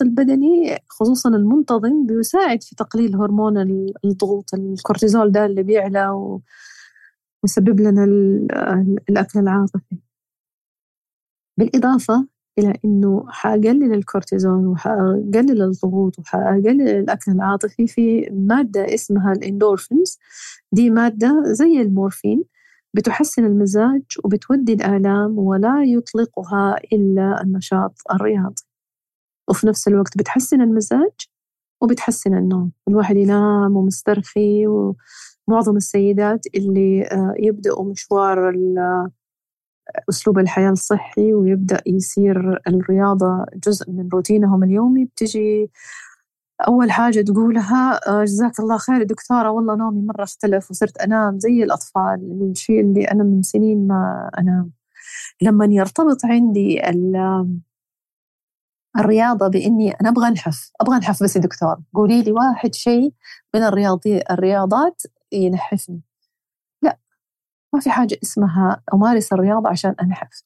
البدني 0.02 0.80
خصوصا 0.90 1.30
المنتظم 1.30 2.06
بيساعد 2.06 2.64
في 2.64 2.76
تقليل 2.76 3.16
هرمون 3.16 3.58
الضغوط 4.06 4.54
الكورتيزول 4.54 5.32
ده 5.32 5.46
اللي 5.46 5.64
بيعلى 5.64 6.40
ويسبب 7.46 7.80
لنا 7.80 8.04
الأكل 9.10 9.40
العاطفي. 9.40 9.98
بالإضافة 11.60 12.28
إلى 12.60 12.74
إنه 12.86 13.26
حقلل 13.30 13.94
الكورتيزول 13.94 14.68
وحقلل 14.68 15.62
الضغوط 15.62 16.20
وحقلل 16.20 16.82
الأكل 16.82 17.32
العاطفي 17.32 17.88
في 17.88 18.30
مادة 18.32 18.94
اسمها 18.94 19.32
الإندورفينز. 19.34 20.20
دي 20.72 20.90
مادة 20.90 21.44
زي 21.46 21.82
المورفين 21.82 22.44
بتحسن 22.94 23.46
المزاج 23.46 24.02
وبتهدي 24.24 24.74
الآلام 24.74 25.40
ولا 25.40 25.84
يطلقها 25.84 26.76
إلا 26.94 27.42
النشاط 27.44 28.02
الرياضي. 28.12 28.64
وفي 29.50 29.68
نفس 29.68 29.88
الوقت 29.88 30.18
بتحسن 30.18 30.62
المزاج 30.62 31.12
وبتحسن 31.82 32.38
النوم. 32.38 32.72
الواحد 32.88 33.16
ينام 33.16 33.78
ومسترخي 33.78 34.68
ومعظم 35.48 35.78
السيدات 35.78 36.46
اللي 36.56 37.04
آه، 37.08 37.34
يبدأوا 37.40 37.92
مشوار 37.92 38.54
أسلوب 40.10 40.40
الحياة 40.40 40.70
الصحي 40.72 41.34
ويبدأ 41.34 41.82
يصير 41.88 42.62
الرياضة 42.68 43.46
جزء 43.68 43.92
من 43.92 44.10
روتينهم 44.14 44.64
اليومي 44.64 45.06
بتجي 45.06 45.72
أول 46.68 46.92
حاجة 46.92 47.22
تقولها 47.22 48.00
آه، 48.10 48.24
جزاك 48.24 48.60
الله 48.60 48.78
خير 48.78 49.04
دكتورة 49.04 49.50
والله 49.52 49.76
نومي 49.76 50.02
مرة 50.02 50.24
اختلف 50.24 50.72
وصرت 50.72 50.98
أنام 50.98 51.40
زي 51.40 51.64
الأطفال. 51.64 52.50
الشيء 52.52 52.82
اللي 52.82 53.04
أنا 53.06 53.24
من 53.24 53.42
سنين 53.42 53.88
ما 53.88 54.30
أنام 54.40 54.72
لما 55.42 55.66
يرتبط 55.72 56.26
عندي 56.26 56.82
الرياضة 59.00 59.48
بإني 59.48 59.92
أنا 59.92 60.10
أبغى 60.10 60.28
أنحف 60.28 60.72
أبغى 60.82 60.98
أنحف 60.98 61.24
بس 61.24 61.36
يا 61.36 61.42
دكتور. 61.42 61.76
قولي 61.94 62.22
لي 62.24 62.32
واحد 62.32 62.76
شيء 62.76 63.14
من 63.56 63.64
الرياضي 63.64 64.22
الرياضات 64.32 65.02
ينحفني. 65.38 66.02
لا 66.82 66.98
ما 67.74 67.80
في 67.80 67.90
حاجة 67.90 68.18
اسمها 68.24 68.84
أمارس 68.94 69.34
الرياضة 69.34 69.70
عشان 69.70 69.96
أنحف. 70.02 70.44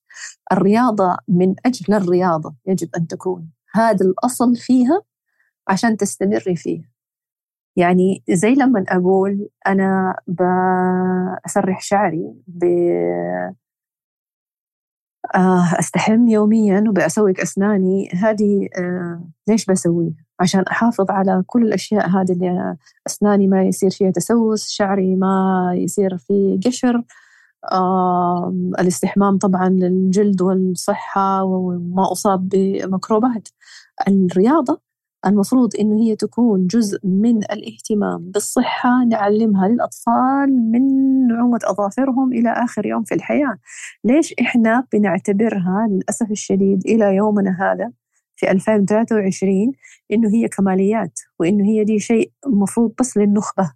الرياضة 0.51 1.17
من 1.27 1.55
أجل 1.65 1.93
الرياضة 1.93 2.55
يجب 2.67 2.89
أن 2.97 3.07
تكون. 3.07 3.51
هذا 3.73 4.05
الأصل 4.05 4.55
فيها 4.55 5.01
عشان 5.67 5.97
تستمري 5.97 6.55
فيها. 6.55 6.89
يعني 7.75 8.23
زي 8.29 8.53
لما 8.53 8.85
أقول 8.89 9.49
أنا 9.67 10.15
بسرح 10.27 11.81
شعري 11.81 12.35
آه، 15.35 15.79
أستحم 15.79 16.27
يوميا 16.27 16.83
وبأسوق 16.89 17.39
أسناني. 17.41 18.09
هذه 18.13 18.67
آه، 18.77 19.23
ليش 19.47 19.65
بسويها؟ 19.65 20.13
عشان 20.39 20.63
أحافظ 20.71 21.11
على 21.11 21.43
كل 21.47 21.63
الأشياء 21.63 22.09
هذه 22.09 22.31
اللي 22.31 22.75
أسناني 23.07 23.47
ما 23.47 23.63
يصير 23.63 23.89
فيها 23.89 24.11
تسوس 24.11 24.69
شعري 24.69 25.15
ما 25.15 25.71
يصير 25.75 26.17
فيه 26.17 26.59
قشر. 26.65 27.03
آه، 27.71 28.53
الاستحمام 28.79 29.37
طبعا 29.37 29.69
للجلد 29.69 30.41
والصحة 30.41 31.43
وما 31.43 32.11
أصاب 32.11 32.49
بميكروبات. 32.49 33.47
الرياضة 34.07 34.81
المفروض 35.25 35.69
إنه 35.79 36.01
هي 36.01 36.15
تكون 36.15 36.67
جزء 36.67 36.99
من 37.03 37.37
الاهتمام. 37.37 38.31
بالصحة 38.31 39.05
نعلمها 39.05 39.67
للأطفال 39.67 40.71
من 40.71 40.81
نعومة 41.27 41.59
أظافرهم 41.63 42.33
إلى 42.33 42.49
آخر 42.49 42.85
يوم 42.85 43.03
في 43.03 43.15
الحياة. 43.15 43.57
ليش 44.03 44.33
إحنا 44.41 44.87
بنعتبرها 44.93 45.87
للأسف 45.89 46.31
الشديد 46.31 46.81
إلى 46.85 47.15
يومنا 47.15 47.57
هذا 47.59 47.91
في 48.35 48.51
2023 48.51 49.71
إنه 50.13 50.29
هي 50.29 50.47
كماليات 50.47 51.19
وإنه 51.39 51.65
هي 51.65 51.83
دي 51.83 51.99
شيء 51.99 52.31
مفروض 52.47 52.93
بس 52.99 53.17
للنخبة. 53.17 53.71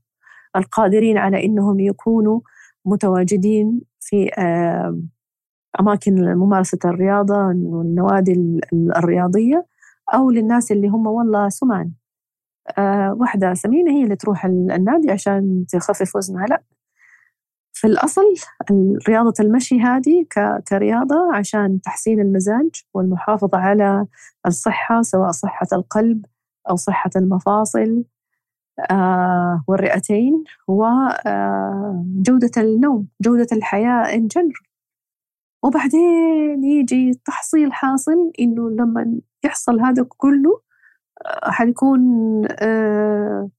القادرين 0.55 1.17
على 1.17 1.45
إنهم 1.45 1.79
يكونوا 1.79 2.39
متواجدين 2.85 3.81
في 3.99 4.29
أماكن 5.79 6.15
ممارسة 6.35 6.77
الرياضة 6.85 7.35
والنوادي 7.47 8.59
الرياضية. 8.73 9.65
أو 10.13 10.31
للناس 10.31 10.71
اللي 10.71 10.87
هم 10.87 11.07
والله 11.07 11.49
سمان 11.49 11.91
آه 12.77 13.13
واحدة 13.19 13.53
سمينة 13.53 13.91
هي 13.91 14.03
اللي 14.03 14.15
تروح 14.15 14.45
النادي 14.45 15.11
عشان 15.11 15.65
تخفف 15.69 16.15
وزنها. 16.15 16.45
لا. 16.45 16.63
في 17.73 17.87
الأصل 17.87 18.21
رياضة 19.09 19.33
المشي 19.39 19.79
هذه 19.81 20.25
كرياضة 20.69 21.35
عشان 21.35 21.81
تحسين 21.81 22.19
المزاج 22.21 22.83
والمحافظة 22.93 23.57
على 23.57 24.05
الصحة 24.47 25.01
سواء 25.01 25.31
صحة 25.31 25.67
القلب 25.73 26.25
أو 26.69 26.75
صحة 26.75 27.09
المفاصل. 27.15 28.03
آه 28.91 29.63
والرئتين 29.67 30.43
وجودة 30.67 32.51
آه 32.57 32.61
النوم 32.61 33.07
جودة 33.21 33.47
الحياة 33.51 34.13
إن 34.15 34.27
جنرال 34.27 34.53
وبعدين 35.63 36.63
يجي 36.63 37.13
تحصيل 37.25 37.73
حاصل 37.73 38.31
إنه 38.39 38.69
لما 38.69 39.19
يحصل 39.45 39.79
هذا 39.81 40.05
كله 40.17 40.61
آه، 41.25 41.51
حيكون 41.51 42.01
آه، 42.61 43.49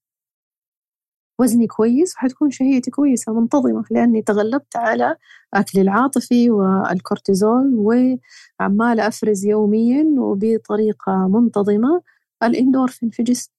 وزني 1.41 1.67
كويس 1.67 2.15
وحتكون 2.17 2.51
شهيتي 2.51 2.91
كويسة 2.91 3.33
منتظمة 3.41 3.85
لأني 3.91 4.23
تغلبت 4.23 4.77
على 4.77 5.17
أكلي 5.55 5.83
العاطفي 5.83 6.51
والكورتيزول 6.51 7.75
وعمالة 7.75 9.09
أفرز 9.09 9.45
يوميا 9.47 10.05
وبطريقة 10.19 11.29
منتظمة 11.29 12.03
الإندورفين 12.43 13.11
في 13.11 13.23
جسمي. 13.23 13.55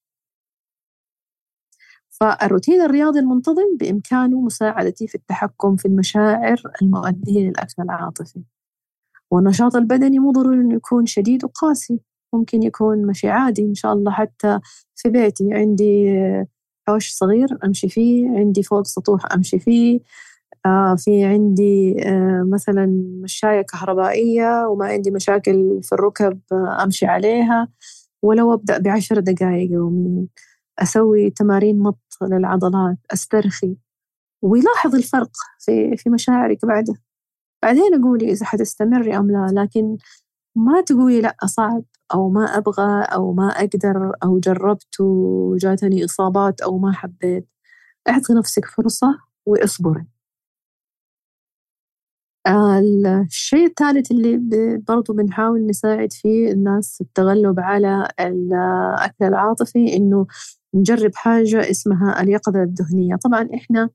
فالروتين 2.20 2.82
الرياضي 2.82 3.20
المنتظم 3.20 3.78
بإمكانه 3.80 4.42
مساعدتي 4.42 5.08
في 5.08 5.16
التحكم 5.16 5.76
في 5.76 5.88
المشاعر 5.88 6.62
المؤدية 6.82 7.50
للأكل 7.50 7.82
العاطفي. 7.84 8.44
والنشاط 9.32 9.76
البدني 9.76 10.20
مو 10.20 10.32
ضروري 10.32 10.56
إنه 10.58 10.76
يكون 10.76 11.06
شديد 11.06 11.44
وقاسي 11.46 12.00
ممكن 12.34 12.64
يكون 12.64 13.08
مشي 13.08 13.30
عادي 13.30 13.62
إن 13.62 13.74
شاء 13.74 13.94
الله. 13.94 14.12
حتى 14.12 14.60
في 14.96 15.10
بيتي 15.10 15.54
عندي 15.54 16.08
حوش 16.88 17.12
صغير 17.12 17.48
أمشي 17.66 17.90
فيه 17.90 18.30
عندي 18.30 18.64
فوق 18.64 18.86
سطوح 18.88 19.22
أمشي 19.34 19.60
فيه 19.60 20.00
آه 20.66 20.96
في 20.98 21.26
عندي 21.26 21.96
آه 22.08 22.44
مثلا 22.54 22.86
مشاية 23.24 23.62
كهربائية 23.62 24.68
وما 24.68 24.86
عندي 24.86 25.12
مشاكل 25.12 25.80
في 25.84 25.94
الركب 25.96 26.40
آه 26.52 26.84
أمشي 26.84 27.06
عليها 27.06 27.68
ولو 28.24 28.54
أبدأ 28.54 28.78
بعشر 28.78 29.20
دقائق 29.20 29.72
يوميا. 29.72 30.28
أسوي 30.80 31.30
تمارين 31.30 31.80
مط 31.80 32.00
للعضلات 32.22 32.98
أسترخي. 33.14 33.78
ويلاحظ 34.42 34.96
الفرق 34.96 35.32
في 35.60 35.98
في 35.98 36.10
مشاعرك 36.10 36.66
بعده. 36.66 36.94
بعدين 37.64 37.96
أقولي 37.96 38.32
إذا 38.32 38.46
حتستمري 38.46 39.18
أم 39.18 39.32
لا 39.32 39.48
لكن 39.62 39.98
ما 40.56 40.82
تقولي 40.82 41.22
لأ 41.22 41.38
صعب 41.46 41.84
أو 42.14 42.30
ما 42.30 42.46
أبغى 42.46 43.04
أو 43.04 43.34
ما 43.34 43.48
أقدر 43.50 44.12
أو 44.24 44.40
جربت 44.40 45.00
وجاتني 45.02 46.06
إصابات 46.06 46.62
أو 46.62 46.78
ما 46.80 46.92
حبيت. 46.94 47.48
أعطي 48.10 48.34
نفسك 48.34 48.66
فرصة 48.66 49.20
وإصبري. 49.46 50.08
الشيء 52.48 53.66
الثالث 53.68 54.12
اللي 54.12 54.38
برضو 54.88 55.14
بنحاول 55.14 55.68
نساعد 55.68 56.14
فيه 56.14 56.52
الناس 56.52 57.02
التغلب 57.02 57.60
على 57.60 58.08
الأكل 58.20 59.26
العاطفي 59.26 59.96
إنه 59.98 60.28
نجرب 60.76 61.12
حاجة 61.16 61.70
اسمها 61.72 62.22
اليقظة 62.22 62.64
الذهنية. 62.64 63.16
طبعا 63.16 63.50
إحنا 63.56 63.90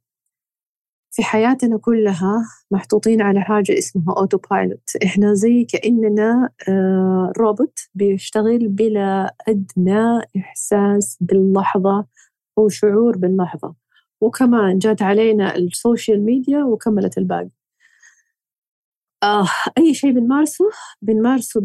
في 1.12 1.22
حياتنا 1.22 1.78
كلها 1.78 2.44
محطوطين 2.70 3.22
على 3.22 3.40
حاجة 3.40 3.78
اسمها 3.78 4.14
autopilot 4.18 4.90
إحنا 5.04 5.34
زي 5.34 5.64
كأننا 5.64 6.50
آه، 6.68 7.32
روبوت 7.38 7.78
بيشتغل 7.94 8.68
بلا 8.68 9.34
أدنى 9.48 10.20
إحساس 10.36 11.18
باللحظة 11.20 12.06
أو 12.58 12.68
شعور 12.68 13.16
باللحظة. 13.18 13.74
وكمان 14.20 14.78
جات 14.78 15.02
علينا 15.02 15.56
ال 15.56 15.66
social 15.66 16.24
media 16.24 16.64
وكملت 16.64 17.18
الباقي. 17.18 17.50
آه 19.22 19.46
أي 19.78 19.94
شيء 19.94 20.10
بنمارسه 20.12 20.64
بنمارسه 21.02 21.60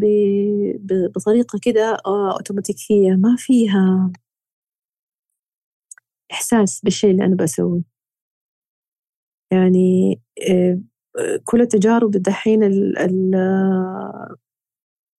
بطريقة 1.14 1.58
كده 1.62 1.96
آه 2.06 2.32
أوتوماتيكية 2.36 3.12
ما 3.12 3.36
فيها 3.38 4.12
إحساس 6.32 6.80
بالشيء 6.84 7.10
اللي 7.10 7.24
أنا 7.24 7.36
بسويه 7.36 7.82
يعني 9.52 10.20
آه، 10.50 10.80
كل 11.44 11.60
التجارب 11.60 12.16
الدحين 12.16 12.62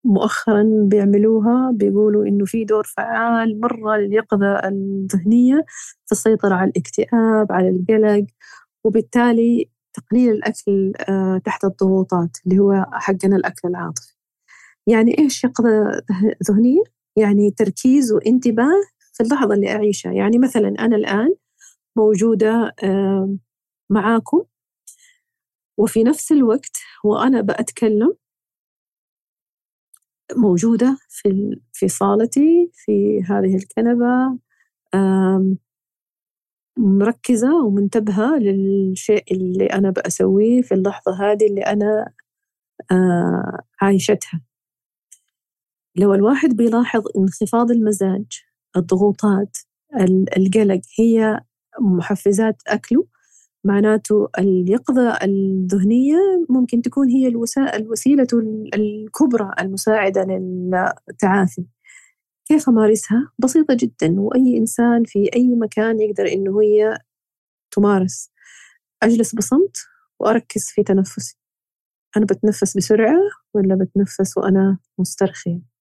مؤخرا 0.04 0.64
بيعملوها 0.84 1.70
بيقولوا 1.74 2.26
إنه 2.26 2.44
في 2.44 2.64
دور 2.64 2.84
فعال 2.84 3.60
مرة 3.60 3.96
لليقظة 3.96 4.68
الذهنية 4.68 5.64
في 6.06 6.12
السيطرة 6.12 6.54
على 6.54 6.70
الاكتئاب 6.70 7.52
على 7.52 7.68
القلق 7.68 8.26
وبالتالي 8.84 9.70
تقليل 9.94 10.30
الأكل 10.30 10.92
آه، 11.08 11.40
تحت 11.44 11.64
الضغوطات 11.64 12.36
اللي 12.46 12.58
هو 12.58 12.86
حقنا 12.92 13.36
الأكل 13.36 13.68
العاطفي 13.68 14.14
يعني 14.86 15.18
إيش 15.18 15.44
يقظة 15.44 16.02
ذهنية؟ 16.50 16.82
يعني 17.16 17.50
تركيز 17.50 18.12
وانتباه 18.12 18.82
في 19.18 19.24
اللحظة 19.24 19.54
اللي 19.54 19.70
أعيشها. 19.72 20.12
يعني 20.12 20.38
مثلا 20.38 20.68
أنا 20.68 20.96
الآن 20.96 21.34
موجودة 21.96 22.74
معاكم 23.90 24.44
وفي 25.78 26.02
نفس 26.04 26.32
الوقت 26.32 26.76
وأنا 27.04 27.40
بأتكلم 27.40 28.16
موجودة 30.36 30.98
في 31.08 31.60
في 31.72 31.88
صالتي 31.88 32.70
في 32.72 33.22
هذه 33.22 33.56
الكنبة 33.56 34.38
مركزة 36.78 37.64
ومنتبهة 37.64 38.38
للشيء 38.38 39.24
اللي 39.32 39.66
أنا 39.66 39.90
بأسويه 39.90 40.62
في 40.62 40.74
اللحظة 40.74 41.12
هذه 41.32 41.46
اللي 41.46 41.60
أنا 41.62 42.12
عايشتها. 43.80 44.40
لو 45.96 46.14
الواحد 46.14 46.48
بيلاحظ 46.56 47.02
انخفاض 47.18 47.70
المزاج 47.70 48.42
الضغوطات 48.76 49.56
القلق 50.36 50.80
هي 50.98 51.40
محفزات 51.80 52.56
أكله 52.66 53.06
معناته 53.64 54.28
اليقظة 54.38 55.18
الذهنية 55.22 56.16
ممكن 56.50 56.82
تكون 56.82 57.08
هي 57.08 57.28
الوسيلة 57.74 58.26
الكبرى 58.74 59.54
المساعدة 59.60 60.24
للتعافي. 60.24 61.64
كيف 62.48 62.68
أمارسها؟ 62.68 63.32
بسيطة 63.38 63.76
جدا 63.80 64.20
وأي 64.20 64.58
إنسان 64.58 65.04
في 65.04 65.30
أي 65.36 65.48
مكان 65.56 66.00
يقدر 66.00 66.26
إنه 66.32 66.62
هي 66.62 66.98
تمارس. 67.70 68.30
أجلس 69.02 69.34
بصمت 69.34 69.76
وأركز 70.20 70.64
في 70.66 70.82
تنفسي. 70.82 71.38
أنا 72.16 72.24
بتنفس 72.26 72.76
بسرعة 72.76 73.18
ولا 73.54 73.74
بتنفس 73.74 74.38
وأنا 74.38 74.78
مسترخية؟ 74.98 75.77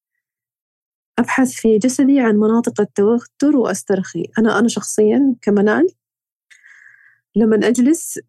أبحث 1.19 1.52
في 1.52 1.77
جسدي 1.77 2.19
عن 2.19 2.35
مناطق 2.35 2.81
التوتر 2.81 3.57
وأسترخي. 3.57 4.23
أنا 4.39 4.60
أنا 4.60 4.68
شخصيا 4.68 5.35
كمنال 5.41 5.88
لما 7.35 7.56
أجلس 7.68 8.19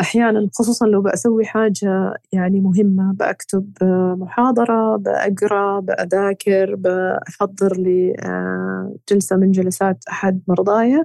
أحيانا 0.00 0.48
خصوصا 0.54 0.86
لو 0.86 1.02
بسوي 1.02 1.44
حاجة 1.44 2.14
يعني 2.32 2.60
مهمة 2.60 3.12
بكتب 3.18 3.72
محاضرة 4.18 4.96
بقرأ 4.96 5.80
بأذاكر 5.80 6.74
بحضر 6.76 7.76
لجلسة 7.78 9.36
من 9.36 9.50
جلسات 9.50 10.04
أحد 10.10 10.40
مرضايا 10.48 11.04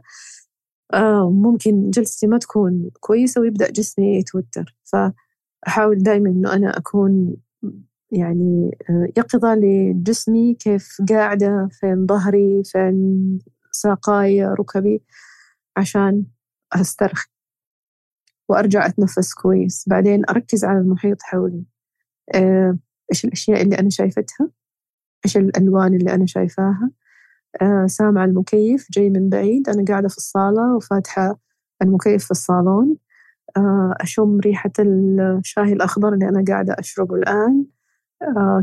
ممكن 1.29 1.89
جلستي 1.89 2.27
ما 2.27 2.37
تكون 2.37 2.89
كويسة 2.99 3.41
ويبدأ 3.41 3.71
جسمي 3.71 4.17
يتوتر. 4.17 4.75
فأحاول 4.83 5.97
دائما 5.97 6.29
إنه 6.29 6.53
أنا 6.53 6.77
أكون 6.77 7.35
يعني 8.11 8.71
يقظة 9.17 9.55
لجسمي 9.55 10.53
كيف 10.53 10.97
قاعدة 11.09 11.69
فين 11.71 12.05
ظهري 12.05 12.63
فين 12.63 13.39
ساقاي 13.71 14.45
ركبي 14.45 15.03
عشان 15.77 16.25
أسترخي 16.73 17.29
وأرجع 18.49 18.85
أتنفس 18.85 19.33
كويس. 19.33 19.85
بعدين 19.87 20.21
أركز 20.29 20.65
على 20.65 20.79
المحيط 20.79 21.21
حولي. 21.21 21.63
آه، 22.35 22.77
إيش 23.11 23.25
الأشياء 23.25 23.61
اللي 23.61 23.79
أنا 23.79 23.89
شايفتها؟ 23.89 24.49
إيش 25.25 25.37
الألوان 25.37 25.93
اللي 25.95 26.13
أنا 26.13 26.25
شايفاها؟ 26.25 26.91
آه، 27.61 27.85
سامعة 27.87 28.25
المكيف 28.25 28.87
جاي 28.91 29.09
من 29.09 29.29
بعيد. 29.29 29.69
أنا 29.69 29.85
قاعدة 29.85 30.07
في 30.07 30.17
الصالة 30.17 30.75
وفاتحة 30.75 31.39
المكيف 31.81 32.25
في 32.25 32.31
الصالون. 32.31 32.97
آه، 33.57 33.95
أشم 34.01 34.39
ريحة 34.39 34.71
الشاي 34.79 35.73
الأخضر 35.73 36.13
اللي 36.13 36.29
أنا 36.29 36.43
قاعدة 36.47 36.75
أشربه 36.79 37.15
الآن. 37.15 37.65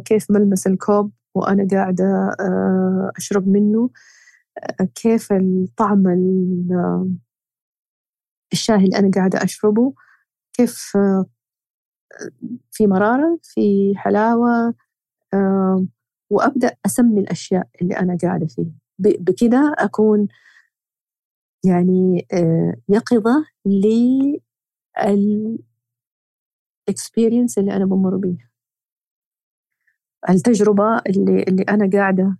كيف 0.05 0.31
ملمس 0.31 0.67
الكوب 0.67 1.13
وأنا 1.35 1.67
قاعدة 1.71 2.37
أشرب 3.17 3.49
منه. 3.49 3.91
كيف 4.95 5.33
الطعم 5.33 6.03
الشاي 8.53 8.77
اللي 8.77 8.99
أنا 8.99 9.11
قاعدة 9.15 9.45
أشربه. 9.45 9.95
كيف 10.53 10.97
في 12.71 12.87
مرارة 12.87 13.39
في 13.43 13.93
حلاوة 13.97 14.75
وأبدأ 16.31 16.77
أسمي 16.87 17.21
الأشياء 17.21 17.69
اللي 17.83 17.97
أنا 17.99 18.17
قاعدة 18.23 18.47
فيها. 18.47 18.73
بكذا 18.99 19.59
أكون 19.79 20.29
يعني 21.65 22.27
يقظة 22.89 23.45
للإكسبيرينس 26.87 27.59
اللي 27.59 27.77
أنا 27.77 27.85
بمر 27.85 28.17
بيها. 28.17 28.52
التجربة 30.31 30.99
اللي, 30.99 31.43
اللي 31.43 31.63
أنا 31.63 31.91
قاعدة 31.93 32.37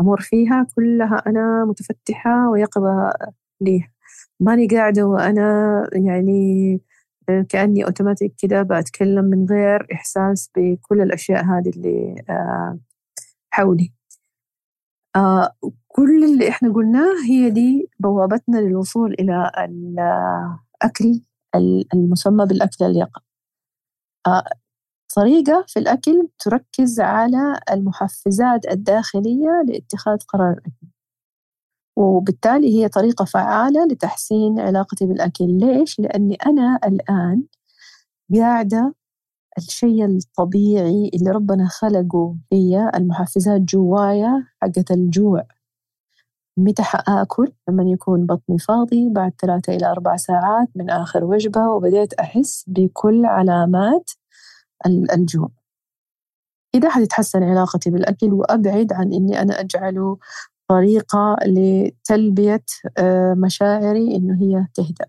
أمر 0.00 0.20
فيها 0.20 0.66
كلها 0.76 1.22
أنا 1.26 1.64
متفتحة 1.64 2.50
ويقظة 2.50 3.12
ليها. 3.60 3.92
ماني 4.40 4.66
قاعدة 4.66 5.02
وأنا 5.06 5.86
يعني 5.92 6.80
آه، 7.28 7.46
كأني 7.48 7.84
أوتوماتيك 7.86 8.34
كده 8.38 8.62
بتكلم 8.62 9.24
من 9.24 9.46
غير 9.50 9.86
إحساس 9.92 10.50
بكل 10.56 11.00
الأشياء 11.00 11.44
هذه 11.44 11.68
اللي 11.76 12.24
آه، 12.30 12.78
حولي. 13.50 13.92
آه، 15.16 15.52
كل 15.88 16.24
اللي 16.24 16.48
إحنا 16.48 16.72
قلناه 16.72 17.14
هي 17.28 17.50
دي 17.50 17.90
بوابتنا 18.00 18.58
للوصول 18.58 19.12
إلى 19.20 19.50
الأكل 19.58 21.20
المسمى 21.94 22.46
بالأكل 22.46 22.84
اليقظ 22.84 23.22
طريقة 25.16 25.64
في 25.68 25.78
الأكل 25.78 26.28
تركز 26.38 27.00
على 27.00 27.60
المحفزات 27.72 28.66
الداخلية 28.70 29.62
لاتخاذ 29.68 30.18
قرار 30.28 30.52
الأكل. 30.52 30.86
وبالتالي 31.96 32.82
هي 32.82 32.88
طريقة 32.88 33.24
فعالة 33.24 33.84
لتحسين 33.86 34.60
علاقتي 34.60 35.06
بالأكل. 35.06 35.58
ليش؟ 35.58 36.00
لأني 36.00 36.34
أنا 36.46 36.80
الآن 36.84 37.44
قاعدة 38.34 38.94
الشيء 39.58 40.04
الطبيعي 40.06 41.10
اللي 41.14 41.30
ربنا 41.30 41.68
خلقه 41.68 42.36
هي 42.52 42.90
المحفزات 42.94 43.60
جوايا 43.60 44.46
حقت 44.62 44.90
الجوع. 44.90 45.46
متى 46.56 46.82
حآكل؟ 46.82 47.52
لما 47.68 47.82
يكون 47.82 48.26
بطني 48.26 48.58
فاضي 48.58 49.08
بعد 49.08 49.32
ثلاثة 49.40 49.76
إلى 49.76 49.86
أربع 49.86 50.16
ساعات 50.16 50.68
من 50.76 50.90
آخر 50.90 51.24
وجبة 51.24 51.68
وبديت 51.68 52.14
أحس 52.14 52.64
بكل 52.68 53.26
علامات 53.26 54.10
الجوع. 54.86 55.50
كده 56.72 56.88
حتتحسن 56.90 57.42
علاقتي 57.42 57.90
بالأكل 57.90 58.32
وأبعد 58.32 58.92
عن 58.92 59.12
إني 59.12 59.42
أنا 59.42 59.60
أجعله 59.60 60.18
طريقة 60.68 61.36
لتلبية 61.46 62.64
آه، 62.98 63.34
مشاعري 63.34 64.16
إنه 64.16 64.42
هي 64.42 64.66
تهدأ. 64.74 65.06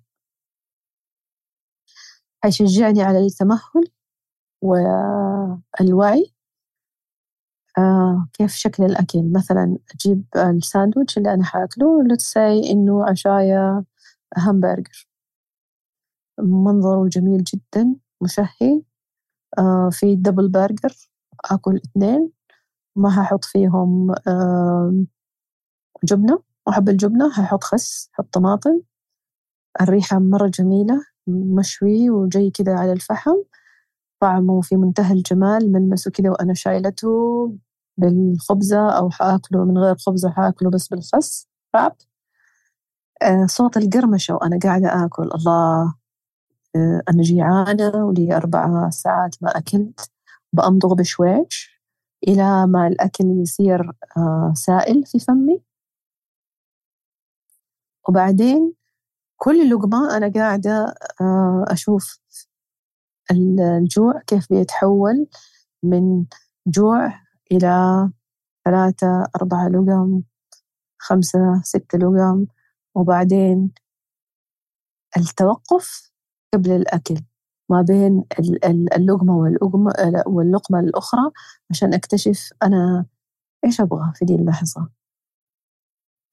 حيشجعني 2.43 3.01
على 3.03 3.19
التمهل 3.25 3.91
والوعي. 4.61 6.33
آه 7.77 8.27
كيف 8.33 8.51
شكل 8.55 8.83
الأكل؟ 8.83 9.31
مثلا 9.31 9.77
أجيب 9.95 10.25
الساندويتش 10.35 11.17
اللي 11.17 11.33
أنا 11.33 11.43
حاكله 11.43 12.03
say 12.33 12.37
إنه 12.71 13.05
عشاية 13.09 13.83
همبرجر 14.37 15.07
منظره 16.39 17.07
جميل 17.09 17.43
جدا 17.43 17.95
مشهي. 18.21 18.81
في 19.91 20.15
double 20.15 20.49
burger 20.49 20.95
آكل 21.51 21.77
اثنين. 21.85 22.31
ما 22.95 23.21
هحط 23.23 23.45
فيهم 23.45 24.11
آه 24.27 24.93
جبنة. 26.03 26.39
وأحب 26.67 26.89
الجبنة 26.89 27.27
هحط 27.33 27.63
خس 27.63 28.09
هحط 28.13 28.27
طماطم. 28.33 28.81
الريحة 29.81 30.19
مرة 30.19 30.47
جميلة 30.47 31.01
مشوي 31.27 32.09
وجاي 32.09 32.51
كذا 32.51 32.75
على 32.75 32.91
الفحم. 32.93 33.35
طعمه 34.21 34.61
في 34.61 34.77
منتهى 34.77 35.13
الجمال 35.13 35.71
ملمسه 35.73 36.11
كذا 36.11 36.29
وأنا 36.31 36.53
شايلته 36.53 37.09
بالخبزة 37.97 38.89
أو 38.91 39.09
حأكله 39.09 39.65
من 39.65 39.77
غير 39.77 39.95
خبزة 39.97 40.29
حأكله 40.31 40.69
بس 40.69 40.87
بالخس. 40.87 41.47
راب 41.75 41.93
آه 43.21 43.45
صوت 43.49 43.77
القرمشة 43.77 44.33
وأنا 44.35 44.59
قاعدة 44.63 45.05
آكل. 45.05 45.23
الله. 45.35 45.51
آه 45.53 45.93
أنا 46.75 47.21
جيعانة 47.21 48.05
ولي 48.05 48.35
أربع 48.37 48.89
ساعات 48.89 49.35
ما 49.41 49.57
أكلت 49.57 50.11
بأمضغ 50.53 50.93
بشويش 50.93 51.81
إلى 52.27 52.67
ما 52.67 52.87
الأكل 52.87 53.25
يصير 53.41 53.91
آه 54.17 54.53
سائل 54.55 55.05
في 55.05 55.19
فمي. 55.19 55.61
وبعدين 58.09 58.73
كل 59.37 59.69
لقمة 59.69 60.17
أنا 60.17 60.31
قاعدة 60.35 60.95
آه، 61.21 61.65
أشوف 61.67 62.19
الجوع 63.31 64.21
كيف 64.27 64.47
بيتحول 64.53 65.27
من 65.83 66.25
جوع 66.67 67.13
إلى 67.51 68.09
ثلاثة 68.65 69.27
أربعة 69.35 69.67
لقم 69.67 70.21
خمسة 70.99 71.61
ستة 71.63 71.97
لقم 71.97 72.45
وبعدين 72.95 73.71
التوقف 75.17 76.10
قبل 76.53 76.71
الأكل 76.71 77.15
ما 77.69 77.81
بين 77.81 78.23
اللقمة 78.95 79.37
واللقمة 80.27 80.79
الأخرى 80.79 81.31
عشان 81.69 81.93
أكتشف 81.93 82.49
أنا 82.63 83.05
إيش 83.65 83.81
أبغى 83.81 84.11
في 84.15 84.25
دي 84.25 84.35
اللحظة. 84.35 84.89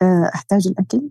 آه، 0.03 0.31
أحتاج 0.35 0.69
الأكل؟ 0.69 1.11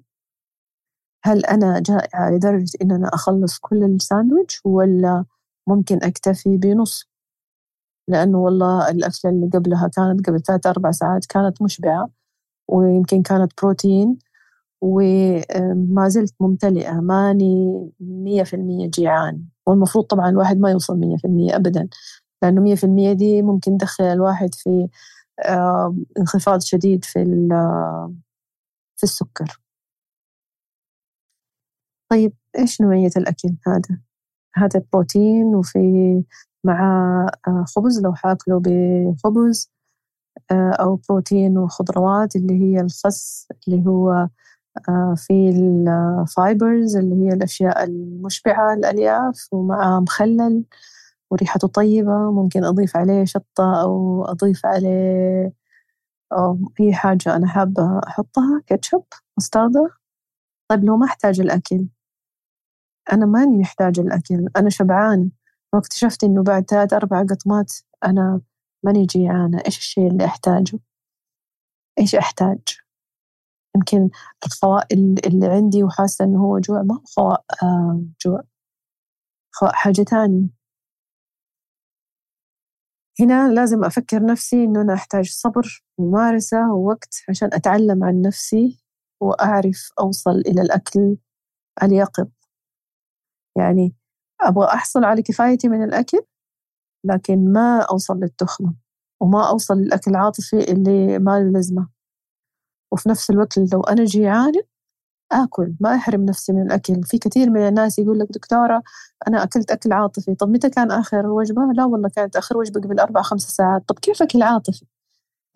هل 1.25 1.45
أنا 1.45 1.79
جائعة 1.79 2.31
لدرجة 2.31 2.71
إن 2.81 2.91
أنا 2.91 3.07
أخلص 3.13 3.59
كل 3.59 3.83
الساندويتش 3.83 4.61
ولا 4.65 5.25
ممكن 5.67 5.99
أكتفي 6.03 6.57
بنص؟ 6.57 7.09
لأنه 8.07 8.37
والله 8.37 8.89
الأكلة 8.89 9.31
اللي 9.31 9.49
قبلها 9.53 9.87
كانت 9.87 10.27
قبل 10.29 10.41
ثلاثة 10.41 10.69
أربع 10.69 10.91
ساعات 10.91 11.25
كانت 11.25 11.61
مشبعة 11.61 12.09
ويمكن 12.67 13.21
كانت 13.21 13.51
بروتين 13.63 14.19
وما 14.81 16.07
زلت 16.07 16.33
ممتلئة 16.39 16.93
ماني 16.93 17.89
مية 17.99 18.43
في 18.43 18.55
المية 18.55 18.87
جيعان 18.89 19.43
والمفروض 19.67 20.05
طبعا 20.05 20.29
الواحد 20.29 20.57
ما 20.59 20.71
يوصل 20.71 20.97
مية 20.97 21.17
في 21.17 21.25
المية 21.25 21.55
أبدا 21.55 21.89
لأنه 22.43 22.61
مية 22.61 22.75
في 22.75 22.83
المية 22.83 23.13
دي 23.13 23.41
ممكن 23.41 23.77
تدخل 23.77 24.03
الواحد 24.03 24.55
في 24.55 24.87
انخفاض 26.19 26.61
شديد 26.61 27.05
في 27.05 27.23
في 28.97 29.03
السكر 29.03 29.61
طيب 32.09 32.33
إيش 32.57 32.81
نوعية 32.81 33.11
الأكل 33.17 33.49
هذا؟ 33.67 33.99
هذا 34.55 34.83
بروتين 34.93 35.55
وفي 35.55 35.79
مع 36.63 36.79
آه، 37.47 37.65
خبز 37.75 38.01
لو 38.01 38.13
حاكله 38.13 38.61
بخبز 38.65 39.71
آه، 40.51 40.71
أو 40.71 40.95
بروتين 41.09 41.57
وخضروات 41.57 42.35
اللي 42.35 42.53
هي 42.63 42.81
الخس 42.81 43.47
اللي 43.67 43.85
هو 43.87 44.27
في 45.15 45.49
الفايبرز 45.49 46.97
اللي 46.97 47.15
هي 47.25 47.33
الأشياء 47.33 47.83
المشبعة 47.83 48.73
الألياف 48.73 49.47
ومع 49.51 49.99
مخلل 49.99 50.63
وريحته 51.31 51.67
طيبة 51.67 52.31
ممكن 52.31 52.63
أضيف 52.63 52.97
عليه 52.97 53.25
شطة 53.25 53.81
أو 53.81 54.25
أضيف 54.25 54.65
عليه 54.65 55.53
أو 56.33 56.59
أي 56.79 56.93
حاجة 56.93 57.35
أنا 57.35 57.47
حابة 57.47 58.01
أحطها 58.07 58.61
كاتشب 58.67 59.03
مستردة. 59.37 59.89
طيب 60.69 60.83
لو 60.83 60.97
ما 60.97 61.05
أحتاج 61.05 61.39
الأكل؟ 61.39 61.87
أنا 63.13 63.25
ماني 63.25 63.57
محتاجة 63.57 64.01
الأكل 64.01 64.47
أنا 64.57 64.69
شبعانة 64.69 65.29
واكتشفت 65.73 66.23
إنه 66.23 66.43
بعد 66.43 66.63
ثلاث 66.69 66.93
أربع 66.93 67.23
قطمات 67.23 67.73
أنا 68.05 68.41
ماني 68.83 69.05
جيعانة 69.05 69.61
إيش 69.65 69.77
الشيء 69.77 70.07
اللي 70.07 70.25
أحتاجه؟ 70.25 70.79
إيش 71.99 72.15
أحتاج؟ 72.15 72.59
يمكن 73.77 74.09
الخواء 74.45 74.87
اللي 75.27 75.47
عندي 75.47 75.83
وحاسة 75.83 76.25
إنه 76.25 76.39
هو 76.45 76.59
جوع 76.59 76.81
ما 76.83 76.95
هو 76.95 77.01
خواء 77.05 77.43
جوع. 78.25 78.41
خواء 79.55 79.73
حاجة 79.73 80.01
تانية. 80.03 80.47
هنا 83.19 83.53
لازم 83.53 83.83
أفكر 83.83 84.25
نفسي 84.25 84.63
إنه 84.63 84.81
أنا 84.81 84.93
أحتاج 84.93 85.29
صبر 85.29 85.83
وممارسة 85.97 86.73
ووقت 86.73 87.23
عشان 87.29 87.49
أتعلم 87.53 88.03
عن 88.03 88.21
نفسي 88.21 88.83
وأعرف 89.21 89.91
أوصل 89.99 90.31
إلى 90.31 90.61
الأكل 90.61 91.17
اليقظ. 91.83 92.27
يعني 93.57 93.95
أبغى 94.41 94.65
أحصل 94.67 95.03
على 95.03 95.21
كفايتي 95.21 95.67
من 95.69 95.83
الأكل 95.83 96.21
لكن 97.05 97.53
ما 97.53 97.81
أوصل 97.81 98.19
للتخمة 98.19 98.75
وما 99.21 99.49
أوصل 99.49 99.73
للأكل 99.77 100.11
العاطفي 100.11 100.71
اللي 100.71 101.19
ما 101.19 101.39
له 101.39 101.51
لازمة. 101.51 101.96
وفي 102.91 103.09
نفس 103.09 103.29
الوقت 103.29 103.57
لو 103.73 103.81
أنا 103.81 104.05
جيعانة 104.05 104.61
آكل 105.31 105.73
ما 105.79 105.95
أحرم 105.95 106.25
نفسي 106.25 106.53
من 106.53 106.61
الأكل. 106.61 107.03
في 107.03 107.17
كثير 107.17 107.49
من 107.49 107.67
الناس 107.67 107.99
يقول 107.99 108.19
لك 108.19 108.27
دكتورة 108.31 108.83
أنا 109.27 109.43
أكلت 109.43 109.71
أكل 109.71 109.93
عاطفي. 109.93 110.35
طب 110.35 110.49
متى 110.49 110.69
كان 110.69 110.91
آخر 110.91 111.27
وجبة؟ 111.27 111.61
لا 111.73 111.85
والله 111.85 112.09
كانت 112.09 112.35
آخر 112.35 112.57
وجبة 112.57 112.81
قبل 112.81 112.99
أربع 112.99 113.21
خمس 113.21 113.41
ساعات. 113.41 113.83
طب 113.87 113.99
كيف 113.99 114.21
أكل 114.23 114.41
عاطفي؟ 114.43 114.85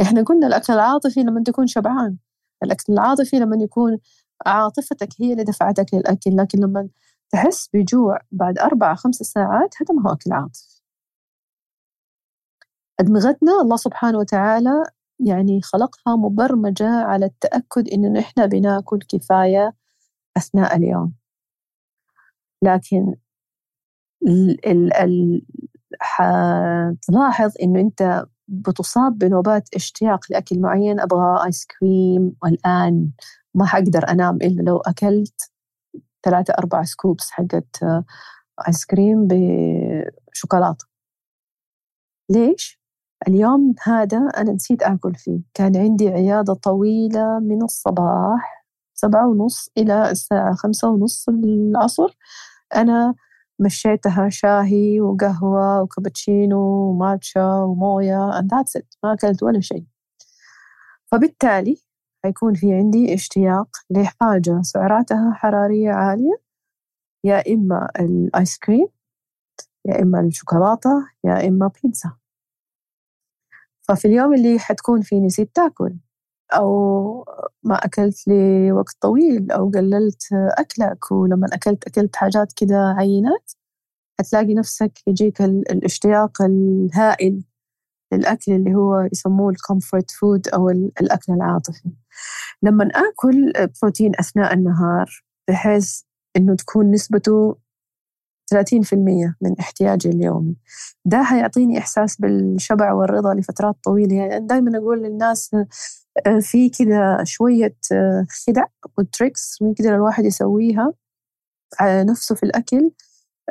إحنا 0.01 0.23
قلنا 0.23 0.47
الأكل 0.47 0.73
العاطفي 0.73 1.23
لما 1.23 1.43
تكون 1.43 1.67
شبعان. 1.67 2.17
الأكل 2.63 2.93
العاطفي 2.93 3.39
لما 3.39 3.57
يكون 3.63 3.99
عاطفتك 4.45 5.09
هي 5.21 5.31
اللي 5.33 5.43
دفعتك 5.43 5.93
للأكل 5.93 6.37
لكن 6.37 6.59
لما 6.59 6.89
تحس 7.31 7.69
بجوع 7.73 8.19
بعد 8.31 8.59
أربع 8.59 8.95
خمس 8.95 9.15
ساعات 9.15 9.75
هذا 9.81 9.95
ما 9.95 10.09
هو 10.09 10.13
أكل 10.13 10.33
عاطفي. 10.33 10.81
أدمغتنا 12.99 13.61
الله 13.61 13.77
سبحانه 13.77 14.17
وتعالى 14.17 14.83
يعني 15.27 15.61
خلقها 15.61 16.15
مبرمجة 16.15 16.89
على 16.89 17.25
التأكد 17.25 17.89
إنه 17.89 18.09
نحن 18.19 18.47
بناكل 18.47 18.99
كفاية 19.09 19.73
أثناء 20.37 20.75
اليوم 20.77 21.13
لكن 22.63 23.15
ال 24.27 24.93
ال 24.97 25.41
حتلاحظ 26.01 27.51
إنه 27.63 27.79
أنت 27.79 28.25
بتصاب 28.47 29.17
بنوبات 29.17 29.69
اشتياق 29.75 30.19
لأكل 30.29 30.59
معين 30.59 30.99
أبغى 30.99 31.45
آيس 31.45 31.65
كريم 31.65 32.35
والآن 32.43 33.11
ما 33.55 33.65
حقدر 33.65 34.09
أنام 34.09 34.35
إلا 34.35 34.61
لو 34.61 34.77
أكلت 34.77 35.51
ثلاثة 36.23 36.53
أربع 36.59 36.83
سكوبس 36.83 37.31
حقت 37.31 37.79
آيس 38.67 38.85
كريم 38.85 39.27
بشوكولاتة 39.27 40.85
ليش؟ 42.29 42.80
اليوم 43.27 43.75
هذا 43.83 44.17
أنا 44.37 44.51
نسيت 44.51 44.83
آكل 44.83 45.15
فيه. 45.15 45.39
كان 45.53 45.77
عندي 45.77 46.09
عيادة 46.09 46.53
طويلة 46.53 47.39
من 47.39 47.63
الصباح 47.63 48.65
سبعة 48.93 49.27
ونص 49.27 49.69
إلى 49.77 50.11
الساعة 50.11 50.55
خمسة 50.55 50.89
ونص 50.89 51.29
العصر. 51.29 52.17
أنا 52.75 53.15
مشيتها 53.59 54.29
شاهي 54.29 55.01
وقهوة 55.01 55.81
وكابتشينو 55.81 56.59
وماتشا 56.89 57.45
وموية 57.63 58.31
and 58.39 58.43
that's 58.45 58.81
it 58.81 58.85
ما 59.03 59.13
أكلت 59.13 59.43
ولا 59.43 59.59
شيء. 59.59 59.85
فبالتالي 61.11 61.77
حيكون 62.23 62.53
في 62.53 62.73
عندي 62.73 63.13
اشتياق 63.13 63.67
لحاجة 63.89 64.61
سعراتها 64.61 65.33
حرارية 65.33 65.91
عالية 65.91 66.41
يا 67.23 67.53
إما 67.53 67.89
الآيس 67.99 68.57
كريم 68.57 68.87
يا 69.85 70.01
إما 70.01 70.19
الشوكولاتة 70.19 70.89
يا 71.23 71.47
إما 71.47 71.71
بيتزا. 71.83 72.20
ففي 73.87 74.05
اليوم 74.05 74.33
اللي 74.33 74.59
حتكون 74.59 75.01
فيه 75.01 75.19
نسيت 75.19 75.55
تاكل 75.55 75.93
أو 76.53 77.25
ما 77.63 77.75
أكلت 77.75 78.27
لوقت 78.27 78.95
طويل 79.01 79.51
أو 79.51 79.69
قللت 79.69 80.23
أكلك 80.33 81.11
ولما 81.11 81.47
أكلت 81.53 81.87
أكلت 81.87 82.15
حاجات 82.15 82.53
كده 82.53 82.95
عينات 82.97 83.51
حتلاقي 84.19 84.53
نفسك 84.53 84.91
يجيك 85.07 85.41
الاشتياق 85.41 86.41
الهائل 86.41 87.43
للأكل 88.13 88.51
اللي 88.51 88.75
هو 88.75 89.09
يسموه 89.13 89.49
ال 89.49 89.57
comfort 89.57 90.11
food 90.11 90.47
أو 90.47 90.69
الأكل 90.69 91.33
العاطفي. 91.33 91.89
لما 92.63 92.89
آكل 92.95 93.53
بروتين 93.81 94.11
أثناء 94.19 94.53
النهار 94.53 95.23
بحيث 95.49 96.01
إنه 96.37 96.55
تكون 96.55 96.91
نسبته 96.91 97.57
30% 98.53 99.35
من 99.41 99.55
احتياجي 99.59 100.09
اليومي. 100.09 100.55
ده 101.05 101.23
حيعطيني 101.23 101.77
إحساس 101.77 102.21
بالشبع 102.21 102.93
والرضا 102.93 103.33
لفترات 103.33 103.75
طويلة. 103.83 104.15
يعني 104.15 104.47
دائما 104.47 104.77
أقول 104.77 105.03
للناس 105.03 105.55
آه، 106.27 106.39
في 106.39 106.69
كذا 106.69 107.23
شوية 107.23 107.75
آه، 107.91 108.25
خدع 108.47 108.65
وتريكس 108.97 109.57
كذا 109.77 109.95
الواحد 109.95 110.25
يسويها 110.25 110.93
على 111.79 112.03
نفسه 112.03 112.35
في 112.35 112.43
الأكل 112.43 112.91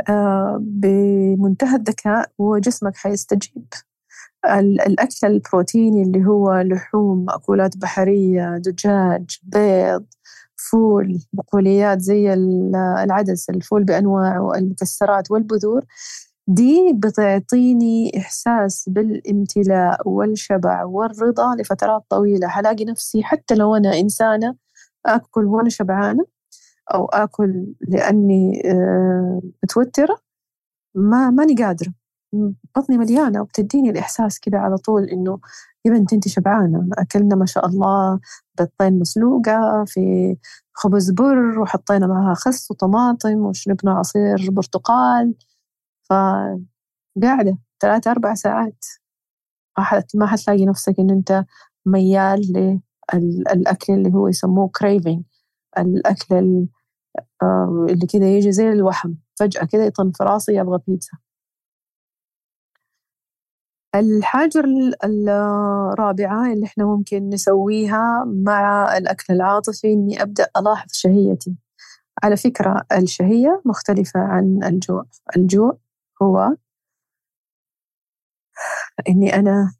آه، 0.08 0.58
بمنتهى 0.62 1.76
الذكاء 1.76 2.30
وجسمك 2.38 2.96
حيستجيب. 2.96 3.64
الأكل 4.86 5.26
البروتيني 5.26 6.02
اللي 6.02 6.26
هو 6.26 6.60
لحوم 6.60 7.24
مأكولات 7.24 7.76
بحرية 7.76 8.58
دجاج 8.58 9.38
بيض 9.42 10.06
فول 10.70 11.18
بقوليات 11.32 12.00
زي 12.00 12.32
العدس 13.04 13.50
الفول 13.50 13.84
بأنواعه 13.84 14.52
المكسرات 14.54 15.30
والبذور 15.30 15.84
دي 16.48 16.92
بتعطيني 16.94 18.12
إحساس 18.18 18.88
بالامتلاء 18.88 20.08
والشبع 20.08 20.84
والرضا 20.84 21.56
لفترات 21.56 22.02
طويلة. 22.10 22.48
حلاقي 22.48 22.84
نفسي 22.84 23.22
حتى 23.22 23.54
لو 23.54 23.76
أنا 23.76 23.98
إنسانة 24.00 24.54
آكل 25.06 25.44
وأنا 25.44 25.68
شبعانة 25.70 26.24
أو 26.94 27.06
آكل 27.06 27.66
لأني 27.88 28.62
آه، 28.70 29.40
متوترة 29.64 30.18
ما 30.94 31.30
ماني 31.30 31.54
قادرة. 31.54 31.94
بطني 32.76 32.98
مليانة 32.98 33.40
وبتديني 33.42 33.90
الإحساس 33.90 34.38
كده 34.40 34.58
على 34.58 34.76
طول 34.78 35.04
إنه 35.04 35.38
يا 35.86 35.90
بنت 35.92 36.12
أنت 36.12 36.28
شبعانة. 36.28 36.88
أكلنا 36.98 37.36
ما 37.36 37.46
شاء 37.46 37.66
الله 37.66 38.20
بيضتين 38.58 38.98
مسلوقة 38.98 39.84
في 39.86 40.36
خبز 40.74 41.10
بر 41.10 41.58
وحطينا 41.60 42.06
معها 42.06 42.34
خس 42.34 42.70
وطماطم 42.70 43.38
وشربنا 43.38 43.92
عصير 43.92 44.50
برتقال. 44.50 45.34
فقاعدة 46.10 47.58
ثلاثة 47.80 48.10
أربع 48.10 48.34
ساعات. 48.34 48.84
ما 50.14 50.26
حتلاقي 50.26 50.66
نفسك 50.66 50.94
إن 51.00 51.10
أنت 51.10 51.44
ميال 51.86 52.40
للأكل 53.14 53.92
اللي 53.92 54.14
هو 54.14 54.28
يسموه 54.28 54.68
كريفينج 54.68 55.22
الأكل 55.78 56.66
آه، 57.42 57.86
اللي 57.90 58.06
كده 58.06 58.26
يجي 58.26 58.52
زي 58.52 58.68
الوحم. 58.72 59.14
فجأة 59.40 59.64
كده 59.64 59.84
يطن 59.84 60.10
في 60.12 60.24
راسي 60.24 60.60
أبغى 60.60 60.78
بيتزا 60.88 61.18
الحاجة 63.94 64.62
الرابعة 65.04 66.52
اللي 66.52 66.66
إحنا 66.66 66.84
ممكن 66.84 67.28
نسويها 67.28 68.24
مع 68.26 68.96
الأكل 68.96 69.34
العاطفي 69.34 69.92
إني 69.92 70.22
أبدأ 70.22 70.46
ألاحظ 70.56 70.88
شهيتي. 70.92 71.54
على 72.22 72.36
فكرة 72.36 72.86
الشهية 72.92 73.62
مختلفة 73.64 74.20
عن 74.20 74.60
الجوع. 74.64 75.04
الجوع 75.36 75.78
هو 76.22 76.56
إني 79.08 79.34
أنا 79.34 79.74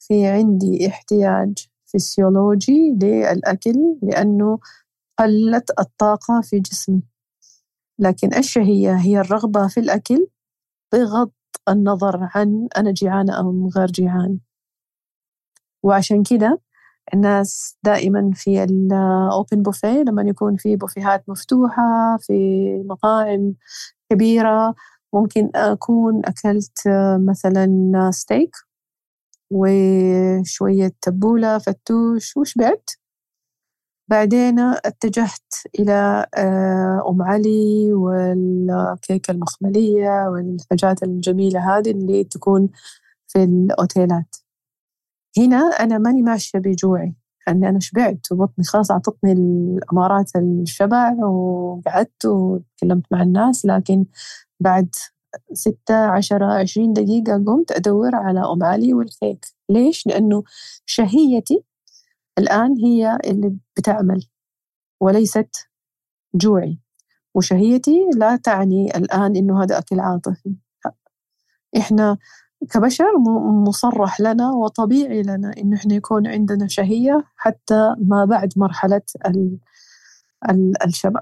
في 0.00 0.26
عندي 0.26 0.88
احتياج 0.88 1.68
فسيولوجي 1.84 2.98
للأكل 3.02 3.98
لأنه 4.02 4.58
قلت 5.18 5.70
الطاقة 5.80 6.40
في 6.44 6.58
جسمي. 6.60 7.02
لكن 7.98 8.34
الشهية 8.34 8.94
هي 8.96 9.20
الرغبة 9.20 9.68
في 9.68 9.80
الأكل 9.80 10.26
بغض 10.92 11.30
النظر 11.68 12.28
عن 12.34 12.68
أنا 12.76 12.90
جيعانة 12.92 13.32
أو 13.38 13.70
غير 13.76 13.86
جيعانة 13.86 14.38
وعشان 15.82 16.22
كده 16.22 16.60
الناس 17.14 17.76
دائما 17.84 18.30
في 18.34 18.64
الأوبن 18.64 19.62
بوفيه 19.62 20.02
لما 20.08 20.22
يكون 20.22 20.56
في 20.56 20.76
بوفيهات 20.76 21.24
مفتوحة 21.28 22.16
في 22.20 22.34
مطاعم 22.86 23.54
كبيرة 24.10 24.74
ممكن 25.14 25.50
أكون 25.56 26.22
أكلت 26.26 26.78
مثلا 27.28 28.10
ستيك 28.14 28.56
وشوية 29.50 30.92
تبولة 31.02 31.58
فتوش 31.58 32.36
وشبعت. 32.36 32.90
بعدين 34.12 34.60
اتجهت 34.60 35.54
إلى 35.78 36.26
آه، 36.34 37.04
أم 37.08 37.22
علي 37.22 37.92
والكيكة 37.92 39.30
المخملية 39.30 40.28
والحاجات 40.28 41.02
الجميلة 41.02 41.78
هذه 41.78 41.90
اللي 41.90 42.24
تكون 42.24 42.68
في 43.28 43.44
الأوتيلات 43.44 44.36
هنا 45.38 45.56
أنا 45.56 45.98
ماني 45.98 46.22
ماشية 46.22 46.58
بجوعي 46.58 47.14
لأني 47.46 47.68
أنا 47.68 47.80
شبعت 47.80 48.32
وبطني 48.32 48.64
خلاص 48.64 48.90
أعطتني 48.90 49.32
الأمارات 49.32 50.36
الشبع 50.36 51.14
وقعدت 51.24 52.26
وتكلمت 52.26 53.04
مع 53.10 53.22
الناس 53.22 53.66
لكن 53.66 54.04
بعد 54.60 54.94
ستة 55.52 55.94
عشرة 55.94 56.46
عشرين 56.52 56.92
دقيقة 56.92 57.44
قمت 57.46 57.72
أدور 57.72 58.14
على 58.14 58.40
أم 58.40 58.62
علي 58.64 58.94
والكيك 58.94 59.46
ليش؟ 59.70 60.06
لأنه 60.06 60.42
شهيتي 60.86 61.64
الآن 62.38 62.76
هي 62.84 63.18
اللي 63.24 63.56
بتعمل 63.76 64.26
وليست 65.00 65.68
جوعي. 66.34 66.78
وشهيتي 67.34 68.10
لا 68.16 68.36
تعني 68.36 68.96
الآن 68.96 69.36
إنه 69.36 69.62
هذا 69.62 69.78
أكل 69.78 70.00
عاطفي. 70.00 70.56
إحنا 71.76 72.18
كبشر 72.70 73.18
مصرح 73.68 74.20
لنا 74.20 74.50
وطبيعي 74.50 75.22
لنا 75.22 75.52
إنه 75.58 75.76
إحنا 75.76 75.94
يكون 75.94 76.26
عندنا 76.26 76.68
شهية 76.68 77.24
حتى 77.36 77.94
ما 77.98 78.24
بعد 78.24 78.52
مرحلة 78.56 79.02
الشبع. 80.86 81.20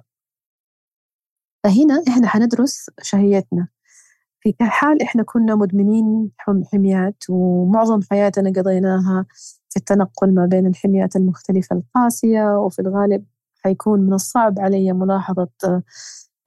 فهنا 1.64 2.04
إحنا 2.08 2.28
حندرس 2.28 2.90
شهيتنا. 3.02 3.68
في 4.40 4.54
حال 4.60 5.02
إحنا 5.02 5.22
كنا 5.22 5.54
مدمنين 5.54 6.30
حميات 6.72 7.24
ومعظم 7.28 8.00
حياتنا 8.10 8.50
قضيناها 8.50 9.26
في 9.70 9.76
التنقل 9.76 10.34
ما 10.34 10.46
بين 10.46 10.66
الحميات 10.66 11.16
المختلفة 11.16 11.76
القاسية 11.76 12.58
وفي 12.58 12.82
الغالب 12.82 13.24
حيكون 13.64 14.00
من 14.00 14.12
الصعب 14.12 14.60
علي 14.60 14.92
ملاحظة 14.92 15.48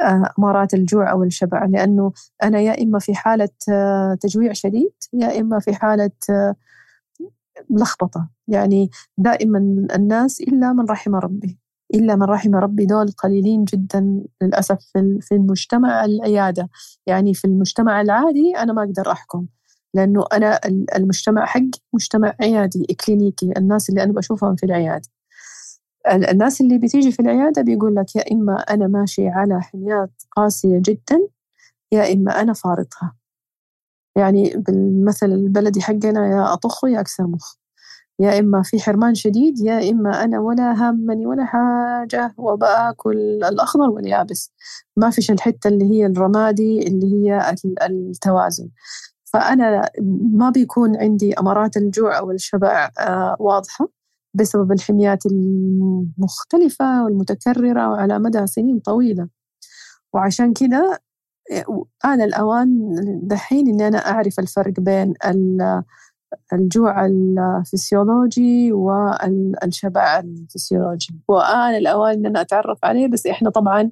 آه، 0.02 0.34
أمارات 0.40 0.74
الجوع 0.74 1.12
أو 1.12 1.24
الشبع 1.24 1.66
لأنه 1.66 2.14
أنا 2.44 2.60
يا 2.60 2.84
إما 2.84 3.00
في 3.00 3.16
حالة 3.16 3.50
آه، 3.72 4.18
تجويع 4.22 4.54
شديد 4.54 4.94
يا 5.14 5.40
إما 5.40 5.60
في 5.60 5.74
حالة 5.74 6.12
آه، 6.30 6.56
لخبطة 7.70 8.30
يعني 8.48 8.90
دائما 9.18 9.88
الناس 9.96 10.42
إلا 10.42 10.74
من 10.74 10.86
رحم 10.86 11.16
ربي 11.16 11.60
إلا 11.94 12.16
من 12.16 12.24
رحم 12.24 12.56
ربي 12.56 12.86
دول 12.86 13.12
قليلين 13.12 13.64
جدا 13.64 14.24
للأسف 14.42 14.80
في 15.22 15.32
المجتمع 15.32 16.06
العيادة. 16.06 16.70
يعني 17.08 17.34
في 17.34 17.46
المجتمع 17.46 18.02
العادي 18.02 18.58
أنا 18.58 18.74
ما 18.74 18.84
أقدر 18.84 19.12
أحكم. 19.12 19.46
لأنه 19.94 20.26
أنا 20.34 20.60
المجتمع 20.96 21.46
حق 21.46 21.62
مجتمع 21.94 22.34
عيادي 22.42 22.86
إكلينيكي 22.90 23.54
الناس 23.58 23.90
اللي 23.90 24.04
أنا 24.04 24.14
بشوفهم 24.14 24.56
في 24.56 24.66
العيادة. 24.66 25.10
الناس 26.08 26.62
اللي 26.62 26.78
بتيجي 26.78 27.12
في 27.12 27.20
العيادة 27.20 27.62
بيقول 27.62 27.96
لك 27.96 28.16
يا 28.16 28.32
إما 28.32 28.56
أنا 28.56 28.88
ماشي 28.88 29.28
على 29.28 29.62
حميات 29.62 30.12
قاسية 30.32 30.82
جدا 30.86 31.28
يا 31.92 32.14
إما 32.14 32.42
أنا 32.42 32.54
فارطها 32.54 33.16
يعني 34.18 34.54
بالمثل 34.58 35.26
البلدي 35.26 35.82
حقنا 35.82 36.28
يا 36.28 36.54
أطخ 36.54 36.86
يا 36.86 37.00
أكسر 37.00 37.28
مخ. 37.28 37.56
يا 38.20 38.40
إما 38.40 38.62
في 38.64 38.80
حرمان 38.80 39.16
شديد 39.16 39.60
يا 39.60 39.90
إما 39.90 40.24
أنا 40.24 40.40
ولا 40.40 40.74
همني 40.92 41.26
ولا 41.28 41.46
حاجة 41.46 42.34
وبأكل 42.38 43.18
الأخضر 43.44 43.90
واليابس. 43.90 44.52
ما 44.98 45.10
فيش 45.10 45.32
الحتة 45.32 45.68
اللي 45.68 45.86
هي 45.86 46.06
الرمادي 46.06 46.88
اللي 46.88 47.14
هي 47.30 47.56
التوازن. 47.90 48.70
فأنا 49.34 49.90
ما 50.34 50.50
بيكون 50.50 50.98
عندي 50.98 51.34
أمارات 51.34 51.78
الجوع 51.78 52.18
أو 52.20 52.32
الشبع 52.32 52.90
آه، 53.00 53.36
واضحة 53.40 53.90
بسبب 54.34 54.72
الحميات 54.72 55.26
المختلفة 55.26 57.04
والمتكررة 57.04 57.90
وعلى 57.90 58.20
مدى 58.20 58.48
سنين 58.48 58.80
طويلة. 58.80 59.28
وعشان 60.14 60.54
كده 60.54 61.00
آن 62.06 62.22
الأوان 62.22 62.96
دحين 63.24 63.68
إني 63.68 63.88
أنا 63.88 63.98
أعرف 63.98 64.40
الفرق 64.40 64.80
بين 64.80 65.14
الجوع 66.54 67.06
الفسيولوجي 67.06 68.72
والشبع 68.74 70.20
الفسيولوجي. 70.20 71.20
وآن 71.28 71.76
الأوان 71.76 72.14
إن 72.14 72.26
أنا 72.26 72.42
أتعرف 72.42 72.86
عليه 72.86 73.08
بس 73.08 73.28
إحنا 73.28 73.50
طبعا 73.50 73.92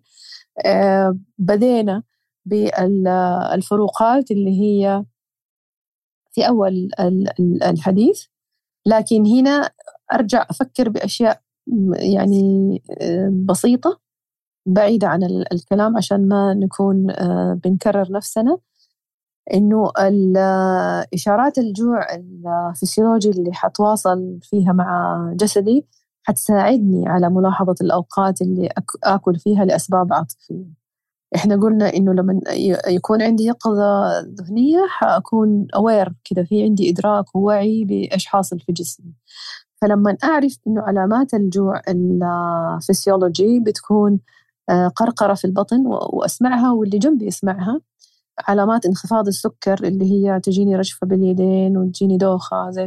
آه، 0.65 1.17
بدينا 1.37 2.03
بالفروقات 2.45 4.31
اللي 4.31 4.61
هي 4.61 5.05
في 6.31 6.47
أول 6.47 6.89
الحديث 7.63 8.23
لكن 8.85 9.25
هنا 9.25 9.69
أرجع 10.13 10.45
أفكر 10.49 10.89
بأشياء 10.89 11.41
يعني 11.93 12.81
آه، 13.01 13.31
بسيطة 13.45 13.99
بعيدة 14.65 15.07
عن 15.07 15.23
الكلام 15.53 15.97
عشان 15.97 16.27
ما 16.27 16.53
نكون 16.53 17.11
آه، 17.11 17.59
بنكرر 17.63 18.11
نفسنا. 18.11 18.57
إنه 19.53 19.91
إشارات 21.13 21.57
الجوع 21.57 22.07
الفسيولوجي 22.15 23.29
اللي 23.29 23.53
حتواصل 23.53 24.39
فيها 24.41 24.73
مع 24.73 25.17
جسدي 25.35 25.85
حتساعدني 26.23 27.07
على 27.09 27.29
ملاحظة 27.29 27.75
الأوقات 27.81 28.41
اللي 28.41 28.69
آكل 29.03 29.39
فيها 29.39 29.65
لأسباب 29.65 30.13
عاطفية. 30.13 30.80
إحنا 31.35 31.55
قلنا 31.55 31.93
إنه 31.93 32.13
لما 32.13 32.41
يكون 32.87 33.21
عندي 33.21 33.43
يقظه 33.43 34.19
ذهنية 34.21 34.85
حأكون 34.89 35.67
aware 35.75 36.13
كذا 36.25 36.43
في 36.43 36.63
عندي 36.63 36.89
إدراك 36.89 37.35
ووعي 37.35 37.85
بايش 37.85 38.25
حاصل 38.25 38.59
في 38.59 38.71
جسمي. 38.71 39.13
فلما 39.81 40.17
أعرف 40.23 40.57
إنه 40.67 40.81
علامات 40.81 41.33
الجوع 41.33 41.81
الفسيولوجي 41.87 43.59
بتكون 43.59 44.19
آه، 44.69 44.87
قرقرة 44.87 45.33
في 45.33 45.45
البطن 45.45 45.83
وأسمعها 45.87 46.71
واللي 46.71 46.97
جنبي 46.99 47.25
يسمعها 47.27 47.81
علامات 48.47 48.85
انخفاض 48.85 49.27
السكر 49.27 49.83
اللي 49.83 50.05
هي 50.11 50.39
تجيني 50.39 50.75
رجفه 50.75 51.07
باليدين 51.07 51.77
وتجيني 51.77 52.17
دوخة 52.17 52.69
زي 52.69 52.85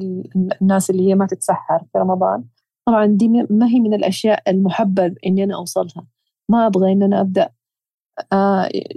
الناس 0.62 0.90
اللي 0.90 1.08
هي 1.08 1.14
ما 1.14 1.26
تتسحر 1.26 1.78
في 1.92 1.98
رمضان. 1.98 2.44
طبعا 2.86 3.06
دي 3.06 3.28
ما 3.28 3.66
هي 3.66 3.80
من 3.80 3.94
الأشياء 3.94 4.50
المحبب 4.50 5.14
إني 5.26 5.44
أنا 5.44 5.54
أوصلها. 5.54 6.06
ما 6.48 6.66
أبغى 6.66 6.92
إن 6.92 7.02
أنا 7.02 7.20
أبدأ 7.20 7.50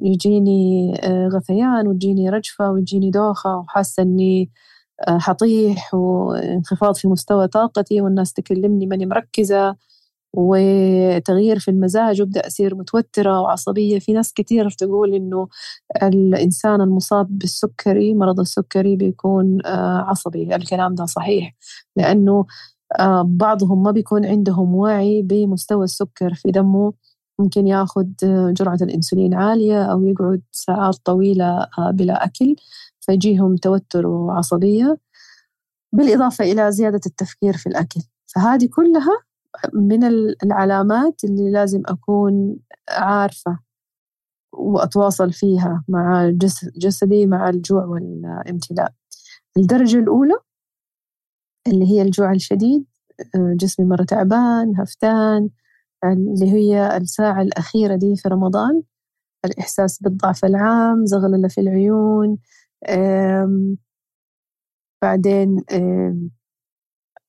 يجيني 0.03 0.93
آه، 1.03 1.27
غثيان 1.27 1.87
وتجيني 1.87 2.29
رجفة 2.29 2.71
وتجيني 2.71 3.11
دوخة 3.11 3.57
وحاسة 3.57 4.03
إني 4.03 4.51
آه، 5.07 5.17
حطيح 5.19 5.93
وانخفاض 5.93 6.95
في 6.95 7.07
مستوى 7.07 7.47
طاقتي 7.47 8.01
والناس 8.01 8.33
تكلمني 8.33 8.87
ماني 8.87 9.05
مركزة 9.05 9.75
وتغيير 10.33 11.59
في 11.59 11.71
المزاج 11.71 12.21
وأبدأ 12.21 12.47
أصير 12.47 12.75
متوترة 12.75 13.41
وعصبية. 13.41 13.99
في 13.99 14.13
ناس 14.13 14.33
كثير 14.33 14.69
تقول 14.69 15.13
إنه 15.15 15.47
الإنسان 16.03 16.81
المصاب 16.81 17.27
بالسكري 17.39 18.13
مرض 18.15 18.39
السكري 18.39 18.95
بيكون 18.95 19.59
عصبي. 20.07 20.55
الكلام 20.55 20.95
ده 20.95 21.05
صحيح. 21.05 21.55
لأنه 21.97 22.45
بعضهم 23.25 23.83
ما 23.83 23.91
بيكون 23.91 24.25
عندهم 24.25 24.75
وعي 24.75 25.21
بمستوى 25.21 25.83
السكر 25.83 26.33
في 26.33 26.51
دمه. 26.51 26.93
ممكن 27.39 27.67
ياخذ 27.67 28.05
جرعة 28.53 28.77
الأنسولين 28.81 29.33
عالية 29.33 29.83
أو 29.91 30.03
يقعد 30.03 30.41
ساعات 30.51 30.95
طويلة 30.95 31.67
آه، 31.77 31.91
بلا 31.91 32.25
أكل 32.25 32.55
فيجيهم 32.99 33.55
توتر 33.55 34.07
وعصبية 34.07 34.97
بالإضافة 35.93 36.43
إلى 36.43 36.71
زيادة 36.71 37.01
التفكير 37.05 37.57
في 37.57 37.67
الأكل. 37.67 38.01
فهذه 38.35 38.69
كلها 38.75 39.23
من 39.73 40.03
العلامات 40.43 41.23
اللي 41.23 41.51
لازم 41.51 41.81
أكون 41.85 42.57
عارفة 42.89 43.59
وأتواصل 44.53 45.33
فيها 45.33 45.83
مع 45.87 46.29
جسدي 46.77 47.25
مع 47.25 47.49
الجوع 47.49 47.85
والامتلاء. 47.85 48.93
الدرجة 49.57 49.97
الأولى 49.99 50.35
اللي 51.67 51.85
هي 51.85 52.01
الجوع 52.01 52.31
الشديد 52.31 52.85
آه، 53.35 53.53
جسمي 53.59 53.85
مرة 53.85 54.03
تعبان 54.03 54.73
هفتان 54.79 55.49
اللي 56.05 56.51
هي 56.51 56.97
الساعة 56.97 57.41
الأخيرة 57.41 57.95
دي 57.95 58.15
في 58.15 58.29
رمضان 58.29 58.81
الإحساس 59.45 60.01
بالضعف 60.03 60.45
العام 60.45 61.05
زغللة 61.05 61.47
في 61.47 61.61
العيون 61.61 62.37
بعدين 65.01 65.63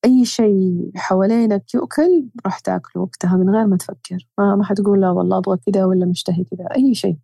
أي 0.05 0.25
شيء 0.25 0.91
حوالينك 0.97 1.75
يؤكل 1.75 2.29
راح 2.47 2.59
تاكله 2.61 3.03
وقتها 3.03 3.37
من 3.37 3.51
غير 3.51 3.67
ما 3.67 3.77
تفكر. 3.77 4.29
ما 4.39 4.57
ما 4.57 4.65
حتقول 4.65 5.01
لا 5.01 5.11
والله 5.11 5.39
أبغى 5.39 5.59
كذا 5.67 5.85
ولا 5.85 6.07
مشتهي 6.07 6.45
كذا 6.45 6.67
أي 6.77 6.95
شيء. 6.95 7.17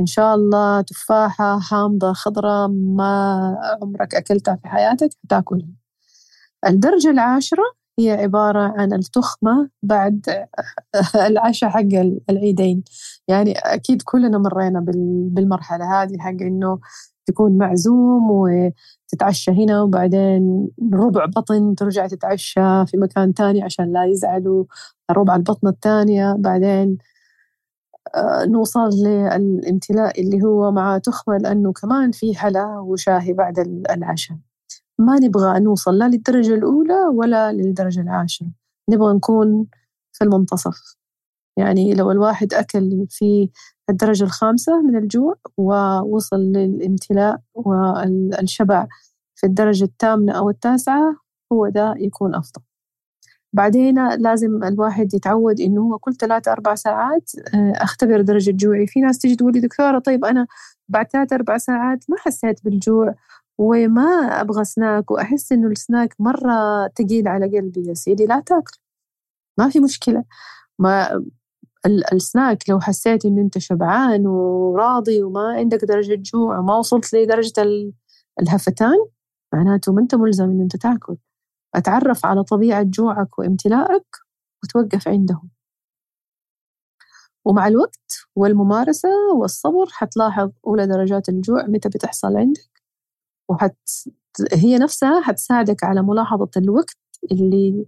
إن 0.00 0.06
شاء 0.06 0.34
الله 0.34 0.80
تفاحة 0.82 1.58
حامضة 1.60 2.12
خضراء 2.12 2.68
ما 2.68 3.56
عمرك 3.82 4.14
أكلتها 4.14 4.56
في 4.56 4.68
حياتك 4.68 5.10
حتاكلها. 5.24 5.68
الدرجة 6.66 7.10
العاشرة 7.10 7.64
هي 7.98 8.10
عبارة 8.10 8.74
عن 8.78 8.92
التخمة 8.92 9.70
بعد 9.82 10.46
العشاء 11.30 11.70
حق 11.70 11.80
العيدين. 12.30 12.84
يعني 13.28 13.52
أكيد 13.52 14.02
كلنا 14.02 14.38
مرينا 14.38 14.80
بالمرحلة 15.30 16.02
هذه 16.02 16.18
حق 16.18 16.28
إنه 16.42 16.78
تكون 17.26 17.58
معزوم 17.58 18.30
وتتعشى 18.30 19.50
هنا 19.50 19.82
وبعدين 19.82 20.68
ربع 20.94 21.24
بطن 21.26 21.74
ترجع 21.74 22.06
تتعشى 22.06 22.86
في 22.86 22.96
مكان 22.96 23.34
تاني 23.34 23.62
عشان 23.62 23.92
لا 23.92 24.04
يزعلوا 24.04 24.64
ربع 25.10 25.36
البطن 25.36 25.68
الثانية 25.68 26.34
بعدين 26.38 26.98
آه، 28.14 28.44
نوصل 28.44 28.88
للامتلاء 29.04 30.20
اللي 30.20 30.42
هو 30.42 30.70
مع 30.72 30.98
تخمة 30.98 31.36
لأنه 31.38 31.72
كمان 31.72 32.10
في 32.12 32.34
حلا 32.36 32.78
وشاهي 32.78 33.32
بعد 33.32 33.58
العشاء. 33.90 34.38
ما 34.98 35.18
نبغى 35.18 35.60
نوصل 35.60 35.98
لا 35.98 36.08
للدرجة 36.08 36.54
الأولى 36.54 37.00
ولا 37.14 37.52
للدرجة 37.52 38.00
العاشرة. 38.00 38.46
نبغى 38.90 39.14
نكون 39.14 39.66
في 40.12 40.24
المنتصف. 40.24 40.96
يعني 41.58 41.94
لو 41.94 42.10
الواحد 42.10 42.54
أكل 42.54 43.06
في 43.10 43.50
الدرجة 43.90 44.24
الخامسة 44.24 44.82
من 44.82 44.96
الجوع 44.96 45.34
ووصل 45.56 46.36
للامتلاء 46.36 47.40
والشبع 47.54 48.86
في 49.34 49.46
الدرجة 49.46 49.84
الثامنة 49.84 50.32
أو 50.32 50.50
التاسعة 50.50 51.16
هو 51.52 51.68
ده 51.68 51.94
يكون 51.98 52.34
أفضل. 52.34 52.62
بعدين 53.52 54.08
لازم 54.08 54.64
الواحد 54.64 55.14
يتعود 55.14 55.60
إنه 55.60 55.80
هو 55.82 55.98
كل 55.98 56.14
ثلاثة 56.14 56.52
أربع 56.52 56.74
ساعات 56.74 57.30
آه، 57.54 57.72
أختبر 57.76 58.20
درجة 58.20 58.50
جوعي. 58.50 58.86
في 58.86 59.00
ناس 59.00 59.18
تجي 59.18 59.36
تقول 59.36 59.52
لي 59.52 59.60
دكتورة 59.60 59.98
طيب 59.98 60.24
أنا 60.24 60.46
بعد 60.88 61.06
ثلاثة 61.10 61.36
أربع 61.36 61.58
ساعات 61.58 62.04
ما 62.08 62.16
حسيت 62.18 62.64
بالجوع 62.64 63.14
وما 63.58 64.02
أبغى 64.40 64.64
سناك 64.64 65.10
وأحس 65.10 65.52
إنه 65.52 65.66
السناك 65.68 66.14
مرة 66.20 66.86
تقيل 66.86 67.28
على 67.28 67.46
قلبي 67.58 67.88
يا 67.88 67.94
سيدي. 67.94 68.26
لا 68.26 68.40
تاكل. 68.40 68.78
ما 69.58 69.70
في 69.70 69.80
مشكلة. 69.80 70.24
ما 70.78 71.24
السناك 72.14 72.70
لو 72.70 72.80
حسيت 72.80 73.24
إنه 73.26 73.42
أنت 73.42 73.58
شبعان 73.58 74.26
وراضي 74.26 75.22
وما 75.22 75.40
عندك 75.54 75.84
درجة 75.84 76.14
جوع 76.16 76.58
وما 76.58 76.76
وصلت 76.78 77.14
لدرجة 77.14 77.52
الهفتان 78.42 78.96
معناته 79.54 79.92
ما 79.92 80.00
أنت 80.02 80.14
ملزم 80.14 80.44
إن 80.50 80.60
أنت 80.62 80.76
تاكل. 80.76 81.16
أتعرف 81.74 82.26
على 82.26 82.44
طبيعة 82.44 82.82
جوعك 82.82 83.38
وامتلاءك 83.38 84.06
وتوقف 84.64 85.08
عندهم. 85.08 85.50
ومع 87.44 87.66
الوقت 87.68 88.12
والممارسة 88.36 89.08
والصبر 89.40 89.86
حتلاحظ 89.92 90.50
أولى 90.66 90.86
درجات 90.86 91.28
الجوع 91.28 91.62
متى 91.66 91.88
بتحصل 91.88 92.36
عندك. 92.36 92.75
وحت 93.48 93.76
هي 94.52 94.78
نفسها 94.78 95.20
حتساعدك 95.22 95.84
على 95.84 96.02
ملاحظة 96.02 96.50
الوقت 96.56 96.96
اللي 97.32 97.86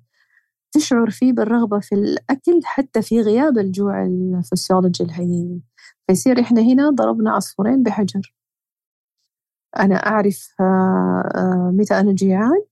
تشعر 0.73 1.11
فيه 1.11 1.33
بالرغبة 1.33 1.81
في 1.81 1.95
الأكل 1.95 2.61
حتى 2.65 3.03
في 3.03 3.21
غياب 3.21 3.59
الجوع 3.59 4.05
الفسيولوجي 4.07 5.05
الحقيقي 5.05 5.61
فيصير 6.09 6.41
إحنا 6.41 6.61
هنا 6.63 6.91
ضربنا 6.91 7.31
عصفورين 7.33 7.83
بحجر. 7.83 8.35
أنا 9.79 9.95
أعرف 9.97 10.55
آه، 10.61 11.31
آه، 11.37 11.73
متى 11.75 11.95
أنا 12.01 12.13
جيعان 12.13 12.63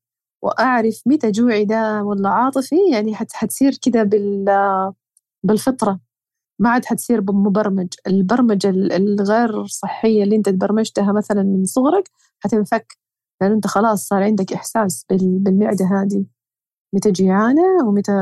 وأعرف 0.42 1.02
متى 1.06 1.30
جوعي 1.30 1.64
ده 1.64 2.02
ولا 2.04 2.28
عاطفي 2.30 2.76
يعني 2.92 3.14
حتصير 3.14 3.72
كده 3.82 4.02
بالفطرة. 5.44 6.00
ما 6.58 6.70
عاد 6.70 6.84
حتصير 6.84 7.20
مبرمج 7.22 7.88
البرمجة 8.06 8.70
الغير 8.70 9.66
صحية 9.66 10.22
اللي 10.22 10.36
انت 10.36 10.48
تبرمجتها 10.48 11.12
مثلا 11.12 11.42
من 11.42 11.64
صغرك 11.64 12.10
حتنفك 12.40 12.98
لأن 13.40 13.52
انت 13.52 13.66
خلاص 13.66 14.08
صار 14.08 14.22
عندك 14.22 14.52
إحساس 14.52 15.06
بالمعدة 15.10 15.84
هذه. 15.84 16.24
متى 16.94 17.10
جيعانة 17.10 17.62
ومتى 17.88 18.12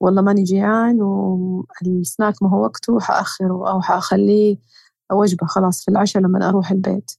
والله 0.00 0.22
ماني 0.22 0.42
جيعان 0.42 1.02
والسناك 1.02 2.42
ما 2.42 2.50
هو 2.50 2.64
وقته 2.64 3.00
حأخره 3.00 3.70
أو 3.70 3.80
حأخليه 3.80 4.56
وجبة 5.12 5.46
خلاص 5.46 5.84
في 5.84 5.90
العشاء 5.90 6.22
لما 6.22 6.48
أروح 6.48 6.70
البيت. 6.70 7.10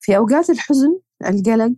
في 0.00 0.16
أوقات 0.16 0.50
الحزن 0.50 0.98
القلق 1.26 1.72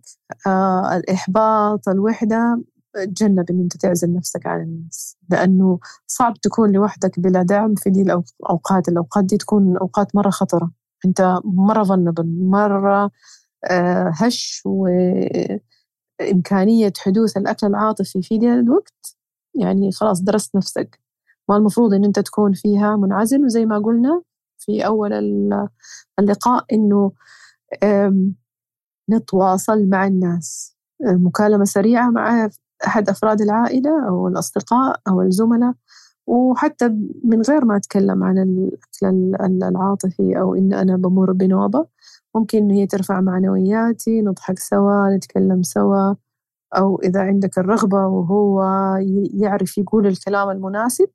آه، 0.47 0.97
الإحباط 0.97 1.89
الوحدة 1.89 2.63
تجنب 2.95 3.51
إن 3.51 3.61
أنت 3.61 3.77
تعزل 3.77 4.15
نفسك 4.15 4.47
عن 4.47 4.61
الناس. 4.63 5.17
لأنه 5.31 5.79
صعب 6.07 6.35
تكون 6.35 6.73
لوحدك 6.73 7.21
بلا 7.21 7.43
دعم 7.43 7.75
في 7.75 7.91
دي 7.91 8.03
الأوقات. 8.03 8.89
الأوقات 8.89 9.25
دي 9.25 9.37
تكون 9.37 9.77
أوقات 9.77 10.17
مرة 10.17 10.31
خطرة. 10.31 10.71
أنت 11.07 11.41
مرة 11.45 11.85
vulnerable 11.85 12.25
مرة 12.27 13.11
آه، 13.71 14.13
هش 14.15 14.63
وإمكانية 16.21 16.93
حدوث 16.99 17.37
الأكل 17.37 17.67
العاطفي 17.67 18.23
في 18.23 18.39
دي 18.39 18.53
الوقت. 18.53 19.17
يعني 19.55 19.93
خلاص 19.93 20.21
درست 20.23 20.57
نفسك. 20.57 21.01
ما 21.49 21.57
المفروض 21.57 21.95
إن 21.95 22.05
أنت 22.05 22.19
تكون 22.19 22.53
فيها 22.53 22.97
منعزل. 22.97 23.45
وزي 23.45 23.67
ما 23.67 23.79
قلنا 23.79 24.23
في 24.59 24.87
أول 24.87 25.13
اللقاء 26.19 26.65
إنه 26.73 27.13
نتواصل 29.11 29.89
مع 29.89 30.07
الناس. 30.07 30.77
مكالمة 31.03 31.65
سريعة 31.65 32.11
مع 32.11 32.51
أحد 32.87 33.09
أفراد 33.09 33.41
العائلة 33.41 34.09
أو 34.09 34.29
الأصدقاء 34.29 35.01
أو 35.09 35.23
الزملاء 35.23 35.75
وحتى 36.27 36.89
من 37.25 37.43
غير 37.43 37.65
ما 37.65 37.77
أتكلم 37.77 38.25
عن 38.25 38.39
الأكل 38.39 39.65
العاطفي 39.65 40.39
أو 40.41 40.55
إن 40.55 40.73
أنا 40.73 40.97
بمر 40.97 41.33
بنوبة. 41.33 41.87
ممكن 42.35 42.71
هي 42.71 42.87
ترفع 42.87 43.21
معنوياتي 43.21 44.21
نضحك 44.23 44.59
سوا 44.59 45.17
نتكلم 45.17 45.63
سوا 45.63 46.15
أو 46.77 47.01
إذا 47.05 47.21
عندك 47.21 47.59
الرغبة 47.59 48.07
وهو 48.07 48.63
يعرف 49.35 49.79
يقول 49.79 50.07
الكلام 50.07 50.51
المناسب. 50.51 51.09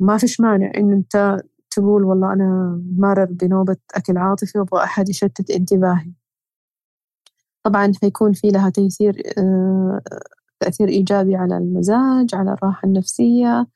ما 0.00 0.16
فيش 0.18 0.40
مانع 0.40 0.72
إن 0.76 0.92
أنت 0.92 1.42
تقول 1.70 2.04
والله 2.04 2.32
أنا 2.32 2.82
مارر 2.98 3.24
بنوبة 3.32 3.76
أكل 3.94 4.18
عاطفي 4.18 4.58
وأبغى 4.58 4.84
أحد 4.84 5.08
يشتت 5.08 5.50
انتباهي. 5.50 6.12
طبعا 7.64 7.92
حيكون 8.02 8.32
في 8.32 8.48
لها 8.48 8.70
تيسير 8.70 9.22
آه، 9.38 10.00
تأثير 10.60 10.88
إيجابي 10.88 11.36
على 11.36 11.56
المزاج 11.56 12.34
على 12.34 12.52
الراحة 12.52 12.88
النفسية 12.88 13.66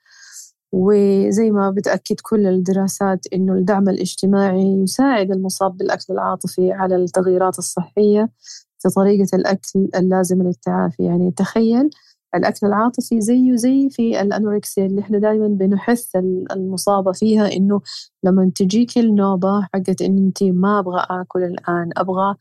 وزي 0.72 1.50
ما 1.50 1.70
بتأكد 1.70 2.16
كل 2.22 2.46
الدراسات 2.46 3.26
إنه 3.34 3.52
الدعم 3.52 3.88
الاجتماعي 3.88 4.82
يساعد 4.82 5.30
المصاب 5.30 5.76
بالأكل 5.76 6.04
العاطفي 6.10 6.72
على 6.72 6.96
التغييرات 6.96 7.58
الصحية 7.58 8.30
في 8.78 8.88
طريقة 8.88 9.36
الأكل 9.36 9.88
اللازمة 9.96 10.44
للتعافي. 10.44 11.02
يعني 11.04 11.30
تخيل 11.30 11.90
الأكل 12.34 12.66
العاطفي 12.66 13.20
زيه 13.20 13.56
زي 13.56 13.88
في 13.90 14.20
ال 14.20 14.27
anorexia 14.27 14.86
اللي 14.86 15.00
إحنا 15.00 15.18
دائما 15.18 15.48
بنحث 15.48 16.16
المصابة 16.52 17.12
فيها 17.12 17.52
إنه 17.52 17.80
لما 18.24 18.50
تجيك 18.54 18.98
النوبة 18.98 19.62
حقت 19.62 20.02
إن 20.02 20.18
أنت 20.18 20.42
ما 20.42 20.78
أبغى 20.78 21.06
آكل 21.10 21.42
الآن 21.42 21.90
أبغى 21.96 22.34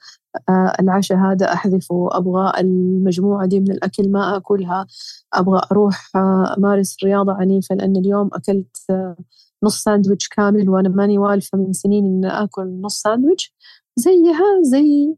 العشاء 0.80 1.18
هذا 1.18 1.54
أحذفه 1.54 2.10
أبغى 2.12 2.54
المجموعة 2.60 3.46
دي 3.48 3.60
من 3.60 3.72
الأكل 3.72 4.12
ما 4.12 4.38
أكلها. 4.38 4.88
أبغى 5.34 5.62
أروح 5.72 6.16
آه، 6.16 6.56
أمارس 6.58 6.98
رياضة 7.04 7.34
عنيفة 7.34 7.76
لأن 7.76 7.98
اليوم 7.98 8.30
أكلت 8.34 8.78
آه، 8.90 9.16
نص 9.64 9.84
ساندويتش 9.84 10.28
كامل 10.30 10.70
وأنا 10.70 10.90
ماني 10.90 11.18
والفة 11.18 11.58
من 11.58 11.74
سنين 11.74 12.06
إن 12.06 12.26
آكل 12.26 12.82
نص 12.82 13.02
ساندويتش. 13.02 13.54
زيها 13.98 14.62
زي 14.62 15.16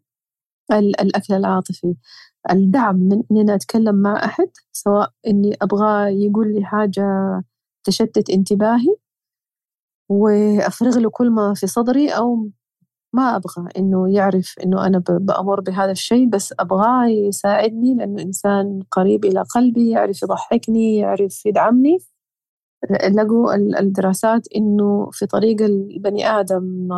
الأكل 0.72 1.34
العاطفي. 1.34 1.96
الدعم 2.52 2.96
من 2.96 3.24
إني 3.32 3.42
أنا 3.42 3.56
أتكلم 3.56 3.96
مع 3.96 4.26
أحد 4.26 4.50
سواء 4.72 5.12
إني 5.28 5.58
أبغاه 5.62 6.08
يقول 6.08 6.54
لي 6.54 6.66
حاجة 6.66 7.04
تشتت 7.84 8.30
انتباهي 8.30 8.96
وأفرغ 10.10 11.00
له 11.00 11.10
كل 11.10 11.30
ما 11.32 11.54
في 11.54 11.68
صدري 11.68 12.10
أو 12.10 12.50
ما 13.14 13.36
أبغى 13.36 13.70
إنه 13.78 14.14
يعرف 14.14 14.56
إنه 14.64 14.86
أنا 14.88 15.04
بأمر 15.10 15.62
بهذا 15.62 15.92
الشيء 15.92 16.30
بس 16.30 16.54
أبغاه 16.60 17.06
يساعدني 17.08 17.96
لأنه 17.96 18.22
إنسان 18.22 18.80
قريب 18.92 19.26
إلى 19.26 19.42
قلبي 19.56 19.90
يعرف 19.90 20.24
يضحكني 20.24 20.98
يعرف 20.98 21.46
يدعمني. 21.46 21.98
لقوا 22.92 23.56
الدراسات 23.56 24.48
إنه 24.56 25.10
في 25.12 25.26
طريق 25.26 25.62
البني 25.62 26.28
آدم 26.28 26.90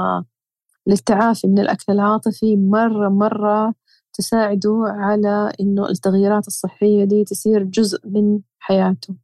للتعافي 0.87 1.47
من 1.47 1.59
الأكل 1.59 1.93
العاطفي 1.93 2.55
مرة 2.55 3.09
مرة 3.09 3.73
تساعده 4.13 4.83
على 4.87 5.53
إنه 5.59 5.89
التغييرات 5.89 6.47
الصحية 6.47 7.03
دي 7.05 7.23
تصير 7.23 7.63
جزء 7.63 8.07
من 8.07 8.39
حياته. 8.59 9.15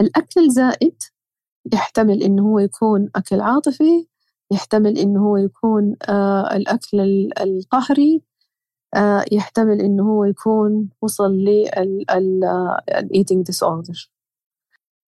الأكل 0.00 0.40
الزائد 0.40 1.02
يحتمل 1.72 2.22
إنه 2.22 2.42
هو 2.42 2.58
يكون 2.58 3.10
أكل 3.16 3.40
عاطفي 3.40 4.06
يحتمل 4.52 4.98
إنه 4.98 5.26
هو 5.28 5.36
يكون 5.36 5.96
آه 6.08 6.56
الأكل 6.56 7.00
القهري 7.40 8.22
آه 8.94 9.24
يحتمل 9.32 9.80
إنه 9.80 10.02
هو 10.12 10.24
يكون 10.24 10.88
وصل 11.02 11.32
لل 11.32 13.46
eating 13.46 13.62
disorder 13.62 14.10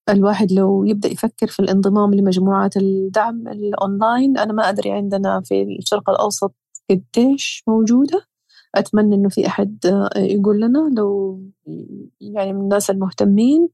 الواحد 0.09 0.53
لو 0.53 0.85
يبدأ 0.85 1.09
يفكر 1.09 1.47
في 1.47 1.61
الانضمام 1.61 2.15
لمجموعات 2.15 2.77
الدعم 2.77 3.49
الأونلاين 3.49 4.39
أنا 4.39 4.53
ما 4.53 4.69
أدري 4.69 4.91
عندنا 4.93 5.41
في 5.41 5.63
الشرق 5.63 6.11
الأوسط 6.11 6.55
قديش 6.91 7.65
موجودة. 7.69 8.27
أتمنى 8.75 9.15
إنه 9.15 9.29
في 9.29 9.47
أحد 9.47 9.79
يقول 10.17 10.61
لنا 10.61 10.91
لو 10.97 11.41
يعني 12.21 12.53
من 12.53 12.61
الناس 12.61 12.91
المهتمين. 12.91 13.69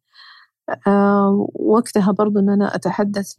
وقتها 1.54 2.12
برضو 2.12 2.38
إن 2.38 2.50
أنا 2.50 2.74
أتحدث 2.76 3.34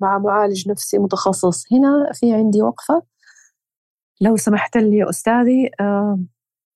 مع 0.00 0.18
معالج 0.18 0.68
نفسي 0.68 0.98
متخصص. 0.98 1.72
هنا 1.72 2.12
في 2.12 2.32
عندي 2.32 2.62
وقفة. 2.62 3.02
لو 4.20 4.36
سمحت 4.36 4.76
لي 4.76 4.96
يا 4.96 5.10
أستاذي 5.10 5.70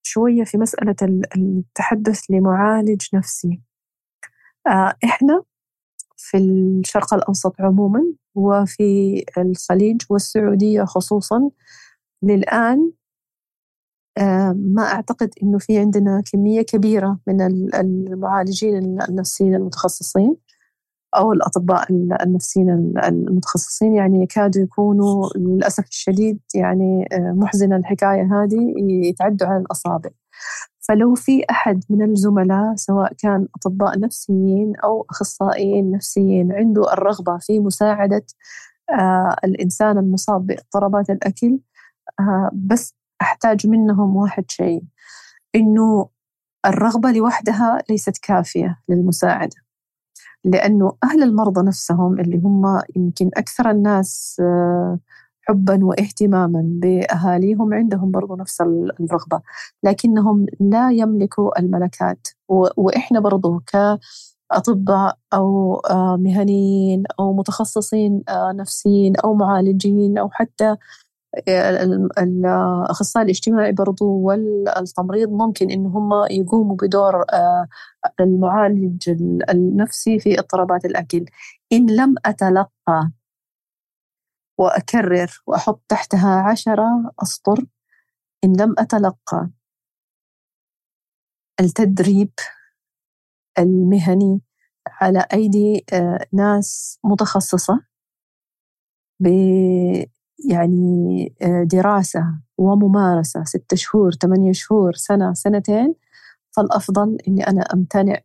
شوية 0.02 0.44
في 0.44 0.58
مسألة 0.58 0.96
التحدث 1.36 2.20
لمعالج 2.30 3.02
نفسي. 3.14 3.62
إحنا 5.04 5.42
في 6.16 6.38
الشرق 6.38 7.14
الأوسط 7.14 7.60
عموما 7.60 8.04
وفي 8.34 9.24
الخليج 9.38 10.02
والسعودية 10.10 10.84
خصوصا 10.84 11.50
للآن 12.22 12.92
ما 14.56 14.82
أعتقد 14.82 15.30
إنه 15.42 15.58
في 15.58 15.78
عندنا 15.78 16.22
كمية 16.32 16.62
كبيرة 16.62 17.18
من 17.26 17.40
المعالجين 17.74 19.00
النفسيين 19.08 19.54
المتخصصين 19.54 20.36
أو 21.16 21.32
الأطباء 21.32 21.86
النفسيين 22.22 22.70
المتخصصين. 23.04 23.94
يعني 23.94 24.22
يكادوا 24.22 24.62
يكونوا 24.62 25.28
للأسف 25.36 25.84
الشديد 25.88 26.40
يعني 26.54 27.08
محزنة 27.12 27.76
الحكاية 27.76 28.42
هذه 28.42 28.74
يتعدوا 29.08 29.46
على 29.48 29.60
الأصابع. 29.60 30.10
فلو 30.88 31.14
في 31.14 31.42
أحد 31.50 31.84
من 31.90 32.10
الزملاء 32.10 32.74
سواء 32.76 33.12
كان 33.18 33.48
أطباء 33.56 33.98
نفسيين 34.00 34.72
أو 34.84 35.06
أخصائيين 35.10 35.90
نفسيين 35.90 36.52
عنده 36.52 36.92
الرغبة 36.92 37.38
في 37.38 37.60
مساعدة 37.60 38.24
آه 38.90 39.36
الإنسان 39.44 39.98
المصاب 39.98 40.46
بإضطرابات 40.46 41.10
الأكل 41.10 41.58
آه 42.20 42.50
بس 42.52 42.94
أحتاج 43.22 43.66
منهم 43.66 44.16
واحد 44.16 44.44
شيء 44.50 44.82
إنه 45.54 46.08
الرغبة 46.66 47.12
لوحدها 47.12 47.82
ليست 47.90 48.18
كافية 48.22 48.80
للمساعدة. 48.88 49.56
لأنه 50.44 50.92
أهل 51.04 51.22
المرضى 51.22 51.66
نفسهم 51.66 52.20
اللي 52.20 52.38
هم 52.38 52.82
يمكن 52.96 53.30
أكثر 53.36 53.70
الناس 53.70 54.36
آه 54.40 54.98
حبا 55.48 55.84
واهتماما 55.84 56.62
بأهاليهم 56.64 57.74
عندهم 57.74 58.10
برضو 58.10 58.36
نفس 58.36 58.60
الرغبة. 58.60 59.40
لكنهم 59.82 60.46
لا 60.60 60.90
يملكوا 60.90 61.58
الملكات. 61.60 62.28
وإحنا 62.76 63.20
برضو 63.20 63.60
كأطباء 63.66 65.18
أو 65.34 65.74
آه، 65.76 66.16
مهنيين 66.16 67.02
أو 67.20 67.32
متخصصين 67.36 68.22
آه، 68.28 68.52
نفسيين 68.52 69.16
أو 69.16 69.34
معالجين 69.34 70.18
أو 70.18 70.30
حتى 70.30 70.76
آه، 71.48 71.84
الأخصائي 72.18 73.24
الاجتماعي 73.24 73.72
برضو 73.72 74.04
والتمريض 74.06 75.28
ممكن 75.28 75.70
إن 75.70 75.86
هم 75.86 76.10
يقوموا 76.30 76.76
بدور 76.76 77.24
المعالج 78.20 79.10
النفسي 79.50 80.18
في 80.18 80.38
اضطرابات 80.38 80.84
الأكل. 80.84 81.24
إن 81.72 81.90
لم 81.90 82.14
أتلقى 82.26 83.10
وأكرر 84.58 85.42
وأحط 85.46 85.82
تحتها 85.88 86.40
عشرة 86.50 87.12
أسطر 87.22 87.64
إن 88.44 88.52
لم 88.60 88.74
أتلقى 88.78 89.50
التدريب 91.60 92.30
المهني 93.58 94.40
على 94.88 95.26
أيدي 95.32 95.84
آه، 95.92 96.26
ناس 96.32 96.98
متخصصة 97.04 97.80
ب 99.20 99.28
يعني 100.44 101.34
آه، 101.42 101.62
دراسة 101.62 102.24
وممارسة 102.58 103.44
ستة 103.44 103.76
شهور 103.76 104.12
ثمانية 104.12 104.52
شهور 104.52 104.94
سنة 104.94 105.32
سنتين 105.32 105.94
فالأفضل 106.56 107.18
إني 107.28 107.46
أنا 107.46 107.62
أمتنع 107.62 108.18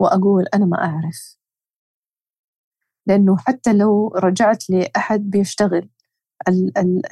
وأقول 0.00 0.44
أنا 0.54 0.66
ما 0.66 0.84
أعرف. 0.84 1.36
لأنه 3.06 3.36
حتى 3.36 3.72
لو 3.72 4.08
رجعت 4.08 4.70
لأحد 4.70 5.30
بيشتغل 5.30 5.88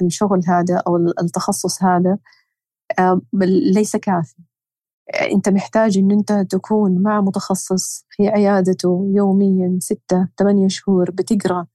الشغل 0.01 0.41
هذا 0.47 0.83
أو 0.87 0.97
التخصص 0.97 1.83
هذا 1.83 2.17
ليس 3.73 3.95
كافي. 3.95 4.35
أنت 5.31 5.49
محتاج 5.49 5.97
أن 5.97 6.11
أنت 6.11 6.33
تكون 6.33 7.03
مع 7.03 7.21
متخصص 7.21 8.05
في 8.09 8.27
عيادته 8.27 9.11
يوميا 9.15 9.77
ستة 9.79 10.27
ثمانية 10.39 10.67
شهور 10.67 11.11
بتقرأ 11.11 11.67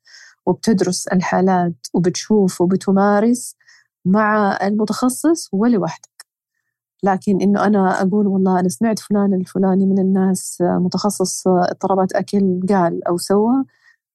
وبتدرس 0.46 1.06
الحالات 1.08 1.74
وبتشوف 1.94 2.60
وبتمارس 2.60 3.56
مع 4.04 4.58
المتخصص 4.62 5.48
ولوحدك. 5.52 6.26
لكن 7.04 7.40
إنه 7.42 7.66
أنا 7.66 8.02
أقول 8.02 8.26
والله 8.26 8.60
أنا 8.60 8.68
سمعت 8.68 8.98
فلان 8.98 9.34
الفلاني 9.34 9.86
من 9.86 9.98
الناس 9.98 10.58
متخصص 10.62 11.46
اضطرابات 11.48 12.12
أكل 12.12 12.60
قال 12.68 13.08
أو 13.08 13.16
سوى 13.16 13.64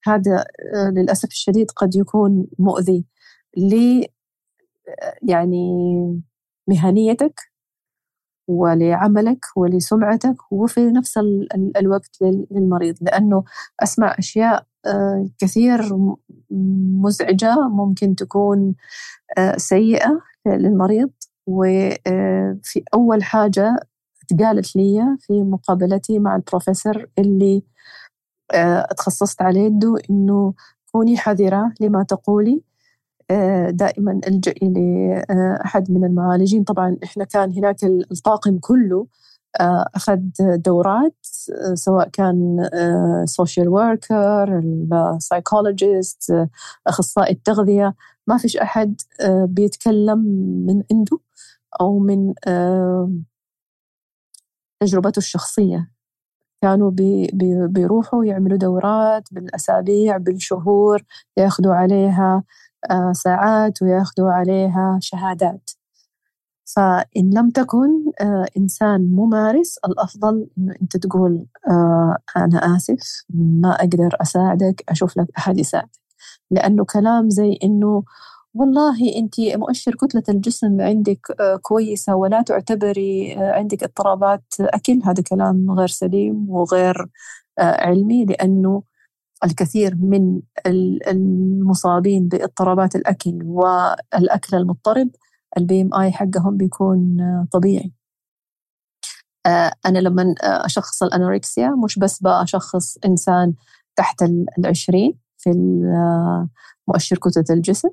هذا 0.06 0.46
آه، 0.76 0.90
للأسف 0.90 1.30
الشديد 1.30 1.72
قد 1.72 1.96
يكون 1.96 2.48
مؤذي 2.60 3.06
ل 3.58 4.06
يعني 5.24 5.72
مهنيتك 6.68 7.42
ولعملك 8.48 9.46
ولسمعتك 9.58 10.36
وفي 10.52 10.88
نفس 10.92 11.18
الوقت 11.78 12.18
للمريض. 12.52 12.96
لأنه 13.02 13.44
أسمع 13.84 14.16
أشياء 14.20 14.56
آه، 14.60 14.66
كثير 15.40 15.82
مزعجة 17.02 17.56
ممكن 17.68 18.16
تكون 18.16 18.76
آه، 19.38 19.58
سيئة 19.58 20.22
للمريض 20.48 21.10
وفي 21.48 22.84
أول 22.94 23.24
حاجة 23.24 23.76
تقالت 24.28 24.76
لي 24.76 25.18
في 25.20 25.44
مقابلتي 25.44 26.20
مع 26.20 26.36
البروفيسور 26.36 27.06
اللي 27.20 27.64
آه، 28.54 28.88
تخصصت 28.98 29.42
على 29.42 29.60
يده 29.60 29.96
إنه 30.10 30.54
كوني 30.92 31.18
حذرة 31.18 31.74
لما 31.82 32.04
تقولي 32.04 32.62
آه، 33.32 33.70
دائما 33.70 34.22
الجئي 34.28 34.70
لأحد 34.70 35.92
من 35.92 36.06
المعالجين. 36.06 36.64
طبعا 36.64 36.98
إحنا 37.04 37.24
كان 37.24 37.52
هناك 37.58 37.84
الطاقم 37.84 38.58
كله 38.60 39.00
آه، 39.00 39.08
أخذ 39.96 40.20
دورات 40.56 41.16
سواء 41.74 42.10
كان 42.10 42.70
social 43.26 43.70
worker 43.70 44.62
ال 45.16 45.26
psychologist 45.26 46.48
أخصائي 46.88 47.34
التغذية. 47.34 47.96
ما 48.28 48.38
فيش 48.38 48.58
أحد 48.58 49.02
بيتكلم 49.46 50.20
من 50.68 50.84
عنده 50.92 51.20
أو 51.82 52.00
من 52.00 52.34
تجربته 54.80 55.18
الشخصية. 55.18 55.92
كانوا 56.62 56.92
بي 56.92 57.28
بي 57.34 57.68
بيروحوا 57.68 58.26
يعملوا 58.26 58.58
دورات 58.58 59.34
بالأسابيع 59.34 60.18
بالشهور 60.18 61.04
ياخذوا 61.38 61.74
عليها 61.74 62.44
آه، 62.92 63.12
ساعات 63.14 63.82
وياخذوا 63.82 64.32
عليها 64.32 64.98
شهادات. 65.02 65.70
فإن 66.76 67.30
لم 67.34 67.50
تكن 67.50 68.12
آه، 68.22 68.46
إنسان 68.58 69.02
ممارس 69.16 69.78
الأفضل 69.88 70.48
إنه 70.58 70.74
أنت 70.82 70.98
تقول 70.98 71.46
آه، 71.70 72.18
أنا 72.38 72.78
آسف 72.78 73.26
ما 73.30 73.76
أقدر 73.76 74.10
أساعدك 74.22 74.84
أشوف 74.90 75.18
لك 75.18 75.28
أحد 75.38 75.58
يساعدك. 75.58 76.02
لأنه 76.52 76.86
كلام 76.86 77.30
زي 77.30 77.60
إنه 77.64 78.04
والله 78.54 79.18
أنت 79.18 79.40
مؤشر 79.40 79.96
كتلة 79.96 80.24
الجسم 80.30 80.82
عندك 80.82 81.20
آه، 81.40 81.56
كويسة 81.56 82.16
ولا 82.16 82.42
تعتبري 82.42 83.36
عندك 83.38 83.84
اضطرابات 83.84 84.44
أكل 84.60 85.00
هذا 85.06 85.24
كلام 85.24 85.72
غير 85.72 85.88
سليم 85.88 86.50
وغير 86.50 87.08
علمي 87.60 88.26
لأنه 88.26 88.84
الكثير 89.44 89.96
من 89.96 90.42
المصابين 91.08 92.28
باضطرابات 92.28 92.96
الأكل 92.96 93.40
والأكل 93.44 94.58
المضطرب 94.58 95.10
البي 95.58 95.82
إم 95.82 95.94
آي 95.94 96.12
حقهم 96.12 96.58
بيكون 96.58 97.18
طبيعي. 97.52 97.94
أنا 99.86 100.00
لما 100.00 100.36
أشخص 100.42 101.04
الأنوركسيا 101.04 101.70
مش 101.70 102.00
بس 102.00 102.22
بأشخص 102.22 102.98
إنسان 103.06 103.54
تحت 103.96 104.24
العشرين 104.60 105.20
في 105.38 105.50
مؤشر 106.88 107.18
كتلة 107.18 107.46
الجسم 107.50 107.90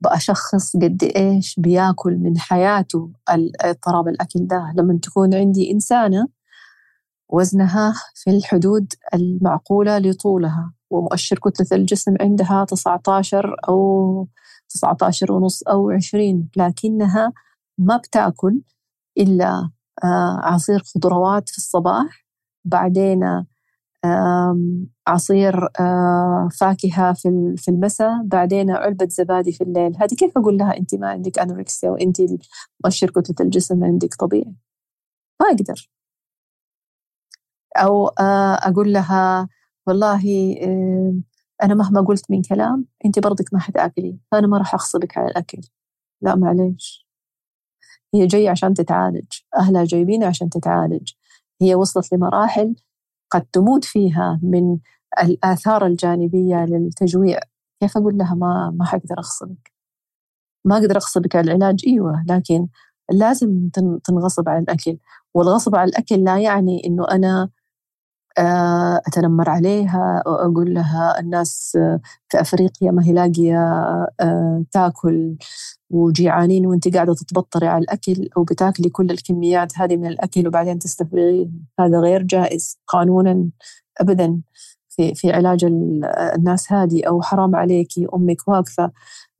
بأشخص 0.00 0.76
قد 0.76 1.02
إيش 1.16 1.60
بياكل 1.60 2.16
من 2.16 2.38
حياته 2.38 3.10
اضطراب 3.60 4.08
الأكل 4.08 4.46
ده. 4.46 4.72
لما 4.76 4.98
تكون 5.02 5.34
عندي 5.34 5.70
إنسانة 5.72 6.28
وزنها 7.28 7.94
في 8.14 8.30
الحدود 8.30 8.92
المعقولة 9.14 9.98
لطولها 9.98 10.72
ومؤشر 10.90 11.38
كتلة 11.38 11.66
الجسم 11.72 12.14
عندها 12.20 12.64
19 12.64 13.56
أو 13.68 14.28
19 14.72 15.32
ونص 15.32 15.62
أو 15.62 15.90
20 15.90 16.48
لكنها 16.56 17.32
ما 17.78 17.96
بتأكل 17.96 18.60
إلا 19.18 19.70
آه، 20.04 20.40
عصير 20.42 20.82
خضروات 20.94 21.48
في 21.48 21.58
الصباح 21.58 22.26
بعدين 22.64 23.44
عصير 25.06 25.68
آه، 25.80 26.48
فاكهة 26.60 27.12
في 27.56 27.68
المساء 27.68 28.22
بعدين 28.24 28.70
علبة 28.70 29.08
زبادي 29.10 29.52
في 29.52 29.64
الليل. 29.64 29.96
هذه 29.96 30.14
كيف 30.14 30.38
أقول 30.38 30.56
لها؟ 30.58 30.76
أنت 30.76 30.94
ما 30.94 31.08
عندك 31.08 31.38
أنوركسيا 31.38 31.90
وأنت 31.90 32.16
مؤشر 32.84 33.10
كتلة 33.10 33.36
الجسم 33.40 33.84
عندك 33.84 34.14
طبيعي. 34.14 34.54
ما 35.40 35.46
أقدر. 35.46 35.90
أو 37.76 38.08
آه، 38.08 38.54
أقول 38.54 38.92
لها 38.92 39.48
والله 39.86 40.22
أنا 41.62 41.74
مهما 41.74 42.00
قلت 42.00 42.30
من 42.30 42.42
كلام 42.42 42.86
أنت 43.04 43.18
برضك 43.18 43.54
ما 43.54 43.60
حتأكلي. 43.60 44.18
فأنا 44.32 44.46
ما 44.46 44.58
راح 44.58 44.74
أغصبك 44.74 45.18
على 45.18 45.28
الأكل. 45.28 45.60
لا 46.22 46.34
معليش. 46.34 47.06
هي 48.14 48.26
جاية 48.26 48.50
عشان 48.50 48.74
تتعالج. 48.74 49.26
أهلها 49.56 49.84
جايبينها 49.84 50.28
عشان 50.28 50.50
تتعالج. 50.50 51.12
هي 51.62 51.74
وصلت 51.74 52.12
لمراحل 52.12 52.74
قد 53.30 53.42
تموت 53.52 53.84
فيها 53.84 54.40
من 54.42 54.78
الآثار 55.22 55.86
الجانبية 55.86 56.64
للتجويع. 56.64 57.40
كيف 57.80 57.96
أقول 57.96 58.18
لها 58.18 58.34
ما 58.34 58.70
ما 58.78 58.84
حقدر 58.84 59.18
أغصبك 59.18 59.72
ما 60.64 60.76
أقدر 60.76 60.96
أغصبك 60.96 61.36
على 61.36 61.52
العلاج. 61.52 61.84
أيوة 61.86 62.24
لكن 62.28 62.68
لازم 63.12 63.68
تنغصب 64.04 64.48
على 64.48 64.58
الأكل. 64.58 64.98
والغصب 65.34 65.76
على 65.76 65.88
الأكل 65.88 66.24
لا 66.24 66.38
يعني 66.38 66.82
إنه 66.86 67.04
أنا 67.10 67.50
أتنمر 69.06 69.50
عليها 69.50 70.22
وأقول 70.26 70.74
لها 70.74 71.20
الناس 71.20 71.78
في 72.28 72.40
أفريقيا 72.40 72.90
ما 72.90 73.04
هي 73.04 73.12
لاقية 73.12 73.58
آه، 74.20 74.64
تاكل 74.72 75.36
وجيعانين 75.90 76.66
وأنت 76.66 76.94
قاعدة 76.94 77.14
تتبطري 77.14 77.66
على 77.66 77.82
الأكل 77.84 78.28
أو 78.36 78.44
بتاكلي 78.44 78.88
كل 78.90 79.10
الكميات 79.10 79.78
هذه 79.78 79.96
من 79.96 80.06
الأكل 80.06 80.48
وبعدين 80.48 80.78
تستفرغيه 80.78 81.48
هذا 81.80 81.98
غير 82.00 82.22
جائز 82.22 82.78
قانونا 82.86 83.50
أبدا 84.00 84.40
في 84.88 85.14
في 85.14 85.32
علاج 85.32 85.64
الناس 86.36 86.72
هذه 86.72 87.04
أو 87.08 87.22
حرام 87.22 87.56
عليكي 87.56 88.06
أمك 88.14 88.48
واقفة 88.48 88.92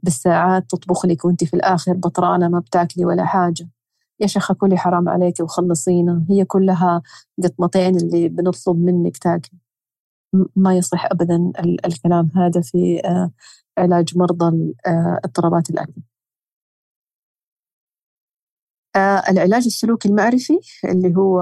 بالساعات 0.03 0.65
تطبخ 0.71 1.07
لك 1.07 1.25
وأنت 1.25 1.45
في 1.45 1.55
الآخر 1.55 1.93
بطرانة 1.93 2.49
ما 2.49 2.59
بتاكلي 2.61 3.05
ولا 3.05 3.25
حاجة. 3.25 3.69
يا 4.23 4.27
شيخة 4.27 4.55
كلي 4.55 4.77
حرام 4.77 5.09
عليك 5.09 5.41
وخلصينا. 5.41 6.27
هي 6.31 6.45
كلها 6.45 7.03
قطمتين 7.45 7.97
اللي 7.97 8.29
بنطلب 8.29 8.77
منك 8.79 9.17
تاكل. 9.19 9.51
ما 10.57 10.77
يصح 10.77 11.07
أبدا 11.07 11.53
الكلام 11.87 12.31
هذا 12.37 12.61
في 12.61 13.01
آه، 13.05 13.31
علاج 13.79 14.19
مرضى 14.19 14.75
آه، 14.87 15.21
اضطرابات 15.25 15.71
الأكل. 15.71 16.03
آه، 18.97 19.23
العلاج 19.31 19.65
السلوكي 19.67 20.09
المعرفي 20.09 20.59
اللي 20.85 21.17
هو 21.17 21.41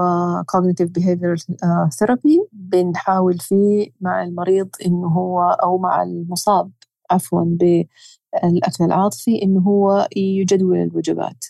cognitive 0.51 0.87
behavioral 0.99 1.41
therapy 1.89 2.47
بنحاول 2.51 3.39
فيه 3.39 3.91
مع 4.01 4.23
المريض 4.23 4.69
إنه 4.85 5.07
هو 5.07 5.41
أو 5.41 5.77
مع 5.77 6.03
المصاب 6.03 6.71
عفوا 7.11 7.43
بالأكل 7.45 8.83
العاطفي 8.83 9.41
إنه 9.43 9.59
هو 9.61 10.07
يجدول 10.15 10.77
الوجبات. 10.77 11.45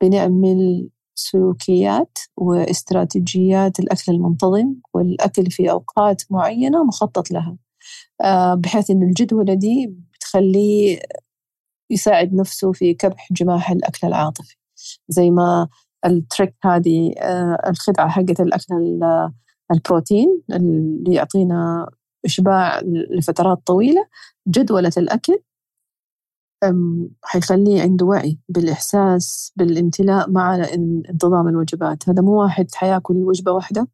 بنعمل 0.00 0.88
سلوكيات 1.14 2.18
واستراتيجيات 2.36 3.78
الأكل 3.80 4.12
المنتظم 4.12 4.74
والأكل 4.94 5.50
في 5.50 5.70
أوقات 5.70 6.22
معينة 6.30 6.84
مخطط 6.84 7.30
لها. 7.30 7.56
بحيث 8.54 8.90
أن 8.90 9.02
الجدولة 9.02 9.54
دي 9.54 9.94
بتخليه 10.14 11.00
يساعد 11.90 12.34
نفسه 12.34 12.72
في 12.72 12.94
كبح 12.94 13.28
جماح 13.32 13.70
الأكل 13.70 14.06
العاطفي. 14.06 14.56
زي 15.08 15.30
ما 15.30 15.68
التريك 16.06 16.54
هذه 16.64 17.12
الخدعة 17.68 18.08
حقت 18.08 18.40
الأكل 18.40 19.00
البروتين 19.72 20.40
اللي 20.52 21.14
يعطينا 21.14 21.88
إشباع 22.24 22.80
لفترات 23.18 23.58
طويلة 23.66 24.06
جدولة 24.48 24.92
الأكل 24.96 25.38
حيخليه 27.22 27.82
عنده 27.82 28.06
وعي 28.06 28.38
بالإحساس 28.48 29.52
بالامتلاء 29.56 30.30
مع 30.30 30.54
انتظام 31.10 31.48
الوجبات. 31.48 32.08
هذا 32.08 32.22
مو 32.22 32.42
واحد 32.42 32.74
حياكل 32.74 33.14
وجبة 33.16 33.52
واحدة 33.52 33.88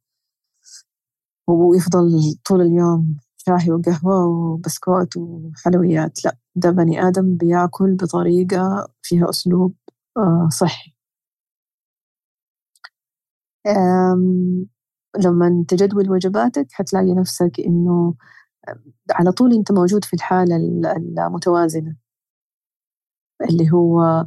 ويفضل 1.49 2.35
طول 2.49 2.61
اليوم 2.63 3.17
شاهي 3.37 3.73
وقهوة 3.73 4.27
وبسكوت 4.27 5.17
وحلويات. 5.17 6.25
لا 6.25 6.37
ده 6.55 6.71
بني 6.71 7.09
آدم 7.09 7.37
بياكل 7.37 7.95
بطريقة 7.97 8.89
فيها 9.03 9.31
أسلوب 9.31 9.75
آه، 10.17 10.49
صحي. 10.53 10.93
لما 15.25 15.65
تجدول 15.69 16.11
وجباتك 16.11 16.67
حتلاقي 16.73 17.15
نفسك 17.15 17.61
إنه 17.61 18.15
على 19.13 19.33
طول 19.33 19.55
أنت 19.55 19.73
موجود 19.73 20.05
في 20.05 20.15
الحالة 20.15 20.57
المتوازنة. 20.57 21.97
اللي 23.51 23.71
هو 23.73 24.27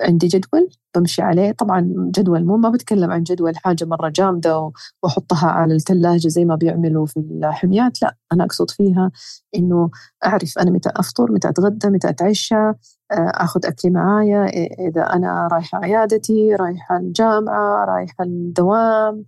عندي 0.00 0.26
جدول 0.26 0.68
بمشي 0.96 1.22
عليه. 1.22 1.52
طبعا 1.52 1.94
جدول 2.16 2.44
مو 2.44 2.56
ما 2.56 2.70
بتكلم 2.70 3.10
عن 3.10 3.22
جدول 3.22 3.56
حاجة 3.56 3.84
مرة 3.84 4.08
جامدة 4.08 4.72
وأحطها 5.02 5.48
على 5.48 5.74
الثلاجة 5.74 6.28
زي 6.28 6.44
ما 6.44 6.54
بيعملوا 6.56 7.06
في 7.06 7.16
الحميات. 7.20 8.02
لا 8.02 8.16
أنا 8.32 8.44
أقصد 8.44 8.70
فيها 8.70 9.10
إنه 9.56 9.90
أعرف 10.26 10.58
أنا 10.58 10.70
متى 10.70 10.90
أفطر 10.96 11.32
متى 11.32 11.48
أتغدى 11.48 11.88
متى 11.88 12.08
أتعشى 12.08 12.54
آه، 12.54 12.74
أخذ 13.12 13.66
أكلي 13.66 13.90
معايا 13.92 14.46
إذا 14.88 15.02
أنا 15.02 15.48
رايحة 15.52 15.78
عيادتي 15.78 16.54
رايحة 16.54 16.96
الجامعة 16.96 17.84
رايحة 17.84 18.24
الدوام 18.24 19.24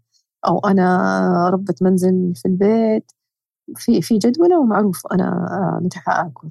أو 0.49 0.59
أنا 0.59 1.51
ربة 1.53 1.75
منزل 1.83 2.33
في 2.37 2.49
البيت. 2.49 3.13
في 3.77 4.03
في 4.03 4.19
جدولة 4.19 4.61
ومعروف 4.61 5.03
أنا 5.13 5.25
آه، 5.79 5.81
متى 5.85 5.99
حآكل 6.01 6.51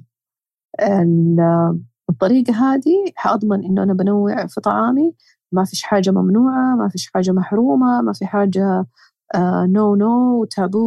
بالطريقة 2.08 2.52
هذه 2.54 3.12
حأضمن 3.16 3.64
إنه 3.64 3.82
أنا 3.82 3.94
بنوع 3.94 4.46
في 4.46 4.60
طعامي. 4.60 5.14
ما 5.52 5.64
فيش 5.64 5.82
حاجة 5.82 6.10
ممنوعة 6.10 6.76
ما 6.76 6.88
فيش 6.88 7.10
حاجة 7.14 7.32
محرومة 7.32 8.02
ما 8.02 8.12
في 8.12 8.26
حاجة 8.26 8.86
no 9.66 9.94
no 9.96 10.44
taboo 10.44 10.78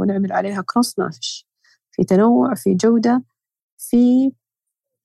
ونعمل 0.00 0.32
عليها 0.32 0.62
cross 0.62 0.98
ما 0.98 1.10
فيش. 1.10 1.46
في 1.92 2.04
تنوع 2.04 2.54
في 2.54 2.74
جودة 2.74 3.24
في 3.78 4.32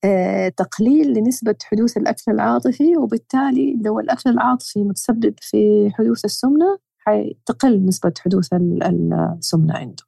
آه، 0.04 0.48
تقليل 0.48 1.12
لنسبة 1.14 1.54
حدوث 1.64 1.96
الأكل 1.96 2.32
العاطفي 2.32 2.96
وبالتالي 2.96 3.78
لو 3.84 4.00
الأكل 4.00 4.30
العاطفي 4.30 4.84
متسبب 4.84 5.34
في 5.40 5.90
حدوث 5.94 6.24
السمنة 6.24 6.78
حتقل 6.98 7.86
نسبة 7.86 8.12
حدوث 8.20 8.48
السمنة 8.52 9.74
عنده. 9.74 10.04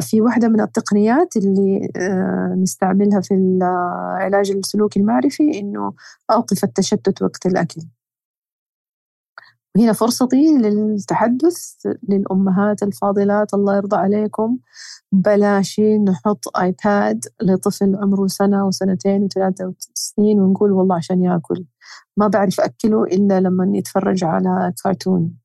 في 0.00 0.20
واحدة 0.20 0.48
من 0.48 0.60
التقنيات 0.60 1.36
اللي 1.36 1.88
آه، 1.96 2.54
نستعملها 2.62 3.20
في 3.20 3.34
العلاج 3.34 4.50
السلوكي 4.50 5.00
المعرفي 5.00 5.58
إنه 5.60 5.92
أوقف 6.30 6.64
التشتت 6.64 7.22
وقت 7.22 7.46
الأكل. 7.46 7.82
وهنا 9.76 9.92
فرصتي 9.92 10.58
للتحدث 10.58 11.86
للأمهات 12.08 12.82
الفاضلات 12.82 13.54
الله 13.54 13.76
يرضى 13.76 13.96
عليكم. 13.96 14.58
بلاش 15.12 15.80
نحط 15.80 16.58
آيباد 16.58 17.24
لطفل 17.42 17.96
عمره 17.96 18.26
سنة 18.26 18.66
وسنتين 18.66 19.24
وثلاثة 19.24 19.74
سنين 19.94 20.40
ونقول 20.40 20.72
والله 20.72 20.96
عشان 20.96 21.22
ياكل. 21.24 21.64
ما 22.16 22.28
بعرف 22.28 22.60
أكله 22.60 23.04
إلا 23.04 23.40
لما 23.40 23.72
يتفرج 23.78 24.24
على 24.24 24.72
كرتون. 24.84 25.38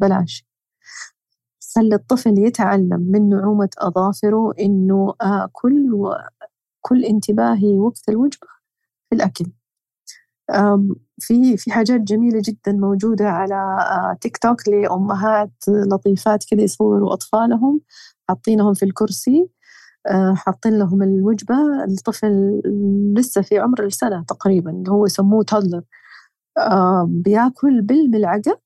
بلاش. 0.00 0.49
خلي 1.76 1.94
الطفل 1.94 2.38
يتعلم 2.38 3.00
من 3.00 3.28
نعومة 3.28 3.68
أظافره 3.78 4.52
إنه 4.60 5.14
آكل 5.20 5.92
وكل 5.94 7.04
انتباهي 7.04 7.78
وقت 7.78 8.08
الوجبة 8.08 8.46
في 9.10 9.16
الأكل. 9.16 9.46
في 11.20 11.56
في 11.56 11.72
حاجات 11.72 12.00
جميلة 12.00 12.42
جدا 12.44 12.72
موجودة 12.72 13.28
على 13.30 13.54
آه، 13.54 14.16
تيك 14.20 14.36
توك 14.38 14.68
لأمهات 14.68 15.52
لطيفات 15.68 16.44
كذا 16.50 16.62
يصوروا 16.62 17.12
أطفالهم 17.12 17.80
حاطينهم 18.28 18.74
في 18.74 18.84
الكرسي 18.84 19.48
آه، 20.08 20.34
حاطين 20.34 20.78
لهم 20.78 21.02
الوجبة. 21.02 21.54
الطفل 21.84 22.62
لسه 23.16 23.42
في 23.42 23.58
عمر 23.58 23.84
السنة 23.84 24.24
تقريبا 24.28 24.84
هو 24.88 25.06
يسموه 25.06 25.44
تادلر 25.44 25.82
بياكل 27.06 27.82
بالملعقة 27.82 28.60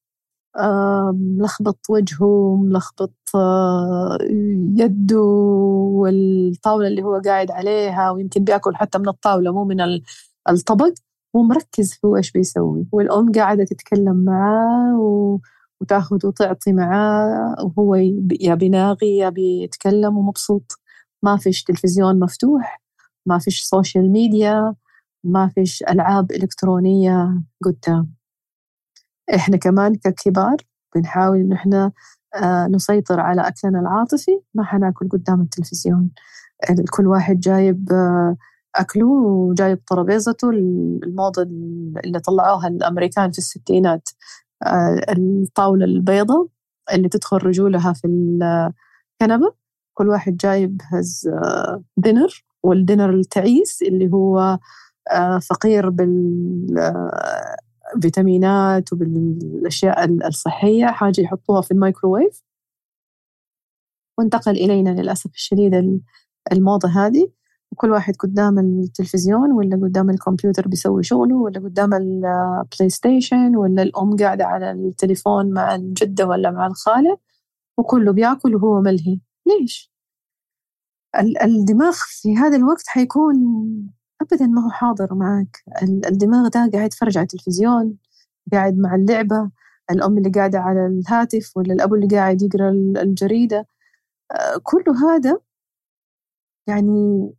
ملخبط 1.13 1.79
وجهه 1.91 2.57
ملخبط 2.57 3.13
آه، 3.35 4.19
يده 4.77 5.21
والطاولة 5.21 6.87
اللي 6.89 7.03
هو 7.03 7.21
قاعد 7.25 7.51
عليها 7.51 8.11
ويمكن 8.11 8.45
بيأكل 8.45 8.77
حتى 8.77 8.99
من 8.99 9.09
الطاولة 9.09 9.53
مو 9.53 9.65
من 9.65 9.81
الطبق. 10.51 10.93
ومركز 11.35 11.99
هو 12.05 12.17
إيش 12.17 12.33
بيسوي. 12.33 12.87
والأم 12.93 13.33
قاعدة 13.33 13.65
تتكلم 13.65 14.25
معاه 14.25 14.99
و... 15.01 15.39
وتأخذ 15.81 16.27
وتعطي 16.27 16.73
معاه 16.73 17.57
وهو 17.65 17.95
يا 18.41 18.55
بيناغي 18.55 19.17
يا 19.19 19.29
بيتكلم 19.29 20.19
ومبسوط. 20.19 20.73
ما 21.23 21.37
فيش 21.37 21.63
تلفزيون 21.65 22.21
مفتوح 22.21 22.83
ما 23.27 23.39
فيش 23.39 23.63
social 23.63 24.11
media 24.13 24.75
ما 25.25 25.49
فيش 25.49 25.83
ألعاب 25.83 26.33
إلكترونية 26.33 27.43
قدام. 27.65 28.15
إحنا 29.35 29.57
كمان 29.57 29.95
ككبار 29.95 30.57
بنحاول 30.97 31.37
إنه 31.39 31.55
إحنا 31.57 31.93
آه، 32.35 32.67
نسيطر 32.67 33.21
على 33.21 33.49
أكلنا 33.49 33.81
العاطفي 33.81 34.41
ما 34.55 34.65
حناكل 34.65 35.09
قدام 35.09 35.41
التلفزيون. 35.41 36.11
كل 36.91 37.07
واحد 37.07 37.41
جايب 37.41 37.93
آه، 37.93 38.37
أكله 38.77 39.07
وجايب 39.07 39.85
ترابيزته 39.85 40.51
الموضة 40.51 41.43
اللي 42.05 42.21
طلعوها 42.21 42.69
الأمريكان 42.69 43.31
في 43.31 43.39
الستينات 43.39 44.09
الطاولة 45.11 45.85
البيضاء 45.85 46.47
اللي 46.95 47.09
تدخل 47.09 47.37
رجولها 47.37 47.93
في 47.93 48.07
الكنبة. 48.07 49.55
كل 49.95 50.09
واحد 50.09 50.37
جايب 50.37 50.81
هز 50.93 51.31
dinner 51.97 52.45
وال 52.63 52.75
dinner 52.75 53.11
التعيس 53.11 53.83
اللي 53.83 54.11
هو 54.13 54.59
آه، 55.13 55.39
فقير 55.39 55.91
بالفيتامينات 57.95 58.93
وبالأشياء 58.93 60.05
الصحية 60.29 60.87
حاجة 60.87 61.21
يحطوها 61.21 61.63
في 61.63 61.71
الميكروويف. 61.71 62.43
وانتقل 64.19 64.53
إلينا 64.53 64.91
للأسف 64.91 65.31
الشديد 65.35 66.01
الموضة 66.53 66.89
هذه. 66.89 67.31
وكل 67.73 67.91
واحد 67.91 68.17
قدام 68.17 68.59
التلفزيون 68.59 69.53
ولا 69.53 69.77
قدام 69.77 70.11
الكمبيوتر 70.11 70.69
بيسوي 70.69 71.03
شغله 71.03 71.37
ولا 71.37 71.61
قدام 71.61 71.95
البلاي 71.95 72.89
ستيشن 72.89 73.57
ولا 73.57 73.83
الأم 73.83 74.17
قاعدة 74.17 74.45
على 74.47 74.71
التليفون 74.73 75.51
مع 75.53 75.75
الجدة 75.75 76.27
ولا 76.27 76.51
مع 76.51 76.67
الخالة. 76.67 77.19
وكله 77.79 78.13
بياكل 78.13 78.55
وهو 78.57 78.81
ملهي. 78.81 79.21
ليش؟ 79.47 79.93
الدماغ 81.43 81.97
في 82.09 82.37
هذا 82.37 82.57
الوقت 82.57 82.85
حيكون 82.89 83.35
أبدا 84.23 84.47
ما 84.47 84.65
هو 84.67 84.71
حاضر 84.71 85.15
معك 85.15 85.65
الدماغ 85.83 86.49
ده 86.49 86.71
قاعد 86.73 86.87
يتفرج 86.87 87.19
على 87.19 87.25
التلفزيون 87.25 87.97
قاعد 88.53 88.79
مع 88.79 88.95
اللعبة 88.95 89.51
الأم 89.91 90.19
اللي 90.19 90.31
قاعدة 90.31 90.59
على 90.61 90.87
الهاتف 90.87 91.57
ولا 91.57 91.75
الأب 91.75 91.95
اللي 91.95 92.09
قاعد 92.17 92.43
يقرأ 92.43 92.71
الجريدة. 93.03 93.67
آه، 94.33 94.61
كل 94.65 94.85
هذا 95.05 95.41
يعني 96.69 97.31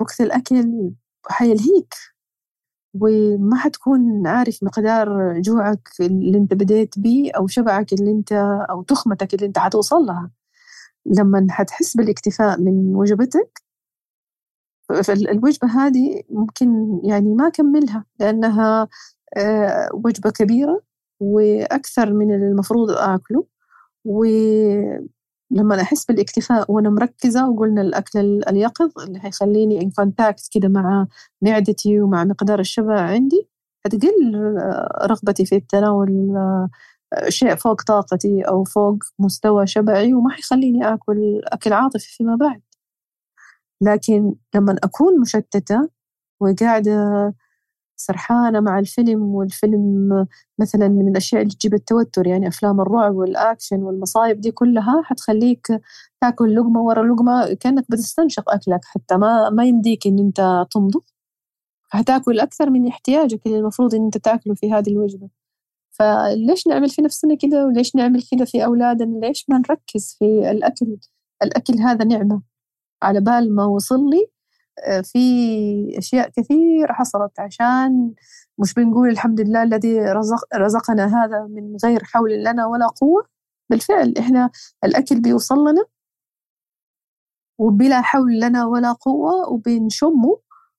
وقت 0.00 0.20
الأكل 0.20 0.90
حيلهيك 1.26 1.94
وما 2.94 3.56
حتكون 3.56 4.26
عارف 4.26 4.62
مقدار 4.64 5.40
جوعك 5.40 5.88
اللي 6.00 6.38
أنت 6.38 6.54
بديت 6.54 6.98
بيه 6.98 7.32
أو 7.32 7.46
شبعك 7.46 7.92
اللي 7.92 8.10
أنت 8.12 8.32
أو 8.70 8.82
تخمتك 8.82 9.34
اللي 9.34 9.46
أنت 9.46 9.58
حتوصل 9.58 9.96
لها. 9.96 10.30
لما 11.06 11.46
حتحس 11.50 11.96
بالإكتفاء 11.96 12.60
من 12.60 12.96
وجبتك 12.96 13.62
فالوجبة 15.04 15.68
هذه 15.68 16.22
ممكن 16.30 17.00
يعني 17.04 17.34
ما 17.34 17.46
أكملها 17.46 18.04
لأنها 18.20 18.88
آه، 19.36 19.88
وجبة 19.94 20.30
كبيرة 20.30 20.82
وأكثر 21.20 22.12
من 22.12 22.34
المفروض 22.34 22.90
أكله 22.90 23.46
ولما 24.04 25.80
أحس 25.82 26.04
بالإكتفاء 26.04 26.72
وأنا 26.72 26.90
مركزة 26.90 27.50
وقلنا 27.50 27.82
الأكل 27.82 28.42
اليقظ 28.48 28.90
اللي 29.06 29.20
حيخليني 29.20 29.82
إن 29.82 29.90
كونتاكت 29.90 30.48
كده 30.52 30.68
مع 30.68 31.06
معدتي 31.42 32.00
ومع 32.00 32.24
مقدار 32.24 32.60
الشبع 32.60 33.00
عندي 33.00 33.48
هتقل 33.86 34.36
آه، 34.60 35.06
رغبتي 35.06 35.44
في 35.46 35.56
التناول 35.56 36.32
آه، 36.36 36.70
شيء 37.28 37.54
فوق 37.54 37.82
طاقتي 37.82 38.42
أو 38.42 38.64
فوق 38.64 38.96
مستوى 39.18 39.66
شبعي 39.66 40.14
وما 40.14 40.30
حيخليني 40.30 40.94
آكل 40.94 41.40
أكل 41.44 41.72
عاطفي 41.72 42.16
فيما 42.16 42.36
بعد. 42.36 42.60
لكن 43.82 44.34
لما 44.54 44.76
أكون 44.84 45.20
مشتتة 45.20 45.88
وقاعدة 46.40 47.34
سرحانة 47.96 48.60
مع 48.60 48.78
الفيلم 48.78 49.22
والفيلم 49.22 50.08
مثلا 50.60 50.88
من 50.88 51.08
الأشياء 51.08 51.42
اللي 51.42 51.54
تجيب 51.54 51.74
التوتر 51.74 52.26
يعني 52.26 52.48
أفلام 52.48 52.80
الرعب 52.80 53.14
والأكشن 53.16 53.82
والمصايب 53.82 54.40
دي 54.40 54.50
كلها 54.50 55.02
حتخليك 55.04 55.66
تاكل 56.20 56.54
لقمة 56.56 56.80
ورا 56.82 57.14
لقمة 57.14 57.54
كأنك 57.54 57.84
بتستنشق 57.90 58.50
أكلك 58.50 58.84
حتى 58.84 59.16
ما 59.16 59.50
ما 59.50 59.64
يمديك 59.64 60.06
إن 60.06 60.18
أنت 60.18 60.66
تمضغ. 60.70 61.00
حتاكل 61.90 62.40
أكثر 62.40 62.70
من 62.70 62.88
احتياجك 62.88 63.46
اللي 63.46 63.58
المفروض 63.58 63.94
إن 63.94 64.04
أنت 64.04 64.18
تاكله 64.18 64.54
في 64.54 64.72
هذه 64.72 64.90
الوجبة. 64.90 65.28
فليش 65.92 66.66
نعمل 66.68 66.88
في 66.90 67.02
نفسنا 67.02 67.34
كده 67.36 67.66
وليش 67.66 67.96
نعمل 67.96 68.22
كده 68.32 68.44
في 68.44 68.64
أولادنا؟ 68.64 69.26
ليش 69.26 69.46
ما 69.48 69.58
نركز 69.58 70.16
في 70.18 70.50
الأكل؟ 70.50 70.96
الأكل 71.42 71.74
هذا 71.80 72.04
نعمة. 72.04 72.42
على 73.02 73.20
بال 73.20 73.54
ما 73.54 73.64
وصل 73.64 74.10
لي 74.10 74.26
آه، 74.86 75.00
في 75.00 75.18
أشياء 75.98 76.30
كثيرة 76.36 76.92
حصلت 76.92 77.40
عشان 77.40 78.14
مش 78.58 78.74
بنقول 78.74 79.08
الحمد 79.08 79.40
لله 79.40 79.62
الذي 79.62 80.00
رزق 80.00 80.56
رزقنا 80.56 81.06
هذا 81.24 81.46
من 81.50 81.76
غير 81.84 82.04
حول 82.04 82.44
لنا 82.44 82.66
ولا 82.66 82.86
قوة 82.86 83.26
بالفعل 83.70 84.14
إحنا 84.18 84.50
الأكل 84.84 85.20
بيوصل 85.20 85.68
لنا 85.68 85.84
وبلا 87.58 88.00
حول 88.00 88.40
لنا 88.40 88.66
ولا 88.66 88.92
قوة 88.92 89.48
وبنشمه 89.48 90.38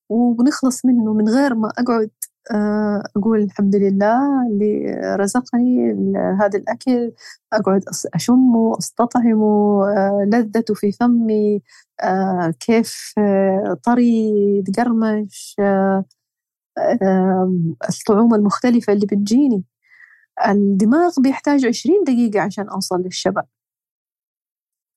وبنخلص 0.10 0.86
منه 0.86 1.14
من 1.14 1.30
غير 1.30 1.56
ما 1.56 1.70
أقعد 1.78 2.12
أقول 2.52 3.44
الحمد 3.44 3.76
لله 3.76 4.48
اللي 4.48 4.86
رزقني 5.20 5.94
هذا 6.41 6.60
الأكل. 6.60 7.11
أقعد 7.53 7.84
أشمه 8.15 8.78
أستطعمه 8.80 9.84
آه، 9.90 10.28
لذته 10.34 10.74
في 10.74 10.91
فمي 10.91 11.61
آه، 12.03 12.53
كيف 12.60 13.14
طري 13.84 14.64
تقرمش 14.68 15.56
الطعوم 17.90 18.34
المختلفة 18.36 18.94
اللي 18.94 19.06
بتجيني. 19.06 19.64
الدماغ 20.48 21.11
بيحتاج 21.22 21.65
عشرين 21.65 22.03
دقيقة 22.03 22.41
عشان 22.41 22.70
أوصل 22.70 23.02
للشبع. 23.02 23.44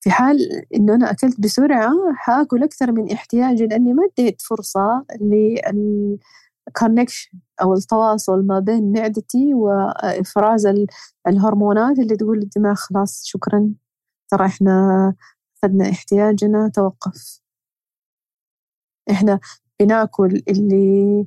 في 0.00 0.10
حال 0.10 0.38
إنه 0.74 0.94
أنا 0.94 1.10
أكلت 1.10 1.40
بسرعة 1.40 1.92
حاكل 2.16 2.62
أكثر 2.64 2.92
من 2.92 3.12
احتياجي 3.12 3.66
لأني 3.66 3.92
ما 3.94 4.02
اديت 4.18 4.42
فرصة 4.42 5.04
لل 5.20 6.18
كونكشن 6.72 7.38
أو 7.62 7.74
التواصل 7.74 8.46
ما 8.46 8.58
بين 8.60 8.92
معدتي 8.92 9.54
وإفراز 9.54 10.66
الهرمونات 11.28 11.98
اللي 11.98 12.16
تقول 12.16 12.38
للدماغ 12.38 12.74
خلاص 12.74 13.24
شكرا 13.26 13.74
ترى 14.30 14.46
إحنا 14.46 15.14
أخذنا 15.64 15.90
احتياجنا 15.90 16.68
توقف. 16.74 17.40
إحنا 19.10 19.40
بناكل 19.80 20.42
اللي 20.48 21.26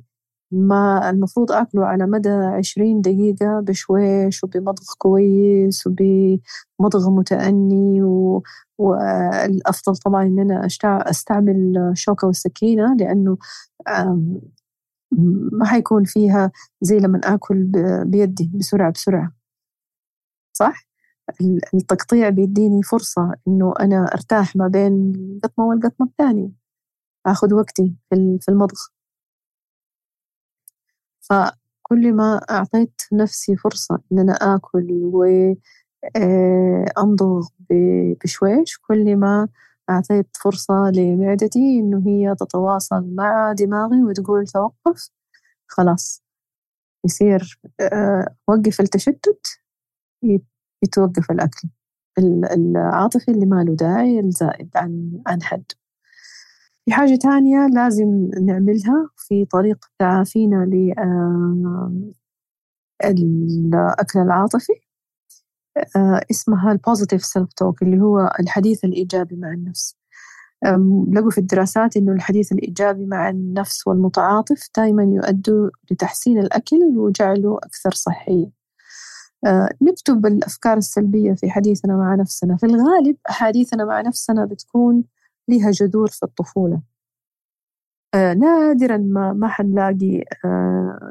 ما 0.52 1.10
المفروض 1.10 1.52
أكله 1.52 1.86
على 1.86 2.06
مدى 2.06 2.28
عشرين 2.28 3.00
دقيقة 3.00 3.60
بشويش 3.60 4.44
وبمضغ 4.44 4.84
كويس 4.98 5.86
وبمضغ 5.86 7.10
متأني 7.10 8.02
و... 8.02 8.42
والأفضل 8.78 9.96
طبعا 9.96 10.22
إن 10.22 10.38
أنا 10.38 10.66
أستعمل 10.84 11.92
شوكة 11.94 12.26
والسكينة 12.26 12.96
لأنه 12.96 13.38
ما 15.52 15.66
حيكون 15.66 16.04
فيها 16.04 16.52
زي 16.82 16.98
لما 16.98 17.20
آكل 17.24 17.72
بيدي 18.06 18.50
بسرعة 18.54 18.92
بسرعة. 18.92 19.32
صح؟ 20.52 20.86
التقطيع 21.74 22.28
بيديني 22.28 22.82
فرصة 22.82 23.32
إنه 23.48 23.74
أنا 23.80 24.04
أرتاح 24.14 24.56
ما 24.56 24.68
بين 24.68 25.12
قطمة 25.44 25.64
والقطمة 25.66 26.06
الثانية. 26.06 26.50
أخذ 27.26 27.54
وقتي 27.54 27.94
في 28.40 28.48
المضغ. 28.48 28.78
فكل 31.20 32.12
ما 32.14 32.40
أعطيت 32.50 33.02
نفسي 33.12 33.56
فرصة 33.56 33.98
إن 34.12 34.18
أنا 34.18 34.32
آكل 34.32 34.86
وأمضغ 35.02 35.56
آه، 37.72 38.16
بشويش 38.24 38.78
كل 38.78 39.16
ما 39.16 39.48
أعطيت 39.90 40.36
فرصة 40.44 40.90
لمعدتي 40.94 41.58
إنه 41.80 42.02
هي 42.06 42.34
تتواصل 42.40 43.14
مع 43.14 43.52
دماغي 43.52 44.02
وتقول 44.02 44.46
توقف. 44.46 45.10
خلاص. 45.68 46.22
يصير 47.06 47.60
آه، 47.80 48.36
وقف 48.48 48.80
التشتت 48.80 49.46
يتوقف 50.84 51.30
الأكل. 51.30 51.68
العاطفي 52.52 53.30
اللي 53.30 53.46
ما 53.46 53.64
له 53.64 53.74
داعي 53.76 54.20
الزائد 54.20 54.70
عن 54.76 55.22
عن 55.26 55.42
حد. 55.42 55.64
في 56.84 56.92
حاجة 56.92 57.16
تانية 57.22 57.66
لازم 57.66 58.30
نعملها 58.46 59.10
في 59.16 59.44
طريق 59.44 59.86
تعافينا 59.98 60.64
للأكل 63.04 64.18
آه، 64.18 64.22
العاطفي. 64.22 64.72
اسمها 66.30 66.72
ال 66.72 66.78
positive 66.78 67.24
self 67.24 67.52
talk 67.52 67.82
اللي 67.82 68.00
هو 68.00 68.32
الحديث 68.40 68.84
الإيجابي 68.84 69.36
مع 69.36 69.52
النفس. 69.52 69.96
لقوا 71.12 71.30
في 71.30 71.38
الدراسات 71.38 71.96
إنه 71.96 72.12
الحديث 72.12 72.52
الإيجابي 72.52 73.06
مع 73.06 73.28
النفس 73.30 73.86
والمتعاطف 73.86 74.68
دائما 74.76 75.02
يؤدوا 75.04 75.70
لتحسين 75.90 76.38
الأكل 76.38 76.76
وجعله 76.96 77.58
أكثر 77.58 77.90
صحية 77.90 78.60
آه، 79.46 79.68
نكتب 79.82 80.26
الأفكار 80.26 80.76
السلبية 80.76 81.32
في 81.34 81.50
حديثنا 81.50 81.96
مع 81.96 82.14
نفسنا. 82.14 82.56
في 82.56 82.66
الغالب 82.66 83.16
أحاديثنا 83.30 83.84
مع 83.84 84.00
نفسنا 84.00 84.44
بتكون 84.44 85.04
لها 85.48 85.70
جذور 85.70 86.08
في 86.08 86.22
الطفولة. 86.22 86.80
آه، 88.14 88.34
نادرا 88.34 88.96
ما 88.96 89.32
ما 89.32 89.48
حنلاقي 89.48 90.24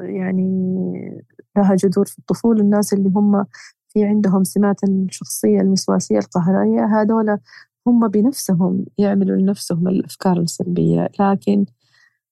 يعني 0.02 1.24
لها 1.56 1.74
جذور 1.74 2.06
في 2.06 2.18
الطفولة. 2.18 2.60
الناس 2.62 2.92
اللي 2.92 3.08
هم 3.16 3.46
في 3.92 4.04
عندهم 4.04 4.44
سمات 4.44 4.84
الشخصية 4.84 5.60
الوسواسية 5.60 6.18
القهرية 6.18 6.84
هذول 6.84 7.38
هم 7.86 8.08
بنفسهم 8.08 8.84
يعملوا 8.98 9.36
لنفسهم 9.36 9.88
الأفكار 9.88 10.40
السلبية. 10.40 11.08
لكن 11.20 11.66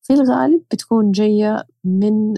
في 0.02 0.14
الغالب 0.14 0.62
بتكون 0.72 1.12
جاية 1.12 1.64
من 1.84 2.34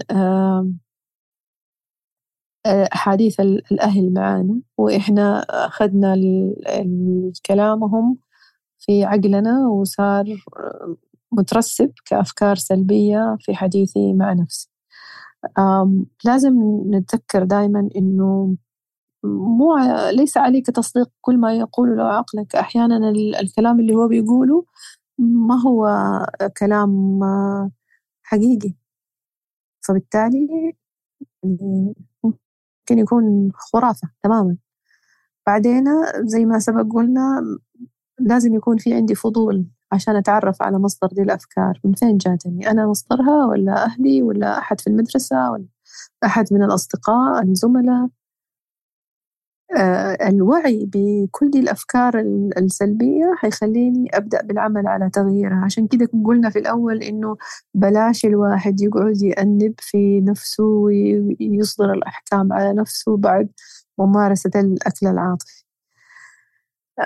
أحاديث 2.65 3.39
الأهل 3.39 4.13
معانا 4.13 4.61
وإحنا 4.77 5.39
أخذنا 5.39 6.15
كلامهم 7.45 8.17
في 8.79 9.03
عقلنا 9.03 9.67
وصار 9.67 10.25
مترسب 11.31 11.91
كأفكار 12.05 12.55
سلبية 12.55 13.37
في 13.39 13.55
حديثي 13.55 14.13
مع 14.13 14.33
نفسي. 14.33 14.69
لازم 16.25 16.53
نتذكر 16.93 17.43
دائما 17.43 17.89
إنه 17.95 18.55
مو 19.23 19.77
ليس 20.11 20.37
عليك 20.37 20.67
تصديق 20.67 21.09
كل 21.21 21.37
ما 21.37 21.53
يقوله 21.53 22.03
عقلك. 22.03 22.55
أحيانا 22.55 23.09
الكلام 23.41 23.79
اللي 23.79 23.93
هو 23.95 24.07
بيقوله 24.07 24.65
ما 25.19 25.61
هو 25.61 25.87
كلام 26.57 27.19
حقيقي. 28.23 28.73
فبالتالي 29.87 30.73
ممكن 32.23 32.99
يكون 32.99 33.51
خرافة 33.55 34.09
تماما. 34.23 34.57
بعدين 35.47 35.85
زي 36.25 36.45
ما 36.45 36.59
سبق 36.59 36.93
قلنا 36.93 37.41
لازم 38.19 38.55
يكون 38.55 38.77
في 38.77 38.93
عندي 38.93 39.15
فضول 39.15 39.65
عشان 39.91 40.15
أتعرف 40.15 40.61
على 40.61 40.79
مصدر 40.79 41.07
دي 41.07 41.21
الأفكار 41.21 41.79
من 41.85 41.93
فين 41.93 42.17
جاتني؟ 42.17 42.71
أنا 42.71 42.87
مصدرها 42.87 43.45
ولا 43.45 43.85
أهلي 43.85 44.23
ولا 44.23 44.57
أحد 44.57 44.81
في 44.81 44.87
المدرسة 44.87 45.51
ولا 45.51 45.65
أحد 46.25 46.45
من 46.53 46.63
الأصدقاء 46.63 47.43
الزملاء؟ 47.43 48.03
آه، 48.05 48.09
الوعي 50.27 50.85
بكل 50.93 51.51
الأفكار 51.55 52.19
السلبية 52.57 53.33
حيخليني 53.37 54.09
أبدأ 54.17 54.41
بالعمل 54.41 54.87
على 54.87 55.09
تغييرها. 55.09 55.61
عشان 55.65 55.87
كده 55.87 56.09
قلنا 56.25 56.49
في 56.49 56.59
الأول 56.59 57.03
إنه 57.03 57.37
بلاش 57.73 58.25
الواحد 58.25 58.81
يقعد 58.81 59.21
يأنب 59.21 59.73
في 59.79 60.21
نفسه 60.21 60.63
ويصدر 60.63 61.93
الأحكام 61.93 62.53
على 62.53 62.73
نفسه 62.73 63.17
بعد 63.17 63.49
ممارسة 63.99 64.51
الأكل 64.55 65.07
العاطفي. 65.07 65.63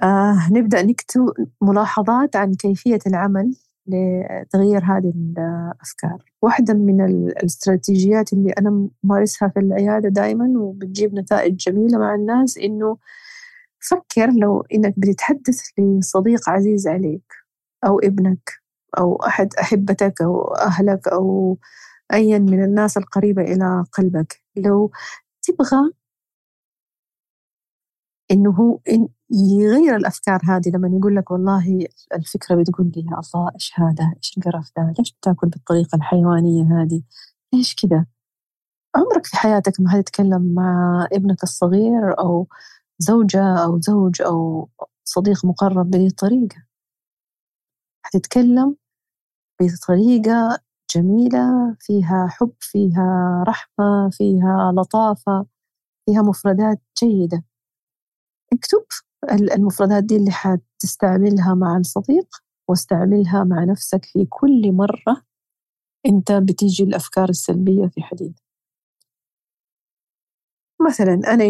آه 0.03 0.49
نبدأ 0.51 0.81
نكتب 0.83 1.25
ملاحظات 1.61 2.35
عن 2.35 2.53
كيفية 2.53 2.99
العمل. 3.07 3.55
لتغيير 3.87 4.83
هذه 4.83 5.13
الأفكار. 5.15 6.23
واحدة 6.41 6.73
من 6.73 7.05
الاستراتيجيات 7.05 8.33
اللي 8.33 8.51
أنا 8.51 8.89
مارسها 9.03 9.49
في 9.49 9.59
العيادة 9.59 10.09
دائما 10.09 10.59
وبتجيب 10.59 11.15
نتائج 11.15 11.55
جميلة 11.55 11.97
مع 11.97 12.15
الناس 12.15 12.57
إنه 12.57 12.97
فكر 13.89 14.31
لو 14.31 14.61
إنك 14.73 14.93
بتتحدث 14.97 15.59
لصديق 15.79 16.49
عزيز 16.49 16.87
عليك 16.87 17.33
أو 17.85 17.99
ابنك 17.99 18.51
أو 18.97 19.15
أحد 19.15 19.53
أحبتك 19.61 20.21
أو 20.21 20.41
أهلك 20.55 21.07
أو 21.07 21.57
أيا 22.13 22.39
من 22.39 22.63
الناس 22.63 22.97
القريبة 22.97 23.41
إلى 23.41 23.83
قلبك 23.93 24.41
لو 24.55 24.91
تبغى 25.43 25.91
إنه 28.31 28.51
هو 28.51 28.79
إن 28.89 29.07
يغير 29.31 29.95
الأفكار 29.95 30.39
هذه 30.43 30.69
لما 30.73 30.87
يقول 30.97 31.15
لك 31.15 31.31
والله 31.31 31.87
الفكرة 32.13 32.55
بتقول 32.55 32.91
لي 32.95 33.01
يا 33.01 33.19
الله 33.19 33.51
إيش 33.55 33.71
هذا؟ 33.75 34.13
إيش 34.17 34.37
القرف 34.37 34.71
ده؟ 34.77 34.93
ليش 34.99 35.13
بتأكل 35.13 35.49
بالطريقة 35.49 35.95
الحيوانية 35.95 36.63
هذه؟ 36.63 37.03
إيش 37.53 37.75
كذا؟ 37.75 38.05
عمرك 38.95 39.25
في 39.25 39.37
حياتك 39.37 39.73
ما 39.79 39.99
هتتكلم 39.99 40.53
مع 40.53 41.07
ابنك 41.13 41.43
الصغير 41.43 42.19
أو 42.19 42.47
زوجة 42.99 43.63
أو 43.63 43.79
زوج 43.81 44.21
أو 44.21 44.69
صديق 45.03 45.45
مقرب 45.45 45.91
بهذه 45.91 46.07
الطريقة 46.07 46.65
هتتكلم 48.05 48.75
بطريقة 49.61 50.59
جميلة 50.95 51.75
فيها 51.79 52.27
حب 52.27 52.53
فيها 52.59 53.43
رحمة 53.47 54.09
فيها 54.11 54.71
لطافة 54.77 55.45
فيها 56.05 56.21
مفردات 56.21 56.81
جيدة. 57.03 57.43
اكتب 58.53 58.85
المفردات 59.31 60.03
دي 60.03 60.15
اللي 60.15 60.31
حتستعملها 60.31 61.53
مع 61.53 61.77
الصديق 61.77 62.27
واستعملها 62.69 63.43
مع 63.43 63.63
نفسك 63.63 64.05
في 64.05 64.25
كل 64.29 64.71
مرة 64.71 65.21
أنت 66.05 66.31
بتيجي 66.31 66.83
الأفكار 66.83 67.29
السلبية 67.29 67.87
في 67.87 68.01
حديث 68.01 68.37
مثلا 70.87 71.13
أنا 71.13 71.43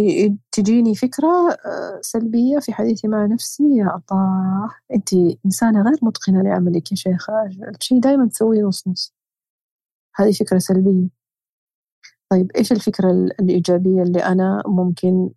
تجيني 0.52 0.96
فكرة 0.96 1.28
آه، 1.66 2.00
سلبية 2.02 2.60
في 2.60 2.74
حديثي 2.74 3.08
مع 3.08 3.26
نفسي 3.26 3.64
يا 3.64 4.02
الله 4.12 4.70
أنت 4.94 5.14
إنسانة 5.46 5.82
غير 5.82 5.98
متقنة 6.02 6.42
لعملك 6.44 6.92
يا 6.92 6.96
شيخة 6.98 7.34
الشيء 7.80 8.00
دائما 8.00 8.28
تسويه 8.30 8.62
نص 8.62 8.88
نص. 8.88 9.14
هذه 10.16 10.32
فكرة 10.32 10.58
سلبية. 10.58 11.08
طيب 12.32 12.52
إيش 12.52 12.72
الفكرة 12.72 13.12
الإيجابية 13.12 14.02
اللي 14.04 14.20
أنا 14.24 14.64
ممكن 14.68 15.30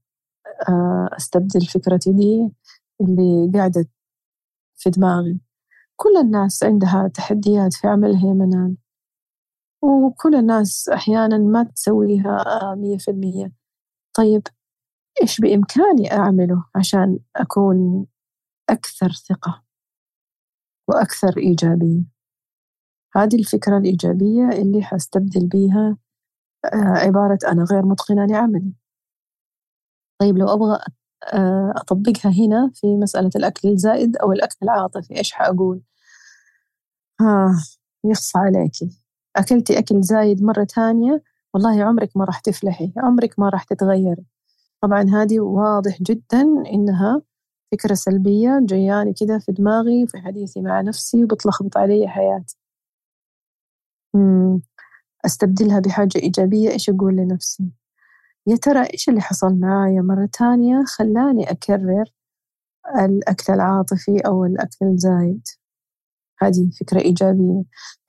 آه، 0.68 1.08
أستبدل 1.16 1.66
فكرتي 1.66 2.12
دي 2.12 2.52
اللي 3.00 3.58
قاعدة 3.58 3.86
في 4.76 4.90
دماغي. 4.90 5.40
كل 5.96 6.16
الناس 6.16 6.64
عندها 6.64 7.08
تحديات 7.14 7.74
في 7.74 7.88
عملها 7.88 8.34
منال 8.34 8.76
وكل 9.82 10.34
الناس 10.34 10.88
أحيانا 10.88 11.38
ما 11.38 11.62
تسويها 11.64 12.74
مية 12.74 12.98
في 12.98 13.10
المية. 13.10 13.52
طيب 14.16 14.42
إيش 15.22 15.40
بإمكاني 15.40 16.12
أعمله 16.12 16.64
عشان 16.74 17.18
أكون 17.36 18.06
أكثر 18.70 19.12
ثقة 19.12 19.64
وأكثر 20.88 21.38
إيجابية؟ 21.38 22.02
هذه 23.16 23.36
الفكرة 23.36 23.78
الإيجابية 23.78 24.48
اللي 24.48 24.82
حستبدل 24.82 25.46
بيها 25.48 25.98
آه، 26.64 26.98
عبارة 27.06 27.38
أنا 27.48 27.64
غير 27.64 27.86
متقنة 27.86 28.26
لعملي. 28.26 28.72
طيب 30.18 30.38
لو 30.38 30.48
أبغى 30.48 30.78
آه، 31.32 31.72
أطبقها 31.76 32.32
هنا 32.32 32.70
في 32.74 32.96
مسألة 32.96 33.30
الأكل 33.36 33.68
الزائد 33.68 34.16
أو 34.16 34.32
الأكل 34.32 34.56
العاطفي 34.62 35.16
إيش 35.18 35.32
حأقول؟ 35.32 35.80
ها 37.20 37.54
يخص 38.04 38.36
عليكي. 38.36 38.90
أكلتي 39.36 39.78
أكل 39.78 40.02
زايد 40.02 40.42
مرة 40.42 40.64
ثانية 40.64 41.22
والله 41.54 41.82
عمرك 41.84 42.16
ما 42.16 42.24
راح 42.24 42.40
تفلحي 42.40 42.92
عمرك 42.96 43.38
ما 43.38 43.48
راح 43.48 43.64
تتغيري. 43.64 44.24
طبعا 44.82 45.02
هذه 45.02 45.40
واضح 45.40 46.02
جدا 46.02 46.42
إنها 46.72 47.22
فكرة 47.72 47.94
سلبية 47.94 48.60
جياني 48.64 49.14
كده 49.20 49.38
في 49.38 49.52
دماغي 49.52 50.06
في 50.06 50.18
حديثي 50.18 50.60
مع 50.62 50.80
نفسي 50.80 51.24
وبتلخبط 51.24 51.76
علي 51.76 52.08
حياتي. 52.08 52.56
أستبدلها 55.26 55.80
بحاجة 55.80 56.18
إيجابية 56.22 56.70
إيش 56.70 56.90
أقول 56.90 57.16
لنفسي؟ 57.16 57.64
يا 58.48 58.56
ترى 58.56 58.86
إيش 58.94 59.08
اللي 59.08 59.20
حصل 59.20 59.54
معايا 59.60 60.02
مرة 60.02 60.28
تانية 60.32 60.84
خلاني 60.98 61.50
أكرر 61.50 62.04
الأكل 63.00 63.52
العاطفي 63.52 64.20
أو 64.26 64.44
الأكل 64.44 64.86
الزايد؟ 64.86 65.42
هذه 66.40 66.70
فكرة 66.80 67.00
إيجابية. 67.00 67.62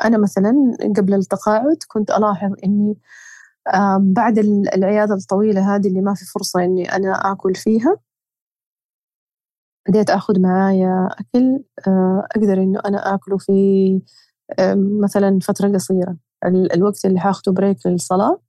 أنا 0.05 0.17
مثلا 0.17 0.53
قبل 0.97 1.13
التقاعد 1.13 1.77
كنت 1.87 2.11
ألاحظ 2.11 2.53
إني 2.65 2.95
بعد 3.99 4.39
العيادة 4.75 5.15
الطويلة 5.15 5.75
هذه 5.75 5.87
اللي 5.87 6.01
ما 6.01 6.13
في 6.15 6.25
فرصة 6.25 6.63
إني 6.63 6.95
أنا 6.95 7.31
آكل 7.31 7.55
فيها 7.55 7.97
بديت 9.89 10.09
آخذ 10.09 10.39
معايا 10.41 11.09
أكل 11.11 11.63
آه، 11.87 12.27
أقدر 12.35 12.53
إنه 12.63 12.79
أنا 12.85 13.15
آكله 13.15 13.37
في 13.37 13.53
مثلا 15.03 15.39
فترة 15.41 15.69
قصيرة. 15.73 16.17
الوقت 16.45 17.05
اللي 17.05 17.19
حاخده 17.19 17.51
بريك 17.51 17.77
للصلاة 17.87 18.41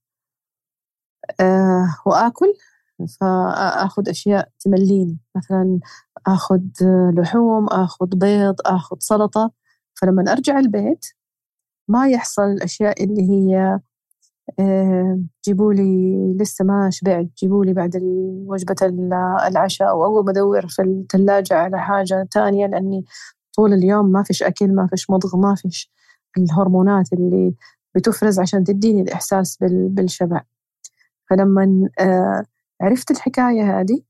آه 1.40 1.96
وآكل. 2.06 2.54
فآخذ 3.20 4.08
أشياء 4.08 4.48
تمليني. 4.60 5.18
مثلا 5.36 5.80
آخذ 6.26 6.60
لحوم 7.14 7.66
آخذ 7.68 8.06
بيض 8.06 8.54
آخذ 8.66 8.96
سلطة. 9.00 9.52
فلما 10.00 10.32
أرجع 10.32 10.58
البيت 10.58 11.06
ما 11.88 12.08
يحصل 12.08 12.42
الأشياء 12.42 13.04
اللي 13.04 13.22
هي 13.30 13.80
آه 14.60 15.20
جيبوا 15.46 15.72
لي 15.72 16.16
لسه 16.40 16.64
ما 16.64 16.90
شبعت. 16.90 17.26
جيبوا 17.38 17.64
لي 17.64 17.72
بعد 17.72 17.96
وجبة 18.46 18.76
العشاء 19.48 19.88
أو 19.90 20.04
أول 20.04 20.24
ما 20.24 20.30
أدور 20.30 20.68
في 20.68 20.82
الثلاجة 20.82 21.54
على 21.54 21.78
حاجة 21.80 22.28
تانية 22.30 22.66
لأني 22.66 23.04
طول 23.56 23.72
اليوم 23.72 24.12
ما 24.12 24.22
فيش 24.22 24.42
أكل 24.42 24.74
ما 24.74 24.86
فيش 24.86 25.10
مضغ 25.10 25.36
ما 25.36 25.54
فيش 25.54 25.92
الهرمونات 26.38 27.12
اللي 27.12 27.54
بتفرز 27.94 28.40
عشان 28.40 28.64
تديني 28.64 29.02
الإحساس 29.02 29.58
بالشبع. 29.62 30.42
فلما 31.30 31.88
آه، 32.00 32.44
عرفت 32.80 33.10
الحكاية 33.10 33.80
هذه 33.80 34.02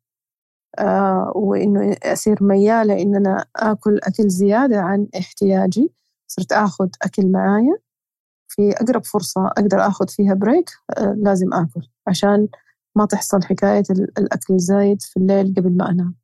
آه، 0.78 1.32
وإنه 1.36 1.96
أصير 2.04 2.44
ميالة 2.44 3.02
إن 3.02 3.16
أنا 3.16 3.46
آكل 3.56 3.98
أكل 4.02 4.28
زيادة 4.28 4.80
عن 4.80 5.08
احتياجي 5.18 5.92
صرت 6.26 6.52
آخذ 6.52 6.88
أكل 7.02 7.32
معايا 7.32 7.78
في 8.48 8.70
أقرب 8.72 9.04
فرصة 9.04 9.46
أقدر 9.46 9.86
آخذ 9.86 10.08
فيها 10.08 10.34
بريك 10.34 10.70
آه، 10.98 11.14
لازم 11.18 11.54
آكل 11.54 11.88
عشان 12.06 12.48
ما 12.96 13.06
تحصل 13.06 13.42
حكاية 13.42 13.84
الأكل 14.18 14.54
الزايد 14.54 15.02
في 15.02 15.16
الليل 15.16 15.54
قبل 15.56 15.76
ما 15.76 15.90
أنام. 15.90 16.14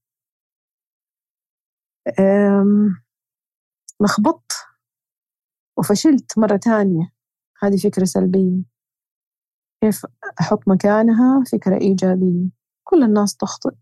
لخبطت 4.00 4.52
وفشلت 5.78 6.38
مرة 6.38 6.56
تانية 6.56 7.12
هذه 7.62 7.76
فكرة 7.76 8.04
سلبية. 8.04 8.75
كيف 9.80 10.06
أحط 10.40 10.68
مكانها 10.68 11.44
فكرة 11.52 11.80
إيجابية. 11.80 12.48
كل 12.84 13.02
الناس 13.02 13.36
تخطئ. 13.36 13.74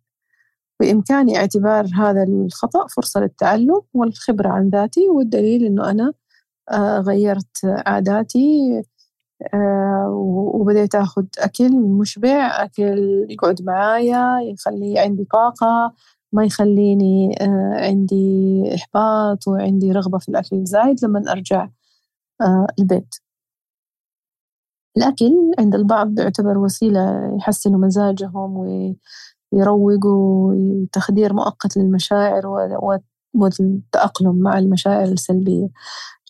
بإمكاني 0.81 1.37
اعتبار 1.37 1.87
هذا 1.95 2.23
الخطأ 2.23 2.87
فرصة 2.87 3.21
للتعلم 3.21 3.81
والخبرة 3.95 4.49
عن 4.49 4.69
ذاتي 4.69 5.09
والدليل 5.09 5.65
إنه 5.65 5.91
أنا 5.91 6.12
آه، 6.71 6.99
غيرت 7.01 7.59
عاداتي 7.65 8.83
آه، 9.55 10.09
وبديت 10.55 10.95
أخذ 10.95 11.25
أكل 11.39 11.77
مشبع 11.77 12.65
أكل 12.65 13.27
يقعد 13.31 13.62
معايا 13.62 14.41
يخلي 14.41 14.99
عندي 14.99 15.25
طاقة 15.25 15.95
ما 16.33 16.45
يخليني 16.45 17.35
آه، 17.41 17.75
عندي 17.75 18.62
إحباط 18.75 19.49
وعندي 19.49 19.93
رغبة 19.93 20.19
في 20.19 20.29
الأكل 20.29 20.57
الزايد 20.57 21.05
لما 21.05 21.33
أرجع 21.33 21.69
البيت. 22.79 23.15
الأكل 24.97 25.33
عند 25.59 25.75
البعض 25.75 26.19
يعتبر 26.21 26.59
وسيلة 26.59 27.35
يحسنوا 27.39 27.81
مزاجهم 27.81 28.57
ويروقوا 29.53 30.55
تخدير 30.93 31.33
مؤقت 31.35 31.77
للمشاعر 31.77 32.47
والتأقلم 33.35 34.39
مع 34.39 34.59
المشاعر 34.59 35.05
السلبية. 35.05 35.69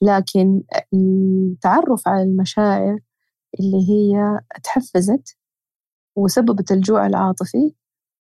لكن 0.03 0.62
التعرف 0.95 2.09
على 2.09 2.23
المشاعر 2.23 2.99
اللي 3.61 3.89
هي 3.91 4.41
تحفزت 4.65 5.36
وسببت 6.16 6.73
الجوع 6.73 7.07
العاطفي 7.07 7.74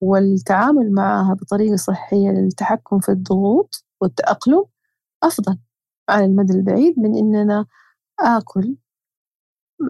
والتعامل 0.01 0.91
معها 0.93 1.33
بطريقة 1.33 1.75
صحية 1.75 2.29
للتحكم 2.31 2.99
في 2.99 3.09
الضغوط 3.11 3.85
والتأقلم 4.01 4.65
أفضل 5.23 5.57
على 6.09 6.25
المدى 6.25 6.53
البعيد 6.53 6.99
من 6.99 7.15
إننا 7.17 7.65
آكل 8.19 8.75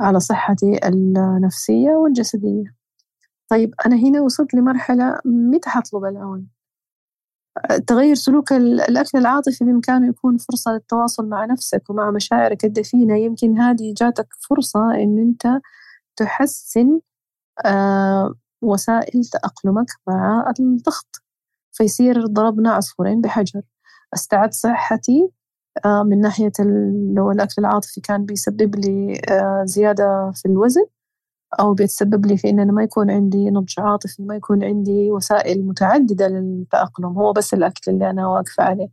على 0.01 0.19
صحتي 0.19 0.87
النفسية 0.87 1.89
والجسدية. 1.89 2.75
طيب 3.49 3.73
أنا 3.85 3.95
هنا 3.95 4.21
وصلت 4.21 4.53
لمرحلة 4.53 5.19
متى 5.25 5.69
حطلب 5.69 6.05
العون؟ 6.05 6.47
تغير 7.87 8.15
سلوك 8.15 8.53
الأكل 8.53 9.17
العاطفي 9.17 9.65
بإمكانه 9.65 10.07
يكون 10.09 10.37
فرصة 10.37 10.71
للتواصل 10.71 11.29
مع 11.29 11.45
نفسك 11.45 11.89
ومع 11.89 12.11
مشاعرك 12.11 12.65
الدفينة. 12.65 13.17
يمكن 13.17 13.57
هذه 13.59 13.93
جاتك 13.97 14.27
فرصة 14.49 14.95
إن 14.95 15.19
أنت 15.19 15.61
تحسن 16.15 16.99
آه 17.65 18.33
وسائل 18.61 19.25
تأقلمك 19.25 19.87
مع 20.07 20.53
الضغط. 20.59 21.21
فيصير 21.71 22.25
ضربنا 22.25 22.71
عصفورين 22.71 23.21
بحجر. 23.21 23.61
أستعد 24.13 24.53
صحتي 24.53 25.29
من 25.85 26.21
ناحية 26.21 26.51
لو 27.15 27.31
الأكل 27.31 27.53
العاطفي 27.59 28.01
كان 28.01 28.25
بيسبب 28.25 28.75
لي 28.75 29.21
آه 29.29 29.63
زيادة 29.65 30.31
في 30.35 30.45
الوزن 30.45 30.85
أو 31.59 31.73
بيتسبب 31.73 32.25
لي 32.25 32.37
في 32.37 32.49
إن 32.49 32.59
أنا 32.59 32.71
ما 32.71 32.83
يكون 32.83 33.11
عندي 33.11 33.49
نضج 33.49 33.73
عاطفي 33.79 34.23
ما 34.23 34.35
يكون 34.35 34.63
عندي 34.63 35.11
وسائل 35.11 35.65
متعددة 35.67 36.27
للتأقلم 36.27 37.07
هو 37.07 37.33
بس 37.33 37.53
الأكل 37.53 37.91
اللي 37.91 38.09
أنا 38.09 38.27
واقفة 38.27 38.63
عليه. 38.63 38.89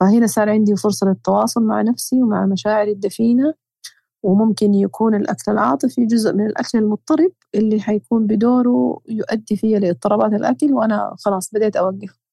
فهنا 0.00 0.26
صار 0.26 0.50
عندي 0.50 0.76
فرصة 0.76 1.06
للتواصل 1.08 1.62
مع 1.62 1.82
نفسي 1.82 2.22
ومع 2.22 2.46
مشاعري 2.46 2.92
الدفينة 2.92 3.54
وممكن 4.22 4.74
يكون 4.74 5.14
الأكل 5.14 5.52
العاطفي 5.52 6.06
جزء 6.06 6.32
من 6.34 6.46
الأكل 6.46 6.78
المضطرب 6.78 7.32
اللي 7.54 7.80
حيكون 7.80 8.26
بدوره 8.26 9.00
يؤدي 9.08 9.56
فيا 9.56 9.78
لإضطرابات 9.78 10.32
الأكل 10.32 10.72
وأنا 10.74 11.14
خلاص 11.18 11.50
بديت 11.54 11.76
أوقف. 11.76 12.23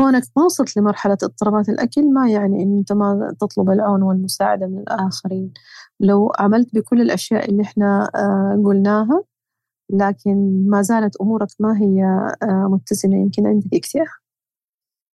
كونك 0.00 0.22
ما 0.36 0.44
وصلت 0.44 0.76
لمرحلة 0.76 1.18
اضطرابات 1.22 1.68
الأكل 1.68 2.12
ما 2.12 2.30
يعني 2.30 2.62
إن 2.62 2.78
أنت 2.78 2.92
ما 2.92 3.36
تطلب 3.40 3.70
العون 3.70 4.02
والمساعدة 4.02 4.66
من 4.66 4.78
الآخرين. 4.78 5.52
لو 6.00 6.32
عملت 6.38 6.74
بكل 6.74 7.00
الأشياء 7.00 7.50
اللي 7.50 7.62
إحنا 7.62 8.10
آه، 8.14 8.62
قلناها 8.66 9.24
لكن 9.90 10.66
ما 10.70 10.82
زالت 10.82 11.16
أمورك 11.16 11.48
ما 11.60 11.78
هي 11.80 12.04
آه، 12.42 12.68
متزنة. 12.70 13.16
يمكن 13.16 13.46
عندك 13.46 13.74
اكتئاب 13.74 14.06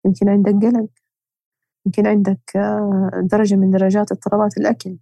يمكن 0.05 0.29
عندك 0.29 0.53
قلق 0.65 0.89
يمكن 1.85 2.07
عندك 2.07 2.57
آه، 2.57 3.11
درجة 3.31 3.55
من 3.55 3.71
درجات 3.71 4.11
اضطرابات 4.11 4.57
الأكل 4.57 4.97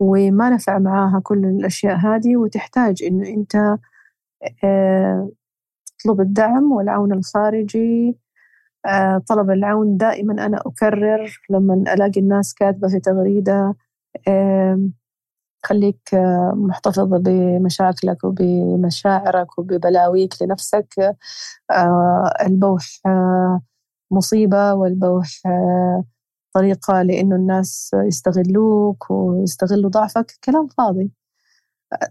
وما 0.00 0.50
نفع 0.50 0.78
معاها 0.78 1.20
كل 1.24 1.44
الأشياء 1.46 1.96
هذه 1.96 2.36
وتحتاج 2.36 3.02
إنه 3.02 3.28
أنت 3.28 3.78
تطلب 5.98 6.20
الدعم 6.20 6.72
والعون 6.72 7.12
الخارجي 7.12 8.18
طلب 9.28 9.50
العون 9.50 9.96
دائما 9.96 10.46
أنا 10.46 10.60
أكرر 10.66 11.40
لما 11.50 11.74
ألاقي 11.74 12.20
الناس 12.20 12.54
كاتبة 12.54 12.88
في 12.88 13.00
تغريدة 13.00 13.74
خليك 15.66 16.14
آه، 16.14 16.52
محتفظ 16.56 17.00
بمشاكلك 17.14 18.24
وبمشاعرك 18.24 19.58
وببلاويك 19.58 20.34
لنفسك. 20.42 21.16
آه، 21.70 22.34
البوح 22.46 22.84
مصيبة 24.10 24.74
والبوح 24.74 25.28
طريقة 26.54 27.02
لأنه 27.02 27.36
الناس 27.36 27.90
يستغلوك 27.94 29.10
ويستغلوا 29.10 29.90
ضعفك. 29.90 30.32
كلام 30.44 30.66
فاضي. 30.68 31.10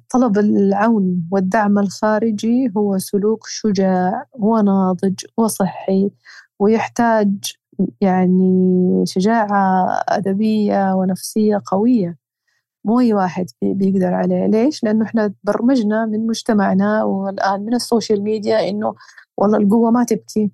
طلب 0.10 0.38
العون 0.38 1.28
والدعم 1.32 1.80
الخارجي 1.80 2.72
هو 2.78 2.98
سلوك 2.98 3.48
شجاع 3.48 4.26
وناضج 4.34 5.26
وصحي 5.38 6.10
ويحتاج 6.60 7.54
يعني 8.02 9.04
شجاعة 9.06 9.88
أدبية 10.10 10.94
ونفسية 10.96 11.62
قوية. 11.72 12.18
مو 12.86 13.00
أي 13.00 13.14
واحد 13.14 13.46
بيقدر 13.64 14.14
عليه. 14.14 14.46
ليش؟ 14.48 14.84
لأنه 14.84 15.06
إحنا 15.06 15.34
تبرمجنا 15.44 16.06
من 16.06 16.28
مجتمعنا 16.28 17.04
والآن 17.04 17.62
من 17.66 17.74
ال 17.74 17.81
social 17.81 18.24
media 18.24 18.70
إنه 18.70 18.96
والله 19.38 19.58
القوة 19.58 19.92
ما 19.92 20.04
تبكي 20.04 20.52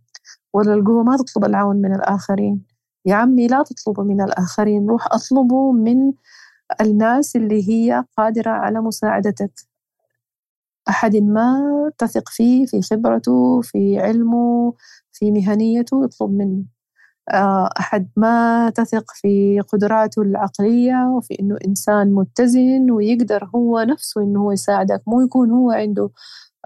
ولا 0.53 0.73
القوة 0.73 1.03
ما 1.03 1.17
تطلب 1.17 1.45
العون 1.45 1.75
من 1.75 1.95
الآخرين. 1.95 2.65
يا 3.05 3.15
عمي 3.15 3.47
لا 3.47 3.63
تطلبه 3.63 4.03
من 4.03 4.21
الآخرين 4.21 4.87
روح 4.89 5.07
أطلبه 5.07 5.71
من 5.71 6.13
الناس 6.81 7.35
اللي 7.35 7.69
هي 7.69 8.05
قادرة 8.17 8.51
على 8.51 8.81
مساعدتك. 8.81 9.51
أحد 10.89 11.15
ما 11.15 11.59
تثق 11.97 12.29
فيه 12.29 12.65
في 12.65 12.81
خبرته 12.81 13.61
في 13.61 13.99
علمه 13.99 14.73
في 15.11 15.31
مهنيته 15.31 16.05
يطلب 16.05 16.31
منه. 16.31 16.63
آه، 17.33 17.69
أحد 17.79 18.09
ما 18.17 18.69
تثق 18.69 19.11
في 19.13 19.61
قدراته 19.61 20.21
العقلية 20.21 20.95
وفي 21.17 21.37
إنه 21.39 21.57
إنسان 21.67 22.13
متزن 22.13 22.91
ويقدر 22.91 23.49
هو 23.55 23.79
نفسه 23.81 24.21
إنه 24.23 24.41
هو 24.41 24.51
يساعدك. 24.51 25.01
مو 25.07 25.21
يكون 25.21 25.51
هو 25.51 25.71
عنده 25.71 26.09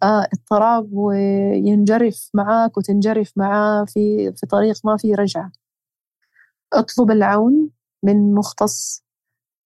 آه، 0.03 0.27
اضطراب 0.33 0.89
وينجرف 0.93 2.29
معاك 2.33 2.77
وتنجرف 2.77 3.31
معاه 3.37 3.85
في 3.85 4.33
في 4.37 4.45
طريق 4.47 4.75
ما 4.85 4.97
في 4.97 5.13
رجعة. 5.15 5.51
اطلب 6.73 7.11
العون 7.11 7.69
من 8.03 8.33
مختص 8.35 9.03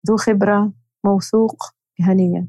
ذو 0.09 0.17
خبرة 0.17 0.73
موثوق 1.05 1.63
مهنيا. 1.99 2.47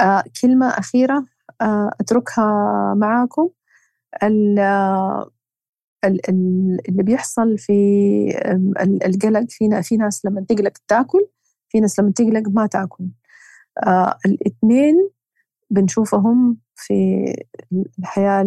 آه 0.00 0.24
كلمة 0.42 0.68
أخيرة 0.68 1.24
آه 1.60 1.90
أتركها 2.00 2.44
معاكم. 2.94 3.48
اللي 6.88 7.02
بيحصل 7.02 7.58
في 7.58 7.72
القلق 9.06 9.46
في 9.50 9.82
في 9.82 9.96
ناس 9.96 10.24
لما 10.26 10.40
تقلق 10.48 10.72
تاكل 10.88 11.26
في 11.68 11.80
ناس 11.80 12.00
لما 12.00 12.12
تقلق 12.12 12.48
ما 12.48 12.66
تاكل. 12.66 13.04
آه 13.86 14.18
الاثنين 14.26 15.10
بنشوفهم 15.70 16.58
في 16.76 16.94
الحياة 17.98 18.42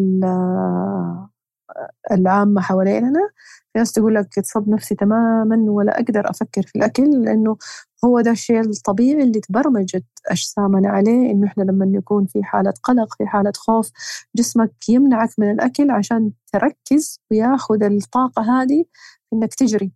العامة 2.11 2.61
حواليننا. 2.61 3.29
في 3.73 3.79
ناس 3.79 3.91
تقول 3.93 4.15
لك 4.15 4.27
تصب 4.35 4.69
نفسي 4.69 4.95
تماما 4.95 5.57
ولا 5.71 5.95
أقدر 5.99 6.29
أفكر 6.29 6.61
في 6.63 6.75
الأكل 6.75 7.23
لأنه 7.25 7.57
هو 8.05 8.21
ده 8.21 8.31
الشيء 8.31 8.59
الطبيعي 8.59 9.23
اللي 9.23 9.39
تبرمجت 9.39 10.05
أجسامنا 10.31 10.89
عليه 10.89 11.31
إنه 11.31 11.47
إحنا 11.47 11.63
لما 11.63 11.85
نكون 11.85 12.25
في 12.25 12.43
حالة 12.43 12.73
قلق 12.83 13.15
في 13.17 13.27
حالة 13.27 13.51
خوف 13.57 13.91
جسمك 14.35 14.89
يمنعك 14.89 15.29
من 15.37 15.51
الأكل 15.51 15.91
عشان 15.91 16.31
تركز 16.53 17.21
وياخذ 17.31 17.83
الطاقة 17.83 18.61
هذه 18.61 18.85
إنك 19.33 19.53
تجري 19.55 19.91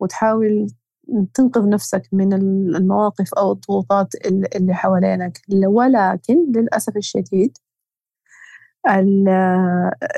وتحاول 0.00 0.66
تنقذ 1.34 1.68
نفسك 1.68 2.02
من 2.12 2.32
المواقف 2.76 3.34
أو 3.34 3.52
الضغوطات 3.52 4.14
اللي 4.56 4.74
حوالينك. 4.74 5.40
ولكن 5.66 6.52
للأسف 6.56 6.96
الشديد 6.96 7.58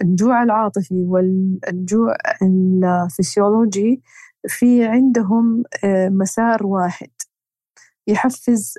الجوع 0.02 0.42
العاطفي 0.42 1.04
والجوع 1.04 2.16
الفسيولوجي 2.42 4.02
في 4.48 4.84
عندهم 4.84 5.62
آه، 5.84 6.08
مسار 6.08 6.66
واحد. 6.66 7.10
يحفز 8.06 8.74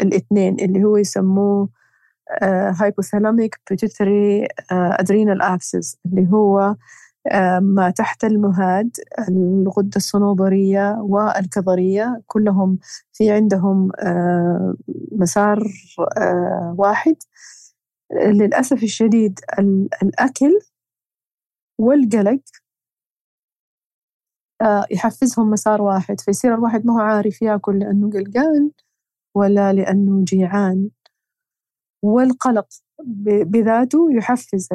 الاثنين 0.00 0.56
اللي 0.60 0.84
هو 0.84 0.96
يسموه 0.96 1.68
hypothalamic 2.80 3.60
pituitary 3.70 4.48
adrenal 4.72 5.42
axis 5.42 5.96
اللي 6.06 6.28
هو 6.32 6.74
ما 7.60 7.90
تحت 7.96 8.24
المهاد 8.24 8.90
الغدة 9.28 9.90
الصنوبرية 9.96 10.96
والكظرية. 11.00 12.22
كلهم 12.26 12.78
في 13.12 13.30
عندهم 13.30 13.90
مسار 15.12 15.62
واحد. 16.78 17.16
للأسف 18.12 18.82
الشديد 18.82 19.40
الأكل 20.02 20.58
والقلق 21.78 22.40
يحفزهم 24.90 25.50
مسار 25.50 25.82
واحد 25.82 26.20
فيصير 26.20 26.54
الواحد 26.54 26.86
ما 26.86 26.92
هو 26.94 26.98
عارف 27.00 27.42
ياكل 27.42 27.78
لأنه 27.78 28.10
قلقان 28.10 28.70
ولا 29.36 29.72
لأنه 29.72 30.24
جيعان. 30.24 30.90
والقلق 32.02 32.66
بذاته 33.46 34.12
يحفز 34.12 34.68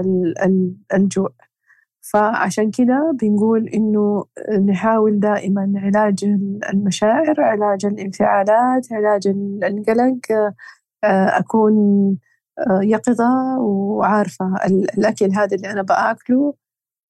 الجوع. 0.93 1.29
فعشان 2.01 2.71
كده 2.71 3.17
بنقول 3.21 3.67
إنه 3.69 4.25
نحاول 4.65 5.19
دائما 5.19 5.73
علاج 5.75 6.25
المشاعر 6.73 7.41
علاج 7.41 7.85
الانفعالات 7.85 8.93
علاج 8.93 9.27
القلق 9.63 10.19
أكون 11.05 11.75
يقظة 12.83 13.59
وعارفة 13.59 14.55
الأكل 14.97 15.31
هذا 15.31 15.55
اللي 15.55 15.71
أنا 15.71 15.81
بأكله 15.81 16.53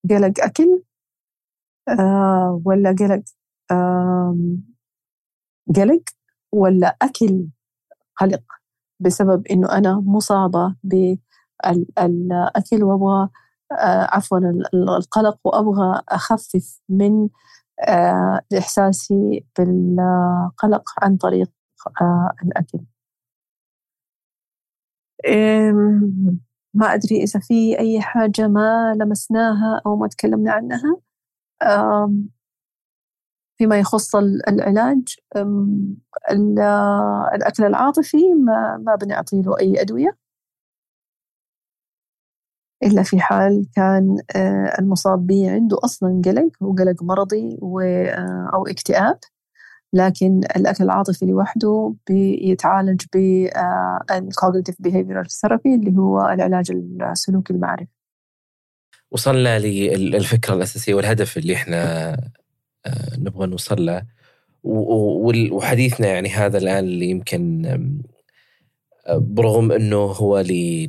قلق 0.10 0.34
أكل 0.44 0.82
ولا 2.66 2.96
قلق 3.00 3.24
قلق 5.76 6.04
ولا 6.52 6.98
أكل 7.02 7.48
قلق 8.18 8.44
بسبب 9.00 9.48
إنه 9.48 9.78
أنا 9.78 10.04
مصابة 10.06 10.76
بالأكل 10.84 12.84
وأبغى 12.84 13.30
عفوا 14.12 14.40
القلق 14.74 15.40
وأبغى 15.44 16.02
أخفف 16.10 16.82
من 16.90 17.30
إحساسي 18.58 19.46
بالقلق 19.58 20.84
عن 21.02 21.18
طريق 21.18 21.52
الأكل. 22.44 22.80
ما 26.74 26.94
أدري 26.94 27.24
إذا 27.24 27.40
في 27.40 27.80
أي 27.80 28.02
حاجة 28.02 28.48
ما 28.48 28.94
لمسناها 29.00 29.82
أو 29.86 29.96
ما 29.96 30.08
تكلمنا 30.08 30.52
عنها. 30.52 30.98
فيما 33.58 33.80
يخص 33.80 34.16
العلاج 34.16 35.16
الأكل 37.34 37.64
العاطفي 37.64 38.34
ما, 38.34 38.78
ما 38.78 38.96
بنعطي 38.96 39.42
له 39.42 39.60
أي 39.60 39.82
أدوية. 39.82 40.18
إلا 42.84 43.04
في 43.04 43.20
حال 43.20 43.66
كان 43.76 44.18
المصاب 44.80 45.28
به 45.28 45.52
عنده 45.52 45.78
أصلا 45.84 46.22
قلق 46.26 46.52
وقلق 46.62 47.04
مرضي 47.04 47.58
أو 48.54 48.68
اكتئاب. 48.68 49.20
لكن 49.94 50.42
الأكل 50.56 50.84
العاطفي 50.84 51.26
لوحده 51.26 51.96
بيتعالج 52.10 53.02
بال 53.14 53.43
cognitive 53.43 54.76
behavioral 54.80 55.30
therapy 55.32 55.76
اللي 55.76 55.98
هو 55.98 56.22
العلاج 56.30 56.72
السلوكي 57.12 57.54
المعرفي. 57.54 57.99
وصلنا 59.12 59.60
للفكرة 59.60 60.54
الأساسية 60.54 60.94
والهدف 60.94 61.38
اللي 61.38 61.54
إحنا 61.56 62.18
نبغى 63.18 63.48
نوصل 63.48 63.86
له. 63.86 64.06
وحديثنا 64.64 66.08
يعني 66.08 66.30
هذا 66.30 66.58
الآن 66.58 66.84
اللي 66.84 67.10
يمكن 67.10 67.62
برغم 69.10 69.72
أنه 69.72 69.98
هو 69.98 70.40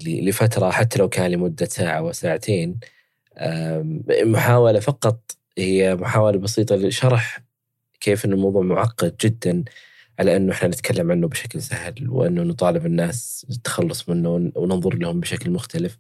لفترة 0.05 0.71
حتى 0.71 0.99
لو 0.99 1.09
كان 1.09 1.31
لمدة 1.31 1.67
ساعة 1.67 2.03
وساعتين 2.03 2.79
محاولة 4.11 4.81
فقط 4.81 5.21
هي 5.59 5.97
محاولة 5.97 6.39
بسيطة 6.39 6.77
لشرح 6.77 7.41
كيف 8.01 8.25
أن 8.25 8.33
الموضوع 8.33 8.63
معقد 8.63 9.17
جدا 9.21 9.65
على 10.19 10.37
أنه 10.37 10.53
إحنا 10.53 10.69
نتكلم 10.69 11.11
عنه 11.13 11.29
بشكل 11.29 11.63
سهل 11.63 12.11
وأنه 12.11 12.43
نطالب 12.43 12.87
الناس 12.87 13.47
التخلص 13.51 14.09
منه 14.09 14.53
وننظر 14.55 14.95
لهم 14.95 15.21
بشكل 15.21 15.51
مختلف. 15.51 15.99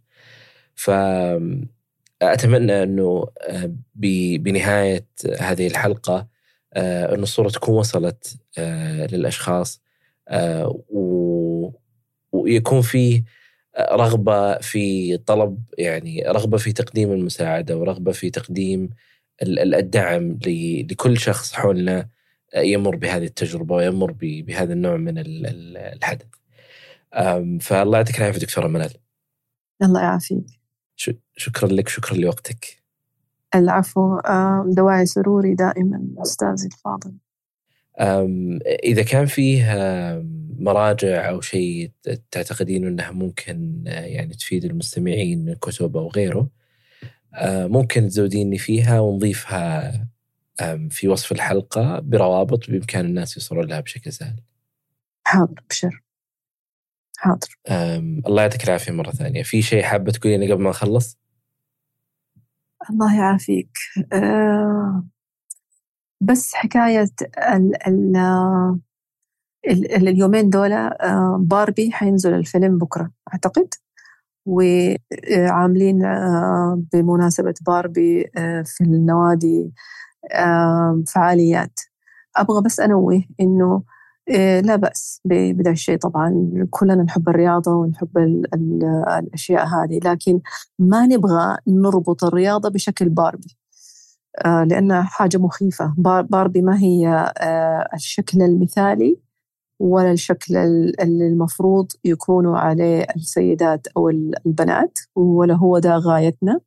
فأتمنى 0.74 1.79
أنه 2.22 3.26
آه، 3.48 3.72
بنهاية 3.94 5.06
هذه 5.40 5.66
الحلقة 5.66 6.28
آه، 6.74 7.14
أن 7.14 7.22
الصورة 7.22 7.48
تكون 7.48 7.74
وصلت 7.74 8.36
آه، 8.58 9.06
للأشخاص 9.06 9.82
ويكون 12.32 12.82
فيه 12.82 13.24
رغبة 13.80 14.58
في 14.58 15.16
طلب 15.16 15.62
يعني 15.78 16.22
رغبة 16.22 16.58
في 16.58 16.72
تقديم 16.72 17.12
المساعدة 17.12 17.76
ورغبة 17.76 18.12
في 18.12 18.30
تقديم 18.30 18.90
الدعم 19.42 20.38
لكل 20.90 21.18
شخص 21.18 21.52
حولنا 21.52 22.08
يمر 22.56 22.96
بهذه 22.96 23.24
التجربة 23.24 23.74
ويمر 23.74 24.12
بهذا 24.20 24.72
النوع 24.72 24.96
من 24.96 25.14
الحدث. 25.76 26.26
فالله 27.60 27.98
يعطيك 27.98 28.18
العافية 28.18 28.40
دكتورة 28.40 28.66
منال. 28.66 28.92
الله 29.82 30.00
يعافيك. 30.00 30.59
شكرا 31.36 31.68
لك 31.68 31.88
شكرا 31.88 32.16
لوقتك. 32.16 32.82
العفو 33.54 34.20
دواعي 34.66 35.06
سروري 35.06 35.54
دائما 35.54 36.08
أستاذي 36.18 36.66
الفاضل. 36.66 37.12
إذا 38.84 39.02
كان 39.02 39.26
فيه 39.26 39.64
مراجع 40.58 41.28
أو 41.28 41.40
شيء 41.40 41.90
تعتقدين 42.30 42.86
إنها 42.86 43.10
ممكن 43.10 43.82
يعني 43.86 44.34
تفيد 44.34 44.64
المستمعين 44.64 45.54
كتب 45.54 45.96
أو 45.96 46.08
غيره 46.08 46.48
ممكن 47.46 48.08
تزوديني 48.08 48.58
فيها 48.58 49.00
ونضيفها 49.00 49.92
في 50.90 51.08
وصف 51.08 51.32
الحلقة 51.32 51.98
بروابط 51.98 52.70
بإمكان 52.70 53.04
الناس 53.04 53.36
يوصلون 53.36 53.64
لها 53.64 53.80
بشكل 53.80 54.12
سهل 54.12 54.42
حاضر 55.24 55.62
بشر 55.70 56.02
حاضر. 57.20 57.48
الله 58.26 58.42
يعطيك 58.42 58.64
العافية 58.64 58.92
مرة 58.92 59.10
ثانية. 59.10 59.42
في 59.42 59.62
شيء 59.62 59.82
حابة 59.82 60.12
تقولينه 60.12 60.54
قبل 60.54 60.62
ما 60.62 60.70
نخلص؟ 60.70 61.18
الله 62.90 63.16
يعافيك. 63.16 63.70
أه 64.12 65.04
بس 66.20 66.54
حكاية 66.54 67.10
ال 67.38 67.86
ال 67.88 68.16
ال 69.68 70.08
اليومين 70.08 70.50
دول 70.50 70.72
آه، 70.72 71.38
باربي 71.40 71.92
حينزل 71.92 72.34
الفيلم 72.34 72.78
بكرة 72.78 73.10
أعتقد. 73.32 73.68
وعاملين 74.46 76.04
آه، 76.04 76.82
بمناسبة 76.92 77.54
باربي 77.66 78.30
آه، 78.36 78.62
في 78.66 78.84
النوادي 78.84 79.72
فعاليات. 81.14 81.80
أبغى 82.36 82.62
بس 82.64 82.80
أنوه 82.80 83.24
إنه 83.40 83.82
لا 84.64 84.76
بأس 84.76 85.20
بدا 85.24 85.70
الشيء. 85.70 85.96
طبعا 85.98 86.50
كلنا 86.70 87.02
نحب 87.02 87.28
الرياضة 87.28 87.72
ونحب 87.72 88.18
ال 88.18 88.54
ال 88.54 88.84
الأشياء 89.08 89.66
هذه 89.66 90.00
لكن 90.04 90.40
ما 90.78 91.06
نبغى 91.06 91.56
نربط 91.66 92.24
الرياضة 92.24 92.68
بشكل 92.68 93.08
باربي. 93.08 93.56
لأنها 94.44 95.02
حاجة 95.02 95.38
مخيفة. 95.38 95.94
باربي 96.30 96.62
ما 96.62 96.78
هي 96.78 97.32
الشكل 97.94 98.42
المثالي 98.42 99.16
ولا 99.80 100.12
الشكل 100.12 100.56
اللي 100.56 101.26
المفروض 101.28 101.88
يكونوا 102.04 102.58
عليه 102.58 103.06
السيدات 103.16 103.86
أو 103.96 104.08
البنات 104.46 104.98
ولا 105.16 105.54
هو 105.54 105.78
ده 105.78 105.96
غايتنا. 105.96 106.60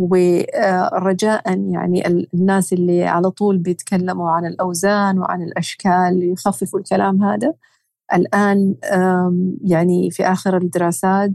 ورجاء 0.00 1.42
يعني 1.70 2.06
الناس 2.34 2.72
اللي 2.72 3.04
على 3.04 3.30
طول 3.30 3.58
بيتكلموا 3.58 4.30
عن 4.30 4.46
الأوزان 4.46 5.18
وعن 5.18 5.42
الأشكال 5.42 6.32
يخففوا 6.32 6.78
الكلام 6.78 7.24
هذا. 7.24 7.54
الآن 8.14 8.74
يعني 9.64 10.10
في 10.10 10.24
آخر 10.24 10.56
الدراسات 10.56 11.32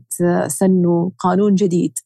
سنوا 0.48 1.10
قانون 1.19 1.56
جديد 1.56 2.00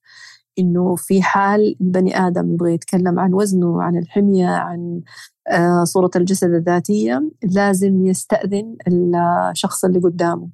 إنه 0.59 0.95
في 0.95 1.21
حال 1.21 1.75
بني 1.79 2.27
آدم 2.27 2.53
يبغى 2.53 2.73
يتكلم 2.73 3.19
عن 3.19 3.33
وزنه 3.33 3.83
عن 3.83 3.97
الحمية 3.97 4.47
عن 4.47 5.01
آه، 5.47 5.83
صورة 5.83 6.11
الجسد 6.15 6.53
الذاتية 6.53 7.31
لازم 7.43 8.05
يستأذن 8.05 8.75
الشخص 8.87 9.85
اللي 9.85 9.99
قدامه. 9.99 10.49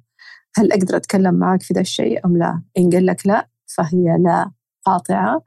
هل 0.56 0.72
أقدر 0.72 0.96
أتكلم 0.96 1.34
معك 1.34 1.62
في 1.62 1.74
ذا 1.74 1.80
الشيء 1.80 2.26
أم 2.26 2.36
لا؟ 2.36 2.62
إن 2.78 2.90
قال 2.90 3.06
لك 3.06 3.26
لا 3.26 3.48
فهي 3.66 4.18
لا 4.18 4.50
قاطعة. 4.84 5.42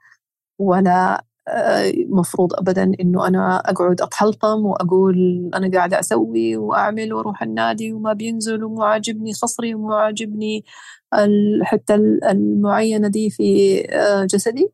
ولا 0.59 1.23
آه، 1.47 1.93
مفروض 2.09 2.53
ابدا 2.53 2.91
إنه 3.01 3.27
أنا 3.27 3.57
أقعد 3.65 4.01
أتحلطم 4.01 4.65
وأقول 4.65 5.49
أنا 5.55 5.71
قاعدة 5.71 5.99
أسوي 5.99 6.57
وأعمل 6.57 7.13
وأروح 7.13 7.43
النادي 7.43 7.93
وما 7.93 8.13
بينزل 8.13 8.63
ومو 8.63 8.83
عاجبني 8.83 9.33
خصري 9.33 9.75
ومو 9.75 9.93
عاجبني 9.93 10.65
الحته 11.13 11.95
المعينة 12.31 13.07
دي 13.07 13.29
في 13.29 13.79
آه، 13.91 14.25
جسدي. 14.25 14.71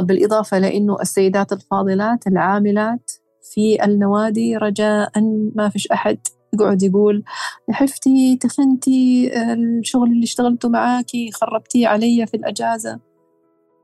بالإضافة 0.00 0.58
لإنه 0.58 1.00
السيدات 1.00 1.52
الفاضلات 1.52 2.26
العاملات 2.26 3.10
في 3.54 3.84
النوادي 3.84 4.56
رجاء 4.56 5.10
ما 5.54 5.68
فيش 5.68 5.86
أحد 5.86 6.18
يقعد 6.54 6.82
يقول 6.82 7.24
نحفتي 7.70 8.36
تخنتي 8.36 9.30
الشغل 9.52 10.12
اللي 10.12 10.24
اشتغلته 10.24 10.68
معاكي 10.68 11.30
خربتيه 11.32 11.88
علي 11.88 12.26
في 12.26 12.36
الأجازة. 12.36 13.07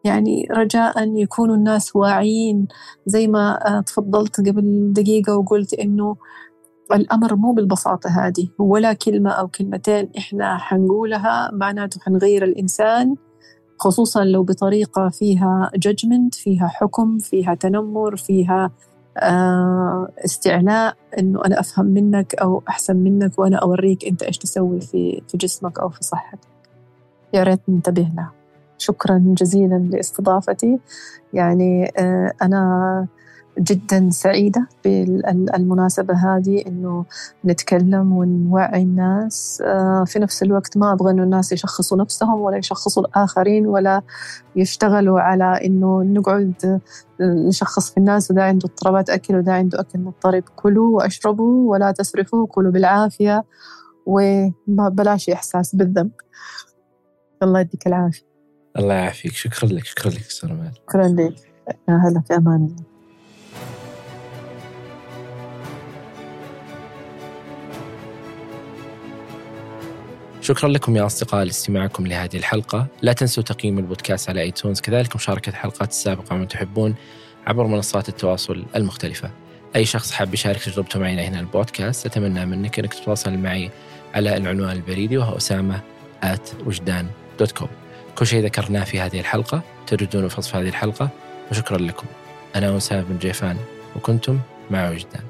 يعني 0.05 0.49
رجاء 0.51 1.17
يكونوا 1.17 1.57
الناس 1.57 1.97
واعيين 1.97 2.69
زي 3.07 3.27
ما 3.27 3.83
تفضلت 3.87 4.41
قبل 4.41 4.93
دقيقة 4.93 5.39
وقلت 5.39 5.75
إنه 5.75 6.17
الأمر 6.93 7.37
مو 7.37 7.53
بالبساطة 7.53 8.11
هذه 8.11 8.49
ولا 8.59 8.93
كلمة 8.93 9.31
أو 9.31 9.49
كلمتين 9.49 10.11
إحنا 10.19 10.59
حنقولها 10.59 11.51
معناته 11.53 12.01
حنغير 12.01 12.45
الإنسان 12.45 13.15
خصوصا 13.79 14.25
لو 14.25 14.43
بطريقة 14.43 15.09
فيها 15.09 15.71
ججمنت 15.77 16.35
فيها 16.35 16.67
حكم 16.67 17.19
فيها 17.19 17.55
تنمر 17.55 18.17
فيها 18.17 18.71
آه، 19.19 20.09
استعلاء 20.25 20.97
إنه 21.19 21.45
أنا 21.45 21.61
أفهم 21.61 21.87
منك 21.87 22.35
أو 22.35 22.63
أحسن 22.69 22.97
منك 22.97 23.39
وأنا 23.39 23.57
أوريك 23.57 24.05
أنت 24.05 24.23
إيش 24.23 24.39
تسوي 24.39 24.81
في 24.81 25.23
في 25.29 25.37
جسمك 25.37 25.79
أو 25.79 25.89
في 25.89 26.03
صحتك. 26.03 26.49
يا 27.35 27.43
ريت 27.43 27.61
ننتبه 27.69 28.11
لها. 28.17 28.33
شكرا 28.79 29.23
جزيلا 29.27 29.75
لاستضافتي. 29.75 30.79
يعني 31.33 31.93
آه، 31.99 32.33
أنا 32.43 33.07
جدا 33.59 34.11
سعيدة 34.11 34.69
بالمناسبة 34.85 36.15
هذه 36.15 36.65
إنه 36.67 37.05
نتكلم 37.45 38.13
ونوعي 38.13 38.83
الناس. 38.83 39.63
آه، 39.67 40.05
في 40.07 40.19
نفس 40.19 40.43
الوقت 40.43 40.77
ما 40.77 40.93
أبغى 40.93 41.11
إنه 41.11 41.23
الناس 41.23 41.53
يشخصوا 41.53 41.99
نفسهم 41.99 42.41
ولا 42.41 42.57
يشخصوا 42.57 43.03
الآخرين 43.03 43.67
ولا 43.67 44.03
يشتغلوا 44.57 45.21
على 45.21 45.61
إنه 45.65 46.03
نقعد 46.03 46.81
نشخص 47.21 47.91
في 47.91 47.97
الناس 47.99 48.31
وده 48.31 48.45
عنده 48.45 48.69
اضطرابات 48.69 49.11
أكل 49.11 49.37
وده 49.37 49.53
عنده 49.53 49.81
أكل 49.81 49.99
مضطرب. 49.99 50.43
كلوا 50.57 50.97
وأشربوا 50.97 51.71
ولا 51.73 51.93
تسرفوا 51.93 52.47
كلوا 52.47 52.73
بالعافية. 52.73 53.45
وبلاش 54.07 55.31
إحساس 55.31 55.75
بالذنب. 55.75 56.11
الله 57.43 57.61
يديك 57.61 57.87
العافية. 57.87 58.34
الله 58.79 58.95
يعافيك. 58.95 59.33
شكرا 59.33 59.69
لك 59.69 59.85
شكرا 59.85 60.11
لك 60.11 60.31
شكرا 60.31 61.09
لك. 61.09 61.35
هلا 61.89 62.23
في 62.29 62.35
أمان 62.35 62.57
الله. 62.57 62.85
شكرا 70.41 70.69
لكم 70.69 70.97
يا 70.97 71.07
أصدقاء 71.07 71.45
لاستماعكم 71.45 72.07
لهذه 72.07 72.37
الحلقة. 72.37 72.87
لا 73.03 73.13
تنسوا 73.13 73.43
تقييم 73.43 73.79
البودكاست 73.79 74.29
على 74.29 74.41
آيتونز. 74.41 74.81
كذلك 74.81 75.17
مشاركة 75.17 75.51
الحلقات 75.51 75.91
السابقة 75.91 76.37
من 76.37 76.49
تحبون 76.49 76.95
عبر 77.47 77.67
منصات 77.67 78.09
التواصل 78.09 78.65
المختلفة. 78.77 79.31
أي 79.77 79.85
شخص 79.85 80.13
حاب 80.13 80.35
يشارك 80.35 80.63
تجربته 80.63 81.01
معنا 81.01 81.23
هنا 81.23 81.41
البودكاست 81.41 82.07
أتمنى 82.07 82.47
منك 82.47 82.79
أنك 82.79 82.95
تتواصل 82.95 83.39
معي 83.39 83.71
على 84.15 84.37
العنوان 84.37 84.71
البريدي 84.71 85.17
وهو 85.19 85.37
أسامة 85.37 85.81
at 86.25 86.67
وجدان 86.67 87.07
دوت 87.39 87.53
كوم 87.53 87.69
كل 88.19 88.27
شيء 88.27 88.45
ذكرناه 88.45 88.85
في 88.85 89.01
هذه 89.01 89.21
الحلقة 89.21 89.63
تجدونه 89.87 90.29
في 90.29 90.39
وصف 90.39 90.57
هذه 90.57 90.69
الحلقة 90.69 91.09
وشكرا 91.51 91.79
لكم. 91.79 92.07
أنا 92.57 92.77
أسامة 92.77 93.03
بن 93.03 93.19
جيفان 93.19 93.57
وكنتم 93.97 94.39
مع 94.71 94.91
وجدان 94.91 95.23